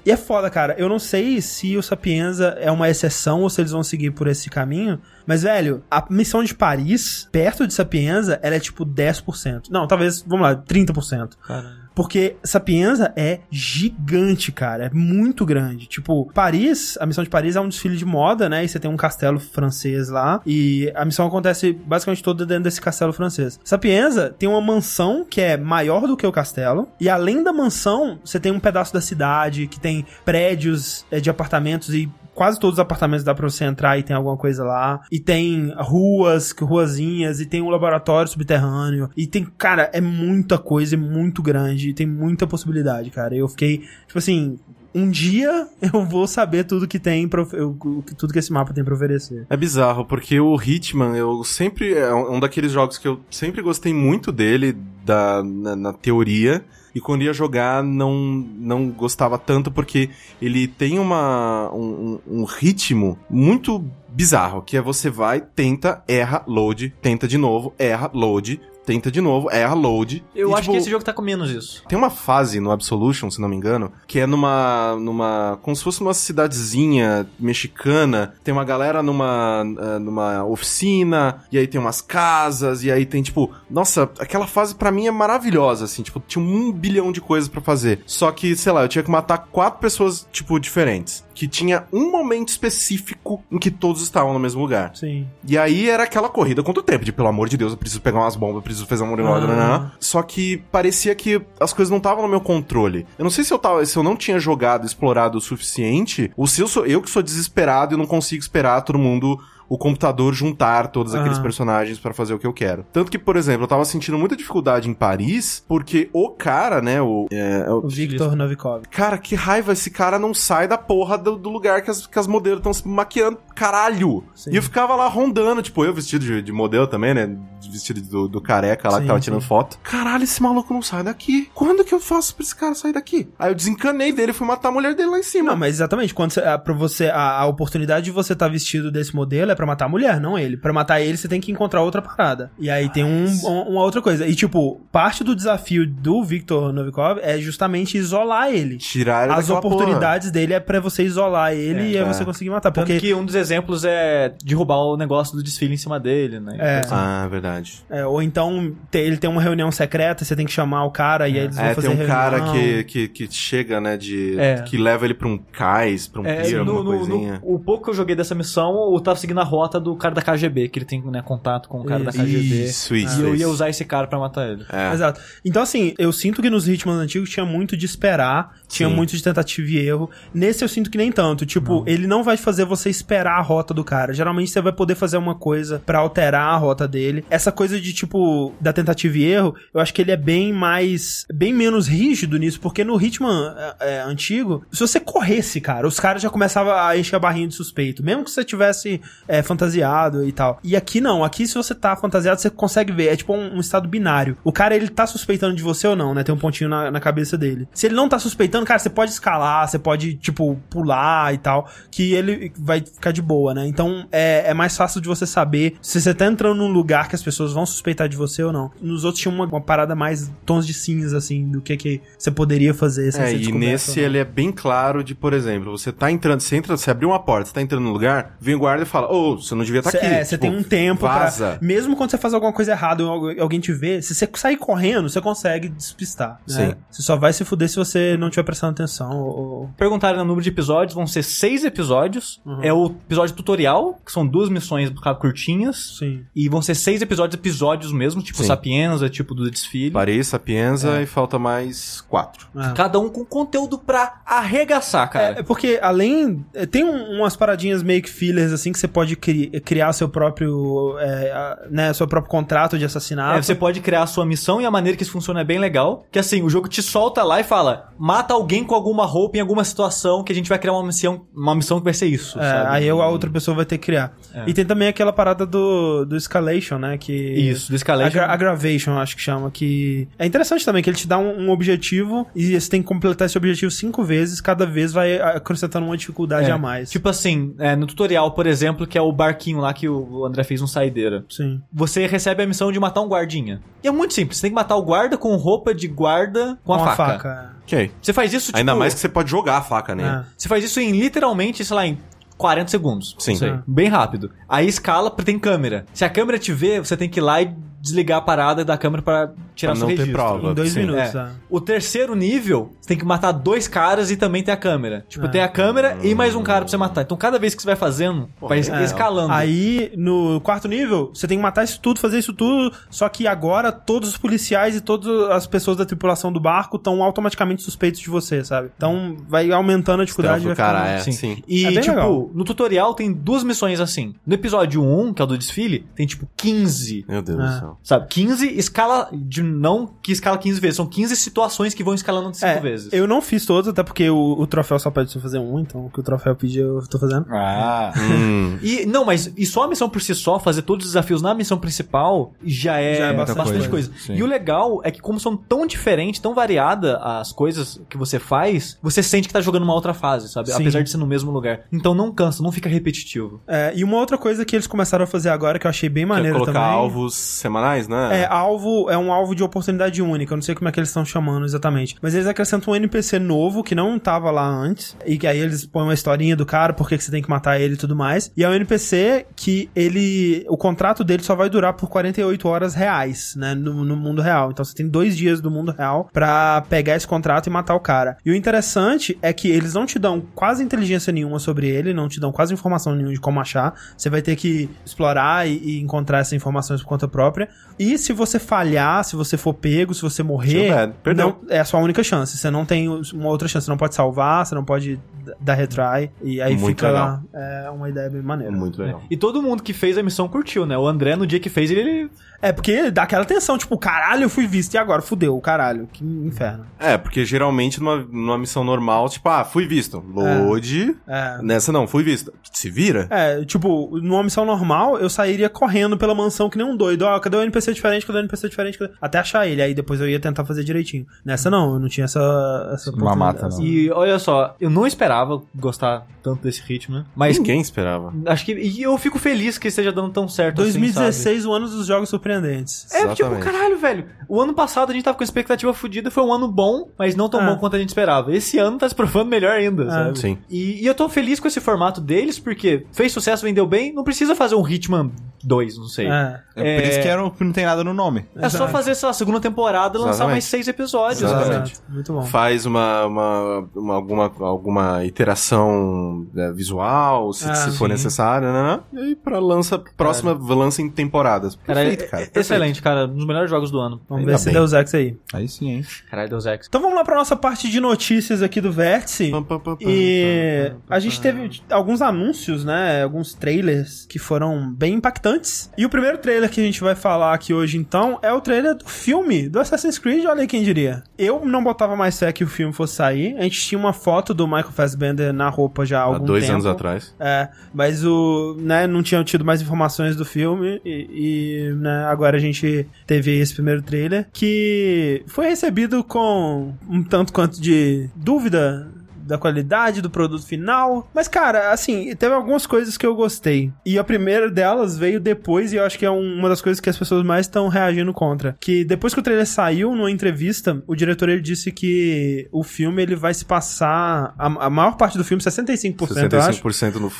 E 0.07 0.11
é 0.11 0.15
foda, 0.15 0.49
cara. 0.49 0.73
Eu 0.77 0.87
não 0.87 0.99
sei 0.99 1.41
se 1.41 1.75
o 1.75 1.83
Sapienza 1.83 2.55
é 2.61 2.71
uma 2.71 2.89
exceção 2.89 3.41
ou 3.41 3.49
se 3.49 3.59
eles 3.59 3.73
vão 3.73 3.83
seguir 3.83 4.11
por 4.11 4.25
esse 4.25 4.49
caminho. 4.49 5.01
Mas, 5.25 5.43
velho, 5.43 5.83
a 5.91 6.07
missão 6.09 6.41
de 6.41 6.55
Paris, 6.55 7.27
perto 7.29 7.67
de 7.67 7.73
Sapienza, 7.73 8.39
ela 8.41 8.55
é 8.55 8.59
tipo 8.61 8.85
10%. 8.85 9.63
Não, 9.69 9.85
talvez, 9.85 10.21
vamos 10.21 10.43
lá, 10.43 10.55
30%. 10.55 11.31
Caralho. 11.45 11.86
Porque 11.97 12.35
Sapienza 12.43 13.11
é 13.15 13.39
gigante, 13.49 14.51
cara. 14.51 14.85
É 14.85 14.89
muito 14.93 15.43
grande. 15.43 15.87
Tipo, 15.87 16.31
Paris, 16.31 16.95
a 17.01 17.07
missão 17.07 17.23
de 17.23 17.29
Paris 17.31 17.55
é 17.55 17.59
um 17.59 17.67
desfile 17.67 17.97
de 17.97 18.05
moda, 18.05 18.47
né? 18.47 18.63
E 18.63 18.69
você 18.69 18.79
tem 18.79 18.89
um 18.89 18.95
castelo 18.95 19.39
francês 19.39 20.07
lá. 20.07 20.39
E 20.45 20.93
a 20.93 21.03
missão 21.03 21.25
acontece 21.25 21.73
basicamente 21.73 22.21
toda 22.21 22.45
dentro 22.45 22.65
desse 22.65 22.79
castelo 22.79 23.11
francês. 23.11 23.59
Sapienza 23.63 24.29
tem 24.37 24.47
uma 24.47 24.61
mansão 24.61 25.25
que 25.27 25.41
é 25.41 25.57
maior 25.57 26.05
do 26.05 26.15
que 26.15 26.27
o 26.27 26.31
castelo. 26.31 26.87
E 27.01 27.09
além 27.09 27.41
da 27.41 27.51
mansão, 27.51 28.19
você 28.23 28.39
tem 28.39 28.51
um 28.51 28.59
pedaço 28.59 28.93
da 28.93 29.01
cidade 29.01 29.65
que 29.65 29.79
tem 29.79 30.05
prédios 30.23 31.03
é, 31.09 31.19
de 31.19 31.31
apartamentos 31.31 31.95
e 31.95 32.07
quase 32.37 32.59
todos 32.59 32.75
os 32.75 32.79
apartamentos 32.79 33.23
dá 33.25 33.33
pra 33.33 33.49
você 33.49 33.65
entrar 33.65 33.97
e 33.97 34.03
tem 34.03 34.15
alguma 34.15 34.37
coisa 34.37 34.63
lá. 34.63 35.01
E 35.11 35.19
tem 35.19 35.73
ruas, 35.77 36.51
ruazinhas, 36.51 37.39
e 37.39 37.47
tem 37.47 37.63
um 37.63 37.69
laboratório 37.69 38.29
subterrâneo. 38.31 39.09
E 39.17 39.25
tem, 39.25 39.43
cara, 39.57 39.89
é 39.91 39.99
muita 39.99 40.59
coisa, 40.59 40.93
é 40.93 40.97
muito 40.97 41.41
grande, 41.41 41.93
tem 41.93 42.05
muita 42.05 42.45
possibilidade, 42.45 43.09
cara. 43.09 43.35
Eu 43.35 43.47
fiquei, 43.47 43.79
tipo 44.05 44.19
assim, 44.19 44.59
um 44.93 45.09
dia 45.09 45.67
eu 45.93 46.05
vou 46.05 46.27
saber 46.27 46.63
tudo 46.63 46.87
que 46.87 46.99
tem, 46.99 47.27
pra, 47.27 47.41
eu- 47.53 47.75
tudo 48.17 48.31
que 48.31 48.39
esse 48.39 48.53
mapa 48.53 48.71
tem 48.71 48.83
pra 48.83 48.93
oferecer. 48.93 49.45
É 49.49 49.57
bizarro, 49.57 50.05
porque 50.05 50.39
o 50.39 50.55
Hitman, 50.61 51.15
eu 51.17 51.43
sempre. 51.43 51.93
É 51.95 52.13
um 52.13 52.39
daqueles 52.39 52.71
jogos 52.71 52.97
que 52.99 53.07
eu 53.07 53.19
sempre 53.31 53.61
gostei 53.63 53.93
muito 53.93 54.31
dele, 54.31 54.77
da, 55.03 55.41
na, 55.43 55.75
na 55.75 55.93
teoria. 55.93 56.63
E 56.97 56.99
quando 56.99 57.21
ia 57.21 57.31
jogar, 57.31 57.83
não, 57.83 58.11
não 58.57 58.89
gostava 58.89 59.37
tanto, 59.37 59.69
porque 59.69 60.09
ele 60.41 60.67
tem 60.67 60.97
uma, 60.97 61.69
um, 61.71 62.19
um- 62.27 62.43
ritmo 62.43 63.19
muito 63.29 63.85
bizarro, 64.09 64.63
que 64.63 64.75
é 64.75 64.81
você 64.81 65.07
vai, 65.07 65.39
tenta, 65.39 66.03
erra, 66.07 66.43
load, 66.47 66.91
tenta 66.99 67.27
de 67.27 67.37
novo, 67.37 67.71
erra, 67.77 68.09
load, 68.11 68.59
tenta 68.87 69.11
de 69.11 69.19
novo, 69.19 69.51
erra, 69.51 69.73
load. 69.75 70.23
Eu 70.33 70.51
E, 70.51 70.53
acho 70.53 70.61
tipo, 70.61 70.71
que 70.71 70.77
esse 70.77 70.89
jogo 70.89 71.03
tá 71.03 71.11
com 71.11 71.21
menos 71.21 71.51
isso. 71.51 71.83
Tem 71.89 71.97
uma 71.97 72.09
fase 72.09 72.61
no 72.61 72.71
Absolution, 72.71 73.29
se 73.29 73.41
não 73.41 73.49
me 73.49 73.55
engano, 73.57 73.91
que 74.07 74.17
é 74.17 74.25
numa. 74.25 74.95
numa. 74.97 75.59
como 75.61 75.75
se 75.75 75.83
fosse 75.83 75.99
numa 75.99 76.13
cidadezinha 76.13 77.27
mexicana. 77.37 78.33
Tem 78.43 78.53
uma 78.53 78.63
galera 78.63 79.03
numa. 79.03 79.61
ah, 79.77 79.99
numa 79.99 80.45
oficina, 80.45 81.43
e 81.51 81.57
aí 81.57 81.67
tem 81.67 81.79
umas 81.81 81.99
casas, 82.01 82.81
e 82.83 82.89
aí 82.91 83.05
tem, 83.05 83.21
tipo. 83.21 83.51
Nossa, 83.69 84.09
aquela 84.19 84.47
fase 84.47 84.73
pra 84.73 84.89
mim 84.89 85.05
é 85.07 85.11
maravilhosa, 85.11 85.83
assim. 85.83 86.01
Tipo, 86.01 86.21
tinha 86.25 86.43
um 86.43 86.71
bilhão 86.71 87.11
de 87.11 87.19
coisas 87.19 87.49
pra 87.49 87.59
fazer. 87.59 87.99
Só 88.05 88.31
que, 88.31 88.55
sei 88.55 88.71
lá, 88.71 88.83
eu 88.83 88.87
tinha 88.87 89.03
que 89.03 89.11
matar 89.11 89.39
quatro 89.51 89.81
pessoas, 89.81 90.25
tipo, 90.31 90.57
diferentes. 90.59 91.25
Que 91.35 91.47
tinha 91.47 91.85
um 91.91 92.09
momento 92.09 92.49
específico 92.49 93.43
em 93.51 93.59
que 93.59 93.69
todos 93.69 94.01
estavam 94.01 94.33
no 94.33 94.39
mesmo 94.39 94.61
lugar. 94.61 94.95
Sim. 94.95 95.27
E 95.45 95.57
aí 95.57 95.89
era 95.89 96.03
aquela 96.03 96.29
corrida 96.29 96.63
contra 96.63 96.81
o 96.81 96.83
tempo, 96.85 97.03
de 97.03 97.11
pelo 97.11 97.27
amor 97.27 97.49
de 97.49 97.57
Deus, 97.57 97.73
eu 97.73 97.77
preciso 97.77 98.01
pegar 98.01 98.19
umas 98.19 98.35
bombas, 98.35 98.55
eu 98.57 98.61
preciso 98.61 98.76
fazer 98.85 99.03
um 99.03 99.15
reload, 99.15 99.45
Ah. 99.45 99.47
nananã. 99.47 99.91
Só 99.99 100.21
que 100.21 100.57
parecia 100.71 101.15
que 101.15 101.41
as 101.59 101.73
coisas 101.73 101.89
não 101.89 101.97
estavam 101.97 102.23
no 102.23 102.29
meu 102.29 102.41
controle. 102.41 103.05
Eu 103.17 103.23
não 103.23 103.29
sei 103.31 103.43
se 103.43 103.53
eu 103.53 103.57
tava, 103.59 103.85
se 103.85 103.97
eu 103.97 104.03
não 104.03 104.15
tinha 104.15 104.39
jogado, 104.39 104.85
explorado 104.85 105.37
o 105.37 105.41
suficiente, 105.41 106.31
ou 106.37 106.45
se 106.47 106.61
eu 106.61 106.67
sou 106.67 106.85
eu 106.85 107.01
que 107.01 107.09
sou 107.09 107.23
desesperado 107.23 107.93
e 107.93 107.97
não 107.97 108.05
consigo 108.05 108.41
esperar 108.41 108.81
todo 108.81 108.99
mundo 108.99 109.39
o 109.69 109.77
computador 109.77 110.33
juntar 110.33 110.87
todos 110.87 111.13
aqueles 111.15 111.39
personagens 111.39 111.99
pra 111.99 112.13
fazer 112.13 112.33
o 112.33 112.39
que 112.39 112.47
eu 112.47 112.53
quero. 112.53 112.85
Tanto 112.91 113.11
que, 113.11 113.19
por 113.19 113.35
exemplo, 113.35 113.63
eu 113.63 113.67
tava 113.67 113.83
sentindo 113.85 114.17
muita 114.17 114.35
dificuldade 114.35 114.89
em 114.89 114.93
Paris, 114.93 115.63
porque 115.67 116.09
o 116.13 116.29
cara, 116.29 116.81
né, 116.81 117.01
o, 117.01 117.27
é, 117.31 117.65
é 117.67 117.69
o- 117.71 117.85
O 117.85 117.89
Victor 117.89 118.35
Novikov. 118.35 118.83
Cara, 118.89 119.17
que 119.17 119.35
raiva, 119.35 119.73
esse 119.73 119.91
cara 119.91 120.17
não 120.17 120.33
sai 120.33 120.67
da 120.67 120.77
porra 120.77 121.17
do, 121.17 121.35
do 121.37 121.49
lugar 121.49 121.81
que 121.81 121.89
as, 121.91 122.07
que 122.07 122.17
as 122.19 122.27
modelos 122.27 122.59
estão 122.59 122.73
se 122.73 122.87
maquiando. 122.87 123.37
Caralho! 123.55 124.23
Sim. 124.35 124.51
E 124.53 124.55
eu 124.55 124.63
ficava 124.63 124.95
lá 124.95 125.07
rondando, 125.07 125.61
tipo, 125.61 125.83
eu 125.83 125.93
vestido 125.93 126.23
de, 126.25 126.41
de 126.41 126.51
modelo 126.51 126.87
também, 126.87 127.13
né? 127.13 127.35
Vestido 127.69 128.01
do, 128.01 128.27
do 128.27 128.39
careca 128.41 128.87
lá 128.89 128.95
Sim, 128.97 129.01
que 129.01 129.07
tava 129.07 129.19
sim. 129.19 129.23
tirando 129.25 129.41
foto. 129.41 129.77
Caralho, 129.83 130.23
esse 130.23 130.41
maluco 130.41 130.73
não 130.73 130.81
sai 130.81 131.03
daqui. 131.03 131.49
Quando 131.53 131.83
que 131.83 131.93
eu 131.93 131.99
faço 131.99 132.33
pra 132.35 132.43
esse 132.43 132.55
cara 132.55 132.73
sair 132.75 132.93
daqui? 132.93 133.27
Aí 133.37 133.51
eu 133.51 133.55
desencanei 133.55 134.13
dele 134.13 134.31
e 134.31 134.33
fui 134.33 134.47
matar 134.47 134.69
a 134.69 134.71
mulher 134.71 134.95
dele 134.95 135.09
lá 135.09 135.19
em 135.19 135.23
cima. 135.23 135.51
Não, 135.51 135.57
mas 135.57 135.75
exatamente, 135.75 136.13
quando 136.13 136.31
você, 136.31 136.39
a, 136.41 136.57
pra 136.57 136.73
você, 136.73 137.07
a, 137.07 137.39
a 137.41 137.45
oportunidade 137.45 138.05
de 138.05 138.11
você 138.11 138.33
estar 138.33 138.47
vestido 138.47 138.91
desse 138.91 139.15
modelo 139.15 139.51
é 139.51 139.55
pra 139.57 139.65
matar 139.65 139.85
a 139.85 139.89
mulher, 139.89 140.21
não 140.21 140.37
ele. 140.39 140.55
Pra 140.55 140.71
matar 140.71 141.01
ele, 141.01 141.17
você 141.17 141.27
tem 141.27 141.41
que 141.41 141.51
encontrar 141.51 141.81
outra 141.81 142.01
parada. 142.01 142.51
E 142.57 142.69
aí 142.69 142.87
tem 142.89 143.03
um, 143.03 143.25
um- 143.25 143.61
uma 143.71 143.81
outra 143.81 144.01
coisa. 144.01 144.25
E, 144.25 144.33
tipo, 144.35 144.79
parte 144.91 145.23
do 145.23 145.35
desafio 145.35 145.85
do 145.85 146.23
Victor 146.23 146.71
Novikov 146.71 147.19
é 147.21 147.37
justamente 147.39 147.97
isolar 147.97 148.49
ele. 148.51 148.77
Tirar 148.77 149.25
ele 149.25 149.33
As 149.33 149.49
oportunidades 149.49 150.31
dele 150.31 150.53
é 150.53 150.59
pra 150.59 150.79
você 150.79 151.03
isolar 151.03 151.53
ele 151.53 151.79
É, 151.79 151.83
e 151.89 151.97
aí 151.97 152.03
é. 152.03 152.05
você 152.05 152.23
conseguir 152.23 152.49
matar. 152.51 152.71
Tanto 152.71 152.85
Porque 152.87 152.99
que 152.99 153.13
um 153.13 153.25
dos 153.25 153.35
exemplos 153.35 153.83
é 153.83 154.33
derrubar 154.43 154.77
o 154.77 154.95
negócio 154.95 155.35
do 155.35 155.43
desfile 155.43 155.73
em 155.73 155.77
cima 155.77 155.99
dele, 155.99 156.39
né? 156.39 156.55
É. 156.59 156.77
Então, 156.79 156.89
porra. 156.91 157.01
Ah, 157.23 157.27
verdade. 157.27 157.83
É, 157.89 158.05
ou 158.05 158.21
então 158.21 158.73
ele 158.93 159.17
tem 159.17 159.29
uma 159.29 159.41
reunião 159.41 159.71
secreta, 159.71 160.23
você 160.23 160.35
tem 160.35 160.45
que 160.45 160.51
chamar 160.51 160.85
o 160.85 160.91
cara 160.91 161.27
e 161.27 161.33
aí 161.37 161.43
eles 161.45 161.55
vão 161.55 161.65
É, 161.65 161.73
fazer 161.73 161.87
tem 161.89 162.03
um 162.03 162.07
cara 162.07 162.37
reunião. 162.37 162.53
que, 162.53 163.07
que, 163.07 163.07
que 163.27 163.33
chega, 163.33 163.81
né, 163.81 163.97
de... 163.97 164.37
É. 164.39 164.61
Que 164.61 164.77
leva 164.77 165.05
ele 165.05 165.13
pra 165.13 165.27
um 165.27 165.37
cais, 165.37 166.07
pra 166.07 166.21
um 166.21 166.25
É, 166.25 166.41
pier, 166.43 166.63
no, 166.63 166.71
alguma 166.77 166.83
no- 166.83 166.91
no- 166.91 167.07
coisinha. 167.07 167.39
o 167.41 167.57
pouco 167.59 167.85
que 167.85 167.89
eu 167.89 167.93
joguei 167.93 168.15
dessa 168.15 168.35
missão, 168.35 168.93
eu 168.93 168.99
tava 168.99 169.17
seguindo 169.17 169.39
a 169.39 169.43
rota 169.47 169.79
do 169.79 169.95
cara 169.95 170.13
da 170.13 170.21
KGB, 170.21 170.69
que 170.69 170.79
ele 170.79 170.85
tem 170.85 171.01
né, 171.05 171.21
contato 171.21 171.69
com 171.69 171.81
o 171.81 171.85
cara 171.85 172.03
da 172.03 172.09
Isso. 172.09 172.19
KGB. 172.19 172.65
Isso, 172.65 172.95
isso, 172.95 173.21
E 173.21 173.23
eu 173.23 173.35
ia 173.35 173.49
usar 173.49 173.69
esse 173.69 173.85
cara 173.85 174.07
pra 174.07 174.19
matar 174.19 174.49
ele. 174.49 174.65
É. 174.71 174.93
Exato. 174.93 175.19
Então, 175.43 175.61
assim, 175.61 175.93
eu 175.97 176.11
sinto 176.11 176.41
que 176.41 176.49
nos 176.49 176.67
ritmos 176.67 176.95
antigos 176.95 177.29
tinha 177.29 177.45
muito 177.45 177.75
de 177.77 177.85
esperar, 177.85 178.57
tinha 178.67 178.89
Sim. 178.89 178.95
muito 178.95 179.15
de 179.15 179.23
tentativa 179.23 179.67
e 179.69 179.77
erro. 179.77 180.09
Nesse 180.33 180.63
eu 180.63 180.67
sinto 180.67 180.89
que 180.89 180.97
nem 180.97 181.11
tanto. 181.11 181.45
Tipo, 181.45 181.83
ele 181.87 182.07
não 182.07 182.23
vai 182.23 182.37
fazer 182.37 182.65
você 182.65 182.89
esperar 182.89 183.37
a 183.37 183.41
rota 183.41 183.73
do 183.73 183.83
cara. 183.83 184.13
Geralmente 184.13 184.51
você 184.51 184.61
vai 184.61 184.73
poder 184.73 184.95
fazer 184.95 185.17
uma 185.17 185.35
coisa 185.35 185.81
pra 185.85 185.99
alterar 185.99 186.53
a 186.53 186.57
rota 186.57 186.87
dele. 186.87 187.25
Essa 187.29 187.51
coisa 187.51 187.79
de, 187.79 187.93
tipo, 187.93 188.53
da 188.59 188.73
tentativa 188.73 189.17
e 189.17 189.23
erro, 189.23 189.55
eu 189.73 189.79
acho 189.79 189.93
que 189.93 190.01
ele 190.01 190.11
é 190.11 190.17
bem 190.17 190.53
mais. 190.53 191.25
bem 191.33 191.53
menos 191.53 191.87
rígido 191.87 192.37
nisso, 192.37 192.59
porque 192.59 192.83
no 192.83 193.01
Hitman 193.01 193.55
é, 193.57 193.95
é, 193.95 194.01
antigo, 194.01 194.65
se 194.71 194.79
você 194.79 194.99
corresse, 194.99 195.61
cara, 195.61 195.87
os 195.87 195.99
caras 195.99 196.21
já 196.21 196.29
começavam 196.29 196.73
a 196.73 196.97
encher 196.97 197.15
a 197.15 197.19
barrinha 197.19 197.47
de 197.47 197.55
suspeito. 197.55 198.03
Mesmo 198.03 198.23
que 198.23 198.31
você 198.31 198.43
tivesse 198.43 199.01
é, 199.27 199.36
fantasiado 199.43 200.27
e 200.27 200.31
tal. 200.31 200.59
E 200.63 200.75
aqui 200.75 201.01
não, 201.01 201.23
aqui 201.23 201.47
se 201.47 201.55
você 201.55 201.73
tá 201.75 201.95
fantasiado, 201.95 202.39
você 202.39 202.49
consegue 202.49 202.91
ver, 202.91 203.07
é 203.07 203.15
tipo 203.15 203.33
um, 203.33 203.57
um 203.57 203.59
estado 203.59 203.87
binário. 203.87 204.37
O 204.43 204.51
cara, 204.51 204.75
ele 204.75 204.87
tá 204.87 205.05
suspeitando 205.05 205.55
de 205.55 205.63
você 205.63 205.87
ou 205.87 205.95
não, 205.95 206.13
né? 206.13 206.23
Tem 206.23 206.33
um 206.33 206.37
pontinho 206.37 206.69
na, 206.69 206.91
na 206.91 206.99
cabeça 206.99 207.37
dele. 207.37 207.67
Se 207.73 207.87
ele 207.87 207.95
não 207.95 208.09
tá 208.09 208.19
suspeitando, 208.19 208.65
cara, 208.65 208.79
você 208.79 208.89
pode 208.89 209.11
escalar, 209.11 209.67
você 209.67 209.79
pode, 209.79 210.15
tipo, 210.15 210.59
pular 210.69 211.33
e 211.33 211.37
tal, 211.37 211.69
que 211.91 212.13
ele 212.13 212.51
vai 212.57 212.81
ficar 212.81 213.11
de 213.11 213.21
boa, 213.21 213.53
né? 213.53 213.67
Então 213.67 214.07
é, 214.11 214.49
é 214.49 214.53
mais 214.53 214.75
fácil 214.75 215.01
de 215.01 215.07
você 215.07 215.25
saber 215.25 215.75
se 215.81 216.01
você 216.01 216.13
tá 216.13 216.25
entrando 216.25 216.57
num 216.57 216.71
lugar 216.71 217.07
que 217.07 217.15
as 217.15 217.23
pessoas 217.23 217.53
vão 217.53 217.65
suspeitar 217.65 218.07
de 218.07 218.17
você 218.17 218.43
ou 218.43 218.51
não. 218.51 218.71
Nos 218.81 219.03
outros 219.03 219.21
tinha 219.21 219.33
uma, 219.33 219.45
uma 219.45 219.61
parada 219.61 219.95
mais 219.95 220.31
tons 220.45 220.65
de 220.65 220.73
cinza, 220.73 221.17
assim, 221.17 221.49
do 221.49 221.61
que, 221.61 221.75
que 221.77 222.01
você 222.17 222.31
poderia 222.31 222.73
fazer 222.73 223.11
sem 223.11 223.21
É, 223.23 223.27
ser 223.27 223.41
e 223.41 223.51
nesse 223.51 223.99
ele 223.99 224.17
é 224.17 224.25
bem 224.25 224.51
claro 224.51 225.03
de, 225.03 225.13
por 225.15 225.33
exemplo, 225.33 225.77
você 225.77 225.91
tá 225.91 226.11
entrando, 226.11 226.39
você 226.41 226.55
entra, 226.55 226.75
você 226.75 226.91
abriu 226.91 227.09
uma 227.09 227.19
porta, 227.19 227.47
você 227.47 227.53
tá 227.53 227.61
entrando 227.61 227.83
no 227.83 227.91
lugar, 227.91 228.37
vem 228.39 228.55
o 228.55 228.59
guarda 228.59 228.83
e 228.83 228.85
fala, 228.85 229.11
ô, 229.11 229.26
você 229.35 229.53
não 229.55 229.63
devia 229.63 229.79
estar 229.79 229.91
Cê- 229.91 229.97
aqui. 229.97 230.05
É, 230.05 230.23
você 230.23 230.37
Tipo, 230.37 230.41
tem 230.51 230.59
um 230.59 230.63
tempo 230.63 231.01
vaza. 231.01 231.57
pra. 231.57 231.67
Mesmo 231.67 231.95
quando 231.95 232.11
você 232.11 232.17
faz 232.17 232.33
alguma 232.33 232.53
coisa 232.53 232.71
errada 232.71 233.03
algu- 233.03 233.39
alguém 233.41 233.59
te 233.59 233.73
vê, 233.73 234.01
se 234.01 234.15
você 234.15 234.29
sair 234.35 234.57
correndo, 234.57 235.09
você 235.09 235.19
consegue 235.19 235.67
despistar. 235.69 236.39
né? 236.47 236.67
Sim. 236.71 236.73
Você 236.89 237.01
só 237.01 237.15
vai 237.15 237.33
se 237.33 237.43
fuder 237.43 237.67
se 237.69 237.75
você 237.75 238.15
não 238.17 238.27
estiver 238.27 238.43
prestando 238.43 238.71
atenção. 238.73 239.11
Ou... 239.19 239.69
Perguntaram 239.77 240.21
o 240.21 240.25
número 240.25 240.41
de 240.41 240.49
episódios, 240.49 240.93
vão 240.95 241.07
ser 241.07 241.23
seis 241.23 241.65
episódios. 241.65 242.39
Uhum. 242.45 242.63
É 242.63 242.71
o 242.73 242.85
episódio 242.87 243.35
tutorial, 243.35 243.99
que 244.05 244.11
são 244.11 244.25
duas 244.25 244.49
missões 244.49 244.89
curtinhas. 245.19 245.97
Sim. 245.99 246.23
E 246.35 246.47
vão 246.49 246.61
ser 246.61 246.75
seis 246.75 247.01
episódios, 247.01 247.35
episódios 247.39 247.91
mesmo, 247.91 248.21
tipo 248.21 248.37
Sim. 248.39 248.45
Sapienza, 248.45 249.09
tipo 249.09 249.33
do 249.33 249.49
desfile. 249.49 249.91
Paris, 249.91 250.27
Sapienza 250.27 250.99
É. 250.99 251.03
e 251.03 251.05
falta 251.05 251.37
mais 251.39 252.01
quatro. 252.01 252.47
É. 252.55 252.73
Cada 252.73 252.99
um 252.99 253.09
com 253.09 253.25
conteúdo 253.25 253.77
pra 253.77 254.21
arregaçar, 254.25 255.09
cara. 255.09 255.35
É, 255.35 255.39
é 255.39 255.43
porque 255.43 255.79
além. 255.81 256.45
é, 256.53 256.65
Tem 256.65 256.83
um- 256.83 257.17
umas 257.19 257.35
paradinhas 257.35 257.81
meio 257.81 258.01
que 258.01 258.09
fillers, 258.09 258.51
assim, 258.51 258.71
que 258.71 258.79
você 258.79 258.87
pode 258.87 259.15
cri- 259.17 259.49
criar 259.61 259.91
seu 259.93 260.07
próprio. 260.09 260.95
é, 260.99 261.67
né, 261.69 261.93
seu 261.93 262.07
próprio 262.07 262.29
contrato 262.31 262.77
de 262.77 262.85
assassinato. 262.85 263.37
É, 263.37 263.41
você 263.41 263.55
pode 263.55 263.79
criar 263.81 264.03
a 264.03 264.07
sua 264.07 264.25
missão 264.25 264.61
e 264.61 264.65
a 264.65 264.71
maneira 264.71 264.95
que 264.97 265.03
isso 265.03 265.11
funciona 265.11 265.41
é 265.41 265.43
bem 265.43 265.59
legal. 265.59 266.05
Que 266.11 266.19
assim, 266.19 266.41
o 266.43 266.49
jogo 266.49 266.67
te 266.67 266.81
solta 266.81 267.23
lá 267.23 267.39
e 267.39 267.43
fala: 267.43 267.89
mata 267.97 268.33
alguém 268.33 268.63
com 268.63 268.75
alguma 268.75 269.05
roupa 269.05 269.37
em 269.37 269.41
alguma 269.41 269.63
situação 269.63 270.23
que 270.23 270.31
a 270.31 270.35
gente 270.35 270.49
vai 270.49 270.59
criar 270.59 270.73
uma 270.73 270.85
missão, 270.85 271.25
uma 271.35 271.55
missão 271.55 271.79
que 271.79 271.83
vai 271.83 271.93
ser 271.93 272.07
isso. 272.07 272.39
É, 272.39 272.65
aí 272.67 272.89
a 272.89 272.95
outra 273.07 273.29
pessoa 273.29 273.55
vai 273.55 273.65
ter 273.65 273.77
que 273.77 273.85
criar. 273.85 274.13
É. 274.33 274.43
E 274.47 274.53
tem 274.53 274.65
também 274.65 274.87
aquela 274.87 275.11
parada 275.13 275.45
do, 275.45 276.05
do 276.05 276.15
escalation, 276.15 276.77
né? 276.77 276.97
Que 276.97 277.13
Isso, 277.13 277.69
do 277.71 277.75
Escalation. 277.75 278.19
Agra 278.19 278.33
aggravation, 278.33 278.97
acho 278.97 279.15
que 279.15 279.21
chama. 279.21 279.49
Que 279.51 280.07
é 280.17 280.25
interessante 280.25 280.63
também, 280.65 280.81
que 280.83 280.89
ele 280.89 280.97
te 280.97 281.07
dá 281.07 281.17
um, 281.17 281.47
um 281.47 281.49
objetivo 281.51 282.27
e 282.35 282.59
você 282.59 282.69
tem 282.69 282.81
que 282.81 282.87
completar 282.87 283.25
esse 283.25 283.37
objetivo 283.37 283.71
cinco 283.71 284.03
vezes, 284.03 284.39
cada 284.41 284.65
vez 284.65 284.91
vai 284.93 285.19
acrescentando 285.19 285.85
uma 285.85 285.97
dificuldade 285.97 286.49
É, 286.49 286.53
a 286.53 286.57
mais. 286.57 286.89
Tipo 286.89 287.09
assim, 287.09 287.53
é, 287.59 287.75
no 287.75 287.85
tutorial, 287.87 288.31
por 288.31 288.45
exemplo, 288.47 288.85
que 288.87 288.97
é 288.97 289.01
o 289.01 289.06
barquinho 289.11 289.59
lá 289.59 289.73
que 289.73 289.87
o 289.87 290.25
André 290.25 290.43
fez 290.43 290.61
um 290.61 290.67
saideira. 290.67 291.25
Sim. 291.29 291.61
Você 291.71 292.05
recebe 292.07 292.43
a 292.43 292.47
missão 292.47 292.71
de 292.71 292.79
matar 292.79 293.01
um 293.01 293.07
guardinha. 293.07 293.61
E 293.83 293.87
é 293.87 293.91
muito 293.91 294.13
simples, 294.13 294.37
você 294.37 294.43
tem 294.43 294.51
que 294.51 294.55
matar 294.55 294.75
o 294.75 294.81
guarda 294.81 295.17
com 295.17 295.35
roupa 295.35 295.73
de 295.73 295.87
guarda 295.87 296.57
com, 296.63 296.73
a 296.73 296.95
faca. 296.95 297.55
Ok. 297.63 297.91
Você 298.01 298.13
faz 298.13 298.33
isso, 298.33 298.47
tipo... 298.47 298.57
Ainda 298.57 298.75
mais 298.75 298.93
que 298.93 298.99
você 298.99 299.09
pode 299.09 299.29
jogar 299.29 299.57
a 299.57 299.61
faca 299.61 299.93
nele. 299.95 300.09
É. 300.09 300.23
Você 300.37 300.47
faz 300.47 300.63
isso 300.63 300.79
em 300.79 300.91
literalmente, 300.91 301.63
sei 301.63 301.75
lá, 301.75 301.85
em 301.85 301.97
40 302.37 302.69
segundos. 302.69 303.15
Sim. 303.19 303.37
É. 303.43 303.59
Bem 303.65 303.89
rápido. 303.89 304.31
Aí 304.47 304.67
escala, 304.67 305.09
porque 305.09 305.23
tem 305.23 305.39
câmera. 305.39 305.85
Se 305.93 306.05
a 306.05 306.09
câmera 306.09 306.37
te 306.37 306.53
vê, 306.53 306.79
você 306.79 306.95
tem 306.95 307.09
que 307.09 307.19
ir 307.19 307.23
lá 307.23 307.41
e 307.41 307.53
desligar 307.87 308.17
a 308.19 308.21
parada 308.21 308.63
da 308.65 308.77
câmera 308.77 309.01
pra 309.01 309.31
tirar 309.55 309.71
Pra 309.71 309.75
seu 309.79 309.87
não 309.87 309.95
ter 309.95 310.01
registro. 310.03 310.13
prova. 310.13 310.51
Em 310.51 310.53
dois 310.53 310.71
Sim. 310.71 310.79
minutos, 310.79 311.15
É. 311.15 311.17
é. 311.19 311.29
O 311.49 311.59
terceiro 311.61 312.15
nível, 312.15 312.71
você 312.79 312.89
tem 312.89 312.97
que 312.97 313.05
matar 313.05 313.31
dois 313.31 313.67
caras 313.67 314.11
e 314.11 314.17
também 314.17 314.43
tem 314.43 314.53
a 314.53 314.57
câmera. 314.57 315.05
Tipo, 315.07 315.25
É. 315.25 315.29
tem 315.29 315.41
a 315.41 315.47
câmera 315.47 315.97
e 316.03 316.13
mais 316.13 316.35
um 316.35 316.43
cara 316.43 316.61
pra 316.61 316.67
você 316.69 316.77
matar. 316.77 317.01
Então 317.01 317.17
cada 317.17 317.39
vez 317.39 317.55
que 317.55 317.61
você 317.61 317.67
vai 317.67 317.75
fazendo, 317.75 318.29
vai 318.41 318.59
É, 318.59 318.83
escalando. 318.83 319.31
Aí, 319.33 319.91
no 319.97 320.39
quarto 320.41 320.67
nível, 320.67 321.11
você 321.13 321.27
tem 321.27 321.37
que 321.37 321.41
matar 321.41 321.63
isso 321.63 321.79
tudo, 321.81 321.99
fazer 321.99 322.19
isso 322.19 322.33
tudo, 322.33 322.73
só 322.89 323.07
que 323.09 323.25
agora 323.27 323.71
todos 323.71 324.09
os 324.09 324.17
policiais 324.17 324.75
e 324.75 324.81
todas 324.81 325.07
as 325.31 325.47
pessoas 325.47 325.77
da 325.77 325.85
tripulação 325.85 326.31
do 326.31 326.39
barco 326.39 326.77
estão 326.77 327.01
automaticamente 327.03 327.63
suspeitos 327.63 327.99
de 327.99 328.09
você, 328.09 328.43
sabe? 328.43 328.69
Então 328.75 329.17
vai 329.27 329.51
aumentando 329.51 330.01
a 330.01 330.05
dificuldade. 330.05 330.41
Stealth, 330.41 330.57
vai 330.57 330.65
ficando- 330.67 330.83
cara, 330.83 330.89
é. 330.97 330.99
Sim. 330.99 331.11
Sim. 331.11 331.43
E, 331.47 331.65
É 331.65 331.71
bem 331.71 331.79
tipo, 331.81 331.95
legal. 331.95 332.29
no 332.33 332.43
tutorial 332.43 332.93
tem 332.93 333.11
duas 333.11 333.43
missões 333.43 333.79
assim. 333.79 334.13
No 334.25 334.33
episódio 334.33 334.83
1, 334.83 335.13
que 335.13 335.21
é 335.21 335.25
o 335.25 335.27
do 335.27 335.37
desfile, 335.37 335.85
tem 335.95 336.05
tipo 336.05 336.27
15 336.35 337.05
Meu 337.07 337.21
Deus 337.21 337.39
É. 337.39 337.43
do 337.43 337.59
céu. 337.59 337.76
Sabe, 337.83 338.07
15 338.09 338.47
escala 338.57 339.09
de 339.13 339.41
não 339.41 339.89
que 340.01 340.11
escala 340.11 340.37
15 340.37 340.59
vezes, 340.59 340.75
são 340.75 340.85
15 340.85 341.15
situações 341.15 341.73
que 341.73 341.83
vão 341.83 341.93
escalando 341.93 342.33
5 342.33 342.45
É, 342.45 342.59
vezes. 342.59 342.91
eu 342.91 343.07
não 343.07 343.21
fiz 343.21 343.45
todos, 343.45 343.69
até 343.69 343.81
porque 343.81 344.09
o, 344.09 344.35
o 344.37 344.45
troféu 344.45 344.77
só 344.77 344.91
pede 344.91 345.11
você 345.11 345.19
fazer 345.19 345.39
um, 345.39 345.59
então 345.59 345.85
o 345.85 345.89
que 345.89 345.99
o 345.99 346.03
troféu 346.03 346.35
pedir 346.35 346.59
eu 346.61 346.85
tô 346.87 346.99
fazendo. 346.99 347.25
Ah. 347.31 347.93
Hum. 347.97 348.57
E 348.61 348.85
não, 348.85 349.05
mas 349.05 349.31
e 349.37 349.45
só 349.45 349.63
a 349.63 349.67
missão 349.67 349.87
por 349.89 350.01
si 350.01 350.13
só, 350.15 350.39
fazer 350.39 350.63
todos 350.63 350.85
os 350.85 350.91
desafios 350.91 351.21
na 351.21 351.33
missão 351.33 351.57
principal 351.57 352.33
já 352.43 352.79
é, 352.79 352.95
Já 352.95 353.05
é 353.07 353.13
bastante, 353.13 353.37
bastante 353.37 353.69
coisa. 353.69 353.89
coisa. 353.89 354.13
E 354.13 354.23
o 354.23 354.25
legal 354.25 354.81
é 354.83 354.91
que 354.91 354.99
como 354.99 355.19
são 355.19 355.37
tão 355.37 355.65
diferentes, 355.65 356.19
tão 356.19 356.33
variada 356.33 356.97
as 356.97 357.31
coisas 357.31 357.79
que 357.89 357.97
você 357.97 358.19
faz, 358.19 358.77
você 358.81 359.01
sente 359.03 359.27
que 359.27 359.33
tá 359.33 359.41
jogando 359.41 359.63
uma 359.63 359.73
outra 359.73 359.93
fase, 359.93 360.27
sabe? 360.29 360.49
Sim. 360.49 360.55
Apesar 360.61 360.81
de 360.83 360.89
ser 360.89 360.97
no 360.97 361.07
mesmo 361.07 361.31
lugar. 361.31 361.61
Então 361.71 361.93
não 361.93 362.11
cansa, 362.11 362.41
não 362.43 362.51
fica 362.51 362.67
repetitivo. 362.67 363.39
É, 363.47 363.71
e 363.75 363.83
uma 363.83 363.97
outra 363.97 364.17
coisa 364.17 364.43
que 364.43 364.55
eles 364.55 364.67
começaram 364.67 365.03
a 365.03 365.07
fazer 365.07 365.29
agora, 365.29 365.59
que 365.59 365.67
eu 365.67 365.69
achei 365.69 365.87
bem 365.89 366.03
Quer 366.05 366.09
maneiro 366.13 366.39
colocar 366.39 366.53
também... 366.53 366.67
alvos 366.69 367.13
semanais, 367.57 367.87
né? 367.87 368.21
É, 368.21 368.25
alvo 368.25 368.89
é 368.89 368.97
um 368.97 369.11
alvo 369.11 369.35
de 369.35 369.43
oportunidade 369.43 370.01
única. 370.01 370.33
Eu 370.33 370.37
não 370.37 370.41
sei 370.41 370.55
como 370.55 370.69
é 370.69 370.71
que 370.71 370.79
eles 370.79 370.89
estão 370.89 371.03
chamando 371.03 371.45
exatamente. 371.45 371.95
Mas 372.01 372.13
eles 372.13 372.27
acrescentam 372.27 372.73
um 372.73 372.75
NPC 372.75 373.19
novo 373.19 373.63
que 373.63 373.73
não 373.73 373.97
tava 373.97 374.31
lá 374.31 374.47
antes. 374.47 374.95
E 375.05 375.17
que 375.17 375.27
aí 375.27 375.39
eles 375.39 375.65
põem 375.65 375.83
uma 375.83 375.93
historinha 375.93 376.35
do 376.35 376.45
cara, 376.45 376.73
por 376.73 376.87
que 376.87 376.97
você 376.97 377.11
tem 377.11 377.21
que 377.21 377.29
matar 377.29 377.59
ele 377.59 377.73
e 377.73 377.77
tudo 377.77 377.95
mais. 377.95 378.31
E 378.35 378.43
é 378.43 378.49
um 378.49 378.53
NPC 378.53 379.25
que 379.35 379.69
ele. 379.75 380.45
O 380.47 380.57
contrato 380.57 381.03
dele 381.03 381.23
só 381.23 381.35
vai 381.35 381.49
durar 381.49 381.73
por 381.73 381.89
48 381.89 382.47
horas 382.47 382.73
reais, 382.73 383.35
né? 383.35 383.55
No, 383.55 383.83
no 383.83 383.95
mundo 383.95 384.21
real. 384.21 384.51
Então 384.51 384.63
você 384.63 384.75
tem 384.75 384.87
dois 384.87 385.17
dias 385.17 385.41
do 385.41 385.49
mundo 385.49 385.71
real 385.71 386.09
pra 386.13 386.61
pegar 386.69 386.95
esse 386.95 387.07
contrato 387.07 387.47
e 387.47 387.49
matar 387.49 387.75
o 387.75 387.79
cara. 387.79 388.17
E 388.25 388.31
o 388.31 388.35
interessante 388.35 389.17
é 389.21 389.33
que 389.33 389.49
eles 389.49 389.73
não 389.73 389.85
te 389.85 389.97
dão 389.97 390.21
quase 390.35 390.63
inteligência 390.63 391.11
nenhuma 391.11 391.39
sobre 391.39 391.67
ele, 391.67 391.93
não 391.93 392.07
te 392.07 392.19
dão 392.19 392.31
quase 392.31 392.53
informação 392.53 392.93
nenhuma 392.93 393.13
de 393.13 393.19
como 393.19 393.39
achar. 393.39 393.73
Você 393.97 394.09
vai 394.09 394.21
ter 394.21 394.35
que 394.35 394.69
explorar 394.85 395.47
e, 395.47 395.57
e 395.57 395.81
encontrar 395.81 396.19
essas 396.19 396.33
informações 396.33 396.81
por 396.81 396.87
conta 396.87 397.07
própria. 397.07 397.46
E 397.79 397.95
se 397.99 398.11
você 398.11 398.39
falhar, 398.39 399.03
se 399.03 399.15
você 399.15 399.37
for 399.37 399.53
pego, 399.53 399.93
se 399.93 400.01
você 400.01 400.23
morrer. 400.23 400.93
Perdeu. 401.03 401.27
não, 401.27 401.37
é 401.47 401.59
a 401.59 401.65
sua 401.65 401.79
única 401.79 402.03
chance. 402.03 402.35
Você 402.35 402.49
não 402.49 402.65
tem 402.65 402.89
uma 402.89 403.27
outra 403.29 403.47
chance. 403.47 403.65
Você 403.65 403.71
não 403.71 403.77
pode 403.77 403.93
salvar, 403.93 404.45
você 404.45 404.55
não 404.55 404.65
pode 404.65 404.99
dar 405.39 405.53
retry. 405.53 406.09
E 406.23 406.41
aí 406.41 406.55
Muito 406.55 406.69
fica 406.75 406.87
legal. 406.87 407.21
é 407.33 407.69
uma 407.69 407.87
ideia 407.87 408.09
bem 408.09 408.21
maneira. 408.23 408.51
Muito 408.51 408.81
legal. 408.81 409.03
E 409.11 409.15
todo 409.15 409.43
mundo 409.43 409.61
que 409.61 409.73
fez 409.73 409.95
a 409.95 410.01
missão 410.01 410.27
curtiu, 410.27 410.65
né? 410.65 410.75
O 410.75 410.87
André, 410.87 411.15
no 411.15 411.27
dia 411.27 411.39
que 411.39 411.49
fez, 411.49 411.69
ele. 411.69 411.81
ele- 411.81 412.09
É, 412.41 412.51
porque 412.51 412.89
dá 412.91 413.03
aquela 413.03 413.25
tensão, 413.25 413.57
tipo, 413.59 413.77
caralho, 413.77 414.23
eu 414.23 414.29
fui 414.29 414.47
visto 414.47 414.73
e 414.73 414.77
agora? 414.77 415.01
Fudeu, 415.01 415.39
caralho. 415.39 415.87
Que 415.93 416.03
inferno. 416.03 416.65
É, 416.79 416.97
porque 416.97 417.25
geralmente 417.25 417.79
numa, 417.79 417.97
numa 418.11 418.37
missão 418.39 418.63
normal, 418.63 419.07
tipo, 419.09 419.27
ah, 419.29 419.43
fui 419.43 419.67
visto. 419.67 420.03
Load. 420.13 420.95
É. 421.07 421.39
Nessa 421.43 421.71
não, 421.71 421.87
fui 421.87 422.03
visto. 422.03 422.33
Se 422.51 422.69
vira? 422.71 423.07
É, 423.11 423.43
tipo, 423.45 423.99
numa 424.01 424.23
missão 424.23 424.45
normal, 424.45 424.97
eu 424.97 425.09
sairia 425.09 425.49
correndo 425.49 425.97
pela 425.97 426.13
mansão 426.15 426.49
que 426.49 426.57
nem 426.57 426.65
um 426.65 426.75
doido. 426.75 427.03
Ó, 427.03 427.19
cadê 427.19 427.36
o 427.37 427.41
NPC 427.43 427.73
diferente? 427.73 428.05
Cadê 428.05 428.19
o 428.19 428.21
NPC 428.21 428.49
diferente? 428.49 428.77
Cadê- 428.77 428.93
Até 429.01 429.19
achar 429.19 429.47
ele. 429.47 429.61
Aí 429.61 429.73
depois 429.73 429.99
eu 430.01 430.09
ia 430.09 430.19
tentar 430.19 430.45
fazer 430.45 430.63
direitinho. 430.63 431.05
Nessa 431.25 431.49
não, 431.49 431.73
eu 431.73 431.79
não 431.79 431.87
tinha 431.87 432.05
essa. 432.05 432.69
essa 432.73 432.91
Uma 432.91 433.15
mata, 433.15 433.47
não. 433.49 433.61
E 433.61 433.89
olha 433.91 434.19
só, 434.19 434.55
eu 434.59 434.69
não 434.69 434.85
esperava 434.87 435.41
gostar 435.55 436.05
tanto 436.23 436.43
desse 436.43 436.61
ritmo, 436.61 436.95
né? 436.97 437.05
Mas 437.15 437.37
Ninguém 437.37 437.61
esperava. 437.61 438.13
acho 438.25 438.45
que. 438.45 438.53
E 438.53 438.81
eu 438.81 438.97
fico 438.97 439.17
feliz 439.19 439.57
que 439.57 439.67
esteja 439.67 439.91
dando 439.91 440.09
tão 440.11 440.27
certo 440.27 440.61
assim, 440.61 440.71
2016, 440.73 441.45
o 441.45 441.53
ano 441.53 441.67
dos 441.67 441.85
jogos 441.87 442.09
surpreendentes. 442.09 442.85
É, 442.93 442.99
tipo, 443.07 443.11
Exatamente. 443.29 443.43
caralho, 443.43 443.77
velho. 443.77 444.05
O 444.27 444.41
ano 444.41 444.53
passado 444.53 444.89
a 444.89 444.93
gente 444.93 445.03
tava 445.05 445.17
com 445.17 445.23
expectativa 445.23 445.73
fodida, 445.73 446.11
foi 446.11 446.23
um 446.23 446.33
ano 446.33 446.47
bom, 446.47 446.89
mas 446.97 447.15
não 447.15 447.29
tão 447.29 447.41
É. 447.41 447.45
bom 447.45 447.57
quanto 447.57 447.75
a 447.75 447.79
gente 447.79 447.89
esperava. 447.89 448.33
Esse 448.35 448.57
ano 448.59 448.77
tá 448.77 448.87
se 448.89 448.95
provando 448.95 449.29
melhor 449.29 449.51
ainda, 449.51 449.89
sabe? 449.89 450.19
Sim. 450.19 450.37
E, 450.49 450.81
e 450.83 450.85
eu 450.85 450.93
tô 450.93 451.07
feliz 451.07 451.39
com 451.39 451.47
esse 451.47 451.59
formato 451.61 452.01
deles, 452.01 452.37
porque 452.39 452.85
fez 452.91 453.11
sucesso, 453.11 453.43
vendeu 453.45 453.65
bem, 453.65 453.93
não 453.93 454.03
precisa 454.03 454.35
fazer 454.35 454.55
um 454.55 454.67
Hitman 454.67 455.11
2, 455.43 455.77
não 455.77 455.85
sei. 455.85 456.07
É, 456.07 456.41
É. 456.55 456.75
É, 456.77 456.81
por 456.81 456.89
isso 456.89 457.01
que 457.01 457.07
era, 457.07 457.26
não 457.39 457.51
tem 457.51 457.65
nada 457.65 457.83
no 457.83 457.93
nome. 457.93 458.25
só 458.35 458.45
Exato. 458.45 458.71
fazer 458.71 458.91
essa 458.91 459.11
segunda 459.13 459.39
temporada 459.39 459.97
e 459.97 459.99
lançar 459.99 460.11
Exatamente. 460.13 460.31
mais 460.33 460.43
seis 460.45 460.67
episódios, 460.67 461.21
Exatamente. 461.23 461.49
né? 461.57 461.63
Exato. 461.63 461.81
Muito 461.89 462.13
bom. 462.13 462.21
Faz 462.23 462.65
uma, 462.65 463.05
uma, 463.05 463.69
uma- 463.75 463.93
alguma, 463.95 464.31
alguma 464.39 465.05
iteração 465.05 466.27
é, 466.35 466.51
visual, 466.51 467.31
se, 467.33 467.49
Ah, 467.49 467.55
se 467.55 467.77
for 467.77 467.87
necessário, 467.89 468.51
né? 468.51 468.79
E 468.93 468.99
aí 468.99 469.15
pra 469.15 469.39
lança, 469.39 469.81
próxima 469.95 470.33
lança 470.33 470.81
em 470.81 470.89
temporadas. 470.89 471.55
Cara, 471.65 471.79
Perfeito, 471.79 472.03
é- 472.03 472.07
cara. 472.07 472.23
é- 472.23 472.25
perfeito. 472.25 472.37
excelente, 472.45 472.81
cara. 472.81 473.05
Um 473.05 473.15
dos 473.15 473.25
melhores 473.25 473.49
jogos 473.49 473.71
do 473.71 473.79
ano. 473.79 474.01
Vamos 474.07 474.21
Ainda 474.21 474.33
ver 474.33 474.37
se 474.39 474.45
bem. 474.45 474.53
deu 474.53 474.67
Zex 474.67 474.93
aí. 474.93 475.17
Aí 475.33 475.47
sim, 475.47 475.69
hein? 475.69 475.85
Caralho, 476.09 476.29
Deus 476.29 476.45
Ex. 476.45 476.65
Então 476.67 476.81
vamos 476.81 476.95
lá 476.95 477.03
pra 477.03 477.15
nossa 477.15 477.35
parte 477.35 477.69
de 477.69 477.79
notícias 477.79 478.41
aqui 478.41 478.59
do 478.61 478.71
Vértice. 478.71 479.31
Pam, 479.31 479.43
pam, 479.43 479.59
pam, 479.59 479.77
E 479.81 480.71
a 480.89 480.99
gente 480.99 481.19
teve 481.21 481.61
alguns 481.69 482.01
anúncios, 482.01 482.63
né? 482.65 483.03
Alguns 483.03 483.33
trailers 483.33 484.05
que 484.07 484.19
foram 484.19 484.71
bem 484.73 484.95
impactantes. 484.95 485.71
E 485.77 485.85
o 485.85 485.89
primeiro 485.89 486.17
trailer 486.17 486.49
que 486.49 486.59
a 486.59 486.63
gente 486.63 486.81
vai 486.81 486.95
falar 486.95 487.16
aqui 487.23 487.53
hoje, 487.53 487.77
então, 487.77 488.19
é 488.21 488.31
o 488.31 488.41
trailer 488.41 488.75
do 488.75 488.85
filme 488.85 489.49
do 489.49 489.59
Assassin's 489.59 489.97
Creed, 489.97 490.25
olha 490.25 490.41
aí 490.41 490.47
quem 490.47 490.63
diria. 490.63 491.03
Eu 491.17 491.45
não 491.45 491.63
botava 491.63 491.95
mais 491.95 492.17
fé 492.17 492.31
que 492.31 492.43
o 492.43 492.47
filme 492.47 492.73
fosse 492.73 492.95
sair. 492.95 493.35
A 493.37 493.43
gente 493.43 493.59
tinha 493.59 493.79
uma 493.79 493.93
foto 493.93 494.33
do 494.33 494.47
Michael 494.47 494.71
Fassbender 494.71 495.33
na 495.33 495.49
roupa 495.49 495.85
já 495.85 495.99
há 495.99 496.03
algum 496.03 496.23
Há 496.23 496.27
dois 496.27 496.43
tempo. 496.43 496.53
anos 496.53 496.65
atrás. 496.65 497.13
É, 497.19 497.49
mas 497.73 498.05
o, 498.05 498.55
né, 498.59 498.87
não 498.87 499.03
tinham 499.03 499.23
tido 499.23 499.43
mais 499.43 499.61
informações 499.61 500.15
do 500.15 500.25
filme 500.25 500.81
e, 500.85 501.69
e, 501.69 501.73
né, 501.75 502.05
agora 502.05 502.37
a 502.37 502.39
gente 502.39 502.87
teve 503.05 503.37
esse 503.39 503.53
primeiro 503.53 503.81
trailer 503.81 504.27
que 504.31 505.23
foi 505.27 505.47
recebido 505.47 506.03
com 506.03 506.73
um 506.89 507.03
tanto 507.03 507.33
quanto 507.33 507.59
de 507.61 508.09
dúvida 508.15 508.87
da 509.27 509.37
qualidade 509.37 510.01
do 510.01 510.09
produto 510.09 510.45
final. 510.45 511.09
Mas, 511.13 511.27
cara, 511.27 511.71
assim, 511.71 512.15
teve 512.15 512.33
algumas 512.33 512.65
coisas 512.65 512.97
que 512.97 513.05
eu 513.05 513.15
gostei. 513.15 513.71
E 513.85 513.97
a 513.99 514.03
primeira 514.03 514.49
delas 514.49 514.97
veio 514.97 515.19
depois, 515.19 515.73
e 515.73 515.75
eu 515.75 515.83
acho 515.85 515.97
que 515.99 516.05
é 516.05 516.11
um- 516.11 516.35
uma 516.39 516.49
das 516.49 516.61
coisas 516.61 516.79
que 516.79 516.89
as 516.89 516.97
pessoas 516.97 517.25
mais 517.25 517.45
estão 517.45 517.67
reagindo 517.67 518.13
contra. 518.13 518.55
Que 518.59 518.83
depois 518.83 519.13
que 519.13 519.19
o 519.19 519.23
trailer 519.23 519.45
saiu, 519.45 519.95
numa 519.95 520.09
entrevista, 520.11 520.81
o 520.87 520.95
diretor 520.95 521.29
ele 521.29 521.41
disse 521.41 521.71
que 521.71 522.47
o 522.51 522.63
filme 522.63 523.01
ele 523.03 523.15
vai 523.15 523.33
se 523.33 523.45
passar. 523.45 524.33
A, 524.37 524.45
a 524.65 524.69
maior 524.69 524.95
parte 524.97 525.17
do 525.17 525.23
filme, 525.23 525.41
65%, 525.43 526.33
eu 526.33 526.41
acho. 526.41 526.61
65% 526.63 526.95
no, 526.99 527.11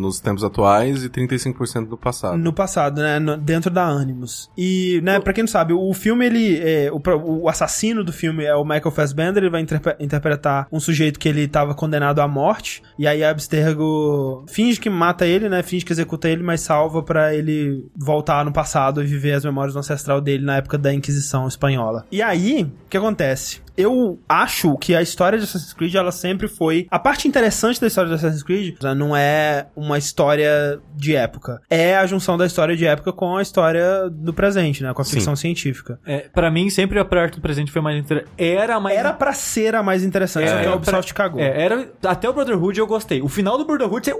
nos 0.00 0.20
tempos 0.20 0.44
atuais 0.44 1.04
e 1.04 1.08
35% 1.08 1.88
no 1.88 1.96
passado. 1.96 2.36
No 2.38 2.52
passado, 2.52 3.00
né? 3.00 3.18
no- 3.18 3.36
dentro 3.36 3.70
da 3.70 3.84
Animus. 3.86 4.50
E, 4.56 5.00
né, 5.02 5.20
pra 5.20 5.32
quem 5.32 5.42
não 5.44 5.48
sabe, 5.48 5.72
o 5.72 5.92
filme, 5.94 6.26
ele. 6.26 6.58
É, 6.58 6.90
o, 6.92 7.00
o 7.42 7.48
assassino 7.48 8.02
do 8.04 8.12
filme 8.12 8.44
é 8.44 8.54
o 8.54 8.64
Michael 8.64 8.90
Fassbender, 8.90 9.42
ele 9.42 9.50
vai 9.50 9.60
interpre- 9.60 9.96
interpretar 10.00 10.66
um 10.72 10.80
sujeito 10.80 11.18
que 11.18 11.28
ele 11.28 11.46
tava 11.52 11.74
condenado 11.74 12.20
à 12.20 12.26
morte. 12.26 12.82
E 12.98 13.06
aí 13.06 13.22
Abstergo 13.22 14.44
finge 14.48 14.80
que 14.80 14.90
mata 14.90 15.26
ele, 15.26 15.48
né? 15.48 15.62
Finge 15.62 15.84
que 15.84 15.92
executa 15.92 16.28
ele, 16.28 16.42
mas 16.42 16.60
salva 16.60 17.02
pra 17.02 17.34
ele 17.34 17.86
voltar 17.96 18.44
no 18.44 18.52
passado 18.52 19.02
e 19.02 19.06
viver 19.06 19.32
as 19.32 19.44
memórias 19.44 19.74
do 19.74 19.78
ancestral 19.78 20.20
dele 20.20 20.44
na 20.44 20.56
época 20.56 20.76
da 20.76 20.92
Inquisição 20.92 21.46
espanhola. 21.46 22.04
E 22.10 22.20
aí, 22.20 22.64
o 22.64 22.88
que 22.88 22.96
acontece? 22.96 23.60
Eu 23.76 24.18
acho 24.28 24.76
que 24.78 24.94
a 24.94 25.00
história 25.02 25.38
de 25.38 25.44
Assassin's 25.44 25.72
Creed, 25.72 25.94
ela 25.94 26.12
sempre 26.12 26.46
foi... 26.48 26.86
A 26.90 26.98
parte 26.98 27.26
interessante 27.26 27.80
da 27.80 27.86
história 27.86 28.08
de 28.10 28.14
Assassin's 28.16 28.42
Creed 28.42 28.76
né, 28.82 28.94
não 28.94 29.16
é 29.16 29.66
uma 29.74 29.96
história 29.98 30.78
de 30.94 31.16
época. 31.16 31.60
É 31.70 31.96
a 31.96 32.06
junção 32.06 32.36
da 32.36 32.44
história 32.46 32.76
de 32.76 32.86
época 32.86 33.12
com 33.12 33.36
a 33.36 33.42
história 33.42 34.08
do 34.10 34.32
presente, 34.34 34.82
né? 34.82 34.92
Com 34.92 35.02
a 35.02 35.04
Sim. 35.04 35.12
ficção 35.14 35.34
científica. 35.34 35.98
É, 36.06 36.28
pra 36.32 36.50
mim, 36.50 36.68
sempre 36.70 36.98
a 36.98 37.04
parte 37.04 37.36
do 37.36 37.40
presente 37.42 37.72
foi 37.72 37.80
mais 37.80 37.98
interessante. 37.98 38.30
Era 38.36 38.78
mais. 38.78 38.96
Era 38.96 39.12
pra 39.12 39.32
ser 39.32 39.74
a 39.74 39.82
mais 39.82 40.04
interessante, 40.04 40.50
só 40.50 40.60
que 40.60 40.66
a 40.66 40.74
Ubisoft 40.74 41.14
cagou. 41.14 41.40
É, 41.40 41.62
era. 41.62 41.88
Até 42.04 42.28
o 42.28 42.32
Brotherhood 42.32 42.78
eu 42.78 42.86
gostei. 42.86 43.22
O 43.22 43.28
final 43.28 43.56
do 43.56 43.64
Brotherhood 43.64 44.02
você. 44.10 44.14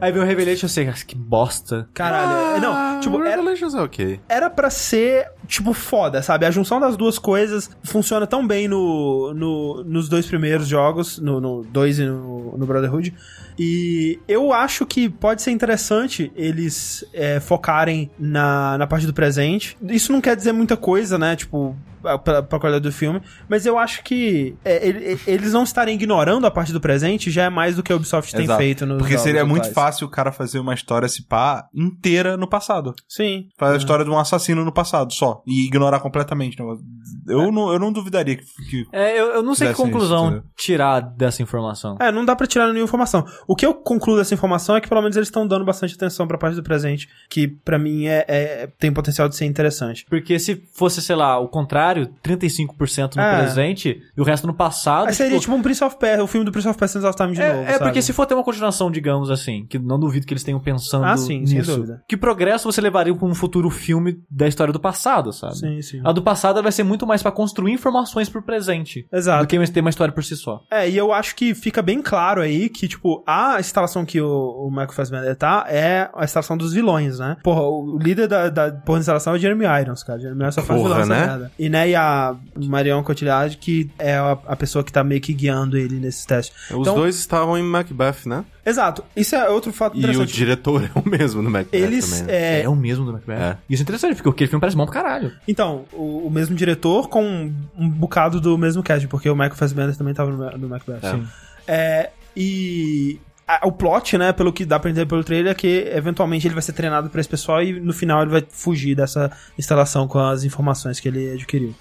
Aí 0.00 0.12
veio 0.12 0.24
o 0.24 0.26
Revelation 0.26 0.66
eu 0.66 0.70
sei, 0.70 0.88
"Ah, 0.88 0.92
que 0.92 1.16
bosta. 1.16 1.88
Caralho. 1.92 2.56
é, 2.56 2.60
não, 2.60 3.00
tipo, 3.00 3.16
o 3.16 3.20
era, 3.24 3.30
Revelations 3.36 3.74
é 3.74 3.80
ok. 3.80 4.20
era 4.28 4.48
pra 4.48 4.70
ser, 4.70 5.26
tipo, 5.48 5.72
foda, 5.72 6.22
sabe? 6.22 6.44
A 6.46 6.50
junção 6.50 6.78
das 6.78 6.96
duas 6.96 7.18
coisas 7.18 7.68
funciona 7.82 8.26
tão 8.26 8.46
bem 8.46 8.68
no, 8.68 9.32
no- 9.34 9.82
nos 9.82 10.08
dois 10.08 10.26
primeiros 10.26 10.68
jogos, 10.68 11.18
no 11.18 11.64
2 11.64 11.98
e 11.98 12.04
no, 12.04 12.56
no 12.56 12.66
Brotherhood. 12.66 13.12
E 13.58 14.20
eu 14.28 14.52
acho 14.52 14.86
que 14.86 15.08
pode 15.08 15.42
ser 15.42 15.50
interessante 15.50 16.30
eles 16.36 17.04
é, 17.12 17.40
focarem 17.40 18.08
na, 18.18 18.78
na 18.78 18.86
parte 18.86 19.06
do 19.06 19.12
presente. 19.12 19.76
Isso 19.82 20.12
não 20.12 20.20
quer 20.20 20.36
dizer 20.36 20.52
muita 20.52 20.76
coisa, 20.76 21.18
né? 21.18 21.34
Tipo, 21.34 21.74
pra, 22.00 22.42
pra 22.42 22.58
qualidade 22.58 22.82
do 22.82 22.92
filme. 22.92 23.20
Mas 23.48 23.66
eu 23.66 23.78
acho 23.78 24.02
que 24.02 24.54
é, 24.64 24.86
ele- 24.86 25.18
eles 25.26 25.52
não 25.52 25.62
estarem 25.64 25.94
ignorando 25.94 26.46
a 26.46 26.50
parte 26.50 26.72
do 26.72 26.80
presente 26.80 27.30
já 27.30 27.44
é 27.44 27.50
mais 27.50 27.76
do 27.76 27.82
que 27.82 27.92
a 27.92 27.96
Ubisoft 27.96 28.32
tem 28.34 28.44
Exato. 28.44 28.58
feito 28.58 28.86
nos 28.86 28.98
Porque 28.98 29.18
seria 29.18 29.44
muito 29.44 29.68
atuais. 29.68 29.74
fácil 29.74 30.06
o 30.06 30.10
cara 30.10 30.32
fazer 30.32 30.58
uma 30.58 30.74
história 30.74 31.08
se 31.08 31.26
pá 31.26 31.66
inteira 31.74 32.36
no 32.36 32.46
passado. 32.48 32.94
Sim. 33.08 33.48
Fazer 33.58 33.74
a 33.74 33.78
história 33.78 34.04
de 34.04 34.10
um 34.10 34.18
assassino 34.18 34.64
no 34.64 34.72
passado 34.72 35.12
só. 35.12 35.42
E 35.46 35.66
ignorar 35.66 36.00
completamente. 36.00 36.60
o 36.60 36.64
negócio. 36.64 36.84
Eu, 37.26 37.50
não, 37.52 37.72
eu 37.72 37.78
não 37.78 37.92
duvidaria 37.92 38.36
que. 38.36 38.44
que- 38.70 38.86
É, 38.92 39.18
eu, 39.20 39.26
eu 39.34 39.42
não 39.42 39.54
sei 39.54 39.68
que 39.68 39.72
isso, 39.74 39.82
conclusão 39.82 40.26
entendeu? 40.26 40.44
tirar 40.56 41.00
dessa 41.00 41.42
informação. 41.42 41.96
É, 42.00 42.10
não 42.12 42.24
dá 42.24 42.34
pra 42.36 42.46
tirar 42.46 42.66
nenhuma 42.66 42.84
informação. 42.84 43.24
O 43.46 43.54
que 43.56 43.64
eu 43.66 43.74
concluo 43.74 44.16
dessa 44.16 44.34
informação 44.34 44.76
é 44.76 44.80
que 44.80 44.88
pelo 44.88 45.00
menos 45.02 45.16
eles 45.16 45.28
estão 45.28 45.46
dando 45.46 45.64
bastante 45.64 45.94
atenção 45.94 46.26
pra 46.26 46.38
parte 46.38 46.54
do 46.56 46.62
presente, 46.62 47.08
que 47.30 47.48
pra 47.48 47.78
mim 47.78 48.06
é, 48.06 48.24
é- 48.28 48.68
tem 48.78 48.92
potencial 48.92 49.28
de 49.28 49.36
ser 49.36 49.44
interessante. 49.46 50.04
Porque 50.08 50.38
se 50.38 50.62
fosse, 50.74 51.00
sei 51.02 51.16
lá, 51.16 51.38
o 51.38 51.48
contrário, 51.48 51.87
35% 51.96 53.16
no 53.16 53.22
É. 53.22 53.38
presente 53.38 54.02
e 54.16 54.20
o 54.20 54.24
resto 54.24 54.46
no 54.46 54.54
passado. 54.54 55.08
Aí 55.08 55.14
seria 55.14 55.30
tipo, 55.32 55.42
tipo 55.42 55.54
um 55.54 55.62
Prince 55.62 55.82
of 55.84 55.96
Persia, 55.96 56.22
o 56.24 56.26
filme 56.26 56.44
do 56.44 56.52
Prince 56.52 56.68
of 56.68 56.78
Persia 56.78 57.00
Sands 57.00 57.08
of 57.08 57.16
Time 57.16 57.34
de 57.34 57.42
é, 57.42 57.52
novo, 57.52 57.62
é 57.64 57.72
sabe? 57.72 57.84
porque 57.84 58.02
se 58.02 58.12
for 58.12 58.26
ter 58.26 58.34
uma 58.34 58.44
continuação, 58.44 58.90
digamos 58.90 59.30
assim, 59.30 59.66
que 59.68 59.78
não 59.78 59.98
duvido 59.98 60.26
que 60.26 60.32
eles 60.32 60.42
tenham 60.42 60.60
pensando 60.60 61.04
Ah, 61.04 61.16
sim, 61.16 61.44
sem 61.46 61.58
nisso. 61.58 61.74
dúvida. 61.74 62.02
Que 62.08 62.16
progresso 62.16 62.70
você 62.70 62.80
levaria 62.80 63.14
pra 63.14 63.26
um 63.26 63.34
futuro 63.34 63.70
filme 63.70 64.20
da 64.30 64.46
história 64.48 64.72
do 64.72 64.80
passado, 64.80 65.32
sabe? 65.32 65.56
Sim, 65.58 65.82
sim. 65.82 66.00
A 66.04 66.12
do 66.12 66.22
passado 66.22 66.62
vai 66.62 66.72
ser 66.72 66.82
muito 66.82 67.06
mais 67.06 67.22
pra 67.22 67.30
construir 67.32 67.72
informações 67.72 68.28
pro 68.28 68.42
presente. 68.42 69.06
Exato. 69.12 69.44
Do 69.44 69.46
que 69.48 69.58
ter 69.72 69.80
uma 69.80 69.90
história 69.90 70.12
por 70.12 70.24
si 70.24 70.36
só. 70.36 70.60
É, 70.70 70.88
e 70.88 70.96
eu 70.96 71.12
acho 71.12 71.34
que 71.36 71.54
fica 71.54 71.82
bem 71.82 72.00
claro 72.02 72.40
aí 72.40 72.68
que, 72.68 72.88
tipo, 72.88 73.22
a 73.26 73.56
instalação 73.60 74.04
que 74.04 74.20
o, 74.20 74.66
o 74.66 74.70
Michael 74.70 74.92
Fassbender 74.92 75.36
tá 75.36 75.66
é 75.68 76.08
a 76.14 76.24
instalação 76.24 76.56
dos 76.56 76.72
vilões, 76.72 77.18
né? 77.18 77.36
Porra, 77.42 77.62
o 77.62 77.98
líder 77.98 78.26
da, 78.28 78.48
da 78.48 78.72
porra 78.72 78.98
da 78.98 79.00
instalação 79.00 79.34
é 79.34 79.38
Jeremy 79.38 79.64
Irons, 79.82 80.02
cara. 80.02 80.18
Jeremy 80.18 80.40
Irons 80.42 80.54
só 80.54 80.62
faz 80.62 80.80
Porra, 80.80 80.94
vilão 80.94 81.00
essa 81.02 81.14
né? 81.14 81.26
merda. 81.26 81.52
E, 81.58 81.68
né, 81.68 81.77
e 81.86 81.94
a 81.94 82.34
Marion 82.56 83.02
Cotillard, 83.02 83.56
que 83.58 83.90
é 83.98 84.14
a, 84.14 84.32
a 84.46 84.56
pessoa 84.56 84.82
que 84.82 84.90
tá 84.92 85.04
meio 85.04 85.20
que 85.20 85.32
guiando 85.34 85.76
ele 85.76 85.96
nesses 86.00 86.24
testes. 86.24 86.54
Os 86.70 86.78
Então- 86.80 86.94
dois 86.94 87.16
estavam 87.16 87.56
em 87.58 87.62
Macbeth, 87.62 88.26
né? 88.26 88.44
Exato. 88.64 89.04
Isso 89.14 89.34
é 89.36 89.48
outro 89.48 89.72
fato 89.72 89.94
E 89.94 89.98
o 89.98 90.00
interessante. 90.00 90.32
diretor 90.34 90.82
é 90.94 90.98
o 90.98 91.08
mesmo 91.08 91.42
no 91.42 91.50
Macbeth 91.50 91.76
Eles, 91.78 92.08
também. 92.10 92.24
né? 92.26 92.32
é, 92.32 92.62
É, 92.62 92.68
o 92.68 92.74
mesmo 92.74 93.04
do 93.04 93.12
Macbeth. 93.12 93.34
É. 93.34 93.56
Isso 93.68 93.82
é 93.82 93.84
interessante, 93.84 94.16
porque 94.16 94.28
aquele 94.30 94.48
filme 94.48 94.60
parece 94.60 94.76
bom 94.76 94.84
pra 94.86 94.94
caralho. 94.94 95.32
Então, 95.46 95.84
o, 95.92 96.26
o 96.26 96.30
mesmo 96.30 96.56
diretor 96.56 97.08
com 97.08 97.22
um, 97.24 97.54
um 97.76 97.88
bocado 97.88 98.40
do 98.40 98.56
mesmo 98.58 98.82
cast, 98.82 99.06
porque 99.08 99.28
o 99.28 99.34
Michael 99.34 99.54
Fassbender 99.56 99.96
também 99.96 100.14
tava 100.14 100.30
no, 100.30 100.58
no 100.58 100.68
Macbeth. 100.68 101.00
É. 101.02 101.20
É, 101.66 102.10
e 102.36 103.18
o 103.64 103.72
plot, 103.72 104.18
né, 104.18 104.32
pelo 104.32 104.52
que 104.52 104.64
dá 104.64 104.78
pra 104.78 104.90
entender 104.90 105.06
pelo 105.06 105.24
trailer, 105.24 105.52
é 105.52 105.54
que 105.54 105.90
eventualmente 105.94 106.46
ele 106.46 106.54
vai 106.54 106.62
ser 106.62 106.72
treinado 106.72 107.08
pra 107.08 107.20
esse 107.20 107.28
pessoal 107.28 107.62
e 107.62 107.80
no 107.80 107.92
final 107.92 108.22
ele 108.22 108.30
vai 108.30 108.44
fugir 108.48 108.94
dessa 108.94 109.30
instalação 109.58 110.06
com 110.06 110.18
as 110.18 110.44
informações 110.44 111.00
que 111.00 111.08
ele 111.08 111.32
adquiriu. 111.32 111.74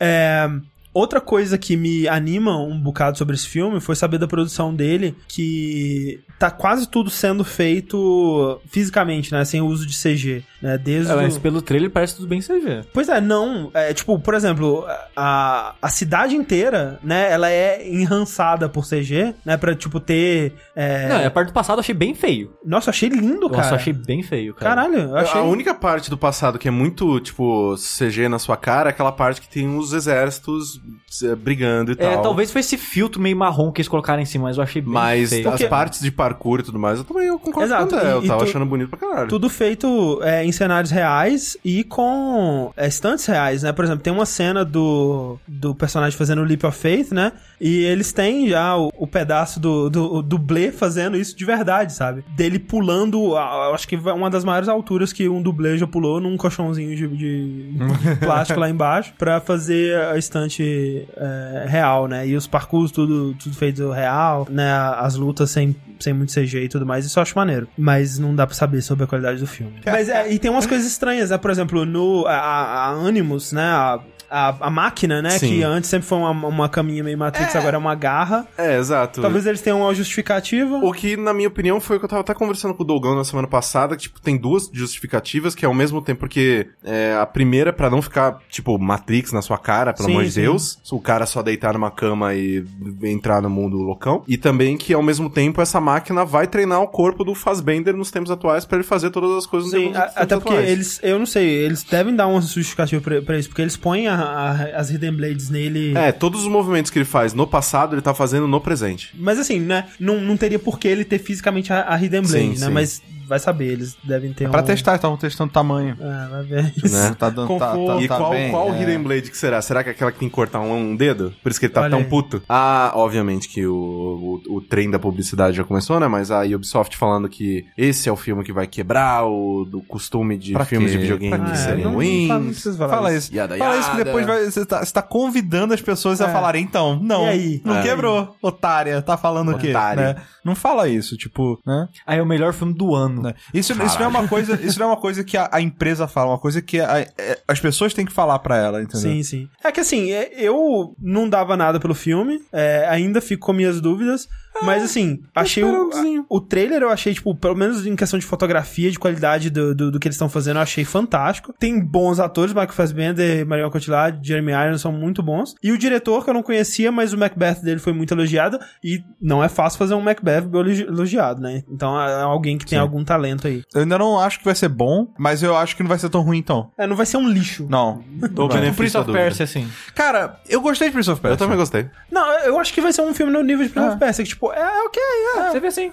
É, 0.00 0.48
Outra 0.94 1.20
coisa 1.20 1.58
que 1.58 1.76
me 1.76 2.06
anima 2.06 2.56
um 2.56 2.80
bocado 2.80 3.18
sobre 3.18 3.34
esse 3.34 3.48
filme 3.48 3.80
foi 3.80 3.96
saber 3.96 4.16
da 4.16 4.28
produção 4.28 4.72
dele, 4.72 5.16
que 5.26 6.20
tá 6.38 6.52
quase 6.52 6.88
tudo 6.88 7.10
sendo 7.10 7.42
feito 7.42 8.60
fisicamente, 8.68 9.32
né? 9.32 9.44
Sem 9.44 9.60
o 9.60 9.66
uso 9.66 9.84
de 9.84 9.92
CG, 9.92 10.44
né? 10.64 10.78
Desde 10.78 11.12
É, 11.12 11.14
o... 11.14 11.18
mas 11.18 11.36
pelo 11.38 11.60
trailer 11.62 11.90
parece 11.90 12.16
tudo 12.16 12.26
bem 12.26 12.40
CG. 12.40 12.80
Pois 12.92 13.08
é, 13.08 13.20
não. 13.20 13.70
É, 13.74 13.92
tipo, 13.92 14.18
por 14.18 14.34
exemplo, 14.34 14.84
a, 15.14 15.74
a 15.80 15.88
cidade 15.88 16.34
inteira, 16.34 16.98
né, 17.02 17.30
ela 17.30 17.50
é 17.50 17.86
enrançada 17.88 18.68
por 18.68 18.84
CG, 18.88 19.34
né, 19.44 19.56
pra, 19.56 19.74
tipo, 19.74 20.00
ter... 20.00 20.54
é- 20.74 21.08
Não, 21.08 21.26
a 21.26 21.30
parte 21.30 21.48
do 21.48 21.52
passado 21.54 21.76
eu 21.78 21.80
achei 21.80 21.94
bem 21.94 22.14
feio. 22.14 22.52
Nossa, 22.64 22.88
eu 22.88 22.92
achei 22.92 23.08
lindo, 23.08 23.48
cara. 23.48 23.58
Nossa, 23.62 23.70
eu 23.70 23.76
achei 23.76 23.92
bem 23.92 24.22
feio, 24.22 24.54
cara. 24.54 24.74
Caralho, 24.82 24.98
eu 25.10 25.16
achei... 25.16 25.40
A 25.40 25.44
única 25.44 25.74
parte 25.74 26.08
do 26.10 26.16
passado 26.16 26.58
que 26.58 26.66
é 26.68 26.70
muito, 26.70 27.20
tipo, 27.20 27.74
CG 27.76 28.28
na 28.28 28.38
sua 28.38 28.56
cara 28.56 28.88
é 28.88 28.92
aquela 28.92 29.12
parte 29.12 29.40
que 29.40 29.48
tem 29.48 29.76
os 29.76 29.92
exércitos 29.92 30.80
eh, 31.22 31.34
brigando 31.34 31.92
e 31.92 31.96
É, 31.98 32.12
tal. 32.14 32.22
talvez 32.22 32.50
foi 32.50 32.60
esse 32.60 32.78
filtro 32.78 33.20
meio 33.20 33.36
marrom 33.36 33.70
que 33.70 33.80
eles 33.80 33.88
colocaram 33.88 34.22
em 34.22 34.24
cima, 34.26 34.44
mas 34.44 34.56
eu 34.56 34.62
achei 34.62 34.80
bem 34.80 34.90
Mas 34.92 35.30
feio. 35.30 35.46
as 35.48 35.52
Porque- 35.54 35.66
partes 35.68 36.00
de 36.00 36.10
parkour 36.10 36.60
e 36.60 36.62
tudo 36.62 36.78
mais, 36.78 36.98
eu 36.98 37.04
também 37.04 37.26
eu 37.26 37.38
concordo 37.38 37.68
Exato, 37.68 37.88
com 37.88 37.94
o 37.94 37.98
André. 37.98 38.12
Eu 38.12 38.24
e 38.24 38.26
tava 38.26 38.44
tu- 38.44 38.48
achando 38.48 38.66
bonito 38.66 38.88
pra 38.88 38.98
caralho. 38.98 39.28
Tudo 39.28 39.48
feito 39.50 40.20
é, 40.22 40.44
em 40.44 40.52
cenários 40.54 40.90
reais 40.90 41.56
e 41.64 41.84
com 41.84 42.72
é, 42.76 42.86
estantes 42.86 43.26
reais, 43.26 43.62
né? 43.62 43.72
Por 43.72 43.84
exemplo, 43.84 44.02
tem 44.02 44.12
uma 44.12 44.26
cena 44.26 44.64
do, 44.64 45.38
do 45.46 45.74
personagem 45.74 46.16
fazendo 46.16 46.42
o 46.42 46.44
Leap 46.44 46.64
of 46.64 46.78
Faith, 46.78 47.12
né? 47.12 47.32
E 47.60 47.84
eles 47.84 48.12
têm 48.12 48.48
já 48.48 48.76
o, 48.76 48.92
o 48.98 49.06
pedaço 49.06 49.60
do, 49.60 49.88
do, 49.88 50.22
dublê 50.22 50.70
fazendo 50.72 51.16
isso 51.16 51.36
de 51.36 51.44
verdade, 51.44 51.92
sabe? 51.92 52.24
Dele 52.36 52.58
pulando, 52.58 53.36
acho 53.36 53.86
que 53.88 53.96
uma 53.96 54.28
das 54.28 54.44
maiores 54.44 54.68
alturas 54.68 55.12
que 55.12 55.28
um 55.28 55.40
dublê 55.40 55.78
já 55.78 55.86
pulou 55.86 56.20
num 56.20 56.36
colchãozinho 56.36 56.94
de, 56.96 57.08
de- 57.08 57.74
plástico 58.20 58.60
lá 58.60 58.68
embaixo 58.68 59.14
pra 59.18 59.40
fazer 59.40 59.96
a 59.96 60.18
estante 60.18 61.06
é, 61.16 61.64
real, 61.68 62.06
né? 62.06 62.26
E 62.26 62.36
os 62.36 62.46
parkours 62.46 62.90
tudo, 62.90 63.34
tudo 63.34 63.54
feito 63.54 63.90
real, 63.90 64.46
né? 64.50 64.70
As 64.98 65.14
lutas 65.14 65.50
sem, 65.50 65.74
sem 65.98 66.12
muito 66.12 66.32
CG 66.32 66.64
e 66.64 66.68
tudo 66.68 66.84
mais, 66.84 67.06
isso 67.06 67.18
eu 67.18 67.22
acho 67.22 67.36
maneiro. 67.36 67.68
Mas 67.76 68.18
não 68.18 68.34
dá 68.34 68.46
pra 68.46 68.54
saber 68.54 68.82
sobre 68.82 69.04
a 69.04 69.06
qualidade 69.06 69.40
do 69.40 69.46
filme. 69.46 69.74
Mas 69.84 70.08
é, 70.08 70.32
e 70.32 70.38
tem 70.44 70.50
umas 70.50 70.66
coisas 70.66 70.86
estranhas, 70.86 71.30
né? 71.30 71.38
Por 71.38 71.50
exemplo, 71.50 71.86
no 71.86 72.26
a, 72.26 72.34
a 72.34 72.88
Animus, 72.90 73.50
né? 73.50 73.64
A, 73.64 73.98
a, 74.30 74.54
a 74.60 74.70
máquina, 74.70 75.20
né? 75.22 75.30
Sim. 75.30 75.48
Que 75.48 75.62
antes 75.62 75.88
sempre 75.90 76.06
foi 76.08 76.18
uma, 76.18 76.30
uma 76.30 76.68
caminha 76.68 77.02
meio 77.04 77.16
Matrix, 77.18 77.54
agora 77.56 77.76
é 77.76 77.78
uma 77.78 77.94
garra. 77.94 78.46
É, 78.58 78.78
exato. 78.78 79.20
Talvez 79.20 79.46
eles 79.46 79.60
tenham 79.60 79.80
uma 79.80 79.94
justificativa. 79.94 80.76
O 80.78 80.92
que, 80.92 81.16
na 81.16 81.32
minha 81.34 81.48
opinião, 81.48 81.80
foi 81.80 81.96
o 81.96 81.98
que 81.98 82.04
eu 82.04 82.08
tava 82.08 82.20
até 82.22 82.34
conversando 82.34 82.74
com 82.74 82.82
o 82.82 82.86
Dogão 82.86 83.14
na 83.14 83.24
semana 83.24 83.46
passada, 83.48 83.96
que, 83.96 84.02
tipo, 84.04 84.20
tem 84.20 84.36
duas 84.36 84.68
justificativas, 84.72 85.54
que 85.54 85.64
é 85.64 85.68
ao 85.68 85.74
mesmo 85.74 86.00
tempo 86.00 86.20
porque 86.20 86.68
é, 86.84 87.16
a 87.20 87.26
primeira 87.26 87.70
é 87.70 87.72
pra 87.72 87.90
não 87.90 88.00
ficar, 88.00 88.38
tipo, 88.48 88.78
Matrix 88.78 89.32
na 89.32 89.42
sua 89.42 89.58
cara, 89.58 89.92
pelo 89.92 90.06
Sim, 90.08 90.14
amor 90.14 90.24
de 90.24 90.32
sim. 90.32 90.40
Deus, 90.42 90.78
o 90.90 91.00
cara 91.00 91.26
só 91.26 91.42
deitar 91.42 91.74
numa 91.74 91.90
cama 91.90 92.34
e 92.34 92.64
entrar 93.02 93.42
no 93.42 93.50
mundo 93.50 93.76
loucão. 93.78 94.22
E 94.28 94.36
também 94.36 94.76
que, 94.76 94.92
ao 94.94 95.02
mesmo 95.02 95.28
tempo, 95.28 95.60
essa 95.60 95.80
máquina 95.80 96.24
vai 96.24 96.46
treinar 96.46 96.80
o 96.80 96.88
corpo 96.88 97.24
do 97.24 97.34
Fassbender 97.34 97.94
nos 97.96 98.10
tempos 98.10 98.30
atuais 98.30 98.64
pra 98.64 98.76
ele 98.78 98.84
fazer 98.86 99.10
todas 99.10 99.36
as 99.36 99.46
coisas 99.46 99.70
Sim, 99.70 99.88
nos 99.88 99.96
a- 99.96 100.00
tempos 100.02 100.16
até 100.16 100.36
porque 100.36 100.48
atuais. 100.52 100.68
eles, 100.70 101.00
eu 101.02 101.18
não 101.18 101.26
sei, 101.26 101.48
eles 101.48 101.82
devem 101.84 102.14
dar 102.14 102.26
uma 102.26 102.40
justificativa 102.40 103.00
pra, 103.02 103.20
pra 103.22 103.38
isso, 103.38 103.48
porque 103.48 103.62
eles 103.62 103.76
põem 103.76 104.06
a- 104.08 104.14
a- 104.24 104.76
as 104.76 104.90
Hidden 104.90 105.12
Blades 105.12 105.50
nele. 105.50 105.96
É, 105.96 106.12
todos 106.12 106.42
os 106.42 106.48
movimentos 106.48 106.90
que 106.90 106.98
ele 106.98 107.04
faz 107.04 107.32
no 107.34 107.46
passado, 107.46 107.94
ele 107.94 108.02
tá 108.02 108.14
fazendo 108.14 108.46
no 108.48 108.60
presente. 108.60 109.10
Mas 109.14 109.38
assim, 109.38 109.60
né? 109.60 109.86
Não, 109.98 110.20
não 110.20 110.36
teria 110.36 110.58
por 110.58 110.78
que 110.78 110.88
ele 110.88 111.04
ter 111.04 111.18
fisicamente 111.18 111.72
a, 111.72 111.92
a 111.92 111.96
Hidden 112.02 112.22
Blade, 112.22 112.28
Sim, 112.54 112.60
né? 112.60 112.66
sim. 112.66 112.72
Mas 112.72 113.02
vai 113.26 113.38
saber, 113.38 113.66
eles 113.72 113.96
devem 114.04 114.32
ter 114.32 114.48
Pra 114.50 114.60
um... 114.60 114.64
testar, 114.64 114.94
estavam 114.96 115.16
testando 115.16 115.52
tamanho. 115.52 115.96
É, 116.00 116.28
vai 116.28 116.42
ver. 116.44 116.74
Né? 116.90 117.14
Tá 117.18 117.30
dando. 117.30 117.58
Tá, 117.58 117.72
Conforto. 117.72 117.86
tá, 117.98 118.02
E 118.02 118.08
tá 118.08 118.16
qual, 118.16 118.30
bem, 118.30 118.50
qual 118.50 118.74
é. 118.74 118.82
Hidden 118.82 119.02
Blade 119.02 119.30
que 119.30 119.36
será? 119.36 119.60
Será 119.62 119.82
que 119.82 119.88
é 119.90 119.92
aquela 119.92 120.12
que 120.12 120.18
tem 120.18 120.28
que 120.28 120.34
cortar 120.34 120.60
um, 120.60 120.72
um 120.74 120.96
dedo? 120.96 121.32
Por 121.42 121.50
isso 121.50 121.58
que 121.58 121.66
ele 121.66 121.72
tá 121.72 121.80
Olha 121.82 121.90
tão 121.90 121.98
aí. 122.00 122.04
puto? 122.04 122.42
Ah, 122.48 122.92
obviamente 122.94 123.48
que 123.48 123.66
o, 123.66 124.40
o, 124.48 124.56
o 124.56 124.60
trem 124.60 124.90
da 124.90 124.98
publicidade 124.98 125.56
já 125.56 125.64
começou, 125.64 125.98
né? 125.98 126.06
Mas 126.08 126.30
a 126.30 126.42
Ubisoft 126.42 126.96
falando 126.96 127.28
que 127.28 127.64
esse 127.76 128.08
é 128.08 128.12
o 128.12 128.16
filme 128.16 128.44
que 128.44 128.52
vai 128.52 128.66
quebrar 128.66 129.24
o 129.26 129.64
do 129.64 129.80
costume 129.82 130.36
de 130.36 130.52
Pra 130.52 130.64
filmes 130.64 130.90
quê? 130.92 130.96
de 130.96 131.02
videogame 131.02 131.36
Pra 131.36 131.44
que 131.46 131.50
quê? 131.52 131.56
serem 131.56 131.84
não, 131.84 131.90
não, 131.92 131.96
ruins. 131.98 132.28
fala- 132.28 132.40
não 132.40 132.46
precisa 132.50 132.78
falar 132.78 132.90
Fala 132.94 133.08
isso. 133.14 133.18
isso. 133.28 133.34
Yada, 133.36 133.56
Fala 133.56 133.76
isso 133.78 133.90
que 133.90 133.98
yada. 133.98 134.04
depois 134.04 134.26
vai, 134.26 134.44
você, 134.44 134.66
tá, 134.66 134.84
você 134.84 134.92
tá 134.92 135.02
convidando 135.02 135.74
as 135.74 135.80
pessoas 135.80 136.20
a 136.20 136.28
É. 136.28 136.32
falarem, 136.32 136.62
então, 136.62 136.98
não. 137.02 137.24
E 137.26 137.28
aí? 137.30 137.62
Não 137.64 137.76
É. 137.76 137.82
quebrou, 137.82 138.36
otária. 138.42 139.00
Tá 139.02 139.16
falando 139.16 139.52
o 139.52 139.58
quê? 139.58 139.70
Otária. 139.70 140.14
Né? 140.14 140.16
Não 140.44 140.54
fala 140.54 140.88
isso, 140.88 141.16
tipo, 141.16 141.58
né? 141.66 141.88
Aí 142.06 142.18
é 142.18 142.22
o 142.22 142.26
melhor 142.26 142.52
filme 142.52 142.74
do 142.74 142.94
ano. 142.94 143.13
Né? 143.22 143.34
Isso, 143.52 143.72
isso 143.84 143.98
não 143.98 144.04
é 144.06 144.08
uma 144.08 144.28
coisa, 144.28 144.54
isso 144.62 144.78
não 144.78 144.86
é 144.86 144.90
uma 144.90 144.96
coisa 145.00 145.22
que 145.24 145.36
a, 145.36 145.48
a 145.52 145.60
empresa 145.60 146.06
fala, 146.08 146.30
uma 146.32 146.38
coisa 146.38 146.60
que 146.62 146.80
a- 146.80 147.00
é- 147.00 147.38
as 147.48 147.60
pessoas 147.60 147.92
têm 147.94 148.04
que 148.06 148.12
falar 148.12 148.38
pra 148.40 148.56
ela, 148.56 148.82
entendeu? 148.82 149.00
Sim, 149.00 149.22
sim. 149.22 149.48
É 149.62 149.70
que 149.72 149.80
assim, 149.80 150.10
é- 150.12 150.32
eu 150.36 150.94
não 150.98 151.28
dava 151.28 151.56
nada 151.56 151.78
pelo 151.80 151.94
filme, 151.94 152.40
é, 152.52 152.86
ainda 152.88 153.20
fico 153.20 153.46
com 153.46 153.52
minhas 153.52 153.80
dúvidas, 153.80 154.28
mas 154.62 154.82
assim, 154.82 155.22
achei 155.34 155.64
o, 155.64 155.68
esperandozinho. 155.68 156.26
o 156.28 156.40
trailer, 156.40 156.82
eu 156.82 156.90
achei, 156.90 157.14
tipo, 157.14 157.34
pelo 157.34 157.54
menos 157.54 157.86
em 157.86 157.96
questão 157.96 158.18
de 158.18 158.26
fotografia, 158.26 158.90
de 158.90 158.98
qualidade 158.98 159.50
do, 159.50 159.74
do, 159.74 159.90
do 159.90 160.00
que 160.00 160.08
eles 160.08 160.16
estão 160.16 160.28
fazendo, 160.28 160.56
eu 160.56 160.62
achei 160.62 160.84
fantástico. 160.84 161.54
Tem 161.58 161.80
bons 161.80 162.20
atores, 162.20 162.52
Michael 162.52 162.72
Fassbender, 162.72 163.46
Marion 163.46 163.70
Cotillard, 163.70 164.26
Jeremy 164.26 164.52
Irons 164.52 164.80
são 164.80 164.92
muito 164.92 165.22
bons. 165.22 165.54
E 165.62 165.72
o 165.72 165.78
diretor, 165.78 166.24
que 166.24 166.30
eu 166.30 166.34
não 166.34 166.42
conhecia, 166.42 166.92
mas 166.92 167.12
o 167.12 167.18
Macbeth 167.18 167.62
dele 167.62 167.80
foi 167.80 167.92
muito 167.92 168.14
elogiado, 168.14 168.58
e 168.82 169.02
não 169.20 169.42
é 169.42 169.48
fácil 169.48 169.78
fazer 169.78 169.94
um 169.94 170.00
Macbeth 170.00 170.48
elogiado, 170.86 171.40
né? 171.40 171.62
Então 171.68 172.00
é 172.00 172.22
alguém 172.22 172.58
que 172.58 172.66
tem 172.66 172.78
Sim. 172.78 172.82
algum 172.82 173.04
talento 173.04 173.46
aí. 173.46 173.62
Eu 173.74 173.82
ainda 173.82 173.98
não 173.98 174.18
acho 174.18 174.38
que 174.38 174.44
vai 174.44 174.54
ser 174.54 174.68
bom, 174.68 175.12
mas 175.18 175.42
eu 175.42 175.56
acho 175.56 175.76
que 175.76 175.82
não 175.82 175.88
vai 175.88 175.98
ser 175.98 176.08
tão 176.08 176.22
ruim, 176.22 176.38
então. 176.38 176.70
É, 176.78 176.86
não 176.86 176.96
vai 176.96 177.06
ser 177.06 177.16
um 177.16 177.28
lixo. 177.28 177.66
Não. 177.68 178.02
Tô 178.34 178.44
O 178.44 178.48
benefício 178.48 178.74
Prince 178.74 178.96
of. 178.98 179.12
Persia, 179.12 179.44
assim. 179.44 179.68
Cara, 179.94 180.40
eu 180.48 180.60
gostei 180.60 180.88
de 180.88 180.92
Prince 180.92 181.10
of 181.10 181.20
Persia. 181.20 181.34
Eu 181.34 181.38
também 181.38 181.56
gostei. 181.56 181.88
Não, 182.10 182.30
eu 182.40 182.58
acho 182.58 182.72
que 182.72 182.80
vai 182.80 182.92
ser 182.92 183.02
um 183.02 183.14
filme 183.14 183.32
no 183.32 183.42
nível 183.42 183.66
de 183.66 183.72
Prince 183.72 183.88
of 183.88 183.98
Persia, 183.98 184.24
que 184.24 184.30
tipo, 184.30 184.43
é 184.52 184.82
ok, 184.82 185.02
é. 185.36 185.50
Você 185.50 185.60
vê 185.60 185.66
assim. 185.68 185.92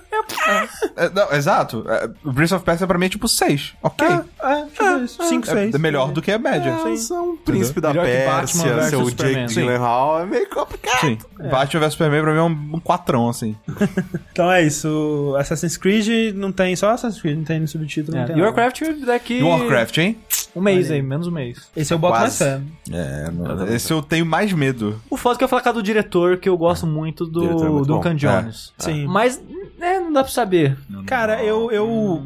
É, 0.95 1.09
não, 1.09 1.31
exato. 1.33 1.85
É, 1.87 2.07
Prince 2.33 2.53
of 2.53 2.63
Persia 2.65 2.87
pra 2.87 2.97
mim 2.97 3.05
é 3.05 3.09
tipo 3.09 3.27
6. 3.27 3.73
Ok. 3.81 4.07
É, 4.07 4.13
é, 4.13 4.65
tipo 4.65 5.03
isso. 5.03 5.23
5, 5.23 5.49
É, 5.49 5.53
6. 5.53 5.77
melhor 5.79 6.11
do 6.11 6.21
que 6.21 6.31
a 6.31 6.37
média. 6.39 6.69
É, 6.85 6.95
são 6.97 7.31
um 7.31 7.37
príncipe 7.37 7.79
da 7.81 7.93
Pérsia, 7.93 8.83
seu. 8.83 9.09
Jake. 9.09 9.53
Gyllenhaal, 9.53 10.21
é 10.21 10.25
meio 10.25 10.49
complicado. 10.49 11.01
Sim. 11.01 11.17
Batman 11.49 11.79
vs 11.81 11.93
Superman 11.93 12.21
pra 12.21 12.31
mim 12.33 12.39
é 12.39 12.43
um, 12.43 12.75
um 12.75 12.79
quatrão, 12.79 13.29
assim. 13.29 13.55
Então 14.31 14.49
é 14.51 14.63
isso. 14.63 15.35
Assassin's 15.37 15.75
Creed 15.77 16.33
não 16.35 16.51
tem 16.51 16.75
só 16.75 16.89
Assassin's 16.91 17.21
Creed, 17.21 17.37
não 17.37 17.43
tem 17.43 17.59
no 17.59 17.67
subtítulo. 17.67 18.17
Não 18.17 18.23
É. 18.25 18.37
E. 18.37 18.41
Warcraft 18.41 18.81
daqui... 19.05 19.43
Warcraft, 19.43 19.97
hein? 19.97 20.17
Um 20.55 20.61
mês 20.61 20.87
Olha 20.87 20.95
aí. 20.95 21.01
menos 21.01 21.27
um 21.27 21.31
mês. 21.31 21.69
Esse 21.75 21.93
eu 21.93 21.97
boto 21.99 22.19
mais 22.19 22.37
Quase. 22.37 22.61
fé. 22.61 22.61
É, 22.91 23.31
não, 23.31 23.67
esse 23.67 23.91
eu 23.91 24.01
tenho 24.01 24.25
mais 24.25 24.51
medo. 24.51 25.01
O 25.09 25.15
foda 25.17 25.35
é 25.35 25.37
que 25.37 25.43
eu 25.43 25.45
ia 25.45 25.49
falar 25.49 25.61
com 25.61 25.69
a 25.69 25.71
do 25.71 25.83
diretor, 25.83 26.37
que 26.37 26.49
eu 26.49 26.57
gosto 26.57 26.85
muito 26.85 27.25
Diretor 27.25 27.65
é 27.65 27.67
do 27.67 27.73
muito 27.73 27.87
bom. 27.87 28.15
Jones. 28.15 28.73
Sim. 28.77 29.07
Mas, 29.07 29.41
é, 29.79 29.99
não 29.99 30.11
dá 30.11 30.23
pra 30.23 30.31
saber. 30.31 30.77
Cara, 31.05 31.43
eu, 31.43 31.71
eu, 31.71 32.21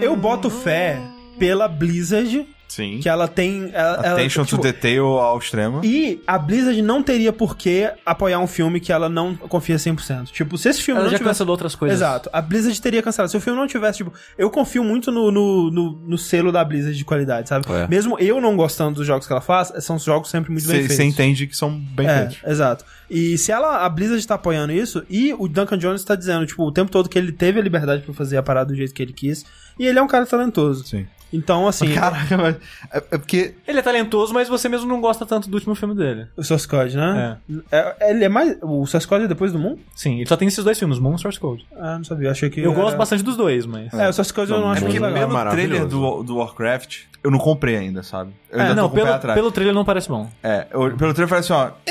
eu 0.00 0.16
boto 0.16 0.50
fé 0.50 1.00
pela 1.38 1.66
Blizzard, 1.66 2.46
Sim. 2.70 3.00
que 3.00 3.08
ela 3.08 3.26
tem. 3.26 3.68
Ela, 3.72 4.00
ela, 4.04 4.12
Attention 4.12 4.44
tipo, 4.44 4.56
to 4.58 4.62
detail 4.62 5.04
ao 5.04 5.36
extremo. 5.38 5.80
E 5.84 6.22
a 6.24 6.38
Blizzard 6.38 6.80
não 6.82 7.02
teria 7.02 7.32
por 7.32 7.56
que 7.56 7.90
apoiar 8.06 8.38
um 8.38 8.46
filme 8.46 8.78
que 8.78 8.92
ela 8.92 9.08
não 9.08 9.34
confia 9.34 9.74
100%. 9.74 10.26
Tipo, 10.30 10.56
se 10.56 10.68
esse 10.68 10.80
filme 10.80 11.00
Ela 11.00 11.06
não 11.06 11.10
já 11.10 11.18
tivesse... 11.18 11.34
cancelou 11.38 11.52
outras 11.52 11.74
coisas. 11.74 11.98
Exato. 11.98 12.30
A 12.32 12.40
Blizzard 12.40 12.80
teria 12.80 13.02
cancelado. 13.02 13.30
Se 13.30 13.36
o 13.36 13.40
filme 13.40 13.58
não 13.58 13.66
tivesse, 13.66 13.98
tipo, 13.98 14.12
eu 14.38 14.48
confio 14.50 14.84
muito 14.84 15.10
no, 15.10 15.32
no, 15.32 15.70
no, 15.70 15.92
no 16.06 16.16
selo 16.18 16.52
da 16.52 16.62
Blizzard 16.64 16.96
de 16.96 17.04
qualidade, 17.04 17.48
sabe? 17.48 17.66
É. 17.72 17.88
Mesmo 17.88 18.16
eu 18.20 18.40
não 18.40 18.56
gostando 18.56 18.96
dos 18.96 19.06
jogos 19.06 19.26
que 19.26 19.32
ela 19.32 19.42
faz, 19.42 19.72
são 19.80 19.98
jogos 19.98 20.30
sempre 20.30 20.52
muito 20.52 20.66
bem 20.68 20.76
feitos. 20.78 20.96
Você 20.96 21.02
entende 21.04 21.46
que 21.48 21.56
são 21.56 21.70
bem 21.76 22.06
É, 22.06 22.18
feitos. 22.28 22.38
exato. 22.46 22.84
E 23.10 23.36
se 23.36 23.50
ela, 23.50 23.84
a 23.84 23.88
Blizzard 23.88 24.24
tá 24.24 24.36
apoiando 24.36 24.72
isso, 24.72 25.02
e 25.10 25.34
o 25.36 25.48
Duncan 25.48 25.76
Jones 25.76 26.04
tá 26.04 26.14
dizendo, 26.14 26.46
tipo, 26.46 26.62
o 26.64 26.70
tempo 26.70 26.90
todo 26.92 27.08
que 27.08 27.18
ele 27.18 27.32
teve 27.32 27.58
a 27.58 27.62
liberdade 27.62 28.02
pra 28.04 28.14
fazer 28.14 28.36
a 28.36 28.42
parada 28.42 28.70
do 28.70 28.76
jeito 28.76 28.94
que 28.94 29.02
ele 29.02 29.12
quis, 29.12 29.44
e 29.76 29.84
ele 29.86 29.98
é 29.98 30.02
um 30.02 30.06
cara 30.06 30.24
talentoso. 30.24 30.86
Sim. 30.86 31.06
Então, 31.32 31.68
assim, 31.68 31.92
Caraca, 31.94 32.36
mas. 32.36 32.56
É, 32.92 32.96
é 33.12 33.18
porque. 33.18 33.54
Ele 33.66 33.78
é 33.78 33.82
talentoso, 33.82 34.34
mas 34.34 34.48
você 34.48 34.68
mesmo 34.68 34.88
não 34.88 35.00
gosta 35.00 35.24
tanto 35.24 35.48
do 35.48 35.54
último 35.54 35.74
filme 35.74 35.94
dele. 35.94 36.26
o 36.36 36.42
Source 36.42 36.66
Code, 36.66 36.96
né? 36.96 37.38
É, 37.70 38.10
ele 38.10 38.24
é 38.24 38.28
mais. 38.28 38.56
O 38.62 38.84
Source 38.86 39.06
Code 39.06 39.24
é 39.24 39.28
depois 39.28 39.52
do 39.52 39.58
Moon? 39.58 39.76
Sim, 39.94 40.16
ele 40.16 40.26
só 40.26 40.36
tem 40.36 40.48
esses 40.48 40.64
dois 40.64 40.78
filmes, 40.78 40.98
Moon 40.98 41.14
e 41.14 41.18
Source 41.20 41.38
Code. 41.38 41.66
Ah, 41.76 41.96
não 41.98 42.04
sabia. 42.04 42.30
Achei 42.30 42.50
que. 42.50 42.60
Eu 42.60 42.72
era- 42.72 42.80
gosto 42.80 42.96
bastante 42.96 43.22
dos 43.22 43.36
dois, 43.36 43.64
mas... 43.66 43.92
É, 43.94 44.08
o 44.08 44.12
Source 44.12 44.32
Code 44.32 44.50
eu 44.50 44.60
não 44.60 44.70
acho 44.70 44.80
é 44.80 44.88
muito 44.88 44.92
que 44.94 44.98
legal. 45.00 45.18
pelo 45.20 45.32
maravilhoso. 45.32 45.68
trailer 45.68 45.88
do, 45.88 46.22
do 46.24 46.36
Warcraft, 46.38 46.98
eu 47.22 47.30
não 47.30 47.38
comprei 47.38 47.76
ainda, 47.76 48.02
sabe? 48.02 48.32
Eu 48.50 48.58
É, 48.58 48.62
ainda 48.62 48.74
não, 48.74 48.84
tô 48.84 48.88
com 48.90 48.94
o 48.96 48.98
pé 48.98 49.04
pelo, 49.04 49.14
atrás. 49.16 49.34
pelo 49.38 49.52
trailer 49.52 49.74
não 49.74 49.84
parece 49.84 50.08
bom. 50.08 50.28
É, 50.42 50.66
eu- 50.72 50.96
pelo 50.96 51.14
trailer 51.14 51.28
parece 51.28 51.52
assim, 51.52 51.62
ó. 51.62 51.90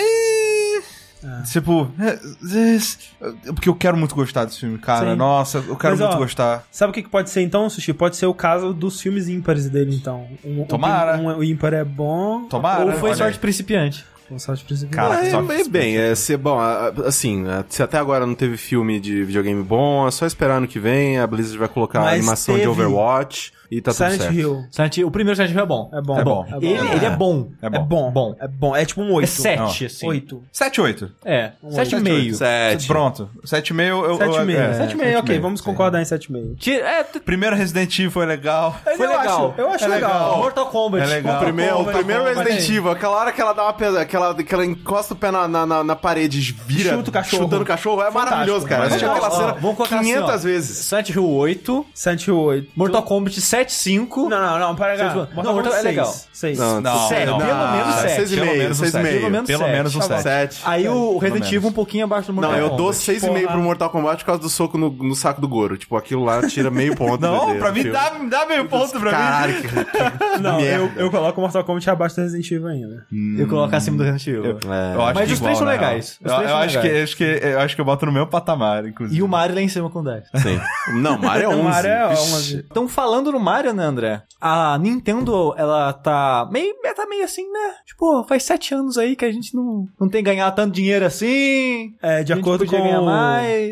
"Ih", 1.24 1.44
Tipo, 1.52 1.92
é, 2.00 2.14
é, 2.14 3.52
porque 3.54 3.68
eu 3.70 3.76
quero 3.76 3.98
muito 3.98 4.16
gostar 4.16 4.46
desse 4.46 4.60
filme, 4.60 4.78
cara. 4.78 5.12
Sim. 5.12 5.16
Nossa, 5.18 5.58
eu 5.60 5.76
quero 5.76 5.94
Mas, 5.94 6.00
muito 6.02 6.16
ó, 6.16 6.18
gostar. 6.18 6.64
Sabe 6.72 6.92
o 6.92 6.94
que, 6.94 7.04
pode 7.04 7.30
ser 7.30 7.42
então, 7.42 7.70
Sushi? 7.70 7.94
Pode 7.94 8.16
ser 8.16 8.26
o 8.26 8.34
caso 8.34 8.74
dos 8.74 9.00
filmes 9.02 9.28
ímpares 9.28 9.70
dele, 9.70 9.96
então. 9.96 10.28
Um, 10.46 10.62
um- 10.62 10.66
Tomara. 10.66 11.18
Um, 11.18 11.28
o 11.38 11.44
ímpar 11.44 11.74
é 11.74 11.84
bom. 11.84 12.46
Tomara. 12.46 12.86
Ou 12.86 12.94
foi 12.94 13.10
olha 13.10 13.18
sorte 13.18 13.40
principiante. 13.40 14.06
Sorte 14.38 14.64
principal. 14.64 14.92
Cara, 15.10 15.26
É, 15.26 15.32
só- 15.32 15.42
é 15.52 15.64
bem, 15.68 15.98
é 15.98 16.14
ser 16.14 16.38
bom. 16.38 16.60
a- 16.60 16.90
a- 16.90 17.08
Assim, 17.08 17.48
a- 17.48 17.66
se 17.68 17.82
até 17.82 17.98
agora 17.98 18.28
não 18.28 18.36
teve 18.36 18.58
filme 18.58 19.00
de 19.00 19.24
videogame 19.24 19.64
bom, 19.64 20.08
é 20.08 20.12
só 20.12 20.24
esperar 20.26 20.58
ano 20.58 20.68
que 20.68 20.80
vem. 20.80 21.18
A 21.18 21.26
Blizzard 21.26 21.58
vai 21.58 21.68
colocar 21.68 22.00
a 22.00 22.04
Mas 22.04 22.14
animação 22.20 22.54
de 22.54 22.62
teve 22.62 22.72
Overwatch 22.72 23.52
e 23.72 23.82
tá 23.82 23.92
tudo 23.92 23.98
Silent 23.98 24.22
certo. 24.22 24.34
Hill. 24.36 24.64
Silent 24.72 24.98
Hill- 24.98 25.08
O 25.08 25.12
primeiro 25.12 25.36
Silent 25.36 25.54
Hill 25.54 25.62
é 25.62 25.66
bom. 25.66 25.90
É 25.94 26.02
bom. 26.02 26.20
É 26.20 26.24
bom. 26.24 26.46
Ele, 26.62 26.68
ele 26.96 27.06
é 27.06 27.10
bom. 27.10 27.50
É 27.62 27.66
É 27.68 27.70
bom. 27.70 27.84
bom. 27.86 28.12
Bom. 28.12 28.36
É 28.40 28.48
bom. 28.48 28.76
É 28.76 28.86
tipo 28.86 29.02
um 29.02 29.12
8. 29.14 29.24
É 29.24 29.28
sete, 29.28 29.86
assim. 29.86 30.08
8. 30.08 30.44
7 30.52 30.82
8. 30.82 31.12
É, 31.24 31.52
Um 31.64 31.72
sete 31.72 31.92
e 31.92 31.96
oito. 31.96 32.04
meio. 32.04 32.36
Sete. 32.36 32.88
Pronto. 32.88 33.30
7,5 33.46 33.82
eu. 33.88 34.06
eu 34.06 34.18
7,5. 34.18 34.52
eu- 34.52 34.60
é, 34.62 34.74
7,5, 34.74 35.18
ok. 35.20 35.36
7,5. 35.36 35.42
Vamos 35.42 35.62
concordar 35.62 36.02
em 36.02 36.06
7,5. 36.06 36.56
Ti- 36.58 36.80
É, 36.80 37.04
Primeiro 37.04 37.56
Resident 37.56 37.94
Evil 38.00 38.12
foi 38.12 38.26
legal. 38.26 38.76
foi 38.84 38.94
eu 39.06 39.10
legal. 39.10 39.50
acho- 39.52 39.62
eu 39.62 39.70
acho 39.70 39.86
É 39.86 39.88
legal. 39.88 40.12
legal. 40.14 40.38
Mortal 40.38 40.66
Kombat. 40.68 41.04
É 41.04 41.08
legal. 41.08 41.36
O 41.36 41.44
primeiro, 41.44 41.80
o 41.82 41.86
primeiro 41.86 42.24
Kombat. 42.24 42.40
Resident 42.50 42.70
Evil, 42.70 42.92
aquela 42.92 43.16
hora 43.18 43.32
que 43.32 43.42
ela 43.42 43.54
dá 43.54 43.64
uma 43.64 43.74
pesa, 43.74 44.06
que 44.06 44.16
ela, 44.16 44.34
que 44.34 44.54
ela 44.54 44.66
encosta 44.66 45.14
o 45.14 45.18
pé 45.18 45.32
na, 45.32 45.48
na, 45.48 45.66
na, 45.66 45.84
na 45.84 45.96
parede 45.96 46.40
e 46.40 46.42
vira 46.42 46.96
Chuta 46.96 47.10
o 47.10 47.14
cachorro. 47.14 47.44
chutando 47.44 47.62
o 47.64 47.66
cachorro, 47.66 48.02
é 48.02 48.10
maravilhoso, 48.10 48.66
cara. 48.66 48.84
Eu 48.84 48.88
assisti 48.88 49.06
Legal. 49.06 49.18
aquela 49.26 49.32
cena 49.38 49.54
vamos 49.62 49.78
colocar 49.78 49.96
assim, 50.00 50.06
500 50.14 50.30
ó. 50.30 50.38
vezes. 50.38 50.78
Silent 50.78 51.10
Hill 51.10 51.30
8, 51.30 51.86
Silent 51.94 52.28
Hill 52.28 52.40
8. 52.40 52.72
Mortal 52.76 53.04
Kombat 53.04 53.40
7.5. 53.66 54.30
Não, 54.30 54.41
não, 54.41 54.60
não, 54.60 54.76
para 54.76 54.97
cá. 54.97 55.14
Não, 55.14 55.28
Mortal 55.34 55.55
Kombat 55.55 55.76
é 55.76 55.82
legal. 55.82 56.14
6. 56.34 56.57
Não, 56.57 56.82
Não, 56.82 57.07
Sete, 57.10 57.26
não. 57.26 57.38
pelo 57.38 57.49
menos 57.49 57.88
Ah, 57.88 57.97
sete. 58.01 58.16
seis 58.16 58.32
e 58.32 58.36
Pelo 58.36 58.45
meio, 58.47 58.57
menos 58.60 58.78
um 58.78 58.80
seis 58.80 58.89
e 58.89 58.91
sete. 58.91 59.03
meio. 59.03 59.20
Pelo 59.20 59.32
menos 59.32 59.47
Pelo 59.47 59.60
sete. 59.64 59.72
menos 59.72 59.95
um 59.95 59.99
Tá 59.99 60.07
bom. 60.07 60.22
7. 60.22 60.24
Sete. 60.24 60.62
Aí 60.66 60.88
o 60.88 61.18
Resident 61.18 61.34
menos. 61.43 61.53
Evil 61.53 61.70
um 61.70 61.74
pouquinho 61.74 62.03
abaixo 62.05 62.28
do 62.28 62.34
Mortal 62.34 62.51
Não, 62.51 62.57
eu 62.60 62.70
Kombat. 62.70 62.84
dou 62.84 62.93
6,5 62.93 63.41
Porra. 63.41 63.51
pro 63.53 63.62
Mortal 63.62 63.89
Kombat 63.89 64.18
por 64.24 64.26
causa 64.26 64.41
do 64.41 64.49
soco 64.49 64.78
no, 64.78 64.89
no 64.91 65.16
saco 65.16 65.41
do 65.41 65.47
Goro. 65.47 65.78
Tipo, 65.78 65.95
aquilo 65.97 66.24
lá 66.24 66.41
tira 66.47 66.70
meio 66.72 66.95
ponto. 66.95 67.20
Não, 67.22 67.57
pra 67.57 67.72
mim 67.72 67.84
dá, 67.91 68.10
dá 68.30 68.45
meio 68.45 68.66
ponto 68.66 68.99
pra 68.99 69.12
Caralho, 69.12 69.53
mim. 69.55 69.62
que, 69.62 69.68
que 70.36 70.39
Não, 70.41 70.60
eu, 70.60 70.84
merda. 70.86 71.01
eu 71.01 71.12
coloco 71.12 71.39
o 71.39 71.41
Mortal 71.43 71.64
Kombat 71.64 71.89
abaixo 71.89 72.16
do 72.16 72.22
Resident 72.22 72.51
Evil 72.51 72.68
ainda. 72.68 73.05
Eu 73.38 73.47
coloco 73.47 73.76
acima 73.76 73.97
do 73.97 74.03
Resident 74.03 74.28
Evil. 74.28 74.57
É. 74.72 74.95
Eu 74.95 75.14
Mas 75.14 75.32
os 75.32 75.39
três 75.39 75.57
são 75.57 75.68
legais. 75.68 76.20
real. 76.24 76.39
Os 76.39 76.45
três 76.45 76.49
Eu, 76.51 76.57
acho 76.57 76.80
que, 76.82 76.88
legais. 76.88 77.03
acho 77.03 77.18
que 77.18 77.24
eu 77.24 77.60
acho 77.60 77.76
que 77.76 77.82
eu 77.82 77.86
boto 77.86 78.05
no 78.05 78.12
meu 78.12 78.28
patamar, 78.28 78.86
inclusive. 78.86 79.20
E 79.20 79.24
o 79.24 79.28
Mario 79.28 79.55
lá 79.55 79.62
em 79.62 79.68
cima 79.68 79.89
com 79.89 80.03
10. 80.03 80.24
Sim. 80.36 80.60
Não, 80.95 81.18
Mario 81.18 81.43
é 81.43 81.47
11. 81.49 81.60
O 81.60 81.64
Mario 81.64 81.89
é 81.89 82.07
Vixe. 82.10 82.34
11. 82.34 82.66
Então, 82.72 82.88
falando 82.88 83.32
no 83.32 83.39
Mario, 83.50 83.74
né, 83.74 83.84
André? 83.84 84.22
A 84.39 84.78
Nintendo, 84.78 85.56
ela 85.58 85.91
tá 85.91 86.47
meio, 86.52 86.76
tá 86.95 87.06
meio 87.08 87.24
assim, 87.24 87.52
né? 87.52 87.74
Tipo, 87.84 88.24
faz 88.26 88.43
sete 88.43 88.76
anos 88.76 88.97
aí 88.97 89.16
que 89.16 89.26
a 89.26 89.32
gente 89.32 89.56
não, 89.56 89.88
não 90.00 90.08
tem 90.08 90.24
ganhado 90.24 90.56
tanto 90.56 90.72
dinheiro 90.72 91.04
assim. 91.04 91.95
É, 92.02 92.24
de 92.24 92.32
acordo 92.32 92.66
com 92.66 92.78
o. 92.78 93.06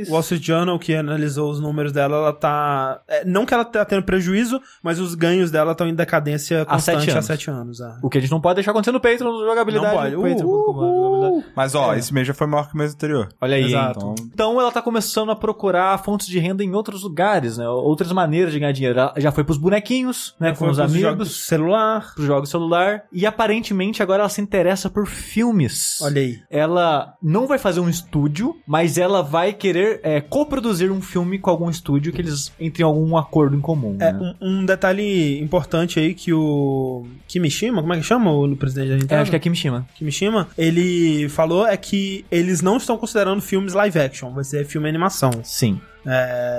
Wall 0.09 0.19
Street 0.21 0.43
Journal, 0.43 0.79
que 0.79 0.95
analisou 0.95 1.51
os 1.51 1.59
números 1.59 1.91
dela, 1.91 2.17
ela 2.17 2.33
tá... 2.33 3.01
é, 3.07 3.23
não 3.23 3.45
que 3.45 3.53
ela 3.53 3.63
tá 3.63 3.85
tendo 3.85 4.03
prejuízo, 4.03 4.59
mas 4.81 4.99
os 4.99 5.13
ganhos 5.13 5.51
dela 5.51 5.73
estão 5.73 5.87
em 5.87 5.93
decadência 5.93 6.65
constante 6.65 7.01
sete 7.01 7.09
há 7.09 7.13
anos. 7.13 7.25
sete 7.25 7.49
anos. 7.51 7.79
é. 7.79 7.95
O 8.01 8.09
que 8.09 8.17
a 8.17 8.21
gente 8.21 8.31
não 8.31 8.41
pode 8.41 8.55
deixar 8.55 8.71
acontecer 8.71 8.91
no 8.91 8.99
Patreon, 8.99 9.31
no 9.31 9.45
jogabilidade. 9.45 10.15
Não 10.15 10.21
pode. 10.21 10.41
no 10.41 11.06
Uh, 11.17 11.21
jogabilidade. 11.21 11.53
Mas 11.55 11.75
ó, 11.75 11.93
É. 11.93 11.99
esse 11.99 12.13
mês 12.13 12.27
já 12.27 12.33
foi 12.33 12.47
maior 12.47 12.67
que 12.67 12.73
o 12.73 12.77
mês 12.77 12.93
anterior. 12.93 13.29
Olha 13.41 13.55
aí, 13.55 13.65
Exato. 13.65 13.97
Então, 13.99 14.15
então 14.33 14.61
ela 14.61 14.71
tá 14.71 14.81
começando 14.81 15.31
a 15.31 15.35
procurar 15.35 15.97
fontes 16.03 16.27
de 16.27 16.39
renda 16.39 16.63
em 16.63 16.73
outros 16.73 17.03
lugares, 17.03 17.57
né? 17.57 17.67
Outras 17.67 18.11
maneiras 18.11 18.53
de 18.53 18.59
ganhar 18.59 18.71
dinheiro. 18.71 18.99
Ela 18.99 19.13
já 19.17 19.31
foi 19.31 19.43
pros 19.43 19.57
bonequinhos, 19.57 20.35
né? 20.39 20.53
com 20.55 20.69
os 20.69 20.79
amigos, 20.79 21.01
jogos 21.01 21.45
celular. 21.47 22.13
pros 22.13 22.25
jogos 22.25 22.49
celular. 22.49 23.03
E 23.11 23.25
aparentemente 23.25 24.01
agora 24.03 24.21
ela 24.23 24.29
se 24.29 24.41
interessa 24.41 24.89
por 24.89 25.05
filmes. 25.07 25.99
Olha 26.01 26.21
aí. 26.21 26.39
Ela 26.49 27.13
não 27.21 27.47
vai 27.47 27.57
fazer 27.57 27.79
um 27.79 27.89
estúdio, 27.89 28.55
mas 28.67 28.97
ela 28.97 29.21
vai 29.21 29.53
querer 29.53 29.99
é, 30.03 30.21
coproduzir 30.21 30.91
um 30.91 31.01
filme 31.01 31.39
com 31.39 31.49
algum 31.49 31.69
estúdio 31.69 32.11
que 32.13 32.21
eles 32.21 32.51
entrem 32.59 32.85
em 32.85 32.89
algum 32.89 33.17
acordo 33.17 33.55
em 33.55 33.61
comum. 33.61 33.97
É, 33.99 34.11
né? 34.11 34.35
um, 34.41 34.61
um 34.61 34.65
detalhe 34.65 35.39
importante 35.41 35.99
aí 35.99 36.13
que 36.13 36.33
o 36.33 37.05
Kimishima, 37.27 37.81
como 37.81 37.93
é 37.93 37.97
que 37.97 38.03
chama 38.03 38.31
o 38.31 38.55
presidente 38.55 38.89
da 38.89 38.95
É, 38.95 38.97
Nintendo? 38.97 39.21
acho 39.21 39.31
que 39.31 39.37
é 39.37 39.39
Kimishima. 39.39 39.87
Kimishima, 39.95 40.47
ele 40.57 41.06
falou 41.29 41.65
é 41.65 41.75
que 41.77 42.25
eles 42.31 42.61
não 42.61 42.77
estão 42.77 42.97
considerando 42.97 43.41
filmes 43.41 43.73
live 43.73 43.99
action, 43.99 44.33
vai 44.33 44.43
ser 44.43 44.65
filme 44.65 44.87
animação. 44.89 45.31
Sim. 45.43 45.79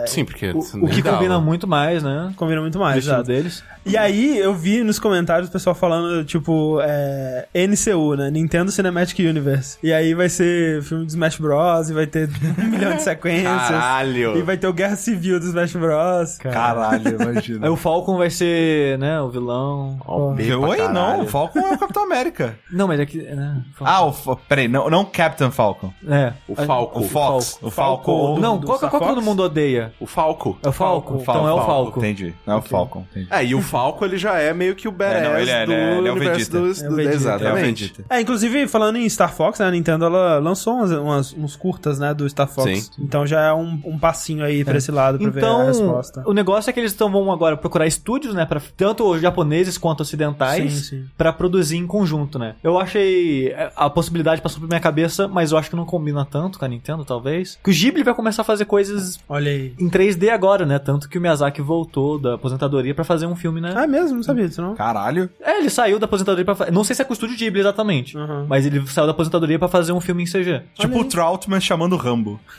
Sim, 0.07 0.25
porque... 0.25 0.51
O, 0.51 0.59
o 0.85 0.89
que 0.89 1.03
combina 1.03 1.39
muito 1.41 1.67
mais, 1.67 2.03
né? 2.03 2.33
Combina 2.37 2.61
muito 2.61 2.77
O 2.77 2.81
mais, 2.81 3.05
exato. 3.05 3.25
deles. 3.25 3.63
E 3.87 3.97
aí 3.97 4.39
eu 4.39 4.55
vi 4.55 4.83
nos 4.83 4.99
comentários 4.99 5.49
o 5.49 5.53
pessoal 5.53 5.75
falando, 5.75 6.23
tipo, 6.25 6.79
é, 6.83 7.47
NCU, 7.55 8.15
né? 8.17 8.31
Nintendo 8.31 8.71
Cinematic 8.71 9.19
Universe. 9.21 9.79
E 9.83 9.93
aí 9.93 10.13
vai 10.13 10.29
ser 10.29 10.83
filme 10.83 11.07
de 11.07 11.13
Smash 11.13 11.39
Bros. 11.39 11.89
E 11.89 11.95
vai 11.95 12.07
ter 12.07 12.29
um 12.59 12.65
milhão 12.69 12.95
de 12.97 13.03
sequências. 13.03 13.47
Caralho. 13.69 14.37
E 14.37 14.43
vai 14.43 14.59
ter 14.59 14.67
o 14.67 14.73
Guerra 14.75 14.97
Civil 14.97 15.41
do 15.41 15.47
Smash 15.47 15.73
Bros. 15.75 16.37
Caralho, 16.39 17.17
imagina. 17.23 17.67
Aí 17.67 17.71
o 17.73 17.77
Falcon 17.77 18.19
vai 18.19 18.29
ser, 18.29 18.99
né, 18.99 19.19
o 19.23 19.31
vilão. 19.31 19.99
Pra 20.05 20.15
Oi, 20.15 20.89
não, 20.89 21.23
o 21.23 21.27
Falcon 21.27 21.59
é 21.61 21.73
o 21.75 21.79
Capitão 21.79 22.03
América. 22.05 22.59
Não, 22.71 22.87
mas 22.87 23.01
é 23.01 23.07
que. 23.07 23.19
Né, 23.23 23.63
Falcon. 23.75 23.93
Ah, 24.27 24.33
o. 24.33 24.37
Peraí, 24.37 24.69
não, 24.69 24.91
não 24.91 25.05
Captain 25.05 25.51
Falcon. 25.51 25.93
é. 26.07 26.33
O 26.47 26.55
Falco. 26.57 27.01
O 27.01 27.09
Fox. 27.09 27.59
O 27.63 27.71
Falcon. 27.71 28.35
do- 28.35 28.41
Não, 28.41 28.59
do 28.59 28.67
qual 28.67 28.79
que 28.79 28.85
é 28.85 28.89
qual 28.89 29.01
que 29.01 29.07
todo 29.09 29.15
Fox? 29.23 29.27
Mundo 29.39 29.47
odeia? 29.47 29.93
O 30.01 30.07
Falco. 30.07 30.59
É 30.63 30.69
o 30.69 30.73
Falco? 30.73 31.19
Falco. 31.19 31.23
Então 31.23 31.49
é 31.49 31.53
o 31.53 31.57
Falco. 31.57 31.67
Falco. 31.69 31.99
Entendi. 32.01 32.35
Não 32.47 32.55
é 32.55 32.57
o 32.57 32.63
Falcon. 32.63 33.05
Entendi. 33.11 33.29
É, 33.31 33.45
e 33.45 33.55
o 33.55 33.63
Falco, 33.63 34.05
ele 34.05 34.17
já 34.19 34.39
é 34.39 34.53
meio 34.53 34.75
que 34.75 34.89
o 34.89 34.93
badass 34.93 35.23
É, 35.23 35.29
não, 35.29 35.39
ele 35.39 35.51
é- 35.51 35.67
do 35.67 35.73
ele 35.73 35.81
é- 35.81 35.99
ele 35.99 36.09
é 36.09 36.11
o 36.11 36.15
universo 36.15 36.51
do... 36.51 36.59
É 36.59 36.61
o 36.61 36.95
Vegeta. 36.95 37.11
É 37.13 37.15
Exatamente. 37.15 37.95
É, 38.11 38.21
inclusive, 38.21 38.67
falando 38.69 38.97
em 38.97 39.09
Star 39.09 39.33
Fox, 39.33 39.59
né, 39.61 39.67
a 39.67 39.71
Nintendo 39.71 40.05
ela 40.07 40.39
lançou 40.39 40.75
umas, 40.75 40.91
umas- 40.93 41.33
uns 41.35 41.57
curtas, 41.57 41.99
né, 41.99 42.13
do 42.15 42.29
Star 42.29 42.49
Fox. 42.49 42.71
Sim. 42.71 42.91
Então 43.03 43.27
já 43.27 43.41
é 43.43 43.53
um, 43.53 43.81
um 43.85 43.99
passinho 43.99 44.45
aí 44.45 44.65
pra 44.65 44.79
esse 44.79 44.91
lado 44.91 45.19
pra 45.19 45.31
ver 45.31 45.39
a 45.45 45.49
Então, 45.49 45.67
resposta. 45.67 46.23
o 46.27 46.33
negócio 46.33 46.71
é 46.71 46.73
que 46.73 46.81
eles 46.81 46.93
tão, 46.95 47.11
vão 47.11 47.31
agora 47.33 47.57
procurar 47.57 47.87
estúdios, 47.87 48.35
né, 48.35 48.45
pra, 48.45 48.61
tanto 48.77 49.05
os 49.09 49.21
japoneses 49.21 49.79
quanto 49.79 50.01
ocidentais, 50.01 50.73
Sim, 50.73 50.83
sim. 51.03 51.05
pra 51.17 51.33
produzir 51.33 51.77
em 51.77 51.87
conjunto, 51.87 52.39
né. 52.39 52.55
Eu 52.63 52.79
achei 52.79 53.49
é, 53.49 53.71
a 53.77 53.89
possibilidade 53.91 54.41
passou 54.43 54.61
por 54.61 54.69
minha 54.69 54.81
cabeça, 54.81 55.29
mas 55.29 55.53
eu 55.53 55.59
acho 55.59 55.71
que 55.71 55.77
não 55.77 55.85
combina 55.85 56.25
tanto 56.25 56.59
com 56.59 56.65
a 56.65 56.69
Nintendo, 56.69 57.05
talvez. 57.05 57.59
Que 57.63 57.71
o 57.71 57.73
Ghibli 57.75 58.03
vai 58.03 58.15
começar 58.15 58.43
a 58.43 58.45
fazer 58.45 58.65
coisas 58.65 59.18
Olha 59.29 59.51
aí. 59.51 59.73
em 59.79 59.89
3D 59.89 60.29
agora, 60.31 60.65
né, 60.67 60.79
tanto 60.79 61.09
que 61.09 61.17
o 61.19 61.21
Miyazaki 61.21 61.61
voltou 61.63 62.19
da 62.19 62.35
aposentadoria 62.35 62.95
pra 62.95 63.05
fazer 63.05 63.27
um 63.27 63.37
filme, 63.37 63.61
né. 63.61 63.73
Ah, 63.77 63.87
mesmo? 63.87 64.17
Não 64.17 64.23
sabia 64.23 64.49
disso, 64.49 64.61
não? 64.63 64.75
Caralho. 64.75 65.29
É, 65.41 65.59
ele 65.59 65.71
saiu 65.71 65.99
da 65.99 66.05
aposentadoria 66.07 66.45
pra 66.45 66.71
Não 66.71 66.83
sei 66.85 66.97
se 66.97 67.03
é 67.03 67.05
com 67.05 67.13
o 67.13 67.15
estúdio 67.15 67.37
Ghibli 67.37 67.61
exatamente, 67.61 68.17
Uhum. 68.17 68.47
mas 68.49 68.67
ele 68.67 68.87
saiu 68.87 69.07
da 69.07 69.13
aposentadoria 69.13 69.59
pra 69.59 69.69
fazer 69.69 69.93
um 69.93 70.01
filme 70.01 70.23
em 70.23 70.27
CG. 70.27 70.63
Tipo 70.75 71.01
o 71.01 71.05
Troutman 71.05 71.61
chamando 71.61 71.93
o 71.95 71.97
Rambo. 71.97 72.41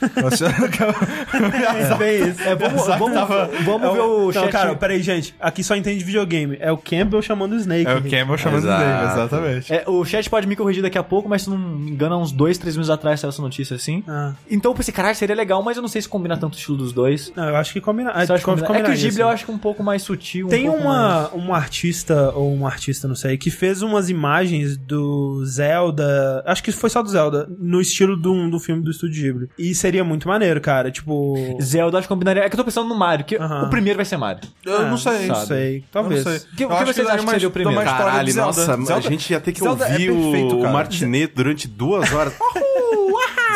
É 1.30 1.94
bem 1.96 2.28
isso. 2.28 2.40
É, 2.42 2.54
vamos, 2.54 2.86
vamos, 2.86 3.18
vamos 3.64 3.88
É 3.88 3.92
ver 3.92 4.00
o 4.00 4.26
Não, 4.26 4.32
chat. 4.32 4.50
cara, 4.50 4.74
peraí, 4.74 5.02
gente. 5.02 5.34
Aqui 5.40 5.62
só 5.62 5.74
entende 5.76 6.04
videogame. 6.04 6.56
É 6.60 6.70
o 6.72 6.76
Campbell 6.76 7.22
chamando 7.22 7.52
o 7.52 7.56
Snake. 7.56 7.86
é 7.86 7.94
o 7.94 8.02
Campbell 8.02 8.38
chamando 8.38 8.58
Exato. 8.64 8.84
dele, 8.84 9.12
exatamente. 9.12 9.72
É, 9.72 9.84
o 9.86 10.04
chat 10.04 10.28
pode 10.28 10.46
me 10.46 10.56
corrigir 10.56 10.82
daqui 10.82 10.98
a 10.98 11.02
pouco, 11.02 11.28
mas 11.28 11.42
se 11.42 11.50
não 11.50 11.58
me 11.58 11.90
engano, 11.90 12.14
há 12.14 12.18
uns 12.18 12.32
dois, 12.32 12.58
três 12.58 12.76
meses 12.76 12.90
atrás 12.90 13.20
saiu 13.20 13.28
essa 13.30 13.42
notícia 13.42 13.76
assim. 13.76 14.02
Ah, 14.08 14.32
Então 14.50 14.70
eu 14.70 14.76
pensei, 14.76 14.92
caralho, 14.92 15.14
seria 15.16 15.34
legal, 15.34 15.62
mas 15.62 15.76
eu 15.76 15.82
não 15.82 15.88
sei 15.88 16.02
se 16.02 16.08
combina 16.08 16.36
tanto 16.36 16.49
o 16.56 16.58
estilo 16.58 16.76
dos 16.78 16.92
dois. 16.92 17.32
não, 17.36 17.48
eu 17.48 17.56
acho 17.56 17.72
que 17.72 17.80
combina. 17.80 18.12
Você 18.12 18.32
acha 18.32 18.38
que 18.38 18.44
combina? 18.44 18.64
É 18.64 18.66
que 18.66 18.72
o 18.72 18.74
combinaria, 18.76 18.96
Ghibli 19.08 19.20
eu 19.20 19.28
acho 19.28 19.44
que 19.44 19.50
é 19.50 19.54
um 19.54 19.58
pouco 19.58 19.82
mais 19.82 20.02
sutil. 20.02 20.46
um 20.46 20.48
Tem 20.50 20.66
pouco 20.66 20.80
uma, 20.82 21.12
mais- 21.22 21.32
uma 21.34 21.56
artista, 21.56 22.30
ou 22.34 22.52
um 22.54 22.66
artista, 22.66 23.06
não 23.08 23.14
sei, 23.14 23.36
que 23.38 23.50
fez 23.50 23.82
umas 23.82 24.08
imagens 24.10 24.76
do 24.76 25.44
Zelda. 25.44 26.42
Acho 26.46 26.62
que 26.62 26.72
foi 26.72 26.90
só 26.90 27.02
do 27.02 27.08
Zelda, 27.08 27.48
no 27.58 27.80
estilo 27.80 28.16
do, 28.16 28.50
do 28.50 28.58
filme 28.58 28.82
do 28.82 28.90
Estúdio 28.90 29.22
Ghibli. 29.22 29.48
E 29.58 29.74
seria 29.74 30.04
muito 30.04 30.28
maneiro, 30.28 30.60
cara. 30.60 30.90
Tipo. 30.90 31.34
Zelda 31.62 31.98
acho 31.98 32.06
que 32.08 32.12
combinaria. 32.14 32.42
É 32.42 32.48
que 32.48 32.54
eu 32.54 32.58
tô 32.58 32.64
pensando 32.64 32.88
no 32.88 32.94
Mario, 32.94 33.24
que 33.24 33.36
Aham. 33.36 33.66
o 33.66 33.70
primeiro 33.70 33.96
vai 33.96 34.04
ser 34.04 34.16
Mario. 34.16 34.40
Eu 34.64 34.82
não 34.86 34.94
Ah, 34.94 34.98
sei. 34.98 35.26
Não 35.26 35.34
sei. 35.46 35.84
Talvez. 35.90 36.24
Não 36.24 36.32
sei. 36.32 36.40
Que- 36.56 36.64
Eu 36.64 36.70
o 36.70 36.78
que 36.78 36.84
vocês 36.84 37.06
acham 37.08 37.24
que 37.24 37.30
seria 37.30 37.48
o 37.48 37.50
primeiro? 37.50 37.80
Caralho, 37.82 38.26
de 38.26 38.32
Zelda. 38.32 38.66
nossa, 38.66 38.94
a 38.94 39.00
gente 39.00 39.30
ia 39.30 39.40
ter 39.40 39.52
que 39.52 39.60
Zelda 39.60 39.86
é 39.86 39.92
ouvir 39.92 40.12
perfeito, 40.12 40.56
o. 40.58 40.72
Martinet 40.72 41.32
durante 41.34 41.66
duas 41.68 42.12
horas. 42.12 42.32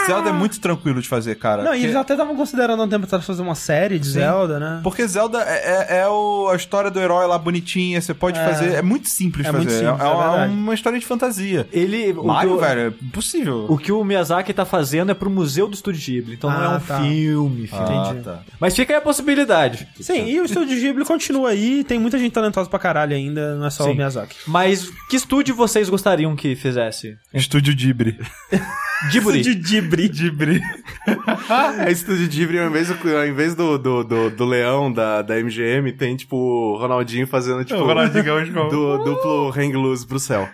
Zelda 0.07 0.31
é 0.31 0.33
muito 0.33 0.61
tranquilo 0.61 1.01
de 1.01 1.09
fazer, 1.09 1.35
cara. 1.37 1.63
Não, 1.63 1.71
e 1.71 1.75
Porque- 1.75 1.85
eles 1.87 1.97
até 1.97 2.15
estavam 2.15 2.37
considerando 2.37 2.81
há 2.81 2.85
um 2.85 2.89
tempo 2.89 3.05
atrás 3.05 3.25
fazer 3.25 3.43
uma 3.43 3.55
série 3.55 3.99
de 3.99 4.07
Sim. 4.07 4.13
Zelda, 4.15 4.59
né? 4.59 4.81
Porque 4.83 5.07
Zelda 5.07 5.39
é, 5.43 5.97
é- 5.97 5.99
é 6.01 6.09
o- 6.09 6.49
a 6.53 6.57
história 6.57 6.91
do 6.91 7.01
herói 7.01 7.27
lá 7.27 7.39
bonitinha, 7.39 8.01
você 8.01 8.13
pode 8.15 8.39
É. 8.39 8.45
fazer. 8.45 8.75
É 8.75 8.83
muito 8.83 9.09
simples 9.09 9.47
É 9.47 9.51
fazer. 9.53 9.59
muito 9.59 9.71
simples, 9.73 10.01
é, 10.01 10.05
é 10.05 10.09
uma- 10.09 10.31
verdade. 10.31 10.53
uma 10.55 10.75
história 10.75 10.99
de 10.99 11.07
fantasia. 11.07 11.69
Ele. 11.73 12.13
o 12.13 12.25
Mario, 12.25 12.51
que 12.51 12.57
o- 12.57 12.61
velho, 12.61 12.81
é 12.81 12.87
impossível. 13.05 13.67
O 13.69 13.79
que 13.79 13.91
o 13.93 14.05
Miyazaki 14.05 14.53
tá 14.53 14.65
fazendo 14.65 15.11
é 15.11 15.15
pro 15.15 15.31
Museu 15.31 15.69
do 15.69 15.75
Estúdio 15.75 16.01
Ghibli. 16.01 16.35
Então 16.35 16.51
não 16.51 16.63
é 16.63 16.67
Ah, 16.67 16.77
um 16.77 16.81
tá. 16.81 17.01
filme, 17.01 17.67
filme. 17.67 17.85
Ah, 17.89 18.07
entendi. 18.11 18.25
tá. 18.25 18.41
Mas 18.61 18.75
fica 18.75 18.93
aí 18.93 18.99
a 18.99 19.01
possibilidade. 19.01 19.89
Sim, 20.01 20.27
e 20.27 20.41
o 20.41 20.45
Estúdio 20.45 20.79
Ghibli 20.79 21.05
continua 21.05 21.51
aí, 21.51 21.83
tem 21.85 21.99
muita 21.99 22.19
gente 22.19 22.33
talentosa 22.33 22.69
pra 22.69 22.79
caralho 22.79 23.15
ainda, 23.15 23.55
não 23.57 23.67
é 23.67 23.71
só 23.71 23.85
Sim. 23.85 23.91
o 23.93 23.95
Miyazaki. 23.95 24.37
Mas 24.47 24.91
que 25.09 25.17
estúdio 25.17 25.55
vocês 25.55 25.89
gostariam 25.89 26.35
que 26.37 26.55
fizesse? 26.57 27.17
Estúdio 27.33 27.75
Ghibli. 27.75 28.19
Ghibli. 29.11 29.41
Estúdio 29.41 29.63
Ghibli. 29.63 29.94
Ghibli. 29.97 30.61
É 31.87 31.91
Estúdio 31.91 32.29
Ghibli, 32.29 32.59
ao 32.59 32.69
invés, 32.69 32.89
do, 32.89 33.17
ao 33.17 33.27
invés 33.27 33.55
do, 33.55 33.79
do, 33.79 34.05
do, 34.05 34.31
do 34.31 34.45
leão 34.45 34.93
da, 34.93 35.23
da 35.23 35.37
MGM, 35.37 35.93
tem, 35.93 36.17
tipo, 36.17 36.37
o 36.37 36.77
Ronaldinho 36.77 37.27
fazendo, 37.27 37.65
tipo, 37.65 37.81
O 37.81 37.85
Ronaldinho 37.85 38.25
Gaúcho 38.25 38.53
do, 38.71 38.99
duplo 39.05 39.51
hang 39.51 39.73
loose 39.77 40.07
pro 40.07 40.19
céu. 40.19 40.49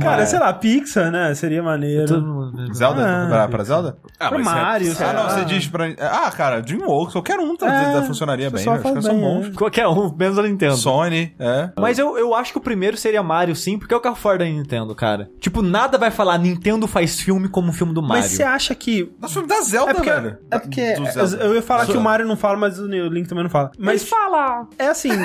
Cara, 0.00 0.26
sei 0.26 0.38
lá, 0.38 0.52
Pixar, 0.52 1.10
né? 1.10 1.34
Seria 1.34 1.62
maneiro. 1.62 2.06
Todo 2.06 2.26
mundo- 2.26 2.74
Zelda? 2.74 3.02
Ah, 3.24 3.26
pra, 3.28 3.48
pra 3.48 3.64
Zelda? 3.64 3.96
Ah, 4.18 4.28
Pra 4.28 4.38
mas 4.38 4.46
é- 4.46 4.50
Mario, 4.50 4.96
Ah, 5.00 5.12
não, 5.12 5.28
você 5.30 5.44
diz 5.44 5.66
pra. 5.66 5.86
Ah, 6.00 6.30
cara, 6.30 6.60
Dreamworks, 6.62 7.12
qualquer 7.12 7.38
um 7.38 7.56
tá, 7.56 7.66
É, 7.66 7.92
tá- 7.92 8.02
funcionaria 8.02 8.50
bem, 8.50 8.64
velho. 8.64 8.76
Os 8.76 8.82
caras 8.82 9.04
são 9.04 9.20
bons. 9.20 9.48
né? 9.48 9.52
Qualquer 9.56 9.86
um, 9.88 10.14
menos 10.16 10.38
a 10.38 10.42
Nintendo. 10.42 10.76
Sony, 10.76 11.34
é. 11.38 11.70
Mas 11.78 11.98
eu, 11.98 12.16
eu 12.18 12.34
acho 12.34 12.52
que 12.52 12.58
o 12.58 12.62
primeiro 12.62 12.96
seria 12.96 13.22
Mario, 13.22 13.54
sim, 13.56 13.78
porque 13.78 13.92
é 13.92 13.96
o 13.96 14.00
carro 14.00 14.16
forte 14.16 14.38
da 14.40 14.44
Nintendo, 14.44 14.94
cara. 14.94 15.28
Tipo, 15.40 15.62
nada 15.62 15.98
vai 15.98 16.10
falar 16.10 16.38
Nintendo 16.38 16.86
faz 16.86 17.20
filme 17.20 17.48
como 17.48 17.70
o 17.70 17.72
filme 17.72 17.92
do 17.92 18.02
Mario. 18.02 18.22
Mas 18.24 18.32
você 18.32 18.42
acha 18.42 18.74
que. 18.74 19.12
Nós 19.20 19.32
filme 19.32 19.48
da 19.48 19.60
Zelda, 19.62 19.90
É 19.90 19.94
porque, 19.94 20.10
velho. 20.10 20.38
é 20.50 20.58
porque 20.58 20.94
eu 21.40 21.54
ia 21.54 21.62
falar 21.62 21.86
que 21.86 21.96
o 21.96 22.00
Mario 22.00 22.26
não 22.26 22.36
fala, 22.36 22.56
mas 22.56 22.78
o 22.78 22.86
Link 22.86 23.28
também 23.28 23.44
não 23.44 23.50
fala. 23.50 23.70
Mas 23.78 24.02
fala! 24.08 24.66
É 24.78 24.88
assim. 24.88 25.10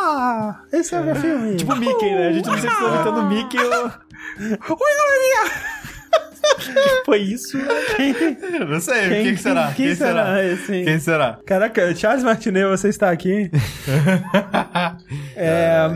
Olá! 0.00 0.62
Esse 0.72 0.94
é 0.94 1.00
o 1.00 1.04
meu 1.04 1.14
filme. 1.14 1.56
Tipo 1.56 1.74
o 1.74 1.76
Mickey, 1.76 2.10
né? 2.10 2.28
A 2.28 2.32
gente 2.32 2.46
não 2.46 2.58
sei 2.58 2.70
se 2.70 2.76
tá 2.76 2.94
imitando 2.94 3.20
o 3.20 3.28
Mickey 3.28 3.58
ou... 3.58 3.84
oi, 4.80 4.92
galerinha! 4.96 5.80
Foi 7.04 7.18
isso? 7.18 7.58
Eu 7.58 8.66
Não 8.66 8.80
sei, 8.80 9.08
quem, 9.08 9.34
que 9.34 9.42
será? 9.42 9.72
Quem, 9.72 9.94
será? 9.94 10.42
esse? 10.42 10.84
Quem 10.84 10.98
será? 10.98 11.38
Caraca, 11.44 11.94
Charles 11.94 12.24
Martinet, 12.24 12.66
você 12.66 12.88
está 12.88 13.10
aqui? 13.10 13.50
é, 15.36 15.90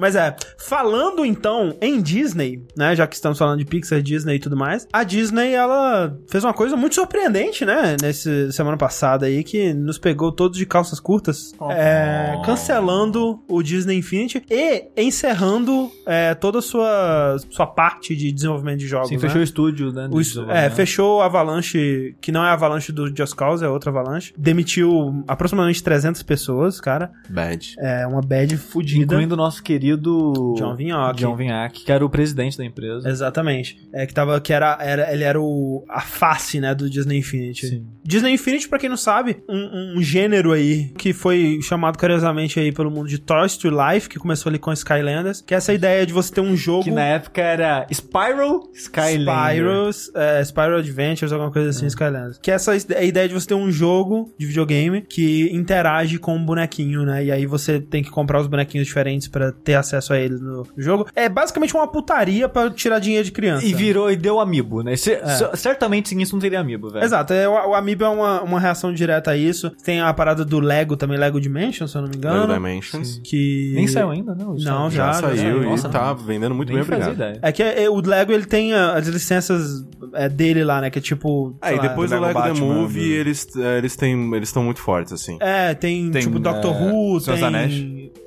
mas 0.00 0.16
é, 0.16 0.34
falando 0.58 1.24
então 1.24 1.76
em 1.80 2.00
Disney, 2.00 2.64
né, 2.76 2.96
já 2.96 3.06
que 3.06 3.14
estamos 3.14 3.38
falando 3.38 3.58
de 3.58 3.64
Pixar, 3.64 4.00
Disney 4.02 4.36
e 4.36 4.38
tudo 4.38 4.56
mais, 4.56 4.86
a 4.92 5.04
Disney, 5.04 5.52
ela 5.52 6.16
fez 6.28 6.42
uma 6.44 6.54
coisa 6.54 6.76
muito 6.76 6.94
surpreendente, 6.94 7.64
né, 7.64 7.96
nesse 8.00 8.52
semana 8.52 8.76
passada 8.76 9.26
aí, 9.26 9.44
que 9.44 9.72
nos 9.74 9.98
pegou 9.98 10.32
todos 10.32 10.56
de 10.58 10.66
calças 10.66 10.98
curtas, 10.98 11.52
é, 11.70 12.40
cancelando 12.44 13.42
o 13.48 13.62
Disney 13.62 13.98
Infinity 13.98 14.42
e 14.50 14.88
encerrando 14.96 15.90
é, 16.06 16.34
toda 16.34 16.58
a 16.60 16.62
sua, 16.62 17.36
sua 17.50 17.66
parte 17.66 18.14
de 18.16 18.32
desenvolvimento 18.32 18.78
de 18.80 18.86
jogos, 18.86 19.08
Sim, 19.08 19.16
né? 19.16 19.20
fechou 19.20 19.40
o 19.40 19.44
estúdio, 19.44 19.92
né? 19.92 20.08
O 20.10 20.20
est- 20.20 20.38
é, 20.48 20.70
fechou 20.70 21.20
a 21.20 21.26
Avalanche, 21.26 22.14
que 22.20 22.32
não 22.32 22.44
é 22.44 22.48
a 22.48 22.52
Avalanche 22.52 22.92
do 22.92 23.14
Just 23.14 23.34
Cause, 23.34 23.64
é 23.64 23.68
outra 23.68 23.90
Avalanche. 23.90 24.32
Demitiu 24.36 25.22
aproximadamente 25.28 25.82
300 25.82 26.22
pessoas, 26.22 26.80
cara. 26.80 27.10
Bad. 27.28 27.74
É 27.78 28.06
uma 28.06 28.20
bad 28.20 28.56
fudida. 28.56 29.02
Incluindo 29.04 29.34
o 29.34 29.36
nosso 29.36 29.62
querido 29.62 29.89
falecido 29.90 30.54
John 30.56 30.76
Vinhoque. 30.76 31.20
John 31.20 31.36
Vinhoque, 31.36 31.84
que 31.84 31.92
era 31.92 32.04
o 32.04 32.10
presidente 32.10 32.56
da 32.56 32.64
empresa. 32.64 33.08
Exatamente. 33.08 33.78
É 33.92 34.06
que 34.06 34.14
tava 34.14 34.40
que 34.40 34.52
era, 34.52 34.78
era 34.80 35.12
ele 35.12 35.24
era 35.24 35.40
o 35.40 35.84
a 35.88 36.00
face, 36.00 36.60
né, 36.60 36.74
do 36.74 36.88
Disney 36.88 37.18
Infinity. 37.18 37.66
Sim. 37.66 37.86
Disney 38.04 38.32
Infinity, 38.32 38.68
pra 38.68 38.78
quem 38.78 38.88
não 38.88 38.96
sabe, 38.96 39.42
um, 39.48 39.98
um 39.98 40.02
gênero 40.02 40.52
aí 40.52 40.92
que 40.96 41.12
foi 41.12 41.60
chamado 41.62 41.98
carinhosamente 41.98 42.58
aí 42.58 42.72
pelo 42.72 42.90
mundo 42.90 43.08
de 43.08 43.18
Toy 43.18 43.46
Story 43.46 43.74
Life, 43.74 44.08
que 44.08 44.18
começou 44.18 44.50
ali 44.50 44.58
com 44.58 44.72
Skylanders, 44.72 45.40
que 45.40 45.54
é 45.54 45.56
essa 45.56 45.72
ideia 45.72 46.06
de 46.06 46.12
você 46.12 46.32
ter 46.34 46.40
um 46.40 46.56
jogo 46.56 46.84
Que 46.84 46.90
na 46.90 47.04
época 47.04 47.40
era 47.40 47.86
Spiral 47.92 48.68
Skylander. 48.72 49.20
Spyros, 49.20 50.10
é, 50.14 50.44
Spyro 50.44 50.76
Adventures, 50.76 51.32
alguma 51.32 51.50
coisa 51.50 51.70
assim, 51.70 51.86
Skylanders. 51.86 52.38
Que 52.38 52.50
é 52.50 52.54
essa 52.54 52.72
a 52.72 53.04
ideia 53.04 53.28
de 53.28 53.34
você 53.34 53.48
ter 53.48 53.54
um 53.54 53.70
jogo 53.70 54.32
de 54.38 54.46
videogame 54.46 55.02
que 55.02 55.50
interage 55.52 56.18
com 56.18 56.36
um 56.36 56.44
bonequinho, 56.44 57.04
né? 57.04 57.24
E 57.24 57.32
aí 57.32 57.46
você 57.46 57.80
tem 57.80 58.02
que 58.02 58.10
comprar 58.10 58.40
os 58.40 58.46
bonequinhos 58.46 58.86
diferentes 58.86 59.28
pra 59.28 59.52
ter 59.52 59.74
acesso 59.80 60.12
a 60.12 60.18
eles 60.18 60.40
no 60.40 60.66
jogo. 60.76 61.06
É 61.14 61.28
basicamente 61.28 61.74
uma 61.74 61.86
putaria 61.86 62.48
pra 62.48 62.70
tirar 62.70 62.98
dinheiro 62.98 63.24
de 63.24 63.32
criança. 63.32 63.66
E 63.66 63.74
virou 63.74 64.10
e 64.10 64.16
deu 64.16 64.38
amiibo, 64.40 64.82
né? 64.82 64.96
C- 64.96 65.20
Certamente 65.54 66.08
sem 66.10 66.20
isso 66.22 66.34
não 66.34 66.40
teria 66.40 66.60
amiibo, 66.60 66.90
velho. 66.90 67.04
Exato, 67.04 67.32
é, 67.32 67.48
o, 67.48 67.52
o 67.70 67.74
Amiibo 67.74 68.04
é 68.04 68.08
uma, 68.08 68.42
uma 68.42 68.60
reação 68.60 68.92
direta 68.92 69.30
a 69.32 69.36
isso. 69.36 69.70
Tem 69.84 70.00
a 70.00 70.12
parada 70.12 70.44
do 70.44 70.60
Lego 70.60 70.96
também, 70.96 71.18
Lego 71.18 71.40
Dimension, 71.40 71.86
se 71.86 71.96
eu 71.96 72.02
não 72.02 72.08
me 72.08 72.16
engano. 72.16 72.40
Lego 72.40 72.54
Dimensions. 72.54 73.20
Que... 73.24 73.72
Nem 73.74 73.86
saiu 73.86 74.10
ainda, 74.10 74.34
não? 74.34 74.54
Não, 74.54 74.58
Já, 74.58 74.88
já, 74.90 75.12
já 75.12 75.12
saiu 75.14 75.62
Nossa, 75.62 75.88
e 75.88 75.90
tá 75.90 76.12
vendendo 76.12 76.54
muito 76.54 76.68
Nem 76.72 76.82
bem, 76.82 76.84
obrigado. 76.84 77.14
ideia. 77.14 77.38
É 77.42 77.52
que 77.52 77.62
é- 77.62 77.84
é, 77.84 77.90
o 77.90 78.00
Lego 78.00 78.32
ele 78.32 78.44
tem 78.46 78.72
a- 78.74 78.94
as 78.94 79.06
licenças 79.06 79.84
é, 80.14 80.28
dele 80.28 80.64
lá, 80.64 80.80
né? 80.80 80.90
Que 80.90 80.98
é 80.98 81.02
tipo. 81.02 81.56
É, 81.62 81.74
e 81.74 81.80
depois 81.80 82.10
do 82.10 82.16
do 82.16 82.22
Lego 82.22 82.38
Lego, 82.38 82.42
The 82.54 82.60
Batman, 82.60 82.74
Movie, 82.82 83.00
do- 83.08 83.14
eles 83.14 83.48
é, 83.56 83.78
eles 83.78 83.96
têm 83.96 84.34
eles 84.34 84.48
estão 84.48 84.62
muito 84.64 84.80
fortes, 84.80 85.12
assim. 85.12 85.36
É, 85.40 85.74
tem, 85.74 86.10
Tem, 86.10 86.22
tipo 86.22 86.38
Doctor 86.38 86.74
é, 86.74 86.78
Who, 86.92 87.20
tem. 87.20 87.34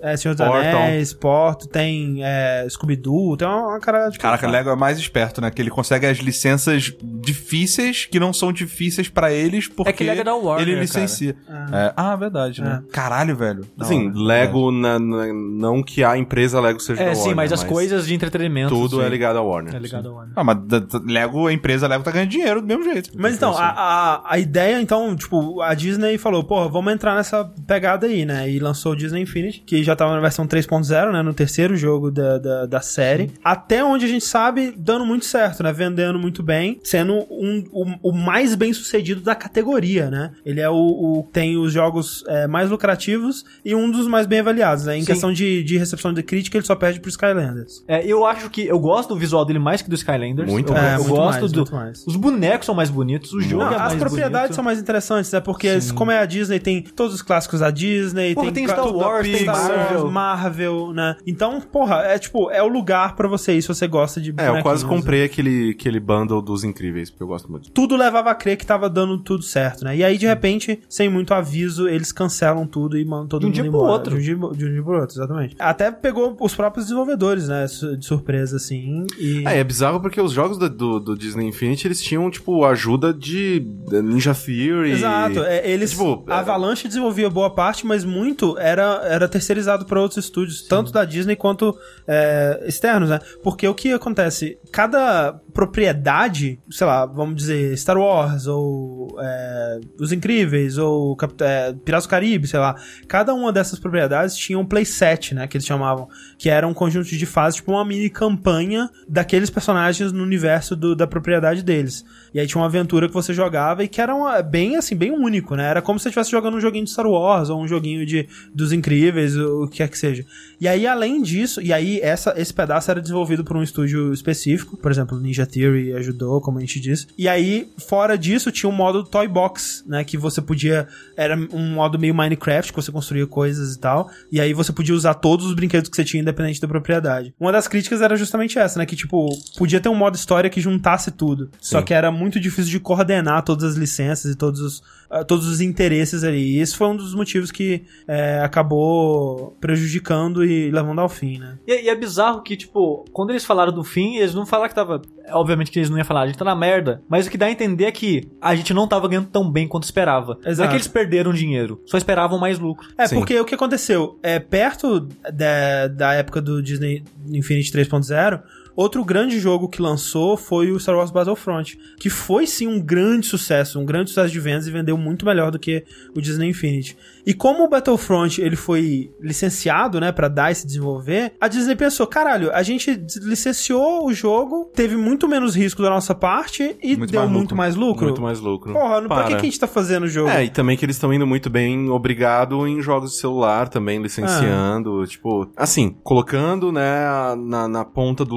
É, 0.01 0.17
Senhor 0.17 0.35
dos 0.35 0.45
Portal. 0.45 0.59
Anéis, 0.81 1.13
Porto, 1.13 1.67
tem 1.67 2.17
é, 2.23 2.67
Scooby-Doo, 2.69 3.37
tem 3.37 3.47
uma, 3.47 3.67
uma 3.69 3.79
cara 3.79 4.09
de. 4.09 4.19
Caraca, 4.19 4.45
o. 4.47 4.51
Lego 4.51 4.69
é 4.69 4.75
mais 4.75 4.97
esperto, 4.99 5.39
né? 5.39 5.49
Que 5.49 5.61
ele 5.61 5.69
consegue 5.69 6.05
as 6.05 6.17
licenças 6.17 6.93
difíceis 7.01 8.05
que 8.05 8.19
não 8.19 8.33
são 8.33 8.51
difíceis 8.51 9.07
pra 9.07 9.31
eles 9.31 9.67
porque 9.67 9.89
É 9.89 9.93
que 9.93 10.03
Lego 10.03 10.21
é 10.21 10.23
da 10.23 10.35
Warner, 10.35 10.67
ele 10.67 10.79
licencia. 10.81 11.35
É. 11.71 11.93
Ah, 11.95 12.15
verdade, 12.15 12.61
né? 12.61 12.83
Caralho, 12.91 13.35
velho. 13.35 13.65
Da 13.77 13.85
Assim. 13.85 14.11
Lego, 14.13 14.71
na- 14.71 14.99
na- 14.99 15.33
não 15.33 15.81
que 15.81 16.03
a 16.03 16.17
empresa 16.17 16.59
Lego 16.59 16.79
seja 16.79 17.01
É, 17.01 17.05
da 17.07 17.15
sim, 17.15 17.19
Warner, 17.21 17.35
mas 17.37 17.53
as 17.53 17.63
coisas 17.63 18.05
de 18.05 18.13
entretenimento. 18.13 18.69
Tudo 18.73 18.97
sim. 18.97 19.03
é 19.05 19.09
ligado 19.09 19.37
à 19.37 19.41
Warner. 19.41 19.73
É 19.75 19.79
ligado 19.79 20.09
ao 20.09 20.15
Warner. 20.15 20.33
Ah, 20.35 20.43
mas 20.43 20.57
Lego, 21.05 21.47
a 21.47 21.53
empresa 21.53 21.87
Lego 21.87 22.03
tá 22.03 22.11
ganhando 22.11 22.29
dinheiro 22.29 22.61
do 22.61 22.67
mesmo 22.67 22.83
jeito. 22.83 23.09
Mas 23.15 23.35
então, 23.35 23.55
a, 23.57 23.69
a, 23.69 24.33
a 24.33 24.39
ideia, 24.39 24.81
então, 24.81 25.15
tipo, 25.15 25.61
a 25.61 25.73
Disney 25.73 26.17
falou, 26.17 26.43
pô, 26.43 26.69
vamos 26.69 26.91
entrar 26.93 27.15
nessa 27.15 27.45
pegada 27.65 28.05
aí, 28.07 28.25
né? 28.25 28.49
E 28.49 28.59
lançou 28.59 28.91
o 28.91 28.95
Disney 28.95 29.21
Infinity, 29.21 29.61
que 29.73 29.83
já 29.83 29.95
tava 29.95 30.13
na 30.13 30.19
versão 30.21 30.45
3.0, 30.45 31.11
né? 31.11 31.21
No 31.23 31.33
terceiro 31.33 31.75
jogo 31.75 32.11
da, 32.11 32.37
da, 32.37 32.65
da 32.67 32.79
série. 32.81 33.31
Até 33.43 33.83
onde 33.83 34.05
a 34.05 34.07
gente 34.07 34.23
sabe, 34.23 34.71
dando 34.77 35.03
muito 35.03 35.25
certo, 35.25 35.63
né? 35.63 35.73
Vendendo 35.73 36.19
muito 36.19 36.43
bem, 36.43 36.79
sendo 36.83 37.13
um, 37.31 37.63
o, 37.71 38.09
o 38.09 38.11
mais 38.13 38.53
bem 38.53 38.71
sucedido 38.71 39.21
da 39.21 39.33
categoria, 39.33 40.11
né? 40.11 40.31
Ele 40.45 40.61
é 40.61 40.69
o, 40.69 40.75
o- 40.75 41.29
tem 41.33 41.57
os 41.57 41.73
jogos 41.73 42.23
é, 42.27 42.45
mais 42.45 42.69
lucrativos 42.69 43.43
e 43.65 43.73
um 43.73 43.89
dos 43.89 44.07
mais 44.07 44.27
bem 44.27 44.41
avaliados, 44.41 44.85
né? 44.85 44.95
Em 44.97 44.99
Sim. 45.01 45.07
questão 45.07 45.33
de, 45.33 45.63
de 45.63 45.77
recepção 45.77 46.13
de 46.13 46.21
crítica, 46.21 46.55
ele 46.57 46.65
só 46.65 46.75
perde 46.75 46.99
pro 46.99 47.09
Skylanders. 47.09 47.83
É, 47.87 48.05
eu 48.05 48.25
acho 48.27 48.49
que 48.51 48.65
eu 48.67 48.79
gosto 48.79 49.09
do 49.09 49.19
visual 49.19 49.43
dele 49.43 49.59
mais 49.59 49.81
que 49.81 49.89
do 49.89 49.95
Skylanders. 49.95 50.49
Muito 50.51 50.69
eu, 50.71 50.73
mais. 50.77 50.85
É, 50.91 50.95
eu 50.95 50.99
muito 50.99 51.15
gosto 51.15 51.39
mais, 51.39 51.51
do. 51.51 51.57
muito 51.61 51.75
mais. 51.75 52.03
Os 52.05 52.15
bonecos 52.15 52.65
são 52.67 52.75
mais 52.75 52.89
bonitos, 52.91 53.33
o 53.33 53.41
jogo 53.41 53.63
Não, 53.63 53.73
é 53.73 53.77
mais 53.79 53.93
as 53.93 53.99
propriedades 53.99 54.39
bonito. 54.49 54.55
são 54.55 54.63
mais 54.63 54.79
interessantes, 54.79 55.31
né? 55.31 55.39
Porque 55.39 55.65
eles- 55.67 55.91
como 55.91 56.11
é 56.11 56.19
a 56.19 56.25
Disney, 56.25 56.59
tem 56.59 56.81
todos 56.83 57.15
os 57.15 57.21
clássicos 57.21 57.59
da 57.61 57.71
Disney, 57.71 58.35
Porra, 58.35 58.45
tem, 58.51 58.53
tem 58.53 58.67
Star 58.67 58.87
Wars, 58.93 59.25
tem 59.27 59.37
Pixar, 59.39 59.55
Marvel. 59.67 60.11
Marvel, 60.11 60.93
né? 60.93 61.15
Então, 61.25 61.59
porra, 61.61 61.97
é 62.03 62.17
tipo, 62.19 62.49
é 62.51 62.61
o 62.61 62.67
lugar 62.67 63.15
pra 63.15 63.27
você 63.27 63.53
ir 63.53 63.61
se 63.61 63.67
você 63.67 63.87
gosta 63.87 64.19
de 64.21 64.33
É, 64.37 64.49
eu 64.49 64.61
quase 64.61 64.83
né? 64.83 64.89
comprei 64.89 65.23
aquele, 65.23 65.71
aquele 65.71 65.99
bundle 65.99 66.41
dos 66.41 66.63
incríveis, 66.63 67.09
porque 67.09 67.23
eu 67.23 67.27
gosto 67.27 67.49
muito. 67.51 67.69
Tudo 67.71 67.95
levava 67.95 68.31
a 68.31 68.35
crer 68.35 68.57
que 68.57 68.65
tava 68.65 68.89
dando 68.89 69.17
tudo 69.19 69.43
certo, 69.43 69.83
né? 69.83 69.95
E 69.95 70.03
aí, 70.03 70.17
de 70.17 70.25
repente, 70.25 70.79
sem 70.89 71.09
muito 71.09 71.33
aviso, 71.33 71.87
eles 71.87 72.11
cancelam 72.11 72.65
tudo 72.65 72.97
e 72.97 73.05
mandam 73.05 73.27
todo 73.27 73.41
De 73.41 73.45
um 73.45 73.49
mundo 73.49 73.53
dia 73.55 73.63
pro 73.63 73.79
embora. 73.79 73.91
outro. 73.93 74.21
De 74.21 74.35
um 74.35 74.39
dia, 74.39 74.57
de 74.57 74.65
um 74.65 74.73
dia 74.73 74.83
pro 74.83 74.99
outro, 74.99 75.15
exatamente. 75.17 75.55
Até 75.59 75.91
pegou 75.91 76.35
os 76.39 76.55
próprios 76.55 76.85
desenvolvedores, 76.85 77.47
né? 77.47 77.65
De 77.97 78.05
surpresa, 78.05 78.57
assim. 78.57 79.05
E... 79.19 79.43
É, 79.47 79.59
é 79.59 79.63
bizarro 79.63 79.99
porque 79.99 80.19
os 80.19 80.31
jogos 80.31 80.57
do, 80.57 80.69
do, 80.69 80.99
do 80.99 81.17
Disney 81.17 81.47
Infinity, 81.47 81.87
eles 81.87 82.01
tinham, 82.01 82.29
tipo, 82.29 82.65
ajuda 82.65 83.13
de 83.13 83.65
Ninja 84.03 84.33
Theory. 84.33 84.91
Exato, 84.91 85.39
é, 85.43 85.69
eles, 85.69 85.91
Tipo, 85.91 86.23
a 86.27 86.39
Avalanche 86.39 86.87
desenvolvia 86.87 87.29
boa 87.29 87.49
parte, 87.49 87.85
mas 87.85 88.03
muito 88.03 88.57
era, 88.57 89.01
era 89.05 89.27
terceirizado 89.53 89.85
para 89.85 90.01
outros 90.01 90.23
estúdios, 90.23 90.63
tanto 90.63 90.91
da 90.91 91.05
Disney 91.05 91.35
quanto 91.35 91.77
é, 92.07 92.63
externos, 92.65 93.09
né? 93.09 93.19
Porque 93.43 93.67
o 93.67 93.75
que 93.75 93.91
acontece, 93.91 94.57
cada 94.71 95.39
propriedade, 95.53 96.59
sei 96.69 96.87
lá, 96.87 97.05
vamos 97.05 97.35
dizer, 97.35 97.77
Star 97.77 97.97
Wars, 97.97 98.47
ou 98.47 99.15
é, 99.19 99.79
Os 99.99 100.11
Incríveis, 100.11 100.77
ou 100.77 101.15
Cap- 101.15 101.41
é, 101.41 101.73
Piratas 101.73 102.05
do 102.05 102.09
Caribe, 102.09 102.47
sei 102.47 102.59
lá, 102.59 102.75
cada 103.07 103.33
uma 103.33 103.51
dessas 103.51 103.79
propriedades 103.79 104.35
tinha 104.35 104.57
um 104.57 104.65
playset, 104.65 105.33
né, 105.35 105.47
que 105.47 105.57
eles 105.57 105.65
chamavam, 105.65 106.07
que 106.37 106.49
era 106.49 106.67
um 106.67 106.73
conjunto 106.73 107.09
de 107.09 107.25
fases, 107.25 107.57
tipo 107.57 107.71
uma 107.71 107.85
mini 107.85 108.09
campanha 108.09 108.89
daqueles 109.07 109.49
personagens 109.49 110.11
no 110.11 110.23
universo 110.23 110.75
do- 110.75 110.95
da 110.95 111.05
propriedade 111.07 111.63
deles. 111.63 112.05
E 112.33 112.39
aí 112.39 112.47
tinha 112.47 112.59
uma 112.61 112.67
aventura 112.67 113.07
que 113.07 113.13
você 113.13 113.33
jogava 113.33 113.83
e 113.83 113.87
que 113.87 114.01
era 114.01 114.13
uma- 114.15 114.41
bem 114.41 114.75
assim, 114.75 114.95
bem 114.95 115.11
único, 115.11 115.55
né? 115.55 115.65
Era 115.69 115.81
como 115.81 115.99
se 115.99 116.03
você 116.03 116.09
estivesse 116.09 116.31
jogando 116.31 116.57
um 116.57 116.61
joguinho 116.61 116.85
de 116.85 116.91
Star 116.91 117.05
Wars 117.07 117.49
ou 117.49 117.61
um 117.61 117.67
joguinho 117.67 118.05
de 118.05 118.27
dos 118.53 118.71
Incríveis, 118.71 119.35
o 119.37 119.67
que 119.67 119.77
quer 119.77 119.89
que 119.89 119.97
seja. 119.97 120.25
E 120.59 120.67
aí, 120.67 120.87
além 120.87 121.21
disso, 121.21 121.61
e 121.61 121.71
aí 121.73 121.99
essa, 122.01 122.33
esse 122.37 122.53
pedaço 122.53 122.89
era 122.89 123.01
desenvolvido 123.01 123.43
por 123.43 123.55
um 123.57 123.63
estúdio 123.63 124.13
específico, 124.13 124.77
por 124.77 124.91
exemplo, 124.91 125.19
Ninja 125.19 125.42
Theory 125.45 125.93
ajudou, 125.93 126.41
como 126.41 126.57
a 126.57 126.61
gente 126.61 126.79
disse. 126.79 127.07
E 127.17 127.27
aí, 127.27 127.71
fora 127.77 128.17
disso, 128.17 128.51
tinha 128.51 128.69
um 128.69 128.73
modo 128.73 129.03
Toy 129.03 129.27
Box, 129.27 129.83
né? 129.87 130.03
Que 130.03 130.17
você 130.17 130.41
podia. 130.41 130.87
Era 131.15 131.35
um 131.35 131.73
modo 131.73 131.99
meio 131.99 132.13
Minecraft, 132.13 132.71
que 132.71 132.81
você 132.81 132.91
construía 132.91 133.27
coisas 133.27 133.75
e 133.75 133.79
tal. 133.79 134.09
E 134.31 134.39
aí 134.39 134.53
você 134.53 134.71
podia 134.71 134.95
usar 134.95 135.15
todos 135.15 135.45
os 135.45 135.53
brinquedos 135.53 135.89
que 135.89 135.95
você 135.95 136.03
tinha, 136.03 136.21
independente 136.21 136.61
da 136.61 136.67
propriedade. 136.67 137.33
Uma 137.39 137.51
das 137.51 137.67
críticas 137.67 138.01
era 138.01 138.15
justamente 138.15 138.57
essa, 138.57 138.79
né? 138.79 138.85
Que, 138.85 138.95
tipo, 138.95 139.29
podia 139.57 139.79
ter 139.79 139.89
um 139.89 139.95
modo 139.95 140.15
história 140.15 140.49
que 140.49 140.61
juntasse 140.61 141.11
tudo. 141.11 141.49
Só 141.59 141.81
que 141.81 141.93
era 141.93 142.11
muito 142.11 142.39
difícil 142.39 142.71
de 142.71 142.79
coordenar 142.79 143.43
todas 143.43 143.63
as 143.63 143.75
licenças 143.75 144.31
e 144.31 144.35
todos 144.35 144.59
os, 144.59 144.83
todos 145.27 145.47
os 145.47 145.61
interesses 145.61 146.23
ali. 146.23 146.55
E 146.55 146.59
esse 146.59 146.75
foi 146.75 146.87
um 146.87 146.95
dos 146.95 147.13
motivos 147.13 147.51
que 147.51 147.83
é, 148.07 148.39
acabou 148.43 149.55
prejudicando 149.59 150.43
e 150.43 150.71
levando 150.71 150.99
ao 150.99 151.09
fim, 151.09 151.37
né? 151.37 151.57
E, 151.67 151.83
e 151.83 151.89
é 151.89 151.95
bizarro 151.95 152.41
que, 152.41 152.55
tipo, 152.55 153.05
quando 153.11 153.29
eles 153.31 153.45
falaram 153.45 153.71
do 153.71 153.83
fim, 153.83 154.15
eles 154.15 154.33
não 154.33 154.45
falaram 154.45 154.69
que 154.69 154.75
tava. 154.75 155.01
Obviamente 155.31 155.71
que 155.71 155.79
eles 155.79 155.89
não 155.89 155.97
iam 155.97 156.05
falar, 156.05 156.21
a 156.21 156.27
gente 156.27 156.37
tá 156.37 156.45
na 156.45 156.55
merda. 156.55 157.01
Mas 157.07 157.27
o 157.27 157.29
que 157.29 157.37
dá 157.37 157.45
a 157.45 157.51
entender 157.51 157.85
é 157.85 157.91
que 157.91 158.29
a 158.41 158.55
gente 158.55 158.73
não 158.73 158.87
tava 158.87 159.07
ganhando 159.07 159.27
tão 159.27 159.49
bem 159.49 159.67
quanto 159.67 159.83
esperava. 159.83 160.37
Não 160.41 160.49
é 160.49 160.51
Exato. 160.51 160.69
que 160.69 160.75
eles 160.75 160.87
perderam 160.87 161.33
dinheiro, 161.33 161.81
só 161.85 161.97
esperavam 161.97 162.39
mais 162.39 162.59
lucro. 162.59 162.87
É, 162.97 163.07
Sim. 163.07 163.15
porque 163.15 163.39
o 163.39 163.45
que 163.45 163.55
aconteceu? 163.55 164.19
É, 164.21 164.39
perto 164.39 165.07
da, 165.33 165.87
da 165.87 166.13
época 166.13 166.41
do 166.41 166.61
Disney 166.61 167.03
Infinity 167.29 167.71
3.0, 167.71 168.41
outro 168.75 169.03
grande 169.03 169.39
jogo 169.39 169.67
que 169.69 169.81
lançou 169.81 170.35
foi 170.37 170.71
o 170.71 170.79
Star 170.79 170.95
Wars 170.95 171.11
Battlefront, 171.11 171.77
que 171.99 172.09
foi 172.09 172.47
sim 172.47 172.67
um 172.67 172.79
grande 172.79 173.27
sucesso, 173.27 173.79
um 173.79 173.85
grande 173.85 174.09
sucesso 174.09 174.31
de 174.31 174.39
vendas 174.39 174.67
e 174.67 174.71
vendeu 174.71 174.97
muito 174.97 175.25
melhor 175.25 175.51
do 175.51 175.59
que 175.59 175.83
o 176.15 176.21
Disney 176.21 176.49
Infinity. 176.49 176.97
E 177.25 177.33
como 177.33 177.63
o 177.63 177.69
Battlefront 177.69 178.41
ele 178.41 178.55
foi 178.55 179.11
licenciado, 179.21 179.99
né, 179.99 180.11
pra 180.11 180.27
DICE 180.27 180.65
desenvolver, 180.65 181.33
a 181.39 181.47
Disney 181.47 181.75
pensou, 181.75 182.05
caralho, 182.05 182.51
a 182.53 182.61
gente 182.63 182.91
licenciou 183.21 184.05
o 184.05 184.13
jogo, 184.13 184.71
teve 184.75 184.95
muito 184.97 185.27
menos 185.27 185.55
risco 185.55 185.81
da 185.81 185.89
nossa 185.89 186.13
parte 186.13 186.75
e 186.83 186.95
Muito 186.97 187.11
deu 187.11 187.21
mais 187.21 187.31
muito 187.31 187.41
lucro. 187.51 187.57
mais 187.57 187.75
lucro. 187.75 188.05
Muito 188.07 188.21
mais 188.21 188.39
lucro. 188.39 188.73
Porra, 188.73 189.01
não- 189.01 189.07
pra 189.07 189.23
que, 189.23 189.23
Para. 189.23 189.35
que 189.37 189.41
a 189.41 189.49
gente 189.49 189.59
tá 189.59 189.67
fazendo 189.67 190.03
o 190.03 190.07
jogo? 190.07 190.29
É, 190.29 190.43
e 190.45 190.49
também 190.49 190.75
que 190.77 190.83
eles 190.85 190.95
estão 190.95 191.13
indo 191.13 191.25
muito 191.25 191.49
bem, 191.49 191.89
obrigado, 191.89 192.67
em 192.67 192.81
jogos 192.81 193.11
de 193.11 193.17
celular 193.17 193.69
também, 193.69 194.01
licenciando, 194.01 195.05
tipo, 195.07 195.47
assim, 195.55 195.95
colocando, 196.03 196.71
né, 196.71 197.05
na, 197.37 197.67
na 197.67 197.85
ponta 197.85 198.25
do 198.25 198.35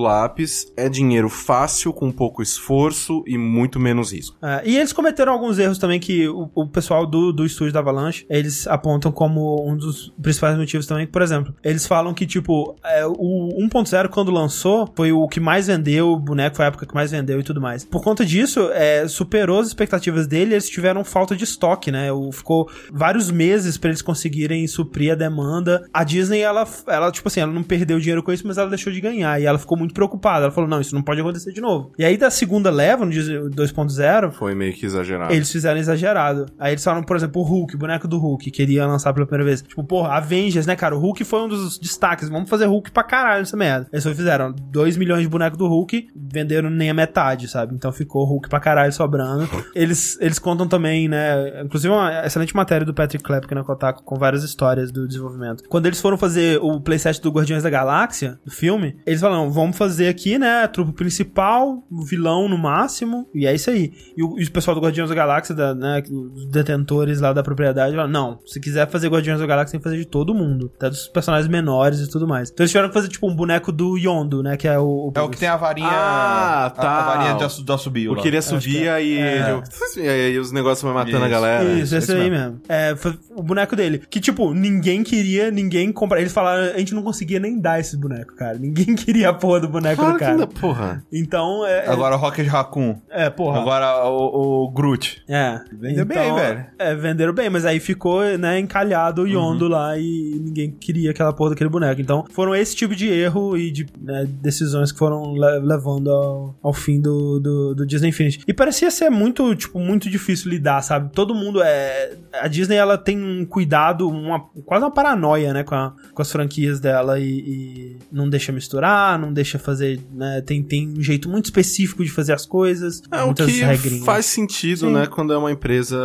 é 0.76 0.88
dinheiro 0.88 1.28
fácil, 1.28 1.92
com 1.92 2.10
pouco 2.10 2.42
esforço 2.42 3.22
e 3.26 3.36
muito 3.36 3.78
menos 3.78 4.12
risco. 4.12 4.36
É, 4.42 4.62
e 4.64 4.76
eles 4.76 4.92
cometeram 4.92 5.32
alguns 5.32 5.58
erros 5.58 5.78
também 5.78 6.00
que 6.00 6.28
o, 6.28 6.50
o 6.54 6.66
pessoal 6.66 7.06
do, 7.06 7.32
do 7.32 7.44
estúdio 7.44 7.72
da 7.72 7.80
Avalanche, 7.80 8.26
eles 8.28 8.66
apontam 8.66 9.12
como 9.12 9.68
um 9.68 9.76
dos 9.76 10.12
principais 10.20 10.56
motivos 10.56 10.86
também. 10.86 11.06
Por 11.06 11.22
exemplo, 11.22 11.54
eles 11.62 11.86
falam 11.86 12.14
que, 12.14 12.26
tipo, 12.26 12.76
é, 12.84 13.06
o 13.06 13.48
1.0 13.60 14.08
quando 14.08 14.30
lançou, 14.30 14.90
foi 14.94 15.12
o 15.12 15.28
que 15.28 15.40
mais 15.40 15.66
vendeu, 15.66 16.12
o 16.12 16.18
boneco 16.18 16.56
foi 16.56 16.64
a 16.64 16.68
época 16.68 16.86
que 16.86 16.94
mais 16.94 17.10
vendeu 17.10 17.40
e 17.40 17.42
tudo 17.42 17.60
mais. 17.60 17.84
Por 17.84 18.02
conta 18.02 18.24
disso, 18.24 18.70
é, 18.72 19.06
superou 19.08 19.60
as 19.60 19.68
expectativas 19.68 20.26
dele, 20.26 20.54
eles 20.54 20.68
tiveram 20.68 21.04
falta 21.04 21.36
de 21.36 21.44
estoque, 21.44 21.90
né? 21.90 22.12
O, 22.12 22.32
ficou 22.32 22.68
vários 22.92 23.30
meses 23.30 23.76
pra 23.78 23.90
eles 23.90 24.02
conseguirem 24.02 24.66
suprir 24.66 25.12
a 25.12 25.14
demanda. 25.14 25.86
A 25.92 26.04
Disney, 26.04 26.40
ela, 26.40 26.66
ela, 26.86 27.10
tipo 27.10 27.28
assim, 27.28 27.40
ela 27.40 27.52
não 27.52 27.62
perdeu 27.62 27.98
dinheiro 27.98 28.22
com 28.22 28.32
isso, 28.32 28.46
mas 28.46 28.58
ela 28.58 28.68
deixou 28.68 28.92
de 28.92 29.00
ganhar. 29.00 29.40
E 29.40 29.44
ela 29.44 29.58
ficou 29.58 29.76
muito 29.76 29.94
preocupada 29.94 30.15
preocupada. 30.18 30.44
Ela 30.44 30.50
falou, 30.52 30.68
não, 30.68 30.80
isso 30.80 30.94
não 30.94 31.02
pode 31.02 31.20
acontecer 31.20 31.52
de 31.52 31.60
novo. 31.60 31.92
E 31.98 32.04
aí 32.04 32.16
da 32.16 32.30
segunda 32.30 32.70
leva, 32.70 33.04
no 33.04 33.10
Disney 33.10 33.36
2.0, 33.38 34.32
Foi 34.32 34.54
meio 34.54 34.72
que 34.72 34.86
exagerado. 34.86 35.32
eles 35.32 35.50
fizeram 35.50 35.78
exagerado. 35.78 36.46
Aí 36.58 36.72
eles 36.72 36.82
falaram, 36.84 37.04
por 37.04 37.16
exemplo, 37.16 37.42
o 37.42 37.44
Hulk, 37.44 37.74
o 37.74 37.78
boneco 37.78 38.08
do 38.08 38.18
Hulk, 38.18 38.50
que 38.50 38.62
iria 38.62 38.86
lançar 38.86 39.12
pela 39.12 39.26
primeira 39.26 39.44
vez. 39.44 39.62
Tipo, 39.62 39.84
porra, 39.84 40.10
Avengers, 40.14 40.66
né, 40.66 40.74
cara? 40.76 40.96
O 40.96 40.98
Hulk 40.98 41.24
foi 41.24 41.40
um 41.40 41.48
dos 41.48 41.78
destaques. 41.78 42.28
Vamos 42.28 42.48
fazer 42.48 42.66
Hulk 42.66 42.90
pra 42.90 43.02
caralho 43.02 43.40
nessa 43.40 43.56
merda. 43.56 43.86
Eles 43.92 44.02
só 44.02 44.14
fizeram 44.14 44.52
2 44.52 44.96
milhões 44.96 45.22
de 45.22 45.28
bonecos 45.28 45.58
do 45.58 45.66
Hulk, 45.66 46.08
venderam 46.14 46.70
nem 46.70 46.90
a 46.90 46.94
metade, 46.94 47.48
sabe? 47.48 47.74
Então 47.74 47.92
ficou 47.92 48.24
Hulk 48.24 48.48
pra 48.48 48.60
caralho 48.60 48.92
sobrando. 48.92 49.46
Eles, 49.74 50.18
eles 50.20 50.38
contam 50.38 50.66
também, 50.66 51.08
né? 51.08 51.62
Inclusive, 51.62 51.92
uma 51.92 52.24
excelente 52.24 52.54
matéria 52.56 52.84
do 52.86 52.94
Patrick 52.94 53.22
Klepke 53.22 53.54
na 53.54 53.62
Kotaku 53.62 54.02
com 54.02 54.16
várias 54.16 54.42
histórias 54.42 54.90
do 54.90 55.06
desenvolvimento. 55.06 55.64
Quando 55.68 55.86
eles 55.86 56.00
foram 56.00 56.16
fazer 56.16 56.58
o 56.62 56.80
playset 56.80 57.20
do 57.20 57.30
Guardiões 57.30 57.62
da 57.62 57.70
Galáxia, 57.70 58.38
do 58.44 58.50
filme, 58.50 58.96
eles 59.06 59.20
falaram: 59.20 59.50
vamos 59.50 59.76
fazer 59.76 60.05
aqui, 60.08 60.38
né? 60.38 60.62
A 60.64 60.68
trupe 60.68 60.92
principal, 60.92 61.82
o 61.90 62.04
vilão 62.04 62.48
no 62.48 62.58
máximo, 62.58 63.28
e 63.34 63.46
é 63.46 63.54
isso 63.54 63.70
aí. 63.70 63.92
E 64.16 64.22
o, 64.22 64.38
e 64.38 64.44
o 64.44 64.50
pessoal 64.50 64.74
do 64.74 64.80
Guardiões 64.80 65.08
da 65.08 65.14
Galáxia, 65.14 65.54
da, 65.54 65.74
né, 65.74 66.02
os 66.10 66.46
detentores 66.46 67.20
lá 67.20 67.32
da 67.32 67.42
propriedade, 67.42 67.92
falaram: 67.92 68.10
não, 68.10 68.38
se 68.46 68.60
quiser 68.60 68.88
fazer 68.88 69.08
Guardiões 69.08 69.40
da 69.40 69.46
Galáxia, 69.46 69.72
tem 69.72 69.80
que 69.80 69.84
fazer 69.84 69.98
de 69.98 70.06
todo 70.06 70.34
mundo, 70.34 70.70
até 70.76 70.88
dos 70.90 71.08
personagens 71.08 71.48
menores 71.50 72.00
e 72.00 72.08
tudo 72.10 72.26
mais. 72.26 72.50
Então 72.50 72.64
eles 72.64 72.70
tiveram 72.70 72.88
que 72.88 72.94
fazer, 72.94 73.08
tipo, 73.08 73.30
um 73.30 73.34
boneco 73.34 73.72
do 73.72 73.96
Yondo, 73.96 74.42
né? 74.42 74.56
Que 74.56 74.68
é 74.68 74.78
o. 74.78 75.12
É 75.14 75.20
o 75.20 75.28
que 75.28 75.38
tem 75.38 75.48
a 75.48 75.56
varinha. 75.56 75.88
Ah, 75.88 76.66
a- 76.66 76.70
tá. 76.70 76.90
A, 76.98 77.06
varinha 77.16 77.34
de, 77.36 77.44
assu- 77.44 77.64
de 77.64 77.72
assobio. 77.72 78.12
O 78.12 78.14
lá. 78.14 78.22
que 78.22 78.28
ele 78.28 78.36
assobia 78.36 79.00
e, 79.00 79.18
é. 79.18 79.60
e 79.96 80.08
aí 80.08 80.38
os 80.38 80.52
negócios 80.52 80.82
vão 80.82 80.94
matando 80.94 81.16
a 81.16 81.20
Isso. 81.20 81.30
galera. 81.30 81.64
Isso, 81.64 81.94
é 81.94 81.98
esse 81.98 82.12
isso 82.12 82.20
aí 82.20 82.30
mesmo. 82.30 82.60
É, 82.68 82.94
foi 82.96 83.18
o 83.34 83.42
boneco 83.42 83.74
dele. 83.76 84.02
Que, 84.10 84.20
tipo, 84.20 84.52
ninguém 84.54 85.02
queria, 85.02 85.50
ninguém 85.50 85.92
comprar. 85.92 86.20
Eles 86.20 86.32
falaram, 86.32 86.74
a 86.74 86.78
gente 86.78 86.94
não 86.94 87.02
conseguia 87.02 87.38
nem 87.40 87.58
dar 87.60 87.80
esse 87.80 87.96
boneco, 87.96 88.34
cara. 88.36 88.58
Ninguém 88.58 88.94
queria 88.96 89.30
a 89.30 89.34
porra 89.34 89.60
do 89.60 89.68
boneco 89.68 89.95
Claro 89.96 90.18
cara. 90.18 90.32
ainda, 90.32 90.46
porra. 90.46 91.04
Então, 91.12 91.64
é. 91.66 91.86
é- 91.86 91.88
Agora 91.90 92.14
o 92.16 92.18
Rocket 92.18 92.46
Raccoon. 92.46 92.96
É, 93.10 93.28
porra. 93.30 93.60
Agora 93.60 94.04
o, 94.08 94.64
o 94.64 94.70
Groot. 94.70 95.22
É. 95.28 95.60
Vendeu 95.72 96.04
bem, 96.04 96.34
velho. 96.34 96.66
É, 96.78 96.94
venderam 96.94 97.32
bem, 97.32 97.48
mas 97.50 97.64
aí 97.64 97.80
ficou, 97.80 98.22
né, 98.38 98.58
encalhado 98.58 99.22
o 99.22 99.26
Yondo 99.28 99.68
lá 99.68 99.98
e 99.98 100.38
ninguém 100.42 100.70
queria 100.70 101.10
aquela 101.10 101.32
porra 101.32 101.50
daquele 101.50 101.70
boneco. 101.70 102.00
Então, 102.00 102.24
foram 102.30 102.54
esse 102.54 102.74
tipo 102.76 102.94
de 102.94 103.08
erro 103.08 103.56
e 103.56 103.70
de 103.70 103.86
né, 104.00 104.26
decisões 104.40 104.92
que 104.92 104.98
foram 104.98 105.32
le- 105.34 105.60
levando 105.60 106.10
ao, 106.10 106.54
ao 106.62 106.72
fim 106.72 107.00
do, 107.00 107.38
do, 107.40 107.74
do 107.74 107.86
Disney 107.86 108.08
Infinity. 108.10 108.40
E 108.46 108.52
parecia 108.52 108.90
ser 108.90 109.10
muito, 109.10 109.54
tipo, 109.54 109.78
muito 109.78 110.08
difícil 110.10 110.50
lidar, 110.50 110.82
sabe? 110.82 111.10
Todo 111.12 111.34
mundo 111.34 111.62
é. 111.62 112.12
A 112.40 112.48
Disney, 112.48 112.76
ela 112.76 112.98
tem 112.98 113.22
um 113.22 113.44
cuidado, 113.46 114.08
uma, 114.08 114.40
quase 114.64 114.84
uma 114.84 114.90
paranoia, 114.90 115.52
né, 115.52 115.64
com, 115.64 115.74
a- 115.74 115.94
com 116.12 116.22
as 116.22 116.30
franquias 116.30 116.80
dela 116.80 117.18
e, 117.18 117.24
e 117.26 117.96
não 118.12 118.28
deixa 118.28 118.52
misturar, 118.52 119.18
não 119.18 119.32
deixa 119.32 119.58
fazer, 119.58 119.85
né? 120.12 120.40
Tem, 120.44 120.62
tem 120.62 120.88
um 120.88 121.02
jeito 121.02 121.28
muito 121.28 121.46
específico 121.46 122.04
de 122.04 122.10
fazer 122.10 122.32
as 122.32 122.44
coisas. 122.46 123.02
É 123.10 123.22
o 123.22 123.26
muitas 123.26 123.46
que 123.46 123.62
regrinhas. 123.62 124.04
faz 124.04 124.26
sentido, 124.26 124.80
Sim. 124.80 124.92
né? 124.92 125.06
Quando 125.06 125.32
é 125.32 125.36
uma 125.38 125.50
empresa 125.52 125.96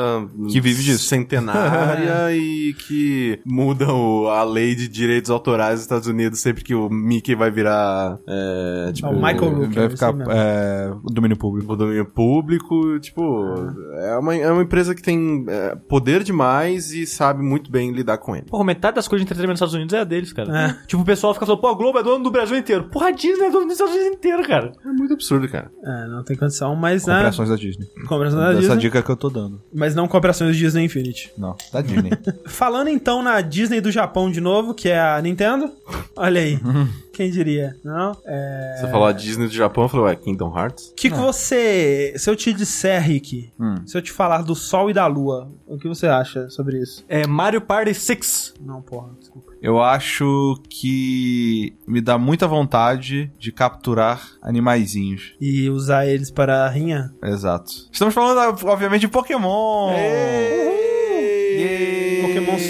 Que 0.50 0.60
vive 0.62 0.84
disso. 0.84 1.06
centenária 1.06 2.32
e 2.36 2.74
que 2.74 3.40
muda 3.46 3.92
o- 3.94 4.28
a 4.30 4.44
lei 4.44 4.76
de 4.76 4.88
direitos 4.88 5.30
autorais 5.32 5.76
dos 5.76 5.82
Estados 5.84 6.08
Unidos 6.08 6.40
sempre 6.40 6.64
que 6.64 6.74
o 6.76 6.90
Mickey 6.90 7.36
vai 7.36 7.50
virar. 7.52 8.18
É, 8.28 8.92
tipo, 8.94 9.08
É 9.08 9.12
o 9.12 9.16
Michael 9.16 9.50
Rooker, 9.56 9.74
Vai 9.74 9.90
ficar 9.90 10.14
é, 10.30 10.92
domínio 11.06 11.38
público. 11.38 11.74
o 11.74 11.76
domínio 11.76 12.06
público, 12.06 13.00
tipo, 13.00 13.56
é, 14.00 14.18
uma, 14.18 14.36
é 14.36 14.52
uma 14.52 14.62
empresa 14.64 14.94
que 14.96 15.02
tem 15.02 15.46
é, 15.48 15.76
poder 15.76 16.24
demais 16.24 16.92
e 16.94 17.06
sabe 17.06 17.44
muito 17.44 17.72
bem 17.72 17.92
lidar 17.92 18.18
com 18.18 18.36
ele. 18.36 18.46
Porra, 18.46 18.64
metade 18.64 18.96
das 18.96 19.08
coisas 19.08 19.22
de 19.22 19.28
entretenimento 19.28 19.54
dos 19.60 19.60
Estados 19.60 19.74
Unidos 19.76 19.94
é 19.94 20.00
a 20.00 20.04
deles, 20.04 20.34
cara. 20.34 20.58
É. 20.82 20.88
Tipo, 20.88 21.02
o 21.02 21.06
pessoal 21.06 21.34
fica 21.34 21.46
falando, 21.46 21.62
pô, 21.62 21.68
a 21.68 21.74
Globo 21.74 21.98
é 22.00 22.04
dono 22.04 22.24
do 22.24 22.32
Brasil 22.32 22.58
inteiro. 22.58 22.86
Porra, 22.86 23.08
a 23.08 23.12
Disney 23.12 23.46
é 23.48 23.50
dono 23.52 23.68
dos 23.72 23.80
Estados 23.80 23.96
Unidos 23.96 24.18
inteiro, 24.18 24.44
cara. 24.48 24.72
É 24.86 24.88
muito 24.90 25.14
absurdo, 25.14 25.48
cara. 25.50 25.72
É, 25.84 26.08
não 26.08 26.24
tem 26.24 26.36
condição, 26.38 26.76
mas 26.76 27.06
né? 27.06 27.16
Comprações 27.16 27.50
da 27.50 27.56
Disney. 27.56 27.88
Comprações 28.08 28.34
da 28.42 28.52
Essa 28.52 28.60
Disney, 28.60 28.78
dica 28.78 29.02
que 29.04 29.10
eu 29.10 29.16
tô 29.18 29.30
dando. 29.30 29.62
mas 29.74 29.96
não 29.96 30.08
comprações 30.08 30.56
Disney 30.56 30.86
Infinity. 30.86 31.32
Não, 31.38 31.56
da 31.72 31.82
Disney. 31.82 32.12
Falando 32.48 32.90
então 32.90 33.22
na 33.24 33.42
Disney 33.42 33.82
do 33.82 33.92
Japão 33.92 34.32
de 34.32 34.42
novo, 34.42 34.74
que 34.74 34.90
é 34.90 35.00
a 35.00 35.22
Nintendo. 35.22 35.72
Olha 36.16 36.42
aí. 36.42 36.60
Quem 37.14 37.30
diria? 37.30 37.76
Não? 37.84 38.18
É... 38.26 38.78
Você 38.80 38.88
falou 38.90 39.06
a 39.08 39.12
Disney 39.12 39.46
do 39.48 39.54
Japão, 39.54 39.84
eu 39.84 39.90
falei, 39.90 40.06
ué, 40.08 40.16
Kingdom 40.16 40.58
Hearts? 40.58 40.88
O 40.92 40.96
que, 40.96 41.10
que 41.10 41.18
você. 41.18 42.14
Se 42.18 42.30
eu 42.30 42.36
te 42.36 42.54
disser, 42.54 43.02
Rick, 43.04 43.52
Hum. 43.60 43.76
se 43.86 43.98
eu 43.98 44.02
te 44.02 44.12
falar 44.12 44.42
do 44.44 44.56
Sol 44.56 44.90
e 44.90 44.94
da 44.94 45.06
Lua, 45.08 45.52
o 45.68 45.78
que 45.78 45.88
você 45.88 46.08
acha 46.08 46.50
sobre 46.50 46.80
isso? 46.82 47.04
É 47.10 47.28
Mario 47.28 47.62
Party 47.62 47.94
6. 47.94 48.54
Não, 48.62 48.82
porra, 48.82 49.10
desculpa. 49.20 49.51
Eu 49.62 49.80
acho 49.82 50.60
que 50.68 51.78
me 51.88 52.02
dá 52.02 52.18
muita 52.18 52.48
vontade 52.48 53.32
de 53.38 53.52
capturar 53.52 54.32
animaizinhos. 54.42 55.36
E 55.40 55.70
usar 55.70 56.08
eles 56.08 56.32
para 56.32 56.66
a 56.66 56.70
rinha? 56.70 57.14
Exato. 57.24 57.72
Estamos 57.92 58.14
falando, 58.14 58.66
obviamente, 58.66 59.02
de 59.02 59.08
Pokémon. 59.08 59.92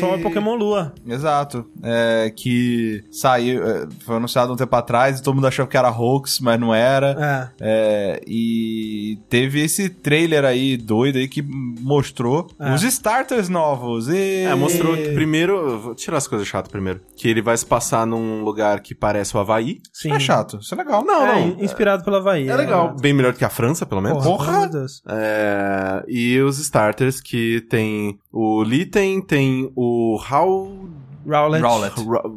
Sol 0.01 0.17
e 0.19 0.21
Pokémon 0.21 0.55
Lua. 0.55 0.93
Exato. 1.07 1.65
É, 1.83 2.31
que 2.35 3.03
saiu, 3.11 3.63
é, 3.65 3.87
foi 4.05 4.17
anunciado 4.17 4.51
um 4.51 4.55
tempo 4.55 4.75
atrás 4.75 5.19
e 5.19 5.23
todo 5.23 5.35
mundo 5.35 5.47
achou 5.47 5.65
que 5.65 5.77
era 5.77 5.89
hoax, 5.89 6.39
mas 6.41 6.59
não 6.59 6.73
era. 6.75 7.51
É. 7.59 7.61
É, 7.61 8.21
e 8.27 9.17
teve 9.29 9.61
esse 9.63 9.89
trailer 9.89 10.43
aí 10.45 10.75
doido 10.77 11.17
aí 11.17 11.27
que 11.27 11.41
mostrou 11.41 12.47
É. 12.59 12.73
os 12.73 12.83
starters 12.83 13.47
novos. 13.49 14.07
E... 14.09 14.41
É, 14.43 14.55
mostrou 14.55 14.95
que 14.95 15.09
primeiro. 15.13 15.79
Vou 15.79 15.95
tirar 15.95 16.17
as 16.17 16.27
coisas 16.27 16.47
chatas 16.47 16.71
primeiro. 16.71 17.01
Que 17.15 17.27
ele 17.29 17.41
vai 17.41 17.55
se 17.57 17.65
passar 17.65 18.05
num 18.05 18.43
lugar 18.43 18.79
que 18.81 18.93
parece 18.95 19.35
o 19.35 19.39
Havaí. 19.39 19.79
Sim. 19.93 20.09
Não 20.09 20.15
é 20.17 20.19
chato, 20.19 20.57
isso 20.61 20.73
é 20.73 20.77
legal. 20.77 21.03
Não, 21.03 21.25
É, 21.25 21.39
não. 21.45 21.63
inspirado 21.63 22.03
pela 22.03 22.17
Havaí. 22.17 22.47
É 22.49 22.55
legal. 22.55 22.95
Bem 22.99 23.13
melhor 23.13 23.33
do 23.33 23.39
que 23.39 23.45
a 23.45 23.49
França, 23.49 23.85
pelo 23.85 24.01
menos. 24.01 24.23
Porra, 24.23 24.37
Porra! 24.37 24.51
pelo. 24.61 25.01
É, 25.07 26.03
e 26.07 26.39
os 26.41 26.59
starters 26.59 27.21
que 27.21 27.61
tem 27.69 28.19
o 28.31 28.63
Litten, 28.63 29.21
tem 29.21 29.71
o 29.75 30.17
How... 30.17 30.89
Rowlet. 31.27 31.61
Rowlet. 31.63 31.93
Ra- 32.07 32.31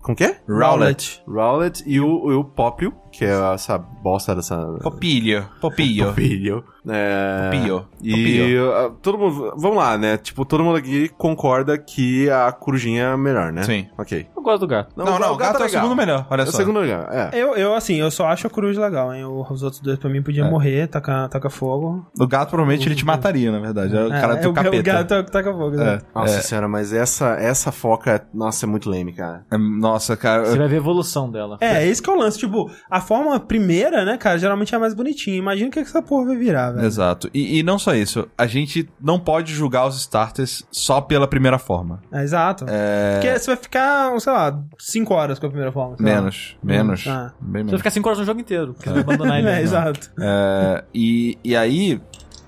Como 0.00 0.16
que 0.16 0.24
é? 0.24 0.40
Rowlet. 0.48 1.20
Rowlet 1.26 1.82
e 1.86 2.00
o, 2.00 2.30
e 2.30 2.34
o 2.34 2.44
Popio, 2.44 2.94
que 3.18 3.24
é 3.24 3.54
essa 3.54 3.76
bosta 3.78 4.34
dessa... 4.34 4.56
Popilho. 4.82 5.44
Popilho. 5.60 6.06
Popilho. 6.06 6.64
É... 6.88 7.50
Popilho. 7.50 7.84
E 8.02 8.56
uh, 8.58 8.90
todo 9.02 9.18
mundo... 9.18 9.52
Vamos 9.56 9.76
lá, 9.76 9.98
né? 9.98 10.16
Tipo, 10.16 10.44
todo 10.44 10.62
mundo 10.62 10.76
aqui 10.78 11.08
concorda 11.18 11.76
que 11.76 12.30
a 12.30 12.52
corujinha 12.52 13.02
é 13.04 13.16
melhor, 13.16 13.52
né? 13.52 13.62
Sim. 13.64 13.86
Ok. 13.98 14.26
Eu 14.36 14.42
gosto 14.42 14.60
do 14.60 14.66
gato. 14.68 14.92
Não, 14.96 15.18
não, 15.18 15.32
o 15.32 15.36
gato, 15.36 15.56
é 15.56 15.58
o 15.58 15.62
legal. 15.64 15.82
segundo 15.82 15.96
melhor. 15.96 16.26
Olha 16.30 16.42
É 16.42 16.44
o 16.44 16.46
só. 16.46 16.56
segundo 16.58 16.80
lugar, 16.80 17.08
é. 17.12 17.30
Eu, 17.32 17.54
eu, 17.56 17.74
assim, 17.74 17.96
eu 17.96 18.10
só 18.10 18.26
acho 18.28 18.46
a 18.46 18.50
coruja 18.50 18.80
legal, 18.80 19.12
hein? 19.12 19.24
Os 19.24 19.62
outros 19.62 19.80
dois 19.82 19.98
pra 19.98 20.08
mim 20.08 20.22
podiam 20.22 20.46
É. 20.46 20.50
morrer, 20.50 20.86
tacar 20.86 21.28
taca 21.28 21.50
fogo. 21.50 22.06
O 22.18 22.26
gato 22.26 22.50
provavelmente 22.50 22.86
ele 22.88 22.94
te 22.94 23.04
mataria, 23.04 23.50
na 23.50 23.58
verdade. 23.58 23.94
É 23.96 24.04
o 24.06 24.08
cara 24.10 24.34
é, 24.34 24.36
do 24.40 24.50
o, 24.50 24.52
capeta. 24.54 24.76
o 24.78 24.82
gato 24.82 25.30
taca 25.30 25.52
fogo, 25.52 25.74
É. 25.74 25.84
né? 25.84 25.98
Nossa 26.14 26.40
senhora, 26.42 26.68
mas 26.68 26.92
essa, 26.92 27.30
essa 27.34 27.72
foca, 27.72 28.12
é- 28.12 28.22
nossa, 28.32 28.64
é 28.64 28.68
muito 28.68 28.88
lame, 28.88 29.12
cara. 29.12 29.44
É, 29.50 29.58
Nossa, 29.58 30.16
cara. 30.16 30.44
Você 30.46 30.56
vai 30.56 30.68
ver 30.68 30.76
a 30.76 30.78
evolução 30.78 31.30
dela. 31.30 31.58
É, 31.60 31.86
esse 31.86 32.00
que 32.00 32.08
é 32.08 32.12
o 32.12 32.16
lance. 32.16 32.38
Tipo, 32.38 32.70
a 32.90 33.00
forma 33.08 33.40
primeira, 33.40 34.04
né, 34.04 34.18
cara, 34.18 34.38
geralmente 34.38 34.74
é 34.74 34.78
mais 34.78 34.92
bonitinha. 34.92 35.36
Imagina 35.38 35.68
o 35.68 35.72
que 35.72 35.82
que 35.82 35.88
essa 35.88 36.02
porra 36.02 36.26
vai 36.26 36.36
virar, 36.36 36.72
velho. 36.72 36.86
Exato. 36.86 37.30
E, 37.32 37.58
e 37.58 37.62
não 37.62 37.78
só 37.78 37.94
isso, 37.94 38.28
a 38.36 38.46
gente 38.46 38.86
não 39.00 39.18
pode 39.18 39.54
julgar 39.54 39.86
os 39.86 39.96
starters 39.96 40.62
só 40.70 41.00
pela 41.00 41.26
primeira 41.26 41.58
forma. 41.58 42.02
É, 42.12 42.22
exato. 42.22 42.66
É. 42.68 43.14
Porque 43.14 43.38
você 43.38 43.46
vai 43.46 43.56
ficar, 43.56 44.20
sei 44.20 44.32
lá, 44.32 44.60
5 44.78 45.14
horas 45.14 45.38
com 45.38 45.46
a 45.46 45.48
primeira 45.48 45.72
forma. 45.72 45.96
sei 45.96 46.04
lá. 46.06 46.12
Menos, 46.20 46.56
menos. 46.62 47.06
Ah. 47.08 47.32
Bem 47.40 47.40
Você 47.40 47.52
vai 47.52 47.62
menos. 47.64 47.80
ficar 47.80 47.90
5 47.90 48.08
horas 48.08 48.18
no 48.18 48.24
jogo 48.26 48.40
inteiro, 48.40 48.74
porque 48.74 48.88
você 48.90 48.94
vai 48.94 49.02
abandonar 49.02 49.38
ele. 49.38 49.48
É, 49.48 49.54
Não. 49.54 49.60
exato. 49.62 50.10
É, 50.20 50.84
e, 50.94 51.38
e 51.42 51.56
aí, 51.56 51.98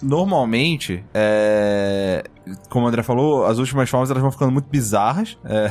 normalmente, 0.02 1.02
é, 1.14 2.22
como 2.68 2.84
o 2.84 2.88
André 2.88 3.02
falou, 3.02 3.46
as 3.46 3.58
últimas 3.58 3.88
formas 3.88 4.10
elas 4.10 4.20
vão 4.20 4.30
ficando 4.30 4.52
muito 4.52 4.68
bizarras. 4.68 5.38
É, 5.44 5.70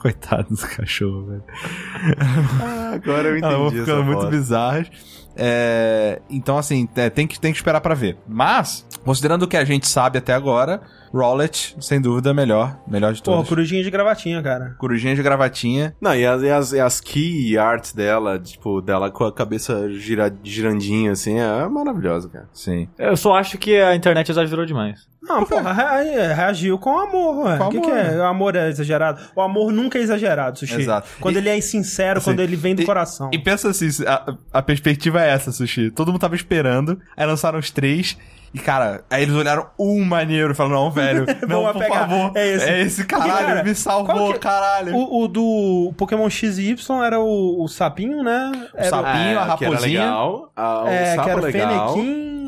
Coitado 0.00 0.48
dos 0.48 0.64
cachorros, 0.64 1.28
velho. 1.28 1.44
Ah, 2.60 2.92
agora 2.94 3.28
eu 3.28 3.36
Elas 3.36 3.52
vão 3.52 3.70
ficando 3.70 4.04
muito 4.04 4.26
bizarras. 4.28 4.90
É, 5.36 6.20
então, 6.28 6.58
assim, 6.58 6.88
é, 6.96 7.08
tem, 7.08 7.26
que, 7.26 7.38
tem 7.38 7.52
que 7.52 7.58
esperar 7.58 7.80
pra 7.80 7.94
ver. 7.94 8.18
Mas, 8.26 8.86
considerando 9.04 9.44
o 9.44 9.48
que 9.48 9.56
a 9.56 9.64
gente 9.64 9.86
sabe 9.86 10.18
até 10.18 10.34
agora, 10.34 10.82
Rowlet, 11.12 11.76
sem 11.80 12.00
dúvida, 12.00 12.30
é 12.30 12.34
melhor. 12.34 12.78
Melhor 12.86 13.12
de 13.12 13.22
Pô, 13.22 13.32
todos. 13.32 13.48
corujinha 13.48 13.82
de 13.82 13.90
gravatinha, 13.90 14.42
cara. 14.42 14.74
Corujinha 14.78 15.14
de 15.14 15.22
gravatinha. 15.22 15.94
Não, 16.00 16.14
e 16.14 16.26
as, 16.26 16.42
e 16.42 16.50
as, 16.50 16.72
e 16.72 16.80
as 16.80 17.00
key 17.00 17.56
arts 17.56 17.92
dela, 17.92 18.38
tipo, 18.38 18.80
dela 18.80 19.10
com 19.10 19.24
a 19.24 19.32
cabeça 19.32 19.90
gira, 19.92 20.34
girandinha, 20.42 21.12
assim, 21.12 21.38
é 21.38 21.68
maravilhosa, 21.68 22.28
cara. 22.28 22.48
Sim. 22.52 22.88
Eu 22.98 23.16
só 23.16 23.34
acho 23.34 23.56
que 23.56 23.76
a 23.80 23.94
internet 23.94 24.30
exagerou 24.30 24.66
demais. 24.66 25.08
Não, 25.22 25.44
porra, 25.44 25.72
rea- 25.72 26.34
reagiu 26.34 26.78
com 26.78 26.98
amor, 26.98 27.44
ué. 27.46 27.58
Com 27.58 27.64
O 27.66 27.70
que, 27.70 27.76
amor, 27.78 27.90
que 27.90 27.96
é? 27.96 28.10
né? 28.12 28.18
O 28.18 28.24
amor 28.24 28.56
é 28.56 28.68
exagerado? 28.68 29.20
O 29.36 29.40
amor 29.40 29.70
nunca 29.72 29.98
é 29.98 30.02
exagerado, 30.02 30.58
Sushi. 30.58 30.80
Exato. 30.80 31.08
Quando 31.20 31.36
E- 31.36 31.38
ele 31.38 31.48
é 31.50 31.60
sincero, 31.60 32.18
assim, 32.18 32.30
quando 32.30 32.40
ele 32.40 32.56
vem 32.56 32.74
do 32.74 32.82
e- 32.82 32.86
coração. 32.86 33.30
E 33.32 33.38
pensa 33.38 33.68
assim, 33.68 33.88
a, 34.06 34.34
a 34.52 34.62
perspectiva 34.62 35.22
é 35.22 35.28
essa, 35.30 35.52
Sushi. 35.52 35.90
Todo 35.90 36.08
mundo 36.10 36.20
tava 36.20 36.34
esperando, 36.34 36.98
aí 37.16 37.26
lançaram 37.26 37.58
os 37.58 37.70
três, 37.70 38.16
E, 38.52 38.58
cara, 38.58 39.04
aí 39.08 39.22
eles 39.22 39.34
olharam 39.36 39.68
um 39.78 40.04
maneiro 40.04 40.50
e 40.50 40.54
falaram, 40.56 40.82
não, 40.82 40.90
velho, 40.90 41.24
não, 41.46 41.62
Vamos 41.62 41.72
por 41.72 41.82
pegar. 41.84 42.00
favor. 42.08 42.32
É 42.34 42.48
esse. 42.48 42.68
É 42.68 42.80
esse 42.80 43.04
caralho, 43.06 43.30
Porque, 43.32 43.44
cara, 43.46 43.62
me 43.62 43.74
salvou, 43.76 44.32
que- 44.32 44.38
caralho. 44.40 44.96
O, 44.96 45.22
o 45.22 45.28
do 45.28 45.94
Pokémon 45.96 46.28
X 46.28 46.58
e 46.58 46.70
Y 46.70 47.04
era 47.04 47.20
o, 47.20 47.62
o 47.62 47.68
sapinho, 47.68 48.24
né? 48.24 48.50
Era 48.74 48.86
o- 48.88 48.90
sapinho. 48.90 49.14
a 49.14 49.20
É, 49.20 49.22
que 49.22 49.30
era 49.30 49.44
raposinha. 49.44 50.00
legal, 50.00 50.52
a, 50.56 50.82
o 50.82 50.88
É, 50.88 51.14
sapo 51.14 51.22
que 51.22 51.30
era 51.30 51.40
o 51.40 51.44
legal. 51.44 51.94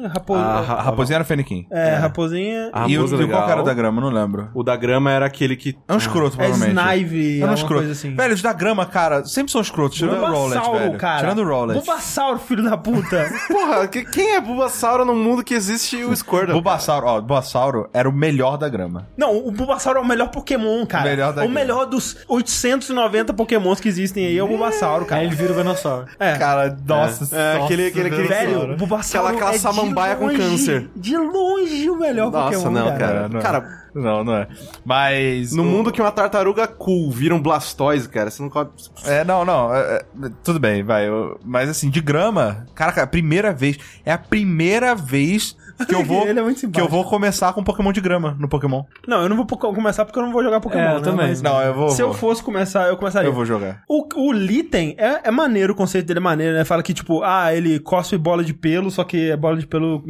Fenequim, 0.03 0.15
rapo... 0.19 0.35
A 0.35 0.59
A 0.59 0.83
raposinha 0.83 1.17
era 1.17 1.25
Feniquim. 1.25 1.67
é, 1.71 1.95
raposinha. 1.97 2.71
A 2.73 2.89
E 2.89 2.99
o, 2.99 3.05
e 3.05 3.09
qual 3.09 3.21
legal. 3.21 3.45
que 3.47 3.53
era 3.53 3.63
da 3.63 3.75
grama? 3.75 4.01
Não 4.01 4.09
lembro. 4.11 4.49
O 4.55 4.63
da 4.63 4.77
grama 4.77 5.11
era 5.11 5.27
aquele 5.27 5.57
que... 5.57 5.77
É 5.89 5.93
um 5.93 5.97
escroto, 5.97 6.37
É 6.41 6.47
provavelmente. 6.47 6.79
Snive, 6.81 7.35
É 7.37 7.41
um 7.41 7.43
alguma 7.43 7.55
escroto. 7.55 7.75
coisa 7.75 7.93
assim. 7.93 8.15
Velho, 8.15 8.35
os 8.35 8.43
da 8.43 8.53
grama, 8.53 8.87
cara, 8.87 9.25
sempre 9.25 9.53
são 9.53 9.61
escrotos. 9.61 9.99
Tirando 9.99 10.19
o 10.23 10.27
Rowlet, 10.27 10.55
Bulbasauro, 10.59 10.79
velho. 10.79 10.99
cara. 10.99 11.19
Tirando 11.21 11.39
o 11.41 11.45
Rowlet. 11.49 11.79
Bulbasauro, 11.79 12.39
filho 12.39 12.63
da 12.65 12.77
puta. 12.77 13.31
Porra, 13.49 13.89
que- 13.89 14.05
quem 14.05 14.35
é 14.35 14.41
Bulbasauro 14.41 15.05
no 15.05 15.15
mundo 15.15 15.43
que 15.45 15.55
existe 15.55 16.03
o 16.05 16.15
Squirtle? 16.17 16.53
Bulbasauro, 16.55 17.07
ó, 17.07 17.21
Bulbasauro 17.21 17.89
era 17.93 18.09
o 18.09 18.13
melhor 18.13 18.57
da 18.57 18.69
grama. 18.69 19.09
Não, 19.17 19.37
o 19.47 19.51
Bulbasauro 19.51 19.99
é 19.99 20.03
o 20.03 20.07
melhor 20.07 20.29
Pokémon, 20.29 20.85
cara. 20.87 21.05
O 21.05 21.09
melhor 21.09 21.33
da 21.33 21.43
o 21.43 21.45
grama. 21.45 21.55
melhor 21.55 21.87
dos 21.87 22.17
890 22.29 23.33
Pokémons 23.35 23.81
que 23.81 23.89
existem 23.89 24.27
aí 24.27 24.39
é 24.39 24.43
o 24.43 24.49
Bulbasauro, 24.49 25.05
cara. 25.05 25.21
Aí 25.21 25.27
ele 25.27 25.37
vira 25.37 25.53
o 25.53 25.57
Venossauro. 25.57 26.07
É. 26.19 26.37
Cara, 26.37 26.77
nossa. 26.87 27.25
É, 27.35 27.55
nossa, 27.55 27.65
aquele- 27.65 27.87
aquele- 27.89 28.09
aquele- 28.09 28.29
Velho, 28.29 28.73
o 28.73 28.77
Bulbasauro 28.77 29.29
Aquela- 29.29 29.51
aquela 29.51 29.55
é 29.55 29.59
de 29.93 30.01
samambaia 30.01 30.17
com 30.17 30.27
longe- 30.27 30.39
câncer. 30.39 30.91
De 30.97 31.17
longe 31.17 31.91
o 31.91 31.99
melhor 31.99 32.31
Nossa, 32.31 32.57
Pokémon, 32.59 32.71
não, 32.73 32.85
cara. 32.87 32.99
cara. 32.99 33.29
não 33.29 33.39
é. 33.39 33.43
Cara, 33.43 33.83
Não, 33.95 34.25
não 34.25 34.35
é. 34.37 34.49
Mas. 34.85 35.53
no 35.53 35.63
o- 35.63 35.67
mundo 35.67 35.93
que 35.93 36.01
uma 36.01 36.11
tartaruga 36.11 36.67
cool 36.67 37.11
vira 37.11 37.35
um 37.35 37.41
Blastoise, 37.43 38.09
cara, 38.09 38.31
você 38.31 38.43
não. 38.43 38.51
É, 39.05 39.23
não, 39.25 39.45
não. 39.45 39.75
é, 39.75 39.81
é, 39.81 40.05
tudo 40.43 40.59
bem, 40.59 40.83
vai. 40.83 41.09
eu- 41.09 41.39
mas 41.45 41.69
assim, 41.69 41.91
de 41.91 42.01
grama, 42.01 42.67
cara, 42.75 42.93
cara, 42.93 43.07
primeira 43.07 43.53
vez. 43.53 43.77
É 44.05 44.13
a 44.13 44.19
primeira 44.19 44.95
vez 44.95 45.55
que 45.89 45.95
eu 45.95 46.05
vou. 46.05 46.27
Ele 46.27 46.39
é 46.39 46.43
muito 46.43 46.69
que 46.71 46.81
eu 46.81 46.89
vou 46.89 47.05
começar 47.05 47.53
com 47.53 47.63
Pokémon 47.65 47.93
de 47.93 48.01
grama 48.01 48.37
no 48.39 48.49
Pokémon. 48.49 48.85
Não, 49.07 49.23
eu 49.23 49.29
não 49.29 49.37
vou 49.37 49.47
po- 49.47 49.57
começar 49.59 50.05
porque 50.05 50.19
eu 50.19 50.23
não 50.25 50.33
vou 50.33 50.43
jogar 50.43 50.61
Pokémon, 50.61 50.83
É, 50.83 50.93
eu 50.95 50.99
né? 50.99 51.05
também. 51.05 51.29
Mas 51.29 51.43
Não, 51.43 51.61
eu 51.63 51.75
vou. 51.75 51.89
Se 51.91 52.03
eu 52.03 52.09
vou. 52.09 52.15
fosse 52.17 52.43
começar, 52.43 52.89
eu 52.89 52.97
começaria. 52.97 53.29
Eu 53.29 53.33
vou 53.33 53.45
jogar. 53.45 53.83
O, 53.89 54.07
o 54.29 54.33
Litten 54.33 54.95
é, 54.99 55.29
é 55.29 55.31
maneiro, 55.31 55.73
o 55.73 55.77
conceito 55.77 56.07
dele 56.07 56.19
é 56.19 56.23
maneiro, 56.23 56.55
né? 56.57 56.65
Fala 56.65 56.83
que, 56.83 56.93
tipo, 56.95 57.23
ah, 57.23 57.55
ele 57.55 57.79
cospe 57.81 58.17
bola 58.19 58.45
de 58.45 58.53
pelo, 58.55 58.91
só 58.91 59.05
que 59.05 59.31
é 59.31 59.37
bola 59.37 59.57
de 59.59 59.67
pelo 59.67 60.03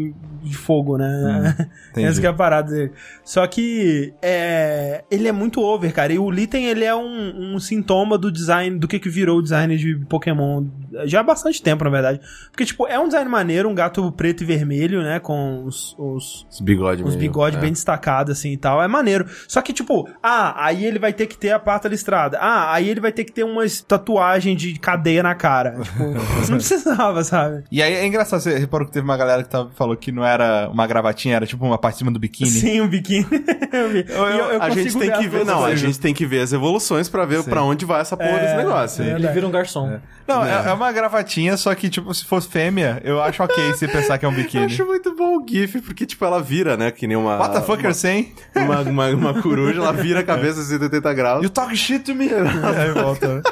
de 0.43 0.57
fogo, 0.57 0.97
né? 0.99 1.57
entendi. 1.91 2.07
Essa 2.09 2.21
que 2.21 2.27
é 2.27 2.31
a 2.31 2.35
parada 2.35 2.71
dele. 2.73 2.93
Só 3.25 3.47
que 3.47 4.13
é, 4.21 5.05
ele 5.11 5.29
é 5.29 5.33
muito 5.33 5.61
over, 5.61 5.93
cara. 5.93 6.13
E 6.13 6.19
o 6.19 6.31
Litten, 6.31 6.67
ele 6.67 6.85
é 6.85 6.95
um, 6.95 7.55
um 7.55 7.59
sintoma 7.61 8.19
do 8.19 8.31
design, 8.33 8.79
do 8.79 8.89
que 8.89 8.99
que 8.99 9.09
virou 9.09 9.39
o 9.39 9.43
design 9.43 9.77
de 9.77 9.95
Pokémon 10.09 10.65
já 11.05 11.21
há 11.21 11.23
bastante 11.23 11.63
tempo, 11.63 11.85
na 11.85 11.91
verdade. 11.91 12.21
Porque, 12.51 12.65
tipo, 12.65 12.87
é 12.87 12.99
um 12.99 13.07
design 13.07 13.31
maneiro, 13.31 13.69
um 13.69 13.75
gato 13.75 14.11
preto 14.13 14.43
e 14.43 14.47
vermelho, 14.47 15.03
né? 15.03 15.21
Com 15.21 15.52
os, 15.67 15.95
os, 15.99 16.47
Os 16.51 16.61
bigodes 16.61 17.05
os 17.07 17.15
bigodes 17.17 17.59
bem 17.61 17.73
destacados, 17.73 18.39
assim, 18.39 18.53
e 18.53 18.57
tal. 18.57 18.83
É 18.83 18.89
maneiro. 18.89 19.27
Só 19.49 19.61
que, 19.63 19.73
tipo, 19.73 20.09
ah, 20.23 20.55
aí 20.65 20.85
ele 20.85 20.99
vai 20.99 21.13
ter 21.13 21.27
que 21.27 21.37
ter 21.37 21.51
a 21.51 21.59
pata 21.59 21.89
listrada. 21.89 22.39
Ah, 22.41 22.73
aí 22.73 22.89
ele 22.89 23.01
vai 23.01 23.13
ter 23.13 23.25
que 23.25 23.33
ter 23.33 23.45
uma 23.45 23.63
tatuagem 23.87 24.57
de 24.57 24.79
cadeia 24.79 25.23
na 25.23 25.35
cara. 25.35 25.77
Tipo, 25.93 26.51
não 26.51 26.57
precisava, 26.59 27.23
sabe? 27.25 27.65
E 27.71 27.83
aí 27.83 27.93
é 27.95 28.07
engraçado, 28.07 28.41
você 28.41 28.59
reparou 28.59 28.87
que 28.87 28.93
teve 28.93 29.05
uma 29.05 29.17
galera 29.17 29.43
que 29.43 29.49
tava, 29.49 29.71
falou 29.71 29.97
que 29.97 30.11
não 30.11 30.25
era 30.25 30.69
uma 30.73 30.87
gravatinha, 30.87 31.37
era 31.37 31.47
tipo 31.47 31.65
uma 31.65 31.79
parte 31.79 31.95
de 31.95 31.99
cima 31.99 32.11
do 32.11 32.19
biquíni. 32.19 32.51
Sim, 32.51 32.81
o 32.81 32.89
biquíni. 32.89 33.27
eu 33.73 33.89
vi. 33.91 34.05
Eu- 34.09 34.27
eu 34.27 34.63
a 34.63 34.71
gente 34.71 34.97
tem 34.99 35.11
que 35.13 35.29
ver, 35.29 35.45
não, 35.45 35.59
a 35.59 35.63
coisas. 35.63 35.81
gente 35.81 36.01
tem 36.01 36.15
que 36.15 36.27
ver 36.27 36.41
as 36.41 36.53
evoluções 36.53 37.09
pra 37.09 37.25
ver 37.25 37.43
Sim. 37.43 37.51
pra 37.51 37.63
onde 37.63 37.85
vai 37.85 38.01
essa 38.01 38.17
porra 38.17 38.39
desse 38.39 38.57
negócio. 38.57 39.05
é. 39.05 39.11
Ele 39.13 39.29
vira 39.29 39.47
um 39.47 39.51
garçom. 39.51 39.99
Não, 40.27 40.45
é. 40.45 40.69
é 40.69 40.73
uma 40.73 40.91
gravatinha, 40.93 41.57
só 41.57 41.75
que, 41.75 41.89
tipo, 41.91 42.13
se 42.15 42.25
fosse 42.25 42.49
fêmea, 42.49 43.01
eu 43.05 43.21
acho 43.21 43.43
ok 43.43 43.75
se 43.75 43.87
pensar 43.89 44.19
que 44.19 44.25
é 44.25 44.29
um 44.29 44.33
Eu 44.33 44.37
biquíni. 44.39 44.65
acho 44.67 44.87
muito 44.87 45.15
bom 45.17 45.42
o 45.43 45.49
GIF, 45.49 45.81
porque, 45.83 46.07
tipo, 46.07 46.25
ela 46.25 46.41
vira, 46.43 46.77
né? 46.77 46.91
Que 46.91 47.07
nem 47.07 47.17
uma. 47.17 47.39
What 47.39 47.55
the 47.55 47.61
fuck 47.63 47.83
you're 47.83 47.95
saying? 47.95 48.33
Uma, 48.57 48.81
uma, 48.81 49.09
uma 49.09 49.43
coruja, 49.43 49.81
ela 49.81 49.93
vira 49.93 50.21
a 50.21 50.23
cabeça 50.23 50.61
a 50.61 50.65
180 50.65 51.15
graus. 51.15 51.43
You 51.43 51.51
talk 51.51 51.77
shit 51.77 52.05
to 52.05 52.15
me? 52.15 52.29
aí 52.33 52.91
volta. 52.91 53.35
né? 53.37 53.43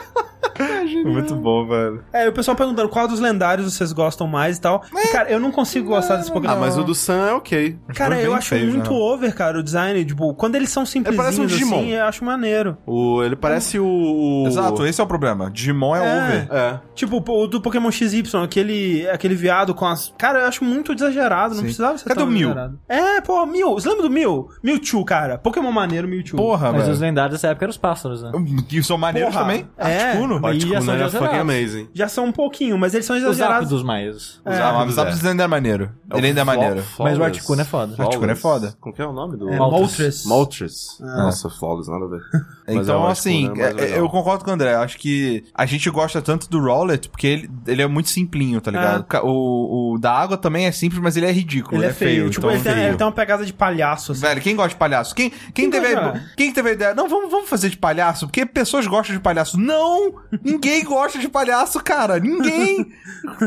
Muito 1.04 1.34
bom, 1.36 1.66
velho. 1.66 2.04
É, 2.12 2.28
o 2.28 2.32
pessoal 2.32 2.56
perguntando 2.56 2.88
qual 2.88 3.08
dos 3.08 3.18
lendários 3.20 3.72
vocês 3.72 3.92
gostam 3.92 4.26
mais 4.26 4.58
e 4.58 4.60
tal. 4.60 4.82
E, 4.94 5.08
cara, 5.08 5.30
eu 5.30 5.40
não 5.40 5.50
consigo 5.50 5.88
gostar 5.88 6.16
desse 6.16 6.30
Pokémon. 6.30 6.52
Ah, 6.52 6.56
mas 6.56 6.76
o 6.76 6.82
do 6.84 6.94
Sam 6.94 7.28
é 7.28 7.32
ok. 7.32 7.78
Cara, 7.94 8.16
Foi 8.16 8.26
eu 8.26 8.34
acho 8.34 8.48
feio, 8.48 8.68
muito 8.70 8.90
né? 8.90 8.96
over, 8.96 9.34
cara, 9.34 9.58
o 9.58 9.62
design. 9.62 10.04
Tipo, 10.04 10.34
quando 10.34 10.56
eles 10.56 10.68
são 10.70 10.84
parece 11.16 11.40
um 11.40 11.46
Digimon. 11.46 11.78
assim, 11.80 11.92
eu 11.92 12.04
acho 12.04 12.24
maneiro. 12.24 12.76
O, 12.86 13.22
ele 13.22 13.36
parece 13.36 13.78
o. 13.78 13.86
o- 13.86 14.46
Exato, 14.48 14.84
esse 14.86 15.00
é 15.00 15.04
o 15.04 15.06
problema. 15.06 15.50
Digimon 15.50 15.96
é, 15.96 15.98
É. 15.98 16.24
over. 16.24 16.48
É. 16.50 16.80
Tipo, 16.94 17.24
o 17.26 17.46
do 17.46 17.60
Pokémon 17.60 17.90
XY, 17.90 18.22
aquele, 18.42 19.08
aquele 19.08 19.34
viado 19.34 19.74
com 19.74 19.86
as. 19.86 20.12
Cara, 20.18 20.40
eu 20.40 20.46
acho 20.46 20.62
muito 20.64 20.92
exagerado, 20.92 21.54
não 21.54 21.62
Sim. 21.62 21.68
Precisava 21.80 21.98
ser 21.98 22.04
Cadê 22.08 22.20
tão 22.20 22.28
o 22.28 22.30
Mew? 22.30 22.48
exagerado. 22.50 22.78
É, 22.88 23.20
pô, 23.20 23.46
Mew. 23.46 23.74
Você 23.74 23.88
lembra 23.88 24.02
do 24.04 24.10
Mew? 24.10 24.48
Mewtwo, 24.62 25.04
cara. 25.04 25.38
Pokémon 25.38 25.72
maneiro, 25.72 26.06
Mewtwo. 26.08 26.36
Porra, 26.36 26.72
Mas 26.72 26.82
velho. 26.82 26.92
os 26.94 27.00
lendários 27.00 27.32
dessa 27.32 27.48
época 27.48 27.64
eram 27.64 27.70
os 27.70 27.76
pássaros, 27.78 28.22
né? 28.22 28.30
E 28.70 28.82
são 28.82 28.96
maneiros 28.98 29.30
Porra, 29.32 29.42
também. 29.44 29.68
é. 29.76 30.02
Articuno. 30.02 30.40
Mas- 30.40 30.52
Articuno 30.54 30.74
já 30.74 30.80
são 30.84 30.94
era 30.94 31.04
exagerados. 31.04 31.28
fucking 31.36 31.40
amazing. 31.50 31.88
Já 31.94 32.08
são 32.08 32.24
um 32.26 32.32
pouquinho, 32.32 32.78
mas 32.78 32.94
eles 32.94 33.06
são 33.06 33.16
Os 33.16 33.22
exagerados. 33.22 33.56
ápidos 33.66 33.82
mais. 33.82 34.16
Os 34.44 34.56
Rápidos 34.96 35.24
é. 35.24 35.28
ainda 35.28 35.44
é 35.44 35.46
maneiro. 35.46 35.90
Ele 36.14 36.26
ainda 36.28 36.40
é 36.40 36.44
maneiro. 36.44 36.82
Mas 36.98 37.18
o 37.18 37.22
Articuno 37.24 37.60
é 37.60 37.64
foda. 37.64 37.94
O 37.98 38.02
Articuno 38.02 38.30
é 38.32 38.34
foda. 38.36 38.74
Como 38.80 38.94
que 38.94 39.02
é 39.02 39.06
o 39.06 39.12
nome 39.12 39.36
do? 39.36 39.48
É, 39.50 39.56
Moltres. 39.58 40.24
Moltres. 40.26 40.26
Moltres. 40.26 40.98
Nossa, 41.00 41.48
Flawless, 41.50 41.90
nada 41.90 42.04
a 42.04 42.08
ver. 42.08 42.20
É 42.70 42.74
Então, 42.74 43.04
assim, 43.04 43.48
é 43.56 43.62
é- 43.62 43.72
legal. 43.72 43.98
eu 43.98 44.08
concordo 44.08 44.44
com 44.44 44.50
o 44.52 44.54
André. 44.54 44.76
Acho 44.76 44.96
que 44.96 45.42
a 45.52 45.66
gente 45.66 45.90
gosta 45.90 46.22
tanto 46.22 46.48
do 46.48 46.60
Rowlet 46.60 47.08
porque 47.08 47.26
ele, 47.26 47.50
ele 47.66 47.82
é 47.82 47.86
muito 47.88 48.08
simplinho, 48.10 48.60
tá 48.60 48.70
ligado? 48.70 49.04
O 49.24 49.98
da 50.00 50.12
água 50.12 50.36
também 50.36 50.66
é 50.66 50.72
simples, 50.72 51.00
mas 51.02 51.16
ele 51.16 51.26
é 51.26 51.32
ridículo. 51.32 51.69
Ele 51.76 51.86
é 51.86 51.92
feio. 51.92 52.30
Tipo, 52.30 52.46
então 52.46 52.50
ele, 52.52 52.62
tem, 52.62 52.72
feio. 52.74 52.86
ele 52.88 52.96
tem 52.96 53.06
uma 53.06 53.12
pegada 53.12 53.44
de 53.44 53.52
palhaço, 53.52 54.12
assim. 54.12 54.20
Velho, 54.20 54.40
quem 54.40 54.56
gosta 54.56 54.70
de 54.70 54.76
palhaço? 54.76 55.14
Quem, 55.14 55.30
quem, 55.30 55.52
Quem 55.52 55.70
teve, 55.70 55.94
a, 55.94 56.20
quem 56.36 56.52
teve 56.52 56.70
a 56.70 56.72
ideia? 56.72 56.94
Não, 56.94 57.08
vamos, 57.08 57.30
vamos 57.30 57.48
fazer 57.48 57.68
de 57.70 57.76
palhaço, 57.76 58.26
porque 58.26 58.44
pessoas 58.46 58.86
gostam 58.86 59.14
de 59.14 59.22
palhaço. 59.22 59.58
Não! 59.58 60.14
Ninguém 60.42 60.84
gosta 60.84 61.18
de 61.18 61.28
palhaço, 61.28 61.82
cara. 61.82 62.18
Ninguém! 62.18 62.86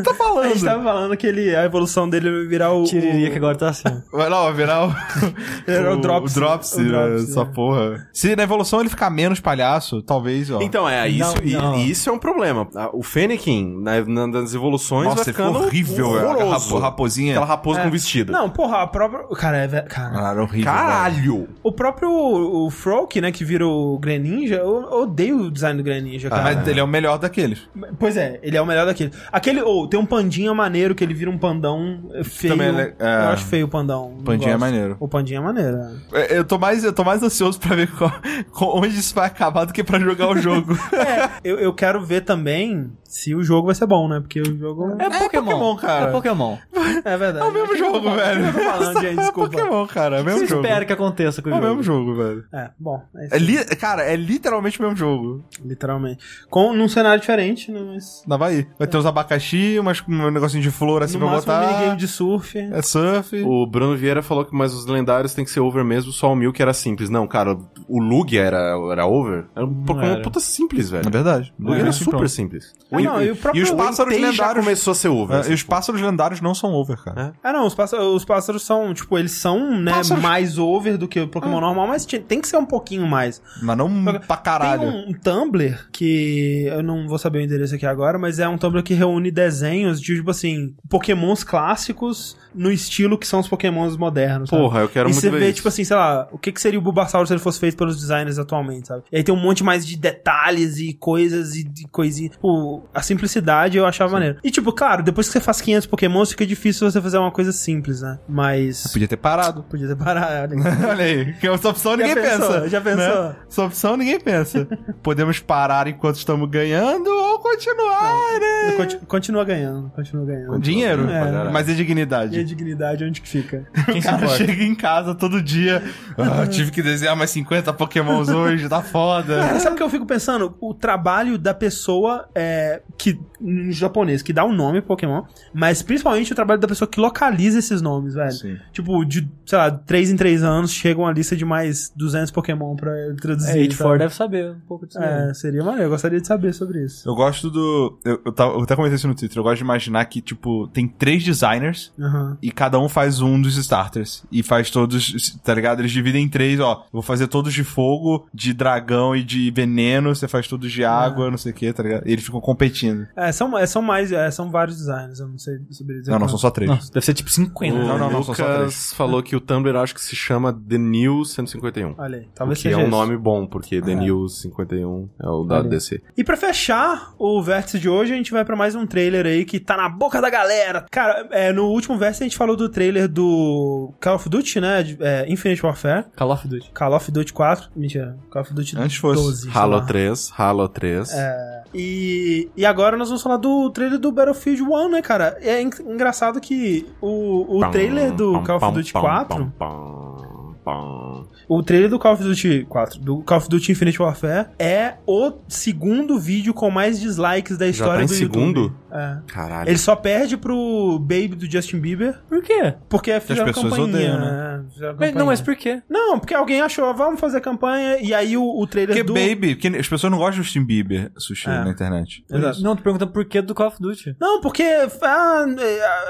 Tá 0.04 0.12
A 0.12 0.14
falando? 0.14 0.50
gente 0.54 0.64
tava 0.66 0.84
falando 0.84 1.18
que 1.18 1.26
ele, 1.28 1.56
a 1.56 1.64
evolução 1.66 2.10
dele 2.10 2.30
vai 2.30 2.46
virar 2.48 2.72
o. 2.74 2.84
Tiririca 2.84 3.28
o- 3.28 3.32
que 3.32 3.38
agora 3.38 3.58
tá 3.58 3.70
assim. 3.70 3.84
Vai 4.12 4.30
lá, 4.30 4.44
vai 4.44 4.54
virar 4.54 4.88
o, 4.88 4.96
Era 5.68 5.94
o 5.94 5.98
Dropsy. 5.98 6.38
O 6.38 6.40
Dropsy, 6.42 6.82
O 6.82 6.92
né? 6.92 7.16
Essa 7.16 7.42
é. 7.42 7.46
porra. 7.46 8.08
Se 8.14 8.36
na 8.36 8.44
evolução 8.44 8.80
ele 8.80 8.90
ficar 8.90 9.10
menos 9.10 9.40
palhaço, 9.40 10.02
talvez, 10.02 10.50
ó. 10.52 10.62
Então, 10.62 10.88
é, 10.88 11.08
isso, 11.08 11.36
Não, 11.38 11.44
e- 11.44 11.54
não. 11.54 11.78
isso 11.78 12.10
é 12.10 12.14
um 12.14 12.20
problema. 12.20 12.68
O 12.94 13.02
Fennekin, 13.04 13.82
na, 13.82 14.02
na- 14.06 14.28
nas 14.28 14.54
evoluções, 14.54 15.06
Nossa, 15.10 15.16
vai 15.24 15.26
ficou 15.26 15.46
ficando 15.48 15.66
horrível, 15.66 16.06
a 16.06 16.10
horroroso. 16.34 16.50
rapo- 16.76 16.80
raposinha. 16.80 17.32
Aquela 17.34 17.46
raposa 17.46 17.80
É. 17.80 17.84
com 17.84 17.90
vestido. 17.92 18.13
Não, 18.32 18.50
porra, 18.50 18.84
a 18.84 18.88
própria. 18.88 19.24
Cara, 19.36 19.58
é. 19.58 19.68
ve- 19.68 19.82
Cara. 19.84 20.14
Cara, 20.14 20.42
horrível. 20.44 20.72
velho. 20.72 20.86
Caralho! 20.86 21.48
O 21.64 21.72
próprio 21.72 22.10
o 22.12 22.70
Froak, 22.70 23.20
né, 23.22 23.32
que 23.32 23.44
vira 23.44 23.66
o 23.68 23.98
Greninja, 24.00 24.56
eu 24.56 24.84
odeio 25.02 25.38
o 25.44 25.52
design 25.52 25.78
do 25.78 25.84
Greninja, 25.84 26.30
cara. 26.30 26.44
Mas 26.56 26.68
ele 26.68 26.80
é 26.80 26.84
o 26.84 26.88
melhor 26.88 27.18
daqueles. 27.18 27.62
Pois 28.00 28.16
é, 28.18 28.40
ele 28.44 28.58
é 28.58 28.62
o 28.62 28.66
melhor 28.66 28.86
daquele. 28.86 29.12
Aquele, 29.32 29.62
ou 29.62 29.88
tem 29.88 30.00
um 30.00 30.06
pandinha 30.06 30.54
maneiro 30.54 30.94
que 30.96 31.04
ele 31.04 31.14
vira 31.14 31.30
um 31.32 31.38
pandão 31.38 32.10
feio. 32.24 32.54
Também 32.58 32.70
é 32.80 32.94
é. 33.00 33.16
Eu 33.26 33.30
acho 33.30 33.46
feio 33.46 33.66
o 33.66 33.70
pandão. 33.70 34.18
Pandinha 34.24 34.54
é 34.54 34.58
maneiro. 34.58 34.98
O 35.00 35.08
pandinha 35.08 35.40
é 35.40 35.42
maneiro. 35.42 35.78
é. 36.14 36.22
É, 36.34 36.38
Eu 36.38 36.44
tô 36.46 36.58
mais, 36.58 36.84
eu 36.84 36.94
tô 36.94 37.04
mais 37.04 37.22
ansioso 37.24 37.60
pra 37.60 37.76
ver 37.76 37.90
qual- 37.92 38.14
onde 38.78 38.98
isso 39.00 39.14
vai 39.16 39.28
acabar 39.28 39.66
do 39.66 39.74
que 39.74 39.84
pra 39.84 40.00
jogar 40.00 40.28
o 40.30 40.38
jogo. 40.38 40.78
É, 40.94 41.30
eu, 41.44 41.60
eu 41.60 41.74
quero 41.74 42.04
ver 42.06 42.22
também 42.22 42.92
se 43.14 43.36
o 43.36 43.44
jogo 43.44 43.68
vai 43.68 43.76
ser 43.76 43.86
bom, 43.86 44.08
né? 44.08 44.20
Porque 44.20 44.42
o 44.42 44.58
jogo. 44.58 44.96
É 45.00 45.10
Pokémon, 45.20 45.44
Pokémon, 45.46 45.76
cara. 45.76 46.10
É 46.10 46.12
Pokémon. 46.12 46.58
É 47.06 47.18
verdade. 47.18 47.46
É 47.46 47.50
o 47.50 47.52
mesmo 47.54 47.76
jogo, 47.76 48.12
velho. 48.12 48.46
Eu 48.46 48.54
tô 48.54 48.60
falando, 48.60 48.94
gente, 49.02 49.20
É 49.20 49.22
desculpa. 49.24 49.50
Pokémon, 49.50 49.88
cara. 49.88 50.18
É 50.18 50.22
o 50.22 50.26
mesmo 50.26 50.40
Você 50.42 50.48
jogo. 50.48 50.62
espera 50.64 50.86
que 50.86 50.94
aconteça 50.94 51.42
com 51.42 51.50
o 51.50 51.54
É 51.54 51.56
o 51.56 51.62
jogo. 51.62 51.68
mesmo 51.70 51.84
jogo, 51.84 52.16
velho. 52.16 52.44
É, 52.54 52.70
bom. 52.80 53.02
É 53.16 53.36
É 53.36 53.40
li... 53.40 53.66
Cara, 53.78 54.04
é 54.04 54.16
literalmente 54.16 54.80
o 54.80 54.84
mesmo 54.84 54.96
jogo. 54.96 55.44
literalmente. 55.64 56.24
Com, 56.50 56.74
num 56.74 56.88
cenário 56.88 57.20
diferente, 57.20 57.72
né? 57.72 57.82
Mas. 57.84 58.24
Na 58.28 58.36
Havaí. 58.36 58.68
Vai 58.78 58.88
ter 58.88 58.98
uns 58.98 59.06
abacaxi, 59.06 59.78
umas, 59.80 60.04
um 60.08 60.30
negocinho 60.32 60.62
de 60.62 60.70
flor 60.72 61.02
assim 61.04 61.18
no 61.18 61.26
pra 61.26 61.36
máximo, 61.36 61.54
um 61.54 61.58
botar. 61.60 61.72
minigame 61.74 61.98
de 61.98 62.08
surf. 62.08 62.58
É 62.58 62.82
surf. 62.82 63.42
O 63.44 63.66
Bruno 63.66 63.96
Vieira 63.98 64.22
falou 64.22 64.46
que 64.46 64.56
mas 64.56 64.74
os 64.74 64.86
lendários 64.86 65.34
tem 65.34 65.44
que 65.44 65.52
ser 65.52 65.60
over 65.62 65.84
mesmo, 65.84 66.12
só 66.12 66.32
o 66.32 66.36
Milk 66.36 66.62
era 66.62 66.74
simples. 66.74 67.10
Não, 67.10 67.28
cara, 67.28 67.58
o 67.88 68.00
Lug 68.00 68.38
era, 68.38 68.76
era 68.92 69.06
over. 69.06 69.46
Era 69.56 69.66
um 69.66 69.84
Pokémon 69.84 70.06
era. 70.14 70.22
puta 70.22 70.40
simples, 70.40 70.90
velho. 70.90 71.08
É 71.08 71.10
verdade. 71.10 71.54
O 71.60 71.64
Lug 71.64 71.78
É, 71.78 71.82
era 71.82 71.92
super 71.92 72.12
pronto. 72.12 72.28
simples. 72.30 72.72
Ah, 73.08 73.14
não, 73.14 73.22
e 73.24 73.32
o 73.32 73.36
próprio- 73.36 73.60
E 73.60 73.64
os 73.64 73.72
pássaros 73.72 74.14
lendários. 74.14 74.64
começou 74.66 74.92
a 74.92 74.96
ser 74.96 75.08
over. 75.10 75.38
É, 75.38 75.40
assim, 75.42 75.52
e 75.52 75.54
os 75.54 75.64
pô. 75.64 75.70
pássaros 75.70 76.02
lendários 76.02 76.42
não 76.42 76.54
são 76.54 76.74
over, 76.74 76.98
cara. 77.04 77.34
Ah, 77.44 77.54
não, 77.54 77.66
os 77.68 77.76
pássaros, 77.76 78.06
os 78.16 78.26
pássaros 78.26 78.64
são, 78.64 78.94
tipo, 78.94 79.18
eles 79.18 79.32
são, 79.32 79.80
né, 79.80 79.92
Pássaros- 79.92 80.24
mais 80.24 80.58
over 80.58 80.98
do 80.98 81.08
que 81.08 81.20
o 81.20 81.28
Pokémon 81.28 81.60
normal, 81.60 81.88
mas 81.88 82.06
tem 82.06 82.42
que 82.42 82.48
ser 82.48 82.58
um 82.58 82.66
pouquinho 82.66 83.06
mais. 83.08 83.42
Mas 83.62 83.78
não 83.78 84.04
pra 84.28 84.38
caralho. 84.38 84.92
Tem 84.92 85.10
um 85.10 85.14
Tumblr 85.14 85.88
que 85.92 86.66
eu 86.68 86.84
não 86.84 87.08
vou 87.08 87.18
saber 87.18 87.40
o 87.40 87.42
endereço 87.42 87.76
aqui 87.76 87.86
agora, 87.86 88.18
mas 88.20 88.40
é 88.40 88.48
um 88.48 88.58
Tumblr 88.58 88.84
que 88.84 88.94
reúne 88.94 89.32
desenhos 89.32 90.00
de, 90.02 90.16
tipo 90.16 90.32
assim, 90.32 90.74
Pokémons 90.90 91.44
clássicos 91.44 92.38
no 92.54 92.72
estilo 92.72 93.18
que 93.18 93.26
são 93.28 93.40
os 93.40 93.48
Pokémons 93.48 93.98
modernos. 93.98 94.50
sabe? 94.50 94.62
Porra, 94.62 94.82
eu 94.82 94.90
quero 94.90 95.10
e 95.10 95.12
muito 95.12 95.22
você 95.22 95.30
ver 95.32 95.40
vê, 95.40 95.46
isso. 95.48 95.56
tipo 95.56 95.68
assim, 95.68 95.84
sei 95.84 95.96
lá, 95.96 96.28
o 96.32 96.38
que, 96.38 96.52
que 96.52 96.62
seria 96.62 96.78
o 96.78 96.82
Bulbasaur 96.82 97.26
se 97.26 97.34
ele 97.34 97.40
fosse 97.40 97.60
feito 97.60 97.76
pelos 97.76 97.98
designers 98.00 98.38
atualmente, 98.38 98.88
sabe? 98.88 99.04
E 99.12 99.18
aí 99.18 99.24
tem 99.24 99.34
um 99.34 99.40
monte 99.40 99.64
mais 99.64 99.86
de 99.86 99.98
detalhes 99.98 100.78
e 100.78 100.94
coisas 100.94 101.56
e 101.56 101.64
de 101.64 101.88
coisinhas. 101.88 102.34
Tipo, 102.34 102.84
a 102.94 103.02
simplicidade 103.02 103.78
eu 103.78 103.86
achava 103.86 104.12
maneiro. 104.14 104.38
E 104.44 104.52
tipo, 104.52 104.72
claro, 104.72 105.02
depois 105.04 105.28
que 105.28 105.34
você 105.34 105.40
faz 105.40 105.62
500 105.62 105.88
pokémons, 105.88 106.30
fica 106.32 106.46
difícil 106.46 106.90
você 106.90 107.02
fazer 107.02 107.18
uma 107.18 107.32
coisa 107.32 107.52
simples, 107.52 108.02
né? 108.02 108.20
Mas... 108.28 108.88
Podia 108.92 109.08
ter 109.08 109.18
parado. 109.18 109.64
Podia 109.70 109.88
ter 109.88 109.96
parado. 109.96 110.56
Olha 110.90 111.04
aí, 111.06 111.34
que 111.40 111.48
essa 111.48 111.70
opção 111.70 111.96
ninguém 111.96 112.16
pensou, 112.16 112.54
pensa. 112.54 112.70
já 112.70 112.82
pensou. 112.82 113.24
Né? 113.24 113.36
Essa 113.50 113.64
opção 113.64 113.98
ninguém 113.98 114.20
pensa. 114.20 114.68
Podemos 115.02 115.40
parar 115.40 115.88
enquanto 115.88 116.18
estamos 116.18 116.50
ganhando 116.50 117.08
ou 117.10 117.40
continuar, 117.40 118.40
né? 118.40 118.74
Conti- 118.78 119.00
Continua 119.08 119.44
ganhando, 119.46 119.90
continua 119.92 120.26
ganhando. 120.26 120.60
Dinheiro, 120.60 121.10
É. 121.10 121.50
mas 121.52 121.68
e 121.68 121.72
E 121.72 121.74
a 121.74 121.78
dignidade? 121.78 122.44
dignidade 122.44 123.04
onde 123.04 123.22
que 123.22 123.28
fica? 123.28 123.68
O 123.90 124.02
cara 124.04 124.28
chega 124.30 124.64
em 124.64 124.76
casa 124.76 125.16
todo 125.16 125.42
dia. 125.42 125.82
Ah, 126.18 126.46
tive 126.48 126.72
que 126.72 126.82
desenhar 126.82 127.16
mais 127.16 127.30
50 127.32 127.74
pokémons 127.74 128.30
hoje, 128.30 128.68
tá 128.70 128.82
foda. 128.82 129.40
Cara, 129.40 129.60
sabe 129.60 129.74
o 129.74 129.78
que 129.78 129.84
eu 129.84 129.90
fico 129.90 130.06
pensando? 130.06 130.56
O 130.62 130.74
trabalho 130.74 131.38
da 131.38 131.54
pessoa 131.54 132.28
é, 132.36 132.82
que 132.98 133.20
em 133.42 133.72
japonês, 133.72 134.22
que 134.22 134.32
dá 134.32 134.46
um 134.46 134.54
nome 134.54 134.80
pro 134.80 134.90
Pokémon, 134.90 135.24
mas 135.54 135.82
principalmente 135.82 136.32
o 136.32 136.36
trabalho 136.36 136.62
da 136.62 136.68
pessoa 136.68 136.88
que 136.88 137.00
localiza 137.00 137.60
esses 137.60 137.82
nomes, 137.82 138.14
velho. 138.14 138.32
Sim. 138.32 138.58
Tipo, 138.72 139.04
de, 139.04 139.28
sei 139.46 139.58
lá, 139.58 139.72
3 139.72 140.12
em 140.12 140.16
3 140.16 140.44
anos 140.44 140.72
chega 140.72 141.00
uma 141.02 141.12
lista 141.12 141.36
de 141.36 141.44
mais 141.44 141.92
200 141.96 142.32
Pokémon 142.32 142.76
pra 142.76 142.92
ele 143.08 143.16
traduzir. 143.18 143.50
É, 143.50 143.62
84 143.62 143.78
sabe? 143.88 143.98
deve 144.00 144.14
saber 144.16 144.52
um 144.52 144.60
pouco 144.68 144.86
disso. 144.86 145.00
É, 145.00 145.34
seria 145.34 145.64
maneiro. 145.64 145.86
Eu 145.86 145.90
gostaria 145.90 146.22
de 146.22 146.28
saber 146.28 146.54
sobre 146.54 146.84
isso. 146.86 147.08
Eu 147.10 147.16
gosto 147.16 147.50
do. 147.50 148.00
Eu, 148.06 148.22
eu, 148.26 148.32
tava- 148.32 148.54
eu 148.54 148.62
até 148.62 148.76
comentei 148.76 148.96
isso 148.96 149.08
no 149.08 149.16
Twitter. 149.16 149.38
Eu 149.40 149.44
gosto 149.44 149.58
de 149.58 149.64
imaginar 149.64 150.06
que, 150.06 150.22
tipo, 150.22 150.68
tem 150.68 150.88
três 150.88 151.24
designers 151.24 151.92
Aham. 152.00 152.38
e 152.42 152.52
cada 152.52 152.80
um 152.80 152.88
faz 152.88 153.20
um 153.22 153.42
dos 153.42 153.58
starters. 153.58 154.24
E 154.32 154.44
faz 154.44 154.70
todos, 154.70 155.32
tá 155.44 155.54
ligado? 155.54 155.80
Eles 155.80 155.92
dividem 155.92 156.24
em 156.26 156.30
três, 156.30 156.60
ó. 156.60 156.84
Eu 156.86 156.94
vou 156.94 157.02
fazer 157.02 157.28
todos 157.28 157.54
de 157.54 157.64
fogo, 157.64 158.28
de 158.34 158.54
dragão 158.54 159.16
e 159.16 159.24
de 159.24 159.50
veneno. 159.52 160.16
Você 160.16 160.28
faz 160.28 160.48
todos 160.48 160.72
de 160.72 160.86
água, 160.86 161.30
não 161.32 161.38
sei 161.38 161.52
o 161.52 161.56
que, 161.56 161.74
tá 161.74 161.82
ligado? 161.84 162.08
E 162.08 162.12
eles 162.14 162.24
ficam 162.24 162.40
competindo. 162.40 162.73
É, 163.16 163.32
são, 163.32 163.58
é, 163.58 163.66
são 163.66 163.82
mais, 163.82 164.12
é, 164.12 164.30
são 164.32 164.50
vários 164.52 164.78
designers, 164.78 165.20
eu 165.20 165.28
não 165.28 165.38
sei 165.38 165.56
saber 165.72 166.00
dizer. 166.00 166.12
Não, 166.12 166.20
não, 166.20 166.28
são 166.28 166.38
só 166.38 166.50
três. 166.50 166.70
Nossa, 166.70 166.92
deve 166.92 167.06
ser 167.06 167.14
tipo 167.14 167.30
50. 167.30 167.74
O 167.76 167.78
Não, 167.80 167.98
não, 167.98 168.12
não, 168.12 168.24
são 168.24 168.34
só 168.36 168.44
Lucas 168.44 168.94
falou 168.94 169.22
que 169.24 169.36
o 169.36 169.40
Tumblr 169.42 169.76
acho 169.78 169.94
que 169.96 170.02
se 170.02 170.16
chama 170.16 170.54
The 170.54 170.78
New 170.78 171.24
151. 171.26 171.96
Olha 171.98 172.18
aí, 172.20 172.28
talvez 172.34 172.62
que 172.62 172.68
é 172.68 172.72
seja 172.74 172.86
um 172.86 172.90
nome 172.90 173.18
bom, 173.18 173.46
porque 173.46 173.82
The 173.82 173.96
New 173.96 174.28
51 174.28 175.10
é 175.22 175.28
o 175.30 175.44
da 175.44 175.56
Olha 175.56 175.64
aí. 175.64 175.70
DC. 175.70 176.02
E 176.18 176.24
pra 176.24 176.36
fechar 176.38 177.14
o 177.18 177.42
vértice 177.42 177.80
de 177.80 177.90
hoje, 177.90 178.14
a 178.14 178.16
gente 178.16 178.32
vai 178.32 178.44
pra 178.46 178.56
mais 178.56 178.76
um 178.76 178.86
trailer 178.86 179.26
aí 179.26 179.46
que 179.46 179.60
tá 179.60 179.76
na 179.78 179.90
boca 179.90 180.22
da 180.22 180.30
galera. 180.30 180.86
Cara, 180.92 181.28
é, 181.32 181.52
no 181.52 181.66
último 181.68 181.98
vértice 181.98 182.24
a 182.24 182.26
gente 182.28 182.38
falou 182.38 182.56
do 182.56 182.70
trailer 182.70 183.08
do 183.08 183.94
Call 184.02 184.16
of 184.16 184.30
Duty, 184.30 184.60
né? 184.60 184.84
de- 184.84 184.98
é, 185.00 185.26
Infinite 185.32 185.66
Warfare. 185.66 186.06
Call 186.16 186.32
of 186.32 186.48
Duty. 186.48 186.72
Call 186.74 186.94
of 186.96 187.12
Duty 187.12 187.34
4. 187.34 187.70
Mentira. 187.76 188.18
Call 188.30 188.42
of 188.42 188.54
Duty 188.54 188.78
Antes 188.78 188.98
fosse 188.98 189.22
12. 189.22 189.42
sei 189.44 189.52
Halo 189.52 189.76
lá. 189.78 189.86
3, 189.86 190.32
Halo 190.38 190.68
3. 190.70 191.12
É, 191.14 191.64
e, 191.74 192.50
e 192.56 192.63
agora 192.66 192.96
nós 192.98 193.10
vamos 193.10 193.22
falar 193.24 193.38
do 193.38 193.70
trailer 193.72 194.00
do 194.00 194.12
Battlefield 194.12 194.62
1, 194.64 194.90
né, 194.90 195.02
cara? 195.02 195.38
É 195.42 195.62
en- 195.62 195.70
engraçado 195.88 196.40
que 196.42 196.88
o, 197.02 197.58
o 197.58 197.60
trailer 197.72 198.12
do 198.14 198.42
Call 198.44 198.58
of 198.58 198.72
Duty 198.74 198.94
pam, 198.94 199.02
4 199.02 199.36
pam, 199.38 199.52
pam, 199.58 200.56
pam. 200.64 201.13
O 201.48 201.62
trailer 201.64 201.90
do 201.90 202.00
Call 202.00 202.14
of 202.14 202.24
Duty 202.24 202.66
4, 202.70 203.00
do 203.00 203.22
Call 203.24 203.38
of 203.38 203.50
Duty 203.50 203.72
Infinite 203.72 204.02
Warfare, 204.02 204.48
é 204.58 204.96
o 205.06 205.34
segundo 205.48 206.20
vídeo 206.20 206.54
com 206.54 206.70
mais 206.70 207.00
dislikes 207.00 207.58
da 207.58 207.66
Já 207.66 207.72
história 207.72 207.98
tá 208.00 208.04
em 208.04 208.08
do 208.08 208.14
segundo? 208.14 208.60
YouTube. 208.62 208.76
É. 208.92 209.18
Caralho. 209.28 209.70
Ele 209.70 209.78
só 209.78 209.96
perde 209.96 210.38
pro 210.38 211.00
Baby 211.00 211.30
do 211.30 211.50
Justin 211.52 211.80
Bieber, 211.80 212.20
Por 212.30 212.44
quê? 212.44 212.76
porque 212.88 213.20
fizeram 213.20 213.46
pessoas 213.48 213.72
campainha, 213.74 213.88
odeiam, 213.90 214.20
né? 214.20 214.64
Fizeram 214.72 214.92
Mas, 214.92 215.00
campanha. 215.00 215.14
não, 215.16 215.26
mas 215.26 215.42
por 215.42 215.56
quê? 215.56 215.82
Não, 215.90 216.20
porque 216.20 216.34
alguém 216.36 216.62
achou, 216.62 216.94
vamos 216.94 217.20
fazer 217.20 217.42
campanha, 217.42 217.98
e 218.00 218.14
aí 218.14 218.38
o, 218.38 218.44
o 218.44 218.68
trailer 218.68 218.96
Porque 218.96 219.04
do... 219.04 219.14
Baby, 219.14 219.56
porque 219.56 219.68
as 219.70 219.88
pessoas 219.88 220.12
não 220.12 220.20
gostam 220.20 220.42
do 220.42 220.44
Justin 220.44 220.64
Bieber 220.64 221.12
sushi 221.18 221.50
É. 221.50 221.64
na 221.64 221.72
internet. 221.72 222.24
Exato. 222.32 222.62
Não, 222.62 222.76
tô 222.76 222.84
perguntando 222.84 223.12
por 223.12 223.26
que 223.26 223.42
do 223.42 223.56
Call 223.56 223.68
of 223.68 223.78
Duty. 223.82 224.16
Não, 224.20 224.40
porque 224.42 224.64
ah, 225.02 225.46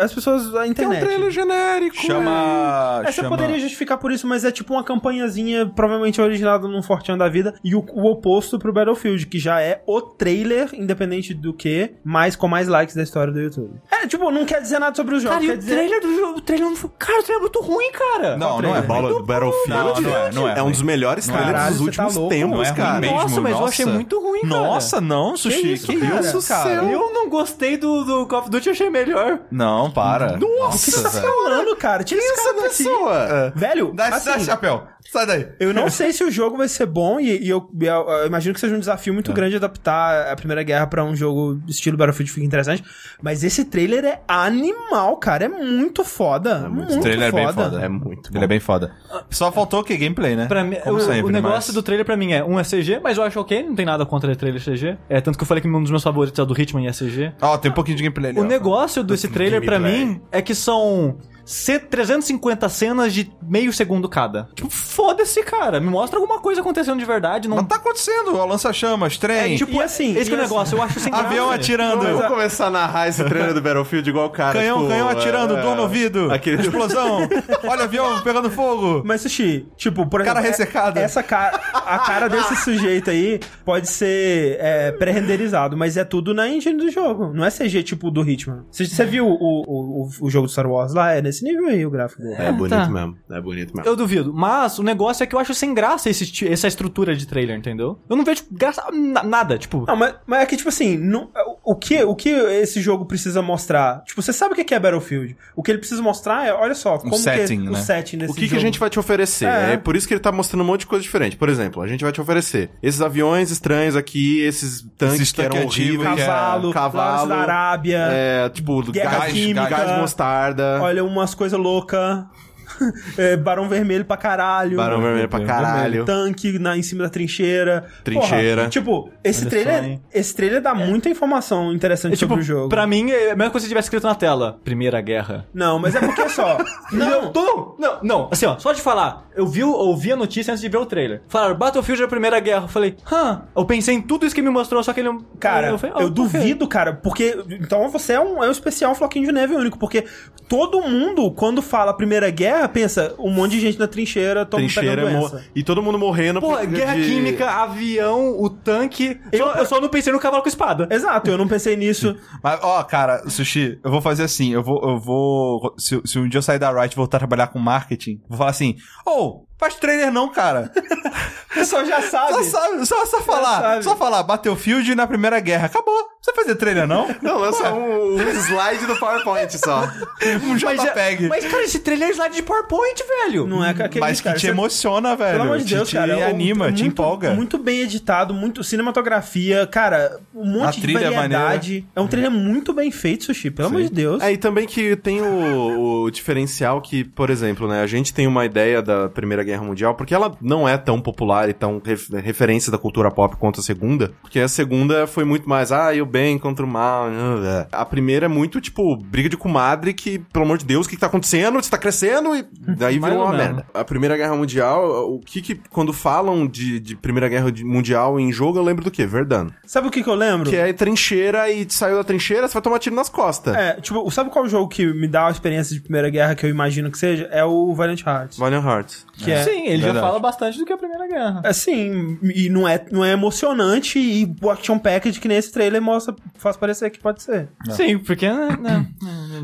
as 0.02 0.14
pessoas, 0.14 0.54
a 0.54 0.66
É 0.66 0.68
um 0.68 0.72
internet... 0.72 1.00
trailer 1.04 1.32
genérico. 1.32 1.96
Chama. 1.96 3.02
É, 3.04 3.06
você 3.12 3.22
chama... 3.22 3.30
poderia 3.30 3.60
justificar 3.60 3.98
por 3.98 4.12
isso, 4.12 4.28
mas 4.28 4.44
é 4.44 4.52
tipo 4.52 4.74
uma 4.74 4.84
campanhazinha 5.24 5.66
provavelmente 5.66 6.22
originada 6.22 6.68
num 6.68 6.82
Fortean 6.82 7.18
da 7.18 7.30
vida 7.30 7.54
e 7.64 7.76
o, 7.76 7.86
o 7.94 8.12
oposto 8.12 8.60
pro 8.60 8.74
Battlefield, 8.74 9.26
que 9.28 9.40
já 9.40 9.62
é 9.62 9.82
o 9.86 10.02
trailer, 10.02 10.70
independente 10.74 11.34
do 11.34 11.54
que, 11.54 11.94
mas 12.04 12.36
com 12.36 12.48
mais 12.48 12.68
likes 12.68 12.96
da 12.96 13.04
história 13.04 13.32
do 13.32 13.40
YouTube. 13.40 13.80
É, 13.92 14.08
tipo, 14.08 14.30
não 14.32 14.46
quer 14.46 14.62
dizer 14.62 14.80
nada 14.80 14.96
sobre 14.96 15.16
os 15.16 15.24
jogos, 15.24 15.38
Cara, 15.40 15.46
e 15.46 15.48
quer 15.48 15.56
o 15.56 15.60
dizer... 15.60 15.76
trailer 15.76 16.02
do 16.02 16.16
jogo, 16.16 16.38
o 16.38 16.42
trailer 16.42 16.70
não 16.70 16.76
foi... 16.76 16.90
Cara, 16.98 17.20
o 17.20 17.24
trailer 17.24 17.38
é 17.38 17.42
muito 17.42 17.62
ruim, 17.62 17.92
cara. 17.92 18.38
Não, 18.38 18.62
não 18.62 18.76
é. 18.76 18.82
Do 18.82 19.24
Battlefield 19.24 19.70
Não, 19.70 20.02
não 20.02 20.16
é, 20.18 20.32
não 20.32 20.50
é. 20.50 20.60
é 20.60 20.64
um 20.64 20.72
dos 20.72 20.82
melhores 20.82 21.28
Não 21.28 21.36
é. 21.36 21.38
trailers 21.38 21.60
Caralho, 21.64 21.78
dos 21.78 21.96
tá 21.96 22.04
últimos 22.04 22.16
louco, 22.16 22.30
tempos, 22.30 22.68
é 22.68 22.74
cara. 22.74 23.00
mesmo. 23.00 23.16
Nossa, 23.16 23.42
mas 23.42 23.52
eu 23.52 23.60
nossa. 23.60 23.70
achei 23.74 23.86
muito 23.86 24.20
ruim, 24.20 24.42
cara. 24.42 24.54
Nossa, 24.54 25.02
não, 25.02 25.38
sushi. 25.38 25.74
isso, 25.74 25.88
Que 25.88 26.00
cara? 26.00 26.20
isso, 26.22 26.48
cara? 26.48 26.84
Eu 26.84 27.14
não 27.14 27.30
gostei 27.30 27.78
do, 27.78 28.04
do 28.04 28.26
Call 28.28 28.40
of 28.40 28.50
Duty, 28.50 28.70
achei 28.70 28.90
melhor. 28.90 29.40
Não, 29.52 29.90
para. 29.92 30.38
O 30.38 30.70
que 30.72 30.78
você 30.92 31.02
tá 31.02 31.10
falando, 31.10 31.76
cara? 31.76 32.04
Tira 32.04 32.20
esse 32.22 32.32
Essa 32.34 32.44
cara 32.44 32.56
daqui. 32.56 32.68
pessoa. 32.84 33.54
Velho, 33.56 33.94
Dá 33.94 34.08
assim, 34.08 34.40
chapéu. 34.44 34.84
Sai 35.12 35.26
daí. 35.28 35.48
Eu 35.60 35.74
não 35.74 35.90
sei 35.90 36.12
se 36.12 36.24
o 36.24 36.32
jogo 36.32 36.58
vai 36.58 36.68
ser 36.68 36.86
bom 36.88 37.20
e, 37.20 37.38
e 37.46 37.50
eu, 37.50 37.70
eu- 37.80 38.10
eu 38.10 38.26
imagino 38.28 38.54
que 38.54 38.60
seja 38.60 38.76
um 38.76 38.80
desafio 38.80 39.14
muito 39.14 39.32
grande 39.32 39.56
adaptar 39.56 40.32
a 40.32 40.36
Primeira 40.36 40.64
Guerra 40.64 40.88
pra 40.88 41.04
um 41.04 41.16
jogo 41.16 41.62
estilo 41.68 41.96
Battlefield 41.98 42.32
fica 42.32 42.46
interessante. 42.46 42.84
Mas 43.22 43.44
esse 43.44 43.66
trailer 43.66 44.04
é 44.06 44.22
animal, 44.28 45.18
cara. 45.18 45.46
É 45.46 45.48
muito 45.48 46.04
foda. 46.04 46.68
muito 46.70 46.92
Esse 46.92 47.00
trailer 47.02 47.30
é 47.30 47.32
bem 47.32 47.54
foda. 47.54 47.82
É 47.82 47.88
muito 47.90 48.32
bom. 48.32 48.38
Ele 48.38 48.46
é 48.46 48.48
bem 48.48 48.60
foda. 48.60 48.92
Só 49.30 49.52
faltou 49.52 49.82
o 49.82 49.84
quê? 49.84 49.98
Gameplay, 49.98 50.36
né? 50.36 50.48
Pra 50.48 50.64
mim, 50.64 50.78
Como 50.84 50.98
o, 50.98 51.02
sempre, 51.02 51.22
o 51.24 51.30
negócio 51.30 51.68
mas- 51.70 51.74
do 51.76 51.84
trailer 51.84 52.06
pra 52.06 52.18
mim 52.18 52.32
é, 52.34 52.44
um 52.44 52.60
é 52.60 52.64
CG, 52.64 53.00
mas 53.04 53.18
eu 53.18 53.24
acho 53.24 53.40
ok, 53.40 53.62
não 53.64 53.76
tem 53.76 53.86
nada 53.86 54.06
contra 54.06 54.36
trailer 54.36 54.62
CG. 54.64 54.98
É, 55.10 55.22
tanto 55.22 55.38
que 55.38 55.44
eu 55.44 55.48
falei 55.48 55.62
que 55.62 55.68
um 55.68 55.82
dos 55.82 55.92
meus 55.92 56.04
favoritos 56.04 56.40
é 56.40 56.42
o 56.42 56.46
do 56.46 56.60
Hitman 56.60 56.84
e 56.86 56.88
é 56.88 56.92
CG. 56.92 57.34
Ó, 57.42 57.58
tem 57.58 57.70
um 57.70 57.74
pouquinho 57.76 57.98
de 57.98 58.04
gameplay 58.04 58.32
ali, 58.32 58.40
O 58.40 58.44
ó. 58.44 58.46
negócio 58.46 59.04
desse 59.04 59.28
trailer 59.28 59.62
pra 59.64 59.78
gameplay. 59.78 60.06
mim 60.06 60.22
é 60.32 60.42
que 60.42 60.56
são 60.56 61.18
350 61.46 62.70
cenas 62.70 63.14
de 63.14 63.32
meio 63.42 63.72
segundo 63.74 64.08
cada. 64.08 64.48
Tipo, 64.56 64.70
foda-se, 64.70 65.42
cara. 65.44 65.80
Me 65.80 65.88
mostra 65.90 66.20
alguma 66.20 66.40
coisa 66.40 66.62
acontecendo 66.62 67.00
de 67.00 67.06
verdade. 67.06 67.48
Não... 67.48 67.58
Não 67.58 67.64
tá 67.64 67.76
acontecendo, 67.76 68.36
ó, 68.36 68.46
lança-chamas, 68.46 69.18
trem, 69.18 69.54
É, 69.54 69.58
tipo, 69.58 69.74
e 69.74 69.82
assim, 69.84 70.16
esse 70.18 70.30
que 70.30 70.36
é 70.36 70.40
o 70.40 70.42
negócio, 70.42 70.78
eu 70.78 70.82
acho 70.82 71.00
sem 71.00 71.12
graça. 71.12 71.28
avião 71.28 71.50
atirando, 71.50 72.06
Eu 72.08 72.18
vou 72.18 72.28
começar 72.28 72.68
a 72.68 72.70
narrar 72.70 73.08
esse 73.08 73.24
trailer 73.24 73.54
do 73.54 73.62
Battlefield 73.62 74.10
igual 74.10 74.28
o 74.28 74.30
cara. 74.30 74.60
canhão, 74.60 74.78
tipo, 74.80 74.90
canhão 74.90 75.10
atirando, 75.10 75.58
é, 75.58 75.62
dor 75.62 75.76
no 75.76 75.82
ouvido, 75.84 76.32
Aquele... 76.32 76.62
explosão, 76.62 77.28
olha 77.68 77.82
o 77.82 77.84
avião 77.84 78.22
pegando 78.22 78.50
fogo. 78.50 79.02
Mas, 79.06 79.22
Sushi, 79.22 79.68
tipo, 79.76 80.06
por 80.08 80.22
exemplo. 80.22 80.36
Cara 80.36 80.46
é- 80.46 80.50
ressecada. 80.50 81.00
Essa 81.00 81.24
cara, 81.24 81.60
a 81.74 82.00
cara 82.00 82.28
desse 82.30 82.56
sujeito 82.64 83.10
aí 83.10 83.40
pode 83.66 83.88
ser 83.90 84.58
é, 84.60 84.92
pré-renderizado, 84.94 85.76
mas 85.78 85.98
é 85.98 86.04
tudo 86.04 86.34
na 86.34 86.48
engine 86.48 86.78
do 86.78 86.90
jogo. 86.90 87.32
Não 87.34 87.46
é 87.46 87.50
CG 87.50 87.84
tipo 87.84 88.10
do 88.10 88.28
Hitman. 88.28 88.64
Você, 88.72 88.86
você 88.86 89.06
viu 89.06 89.28
o, 89.28 89.34
o, 89.34 90.04
o, 90.04 90.10
o 90.22 90.30
jogo 90.30 90.48
do 90.48 90.52
Star 90.52 90.68
Wars 90.68 90.94
lá? 90.94 91.12
É 91.14 91.22
nesse 91.34 91.44
nível 91.44 91.68
aí 91.68 91.86
o 91.86 91.90
gráfico 91.90 92.22
dele. 92.22 92.36
É 92.38 92.52
bonito 92.52 92.70
tá. 92.70 92.88
mesmo. 92.88 93.18
É 93.32 93.42
bonito 93.42 93.76
mesmo. 93.76 93.90
Eu 93.90 93.96
duvido. 93.96 94.34
Mas 94.34 94.78
o 94.78 94.84
negócio 94.84 95.24
é 95.24 95.28
que 95.28 95.36
eu 95.36 95.40
acho 95.40 95.54
sem 95.54 95.74
graça 95.74 96.10
esse, 96.10 96.48
essa 96.48 96.68
estrutura 96.68 97.16
de 97.16 97.26
trailer, 97.28 97.58
entendeu? 97.58 98.00
Eu 98.10 98.16
não 98.16 98.24
vejo 98.24 98.44
graça 98.52 98.84
na- 98.92 99.24
nada, 99.24 99.58
tipo. 99.58 99.86
Não, 99.88 99.96
mas, 99.96 100.16
mas 100.26 100.42
é 100.42 100.46
que, 100.46 100.56
tipo 100.58 100.70
assim, 100.70 100.98
não- 100.98 101.30
o, 101.64 101.76
que, 101.76 102.04
o 102.04 102.16
que 102.16 102.30
esse 102.30 102.82
jogo 102.82 103.06
precisa 103.06 103.42
mostrar? 103.42 104.04
Tipo, 104.06 104.22
você 104.22 104.32
sabe 104.32 104.54
o 104.54 104.56
que 104.66 104.74
é 104.74 104.80
Battlefield. 104.80 105.36
O 105.56 105.64
que 105.64 105.72
ele 105.72 105.80
precisa 105.80 106.02
mostrar 106.02 106.48
é, 106.48 106.54
olha 106.54 106.76
só, 106.76 106.98
como 106.98 107.16
setting, 107.16 107.62
que 107.62 107.68
é 107.68 107.72
né? 107.72 107.72
o 107.72 107.76
setting 107.76 108.18
nesse 108.18 108.32
O 108.32 108.36
que, 108.36 108.42
que 108.42 108.46
a 108.48 108.50
jogo. 108.50 108.62
gente 108.62 108.80
vai 108.80 108.90
te 108.90 109.00
oferecer? 109.00 109.46
É. 109.48 109.74
É. 109.74 109.78
por 109.78 109.96
isso 109.96 110.08
que 110.08 110.14
ele 110.14 110.22
tá 110.22 110.32
mostrando 110.32 110.62
um 110.62 110.66
monte 110.68 110.82
de 110.82 110.88
coisa 110.88 111.02
diferente. 111.04 111.36
Por 111.36 111.50
exemplo, 111.50 111.82
a 111.82 111.88
gente 111.88 112.04
vai 112.04 112.12
te 112.12 112.22
oferecer 112.22 112.70
esses 112.82 113.02
aviões 113.02 113.50
estranhos 113.52 113.96
aqui, 113.96 114.42
esses 114.42 114.82
tanques 114.98 115.16
Esses 115.16 115.32
que 115.32 115.42
eram 115.42 115.64
horríveis. 115.66 116.20
é 116.20 116.26
Cavalo, 116.26 116.72
cavalo, 116.74 117.08
Lawrence 117.08 117.28
da 117.30 117.36
Arábia, 117.38 117.98
É, 118.12 118.50
tipo, 118.50 118.84
gás, 118.92 119.32
Química. 119.34 119.70
gás 119.70 120.00
mostarda. 120.00 120.80
olha 120.82 121.04
umas 121.24 121.34
coisas 121.34 121.58
loucas. 121.58 122.26
é, 123.18 123.36
Barão 123.38 123.68
Vermelho 123.68 124.06
pra 124.06 124.18
caralho. 124.18 124.78
Barão 124.78 125.02
vermelho 125.02 125.30
pra 125.30 125.44
caralho. 125.46 126.06
Tanque 126.06 126.58
na, 126.60 126.78
em 126.78 126.84
cima 126.84 127.04
da 127.04 127.10
trincheira. 127.10 127.86
Trincheira. 128.04 128.56
Porra, 128.64 128.70
tipo, 128.70 129.10
esse 129.24 129.42
Olha 129.42 129.50
trailer, 129.50 129.84
só, 129.84 130.00
esse 130.14 130.36
trailer 130.36 130.62
dá 130.62 130.74
muita 130.74 131.10
informação 131.10 131.72
interessante 131.74 132.14
É, 132.14 132.16
tipo, 132.16 132.30
sobre 132.30 132.44
o 132.44 132.46
jogo. 132.46 132.70
pra 132.70 132.86
mim, 132.88 133.12
é 133.12 133.32
a 133.32 133.36
mesma 133.36 133.52
coisa 133.52 133.66
se 133.66 133.70
tivesse 133.70 133.86
escrito 133.88 134.08
na 134.08 134.16
tela. 134.16 134.60
Primeira 134.64 135.00
Guerra. 135.02 135.46
Não, 135.54 135.80
mas 135.80 135.96
é 135.96 136.00
porque 136.00 136.28
só. 136.30 136.58
Não, 136.92 137.24
não, 137.24 137.32
tô, 137.32 137.76
não, 137.80 138.00
não, 138.04 138.30
assim, 138.32 138.46
ó, 138.46 138.58
só 138.60 138.72
de 138.72 138.82
falar, 138.82 139.28
eu 139.36 139.48
vi, 139.48 139.64
ouvi 139.64 140.12
a 140.12 140.16
notícia 140.16 140.52
antes 140.52 140.62
de 140.62 140.70
ver 140.70 140.78
o 140.78 140.86
trailer. 140.86 141.22
Falaram, 141.28 141.56
Battlefield 141.56 142.02
é 142.04 142.06
a 142.06 142.08
Primeira 142.08 142.40
Guerra. 142.40 142.66
Eu 142.66 142.68
falei, 142.68 142.96
hã? 143.12 143.44
Eu 143.56 143.66
pensei 143.66 143.96
em 143.96 144.02
tudo 144.02 144.26
isso 144.26 144.36
que 144.36 144.42
me 144.42 144.50
mostrou, 144.50 144.84
só 144.84 144.94
que 144.94 145.00
ele. 145.00 145.10
Cara, 145.40 145.70
eu, 145.70 145.78
falei, 145.80 145.96
ah, 145.96 146.00
ok. 146.04 146.12
duvido, 146.12 146.68
cara, 146.68 146.94
porque. 146.94 147.36
Então 147.50 147.90
você 147.90 148.14
é 148.14 148.20
um, 148.20 148.44
é 148.44 148.48
um 148.48 148.52
especial 148.52 148.94
floquinho 148.94 149.26
de 149.26 149.32
neve 149.32 149.56
único, 149.56 149.80
porque 149.80 150.06
todo 150.48 150.82
mundo, 150.82 151.32
quando 151.32 151.62
fala 151.62 151.94
Primeira 151.96 152.30
Guerra, 152.30 152.53
pensa 152.68 153.14
um 153.20 153.30
monte 153.30 153.52
de 153.52 153.60
gente 153.60 153.78
na 153.80 153.88
trincheira, 153.88 154.46
todo 154.46 154.60
mundo 154.62 154.72
Trincheira 154.74 155.04
pegando 155.04 155.20
mo- 155.22 155.30
doença. 155.30 155.46
e 155.56 155.64
todo 155.64 155.82
mundo 155.84 156.00
morrendo 156.00 156.40
Pô, 156.42 156.56
por- 156.58 156.66
guerra 156.68 156.96
de- 156.96 157.04
química, 157.06 157.50
avião, 157.50 158.40
o 158.42 158.50
tanque. 158.50 159.20
Eu, 159.32 159.48
eu 159.48 159.66
só 159.66 159.80
não 159.82 159.90
pensei 159.90 160.12
no 160.14 160.20
cavalo 160.20 160.42
com 160.44 160.50
espada. 160.50 160.88
Exato, 160.92 161.30
eu 161.30 161.38
não 161.38 161.48
pensei 161.48 161.76
nisso. 161.76 162.16
Mas, 162.44 162.60
ó, 162.64 162.82
cara, 162.84 163.28
Sushi, 163.30 163.80
eu 163.84 163.92
vou 163.92 164.02
fazer 164.02 164.24
assim, 164.24 164.54
eu 164.54 164.64
vou, 164.64 164.82
eu 164.84 164.98
vou, 165.00 165.74
se, 165.78 166.02
se 166.06 166.20
um 166.20 166.28
dia 166.28 166.38
eu 166.40 166.42
sair 166.44 166.60
da 166.60 166.72
Riot 166.72 166.94
e 166.94 166.96
voltar 166.96 167.18
a 167.18 167.20
trabalhar 167.20 167.48
com 167.48 167.60
marketing, 167.60 168.20
vou 168.28 168.38
falar 168.38 168.50
assim, 168.52 168.76
ô, 169.06 169.44
faz 169.64 169.76
trailer 169.76 170.12
não, 170.12 170.30
cara. 170.30 170.72
O 171.54 171.56
pessoal 171.56 171.86
já 171.86 172.02
sabe. 172.02 172.34
Só, 172.34 172.44
sabe, 172.62 172.86
só, 172.88 173.06
só 173.06 173.22
falar, 173.22 173.62
sabe. 173.62 173.84
só 173.84 173.96
falar 173.96 174.24
Battlefield 174.24 174.96
na 174.96 175.06
Primeira 175.06 175.40
Guerra. 175.40 175.68
Acabou. 175.68 175.94
Você 176.20 176.32
vai 176.32 176.44
fazer 176.46 176.56
trailer, 176.56 176.88
não? 176.88 177.14
Não, 177.22 177.38
lança 177.38 177.72
um, 177.72 178.16
um 178.16 178.30
slide 178.32 178.88
do 178.88 178.96
PowerPoint 178.98 179.56
só. 179.60 179.88
Um 180.44 180.56
JPEG. 180.56 181.28
Mas, 181.28 181.46
cara, 181.46 181.64
esse 181.64 181.78
trailer 181.80 182.10
é 182.10 182.12
slide 182.14 182.36
de 182.38 182.42
PowerPoint, 182.42 182.96
velho. 183.08 183.46
Não 183.46 183.64
é 183.64 183.70
aquele 183.70 184.00
Mas 184.00 184.18
que 184.20 184.24
cara, 184.24 184.36
te 184.38 184.48
você- 184.48 184.52
emociona, 184.52 185.16
velho. 185.16 185.32
Pelo 185.34 185.44
amor 185.44 185.58
de 185.60 185.66
Te- 185.66 185.76
Deus, 185.76 185.90
te 185.90 185.96
cara. 185.96 186.28
anima, 186.28 186.66
te 186.72 186.82
muito- 186.82 186.86
empolga. 186.88 187.30
Muito 187.36 187.58
bem 187.60 187.82
editado, 187.82 188.34
muito 188.34 188.64
cinematografia, 188.64 189.68
cara, 189.68 190.20
um 190.34 190.46
monte 190.50 190.76
de 190.78 190.82
trilha 190.82 191.06
é 191.06 191.12
variedade. 191.12 191.86
É 191.96 192.02
um 192.02 192.08
trailer 192.08 192.32
muito 192.32 192.74
bem 192.74 192.90
feito, 192.90 193.26
Sushi, 193.26 193.52
pelo 193.52 193.68
amor 193.68 193.84
de 193.84 193.90
Deus. 193.92 194.24
É, 194.24 194.32
e 194.32 194.38
também 194.38 194.66
que 194.66 194.96
tem 194.96 195.22
o, 195.22 196.04
o 196.06 196.10
diferencial 196.12 196.82
que, 196.82 197.04
por 197.04 197.30
exemplo, 197.30 197.68
né, 197.68 197.82
a 197.84 197.88
gente 197.88 198.12
tem 198.12 198.26
uma 198.26 198.44
ideia 198.46 198.82
da 198.82 199.08
Primeira 199.08 199.44
Guerra 199.44 199.53
Mundial, 199.62 199.94
porque 199.96 200.14
ela 200.16 200.32
não 200.42 200.68
é 200.68 200.78
tão 200.78 201.00
popular 201.00 201.50
e 201.50 201.54
tão 201.54 201.82
ref- 201.84 202.10
referência 202.14 202.72
da 202.72 202.78
cultura 202.78 203.12
pop 203.12 203.36
quanto 203.38 203.60
a 203.60 203.64
segunda, 203.64 204.12
porque 204.22 204.40
a 204.40 204.48
segunda 204.48 205.06
foi 205.06 205.24
muito 205.24 205.48
mais, 205.48 205.72
ah, 205.72 205.94
e 205.94 206.02
o 206.02 206.06
bem 206.06 206.38
contra 206.40 206.66
o 206.66 206.68
mal. 206.68 207.10
né, 207.10 207.68
A 207.72 207.86
primeira 207.86 208.26
é 208.26 208.30
muito, 208.30 208.60
tipo, 208.62 208.96
briga 208.98 209.30
de 209.30 209.38
comadre 209.38 209.94
que, 209.94 210.20
pelo 210.20 210.46
amor 210.46 210.58
de 210.58 210.66
Deus, 210.66 210.86
o 210.86 210.90
que, 210.90 210.96
que 210.96 211.00
tá 211.02 211.08
acontecendo? 211.08 211.62
Você 211.62 211.70
tá 211.70 211.78
crescendo 211.78 212.36
e 212.36 212.46
daí 212.78 213.00
virou 213.00 213.18
ou 213.20 213.24
uma 213.26 213.32
menos. 213.38 213.46
merda. 213.56 213.66
A 213.74 213.84
Primeira 213.84 214.16
Guerra 214.18 214.36
Mundial, 214.36 215.12
o 215.14 215.20
que 215.20 215.42
que, 215.42 215.56
quando 215.70 215.92
falam 215.94 216.48
de, 216.48 216.80
de 216.80 216.96
Primeira 216.96 217.28
Guerra 217.28 217.52
Mundial 217.64 218.20
em 218.20 218.32
jogo, 218.32 218.58
eu 218.58 218.64
lembro 218.64 218.84
do 218.84 218.92
quê? 218.92 219.06
Verdun. 219.06 219.48
Sabe 219.66 219.88
o 219.88 219.92
que 219.92 220.04
que 220.04 220.10
eu 220.10 220.16
lembro? 220.16 220.50
Que 220.50 220.56
é 220.56 220.72
trincheira 220.74 221.50
e 221.50 221.66
saiu 221.70 221.96
da 221.98 222.04
trincheira, 222.04 222.48
você 222.48 222.54
vai 222.54 222.62
tomar 222.62 222.80
tiro 222.80 222.96
nas 222.96 223.10
costas. 223.10 223.56
É, 223.56 223.74
tipo, 223.82 224.10
sabe 224.12 224.30
qual 224.30 224.48
jogo 224.48 224.68
que 224.68 224.86
me 224.94 225.08
dá 225.08 225.28
a 225.28 225.32
experiência 225.32 225.76
de 225.76 225.82
Primeira 225.82 226.10
Guerra 226.10 226.36
que 226.36 226.46
eu 226.46 226.50
imagino 226.50 226.92
que 226.92 226.98
seja? 226.98 227.28
É 227.32 227.44
o 227.44 227.74
Valiant 227.74 228.02
Hearts. 228.06 228.38
Valiant 228.38 228.64
Hearts. 228.66 229.06
Que 229.18 229.32
é, 229.34 229.44
Sim, 229.44 229.68
ele 229.68 229.78
já 229.78 229.86
verdade. 229.86 230.06
fala 230.06 230.20
bastante 230.20 230.58
do 230.58 230.66
que 230.66 230.74
a 230.74 230.78
Primeira 230.78 231.08
Guerra. 231.08 231.42
Assim, 231.46 232.18
e 232.24 232.50
não 232.50 232.68
é, 232.68 232.84
não 232.92 233.04
é 233.04 233.12
emocionante 233.12 234.00
e 234.00 234.34
o 234.42 234.50
action 234.50 234.78
package 234.80 235.20
que 235.20 235.28
nesse 235.28 235.52
trailer 235.52 235.82
mostra, 235.82 236.16
faz 236.36 236.56
parecer 236.58 236.90
que 236.90 237.00
pode 237.00 237.22
ser. 237.24 237.50
Sim, 237.72 237.98
porque... 238.00 238.28
Né, 238.30 238.58
né. 238.62 238.86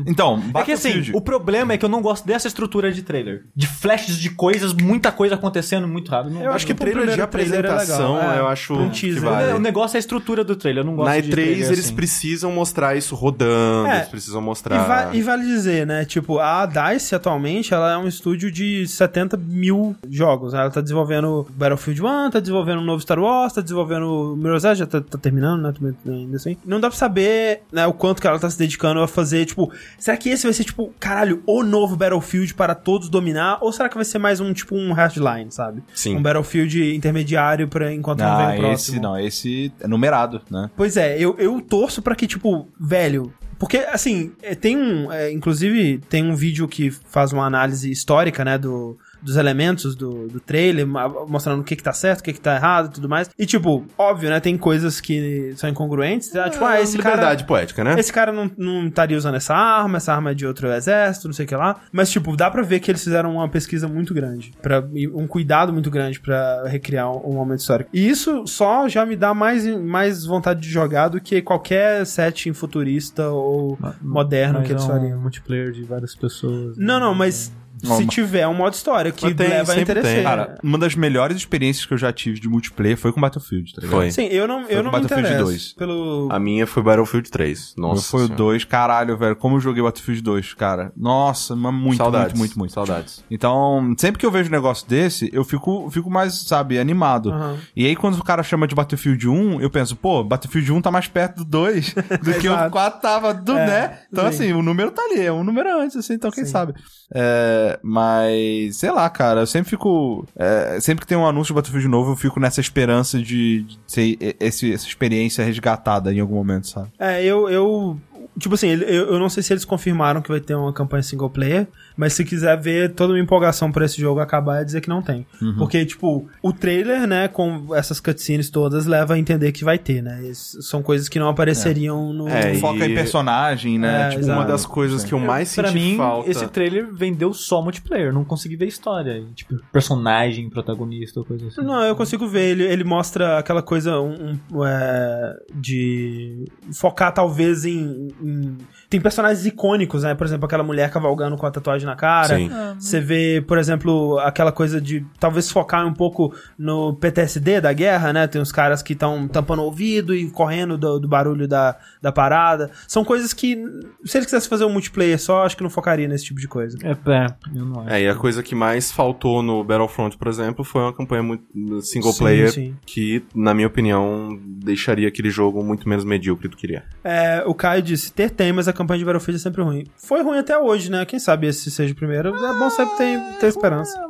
Então, 0.06 0.42
É 0.54 0.62
que 0.62 0.72
assim, 0.72 1.10
o 1.12 1.20
problema 1.20 1.72
é 1.72 1.78
que 1.78 1.84
eu 1.84 1.88
não 1.88 2.00
gosto 2.00 2.26
dessa 2.26 2.48
estrutura 2.48 2.90
de 2.92 3.02
trailer. 3.02 3.44
De 3.54 3.66
flashes 3.66 4.16
de 4.16 4.30
coisas, 4.30 4.72
muita 4.72 5.12
coisa 5.12 5.34
acontecendo 5.34 5.86
muito 5.86 6.10
rápido. 6.10 6.34
Não- 6.34 6.42
Eu 6.42 6.52
acho 6.52 6.66
que 6.66 6.74
trailer 6.74 7.00
de 7.00 7.06
trailer 7.06 7.20
é 7.20 7.24
apresentação, 7.24 8.14
legal, 8.16 8.32
é. 8.32 8.38
eu 8.38 8.46
acho 8.48 8.74
um 8.74 8.88
teaser. 8.90 9.20
vale. 9.22 9.52
O 9.52 9.58
negócio 9.58 9.96
é 9.96 9.98
a 9.98 10.00
estrutura 10.00 10.42
do 10.44 10.56
trailer, 10.56 10.82
eu 10.82 10.86
não 10.86 10.96
gosto 10.96 11.08
Na 11.10 11.20
de 11.20 11.28
E3 11.28 11.32
trailer 11.32 11.66
eles 11.66 11.78
assim. 11.86 11.94
precisam 11.94 12.50
mostrar 12.52 12.96
isso 12.96 13.14
rodando, 13.14 13.88
É. 13.88 13.96
eles 13.98 14.08
precisam 14.08 14.40
E, 14.40 14.44
mostrar... 14.44 14.82
va- 14.84 15.14
e 15.14 15.22
vale 15.22 15.44
dizer, 15.44 15.86
né? 15.86 16.04
Tipo, 16.04 16.38
a 16.38 16.66
DICE 16.66 17.14
atualmente 17.14 17.74
ela 17.74 17.92
é 17.92 17.96
um 17.98 18.06
estúdio 18.08 18.50
de 18.50 18.86
70 18.86 19.36
mil 19.36 19.79
jogos. 20.08 20.54
Ela 20.54 20.70
tá 20.70 20.80
desenvolvendo 20.80 21.46
Battlefield 21.50 22.02
1, 22.02 22.30
tá 22.30 22.40
desenvolvendo 22.40 22.80
um 22.80 22.84
novo 22.84 23.00
Star 23.02 23.18
Wars, 23.18 23.52
tá 23.52 23.60
desenvolvendo 23.60 24.34
Mirror's 24.36 24.64
Edge, 24.64 24.80
já 24.80 24.86
tá, 24.86 25.00
tá 25.00 25.18
terminando, 25.18 25.62
né? 25.80 25.94
Ainda 26.06 26.36
assim. 26.36 26.56
Não 26.64 26.80
dá 26.80 26.88
pra 26.88 26.96
saber 26.98 27.62
né, 27.72 27.86
o 27.86 27.92
quanto 27.92 28.20
que 28.20 28.26
ela 28.26 28.38
tá 28.38 28.48
se 28.50 28.58
dedicando 28.58 29.00
a 29.00 29.08
fazer, 29.08 29.44
tipo, 29.46 29.72
será 29.98 30.16
que 30.16 30.28
esse 30.28 30.44
vai 30.44 30.52
ser, 30.52 30.64
tipo, 30.64 30.92
caralho, 30.98 31.42
o 31.46 31.62
novo 31.62 31.96
Battlefield 31.96 32.54
para 32.54 32.74
todos 32.74 33.08
dominar? 33.08 33.58
Ou 33.60 33.72
será 33.72 33.88
que 33.88 33.94
vai 33.96 34.04
ser 34.04 34.18
mais 34.18 34.40
um, 34.40 34.52
tipo, 34.52 34.74
um 34.76 34.92
Hardline, 34.92 35.50
sabe? 35.50 35.82
Sim. 35.94 36.16
Um 36.16 36.22
Battlefield 36.22 36.94
intermediário 36.94 37.68
pra 37.68 37.92
enquanto 37.92 38.20
não 38.20 38.36
vem 38.36 38.46
Ah, 38.46 38.54
o 38.54 38.58
próximo. 38.58 38.74
esse 38.96 39.00
não, 39.00 39.18
esse 39.18 39.72
é 39.80 39.86
numerado, 39.88 40.40
né? 40.50 40.70
Pois 40.76 40.96
é, 40.96 41.18
eu, 41.18 41.34
eu 41.38 41.60
torço 41.60 42.02
pra 42.02 42.14
que, 42.14 42.26
tipo, 42.26 42.66
velho. 42.78 43.32
Porque, 43.58 43.76
assim, 43.78 44.32
é, 44.42 44.54
tem 44.54 44.74
um. 44.76 45.12
é, 45.12 45.30
inclusive, 45.30 45.98
tem 46.08 46.24
um 46.24 46.34
vídeo 46.34 46.66
que 46.66 46.90
faz 46.90 47.30
uma 47.30 47.44
análise 47.44 47.90
histórica, 47.90 48.42
né, 48.42 48.56
do, 48.56 48.96
dos 49.22 49.36
elementos 49.36 49.94
do, 49.94 50.28
do 50.28 50.40
trailer, 50.40 50.86
mostrando 50.86 51.60
o 51.60 51.64
que 51.64 51.76
que 51.76 51.82
tá 51.82 51.92
certo, 51.92 52.20
o 52.20 52.22
que 52.24 52.32
que 52.32 52.40
tá 52.40 52.54
errado 52.54 52.86
e 52.86 52.90
tudo 52.90 53.08
mais. 53.08 53.30
E, 53.38 53.46
tipo, 53.46 53.84
óbvio, 53.96 54.30
né, 54.30 54.40
tem 54.40 54.56
coisas 54.56 55.00
que 55.00 55.52
são 55.56 55.68
incongruentes. 55.68 56.34
Ah, 56.34 56.48
tipo, 56.48 56.64
ah, 56.64 56.80
esse 56.80 56.98
cara. 56.98 57.14
liberdade 57.16 57.44
poética, 57.44 57.84
né? 57.84 57.94
Esse 57.98 58.12
cara 58.12 58.32
não, 58.32 58.50
não 58.56 58.86
estaria 58.86 59.16
usando 59.16 59.34
essa 59.34 59.54
arma, 59.54 59.98
essa 59.98 60.12
arma 60.12 60.30
é 60.30 60.34
de 60.34 60.46
outro 60.46 60.68
exército, 60.72 61.28
não 61.28 61.34
sei 61.34 61.44
o 61.44 61.48
que 61.48 61.54
lá. 61.54 61.80
Mas, 61.92 62.10
tipo, 62.10 62.36
dá 62.36 62.50
pra 62.50 62.62
ver 62.62 62.80
que 62.80 62.90
eles 62.90 63.02
fizeram 63.02 63.34
uma 63.34 63.48
pesquisa 63.48 63.88
muito 63.88 64.14
grande. 64.14 64.52
Pra, 64.60 64.82
um 65.14 65.26
cuidado 65.26 65.72
muito 65.72 65.90
grande 65.90 66.20
pra 66.20 66.64
recriar 66.66 67.10
um, 67.10 67.30
um 67.30 67.34
momento 67.34 67.60
histórico. 67.60 67.90
E 67.92 68.08
isso 68.08 68.46
só 68.46 68.88
já 68.88 69.04
me 69.04 69.16
dá 69.16 69.34
mais, 69.34 69.66
mais 69.66 70.24
vontade 70.24 70.60
de 70.60 70.68
jogar 70.68 71.08
do 71.08 71.20
que 71.20 71.42
qualquer 71.42 72.04
setting 72.06 72.52
futurista 72.52 73.28
ou 73.28 73.78
moderno 74.00 74.62
que 74.62 74.72
eles 74.72 74.84
fariam. 74.84 75.18
um 75.18 75.22
multiplayer 75.22 75.72
de 75.72 75.82
várias 75.84 76.14
pessoas. 76.14 76.76
Não, 76.76 77.00
não, 77.00 77.14
mas 77.14 77.52
Não, 77.82 77.96
se 77.96 78.04
mas- 78.04 78.14
tiver 78.14 78.46
um 78.48 78.54
modo 78.54 78.74
história 78.74 79.10
que 79.12 79.34
tem, 79.34 79.48
leva 79.48 79.72
a 79.72 79.84
tem. 79.84 80.22
Cara, 80.22 80.58
uma 80.62 80.78
das 80.78 80.94
melhores 80.94 81.36
experiências 81.36 81.84
que 81.86 81.94
eu 81.94 81.98
já 81.98 82.12
tive 82.12 82.38
de 82.40 82.48
multiplayer 82.48 82.96
foi 82.96 83.12
com 83.12 83.20
Battlefield, 83.20 83.74
tá 83.74 83.80
ligado? 83.82 83.96
Foi. 83.98 84.10
Sim, 84.10 84.26
eu 84.26 84.46
não, 84.48 84.62
eu 84.62 84.68
com 84.68 84.74
não 84.76 84.84
me 84.84 84.90
Battlefield 84.90 85.20
interesso 85.22 85.44
2. 85.44 85.72
pelo... 85.74 86.28
A 86.30 86.38
minha 86.38 86.66
foi 86.66 86.82
Battlefield 86.82 87.30
3. 87.30 87.74
Meu 87.76 87.88
Nossa 87.88 88.10
foi 88.10 88.20
o 88.22 88.26
Senhora. 88.26 88.36
2, 88.44 88.64
caralho, 88.64 89.16
velho. 89.16 89.36
Como 89.36 89.56
eu 89.56 89.60
joguei 89.60 89.82
Battlefield 89.82 90.22
2, 90.22 90.54
cara. 90.54 90.92
Nossa, 90.96 91.54
mas 91.56 91.72
muito, 91.74 91.96
Saudades. 91.96 92.38
muito, 92.38 92.38
muito, 92.38 92.58
muito. 92.58 92.72
Saudades. 92.72 93.24
Então, 93.30 93.94
sempre 93.98 94.18
que 94.18 94.26
eu 94.26 94.30
vejo 94.30 94.48
um 94.48 94.52
negócio 94.52 94.86
desse, 94.88 95.30
eu 95.32 95.44
fico, 95.44 95.90
fico 95.90 96.10
mais, 96.10 96.34
sabe, 96.34 96.78
animado. 96.78 97.30
Aham. 97.32 97.56
E 97.76 97.86
aí, 97.86 97.96
quando 97.96 98.16
o 98.18 98.24
cara 98.24 98.42
chama 98.42 98.66
de 98.66 98.74
Battlefield 98.74 99.28
1, 99.28 99.60
eu 99.60 99.70
penso, 99.70 99.96
pô, 99.96 100.22
Battlefield 100.24 100.72
1 100.72 100.82
tá 100.82 100.90
mais 100.90 101.06
perto 101.08 101.38
do 101.38 101.44
2 101.44 101.94
do 102.22 102.34
que 102.34 102.48
o 102.48 102.52
Exato. 102.52 102.70
4 102.70 103.00
tava 103.00 103.34
do, 103.34 103.52
É, 103.56 103.66
né? 103.66 103.98
Então, 104.12 104.24
sim. 104.24 104.28
assim, 104.30 104.52
o 104.52 104.62
número 104.62 104.90
tá 104.90 105.02
ali, 105.02 105.20
é 105.20 105.32
um 105.32 105.44
número 105.44 105.68
antes, 105.80 105.96
assim, 105.96 106.14
então 106.14 106.30
quem 106.30 106.44
Sim. 106.44 106.50
sabe. 106.50 106.74
É, 107.14 107.69
mas, 107.82 108.76
sei 108.76 108.90
lá, 108.90 109.08
cara, 109.10 109.40
eu 109.40 109.46
sempre 109.46 109.70
fico. 109.70 110.26
é, 110.36 110.78
sempre 110.80 111.02
que 111.02 111.06
tem 111.06 111.16
um 111.18 111.26
anúncio 111.26 111.52
de 111.52 111.56
Battlefield 111.56 111.88
novo, 111.88 112.12
eu 112.12 112.16
fico 112.16 112.40
nessa 112.40 112.60
esperança 112.60 113.18
de, 113.18 113.62
de 113.62 113.78
ser 113.86 114.16
esse- 114.40 114.72
essa 114.72 114.86
experiência 114.86 115.44
resgatada 115.44 116.12
em 116.12 116.20
algum 116.20 116.34
momento, 116.34 116.68
sabe? 116.68 116.88
É, 116.98 117.22
eu, 117.24 117.48
eu. 117.48 118.00
Tipo 118.38 118.54
assim, 118.54 118.68
eu, 118.68 119.12
eu 119.12 119.18
não 119.18 119.28
sei 119.28 119.42
se 119.42 119.52
eles 119.52 119.64
confirmaram 119.64 120.22
que 120.22 120.28
vai 120.30 120.40
ter 120.40 120.54
uma 120.54 120.72
campanha 120.72 121.02
single 121.02 121.28
player, 121.28 121.66
mas 122.00 122.14
se 122.14 122.24
quiser 122.24 122.58
ver 122.58 122.94
toda 122.94 123.12
uma 123.12 123.20
empolgação 123.20 123.70
pra 123.70 123.84
esse 123.84 124.00
jogo 124.00 124.20
acabar, 124.20 124.62
é 124.62 124.64
dizer 124.64 124.80
que 124.80 124.88
não 124.88 125.02
tem. 125.02 125.26
Uhum. 125.42 125.56
Porque, 125.58 125.84
tipo, 125.84 126.26
o 126.42 126.50
trailer, 126.50 127.06
né, 127.06 127.28
com 127.28 127.74
essas 127.76 128.00
cutscenes 128.00 128.48
todas, 128.48 128.86
leva 128.86 129.12
a 129.12 129.18
entender 129.18 129.52
que 129.52 129.62
vai 129.62 129.78
ter, 129.78 130.02
né? 130.02 130.22
Isso 130.22 130.62
são 130.62 130.82
coisas 130.82 131.10
que 131.10 131.18
não 131.18 131.28
apareceriam 131.28 132.10
no. 132.14 132.26
É, 132.26 132.54
e- 132.54 132.58
Foca 132.58 132.86
em 132.86 132.94
personagem, 132.94 133.78
né? 133.78 134.06
É, 134.06 134.08
tipo, 134.08 134.20
exato. 134.22 134.38
Uma 134.40 134.46
das 134.48 134.64
coisas 134.64 135.04
que 135.04 135.12
eu 135.12 135.18
mais 135.18 135.54
pra 135.54 135.68
senti 135.68 135.78
mim, 135.78 135.96
falta... 135.98 136.30
esse 136.30 136.46
trailer 136.48 136.88
vendeu 136.90 137.34
só 137.34 137.60
multiplayer. 137.60 138.12
Não 138.14 138.24
consegui 138.24 138.56
ver 138.56 138.66
história. 138.66 139.22
Tipo, 139.34 139.56
personagem, 139.70 140.48
protagonista 140.48 141.20
ou 141.20 141.26
coisa 141.26 141.48
assim. 141.48 141.60
Não, 141.60 141.82
eu 141.84 141.94
consigo 141.94 142.26
ver. 142.26 142.52
Ele, 142.52 142.64
ele 142.64 142.82
mostra 142.84 143.36
aquela 143.38 143.60
coisa 143.60 144.00
um, 144.00 144.38
um, 144.50 144.64
é, 144.64 145.36
de 145.54 146.46
focar 146.72 147.12
talvez 147.12 147.66
em, 147.66 148.08
em- 148.22 148.56
Tem 148.90 149.00
personagens 149.00 149.46
icônicos, 149.46 150.02
né? 150.02 150.16
Por 150.16 150.26
exemplo, 150.26 150.46
aquela 150.46 150.64
mulher 150.64 150.90
cavalgando 150.90 151.36
com 151.36 151.46
a 151.46 151.50
tatuagem 151.50 151.86
na 151.86 151.94
cara. 151.94 152.36
Sim. 152.36 152.50
Você 152.76 153.00
vê, 153.00 153.40
por 153.46 153.56
exemplo, 153.56 154.18
aquela 154.18 154.50
coisa 154.50 154.80
de 154.80 155.06
talvez 155.18 155.48
focar 155.48 155.86
um 155.86 155.94
pouco 155.94 156.34
no 156.58 156.94
PTSD 156.94 157.60
da 157.60 157.72
guerra, 157.72 158.12
né? 158.12 158.26
Tem 158.26 158.42
uns 158.42 158.50
caras 158.50 158.82
que 158.82 158.92
estão 158.92 159.28
tampando 159.28 159.60
o 159.60 159.66
ouvido 159.66 160.12
e 160.12 160.28
correndo 160.30 160.76
do, 160.76 160.98
do 160.98 161.06
barulho 161.06 161.46
da, 161.46 161.78
da 162.02 162.10
parada. 162.10 162.70
São 162.88 163.04
coisas 163.04 163.32
que, 163.32 163.56
se 164.04 164.18
ele 164.18 164.24
quisesse 164.24 164.48
fazer 164.48 164.64
um 164.64 164.72
multiplayer 164.72 165.20
só, 165.20 165.44
acho 165.44 165.56
que 165.56 165.62
não 165.62 165.70
focaria 165.70 166.08
nesse 166.08 166.24
tipo 166.24 166.40
de 166.40 166.48
coisa. 166.48 166.76
É, 166.82 166.90
é, 166.90 167.26
eu 167.54 167.64
não 167.64 167.82
acho. 167.82 167.90
É, 167.90 168.02
e 168.02 168.08
a 168.08 168.14
coisa 168.16 168.42
que 168.42 168.56
mais 168.56 168.90
faltou 168.90 169.40
no 169.40 169.62
Battlefront, 169.62 170.18
por 170.18 170.26
exemplo, 170.26 170.64
foi 170.64 170.82
uma 170.82 170.92
campanha 170.92 171.22
muito 171.22 171.44
single 171.82 172.12
Sim, 172.12 172.18
player 172.18 172.50
sim. 172.50 172.76
que, 172.84 173.22
na 173.32 173.54
minha 173.54 173.68
opinião, 173.68 174.36
deixaria 174.44 175.06
aquele 175.06 175.30
jogo 175.30 175.62
muito 175.62 175.88
menos 175.88 176.04
medíocre 176.04 176.48
do 176.48 176.56
que 176.56 176.66
ele 176.66 176.76
é. 176.76 176.82
É, 177.04 177.44
o 177.46 177.54
Caio 177.54 177.82
disse, 177.82 178.12
ter 178.12 178.30
tem, 178.30 178.52
mas 178.52 178.66
a 178.66 178.72
campanha 178.80 178.98
de 178.98 179.04
Battlefield 179.04 179.38
é 179.38 179.42
sempre 179.42 179.62
ruim. 179.62 179.84
Foi 179.96 180.22
ruim 180.22 180.38
até 180.38 180.58
hoje, 180.58 180.90
né? 180.90 181.04
Quem 181.04 181.18
sabe 181.18 181.46
esse 181.46 181.70
seja 181.70 181.92
o 181.92 181.96
primeiro. 181.96 182.34
É 182.34 182.58
bom 182.58 182.70
sempre 182.70 182.96
ter, 182.96 183.20
ter 183.38 183.46
esperança. 183.46 184.09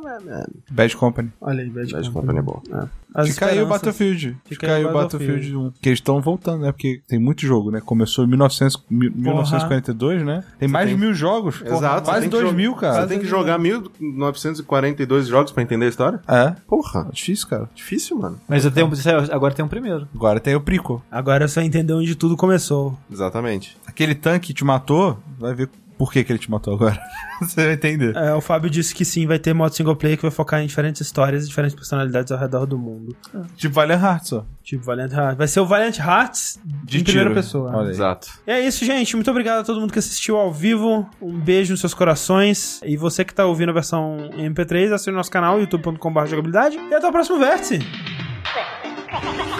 Bad 0.69 0.95
Company. 0.97 1.31
Olha 1.41 1.61
aí, 1.63 1.69
Bad 1.69 1.91
Bad 1.93 2.11
Company. 2.11 2.13
Company 2.13 2.39
é 2.39 2.41
boa. 2.41 2.89
As 3.13 3.27
Fica 3.29 3.47
aí 3.47 3.61
o. 3.61 3.67
Battlefield. 3.67 4.37
Fica, 4.45 4.67
aí 4.67 4.73
aí 4.75 4.85
o 4.85 4.93
Battlefield 4.93 5.55
1. 5.55 5.71
Porque 5.71 5.89
eles 5.89 5.97
estão 5.99 6.21
voltando, 6.21 6.61
né? 6.61 6.71
Porque 6.71 7.01
tem 7.07 7.19
muito 7.19 7.41
jogo, 7.45 7.69
né? 7.69 7.81
Começou 7.83 8.23
em 8.23 8.27
1900, 8.29 8.81
mi- 8.89 9.09
1942, 9.09 10.23
né? 10.23 10.43
Tem 10.57 10.69
mais 10.69 10.85
tem- 10.87 10.95
de 10.95 11.01
mil 11.01 11.13
jogos. 11.13 11.61
Exato. 11.65 12.05
Quase 12.05 12.21
você 12.21 12.29
que 12.29 12.29
dois 12.29 12.53
mil, 12.53 12.73
Você 12.73 12.79
cara. 12.79 13.07
tem 13.07 13.19
que 13.19 13.25
jogar 13.27 13.59
1942 13.59 15.27
jogos 15.27 15.51
pra 15.51 15.61
entender 15.63 15.85
a 15.85 15.89
história? 15.89 16.21
É. 16.27 16.55
Porra, 16.67 17.09
Difícil, 17.11 17.47
cara. 17.47 17.69
difícil, 17.75 18.17
mano. 18.17 18.39
Mas 18.47 18.63
eu 18.65 18.71
tenho, 18.71 18.89
agora 19.31 19.53
tem 19.53 19.63
um 19.63 19.67
primeiro. 19.67 20.07
Agora 20.15 20.39
tem 20.39 20.55
o 20.55 20.61
Prico. 20.61 21.03
Agora 21.11 21.45
é 21.45 21.47
só 21.47 21.61
entender 21.61 21.93
onde 21.93 22.15
tudo 22.15 22.37
começou. 22.37 22.97
Exatamente. 23.11 23.77
Aquele 23.85 24.15
tanque 24.15 24.47
que 24.47 24.53
te 24.53 24.63
matou, 24.63 25.19
vai 25.37 25.53
ver 25.53 25.69
por 26.01 26.11
que, 26.11 26.23
que 26.23 26.31
ele 26.31 26.39
te 26.39 26.49
matou 26.49 26.73
agora. 26.73 26.99
Você 27.39 27.63
vai 27.63 27.73
entender. 27.73 28.15
É, 28.15 28.33
o 28.33 28.41
Fábio 28.41 28.71
disse 28.71 28.95
que 28.95 29.05
sim, 29.05 29.27
vai 29.27 29.37
ter 29.37 29.53
modo 29.53 29.71
single 29.75 29.95
player 29.95 30.17
que 30.17 30.23
vai 30.23 30.31
focar 30.31 30.59
em 30.59 30.65
diferentes 30.65 30.99
histórias 30.99 31.45
e 31.45 31.47
diferentes 31.47 31.75
personalidades 31.75 32.31
ao 32.31 32.39
redor 32.39 32.65
do 32.65 32.75
mundo. 32.75 33.15
É. 33.35 33.41
Tipo 33.55 33.75
Valiant 33.75 34.01
Hearts, 34.01 34.33
ó. 34.33 34.43
Tipo 34.63 34.83
Valiant 34.83 35.11
Hearts. 35.11 35.37
Vai 35.37 35.47
ser 35.47 35.59
o 35.59 35.65
Valiant 35.67 35.99
Hearts 35.99 36.59
de 36.85 37.01
em 37.01 37.03
primeira 37.03 37.29
né? 37.29 37.35
pessoa. 37.35 37.71
Olha. 37.71 37.91
Exato. 37.91 38.31
E 38.47 38.51
é 38.51 38.65
isso, 38.65 38.83
gente. 38.83 39.15
Muito 39.15 39.29
obrigado 39.29 39.59
a 39.59 39.63
todo 39.63 39.79
mundo 39.79 39.93
que 39.93 39.99
assistiu 39.99 40.37
ao 40.37 40.51
vivo. 40.51 41.07
Um 41.21 41.39
beijo 41.39 41.71
nos 41.71 41.81
seus 41.81 41.93
corações. 41.93 42.81
E 42.83 42.97
você 42.97 43.23
que 43.23 43.35
tá 43.35 43.45
ouvindo 43.45 43.69
a 43.69 43.73
versão 43.73 44.17
MP3, 44.35 44.91
assine 44.91 45.13
o 45.13 45.17
nosso 45.17 45.29
canal, 45.29 45.59
youtube.com.br 45.59 46.25
jogabilidade. 46.25 46.77
E 46.77 46.95
até 46.95 47.07
o 47.07 47.11
próximo 47.11 47.37
vértice. 47.37 47.77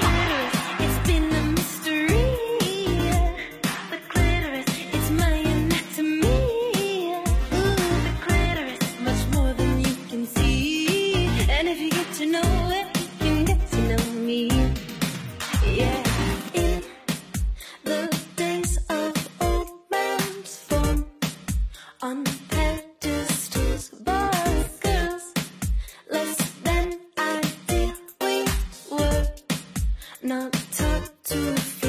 not 30.23 30.53
talk 30.71 31.23
to 31.23 31.80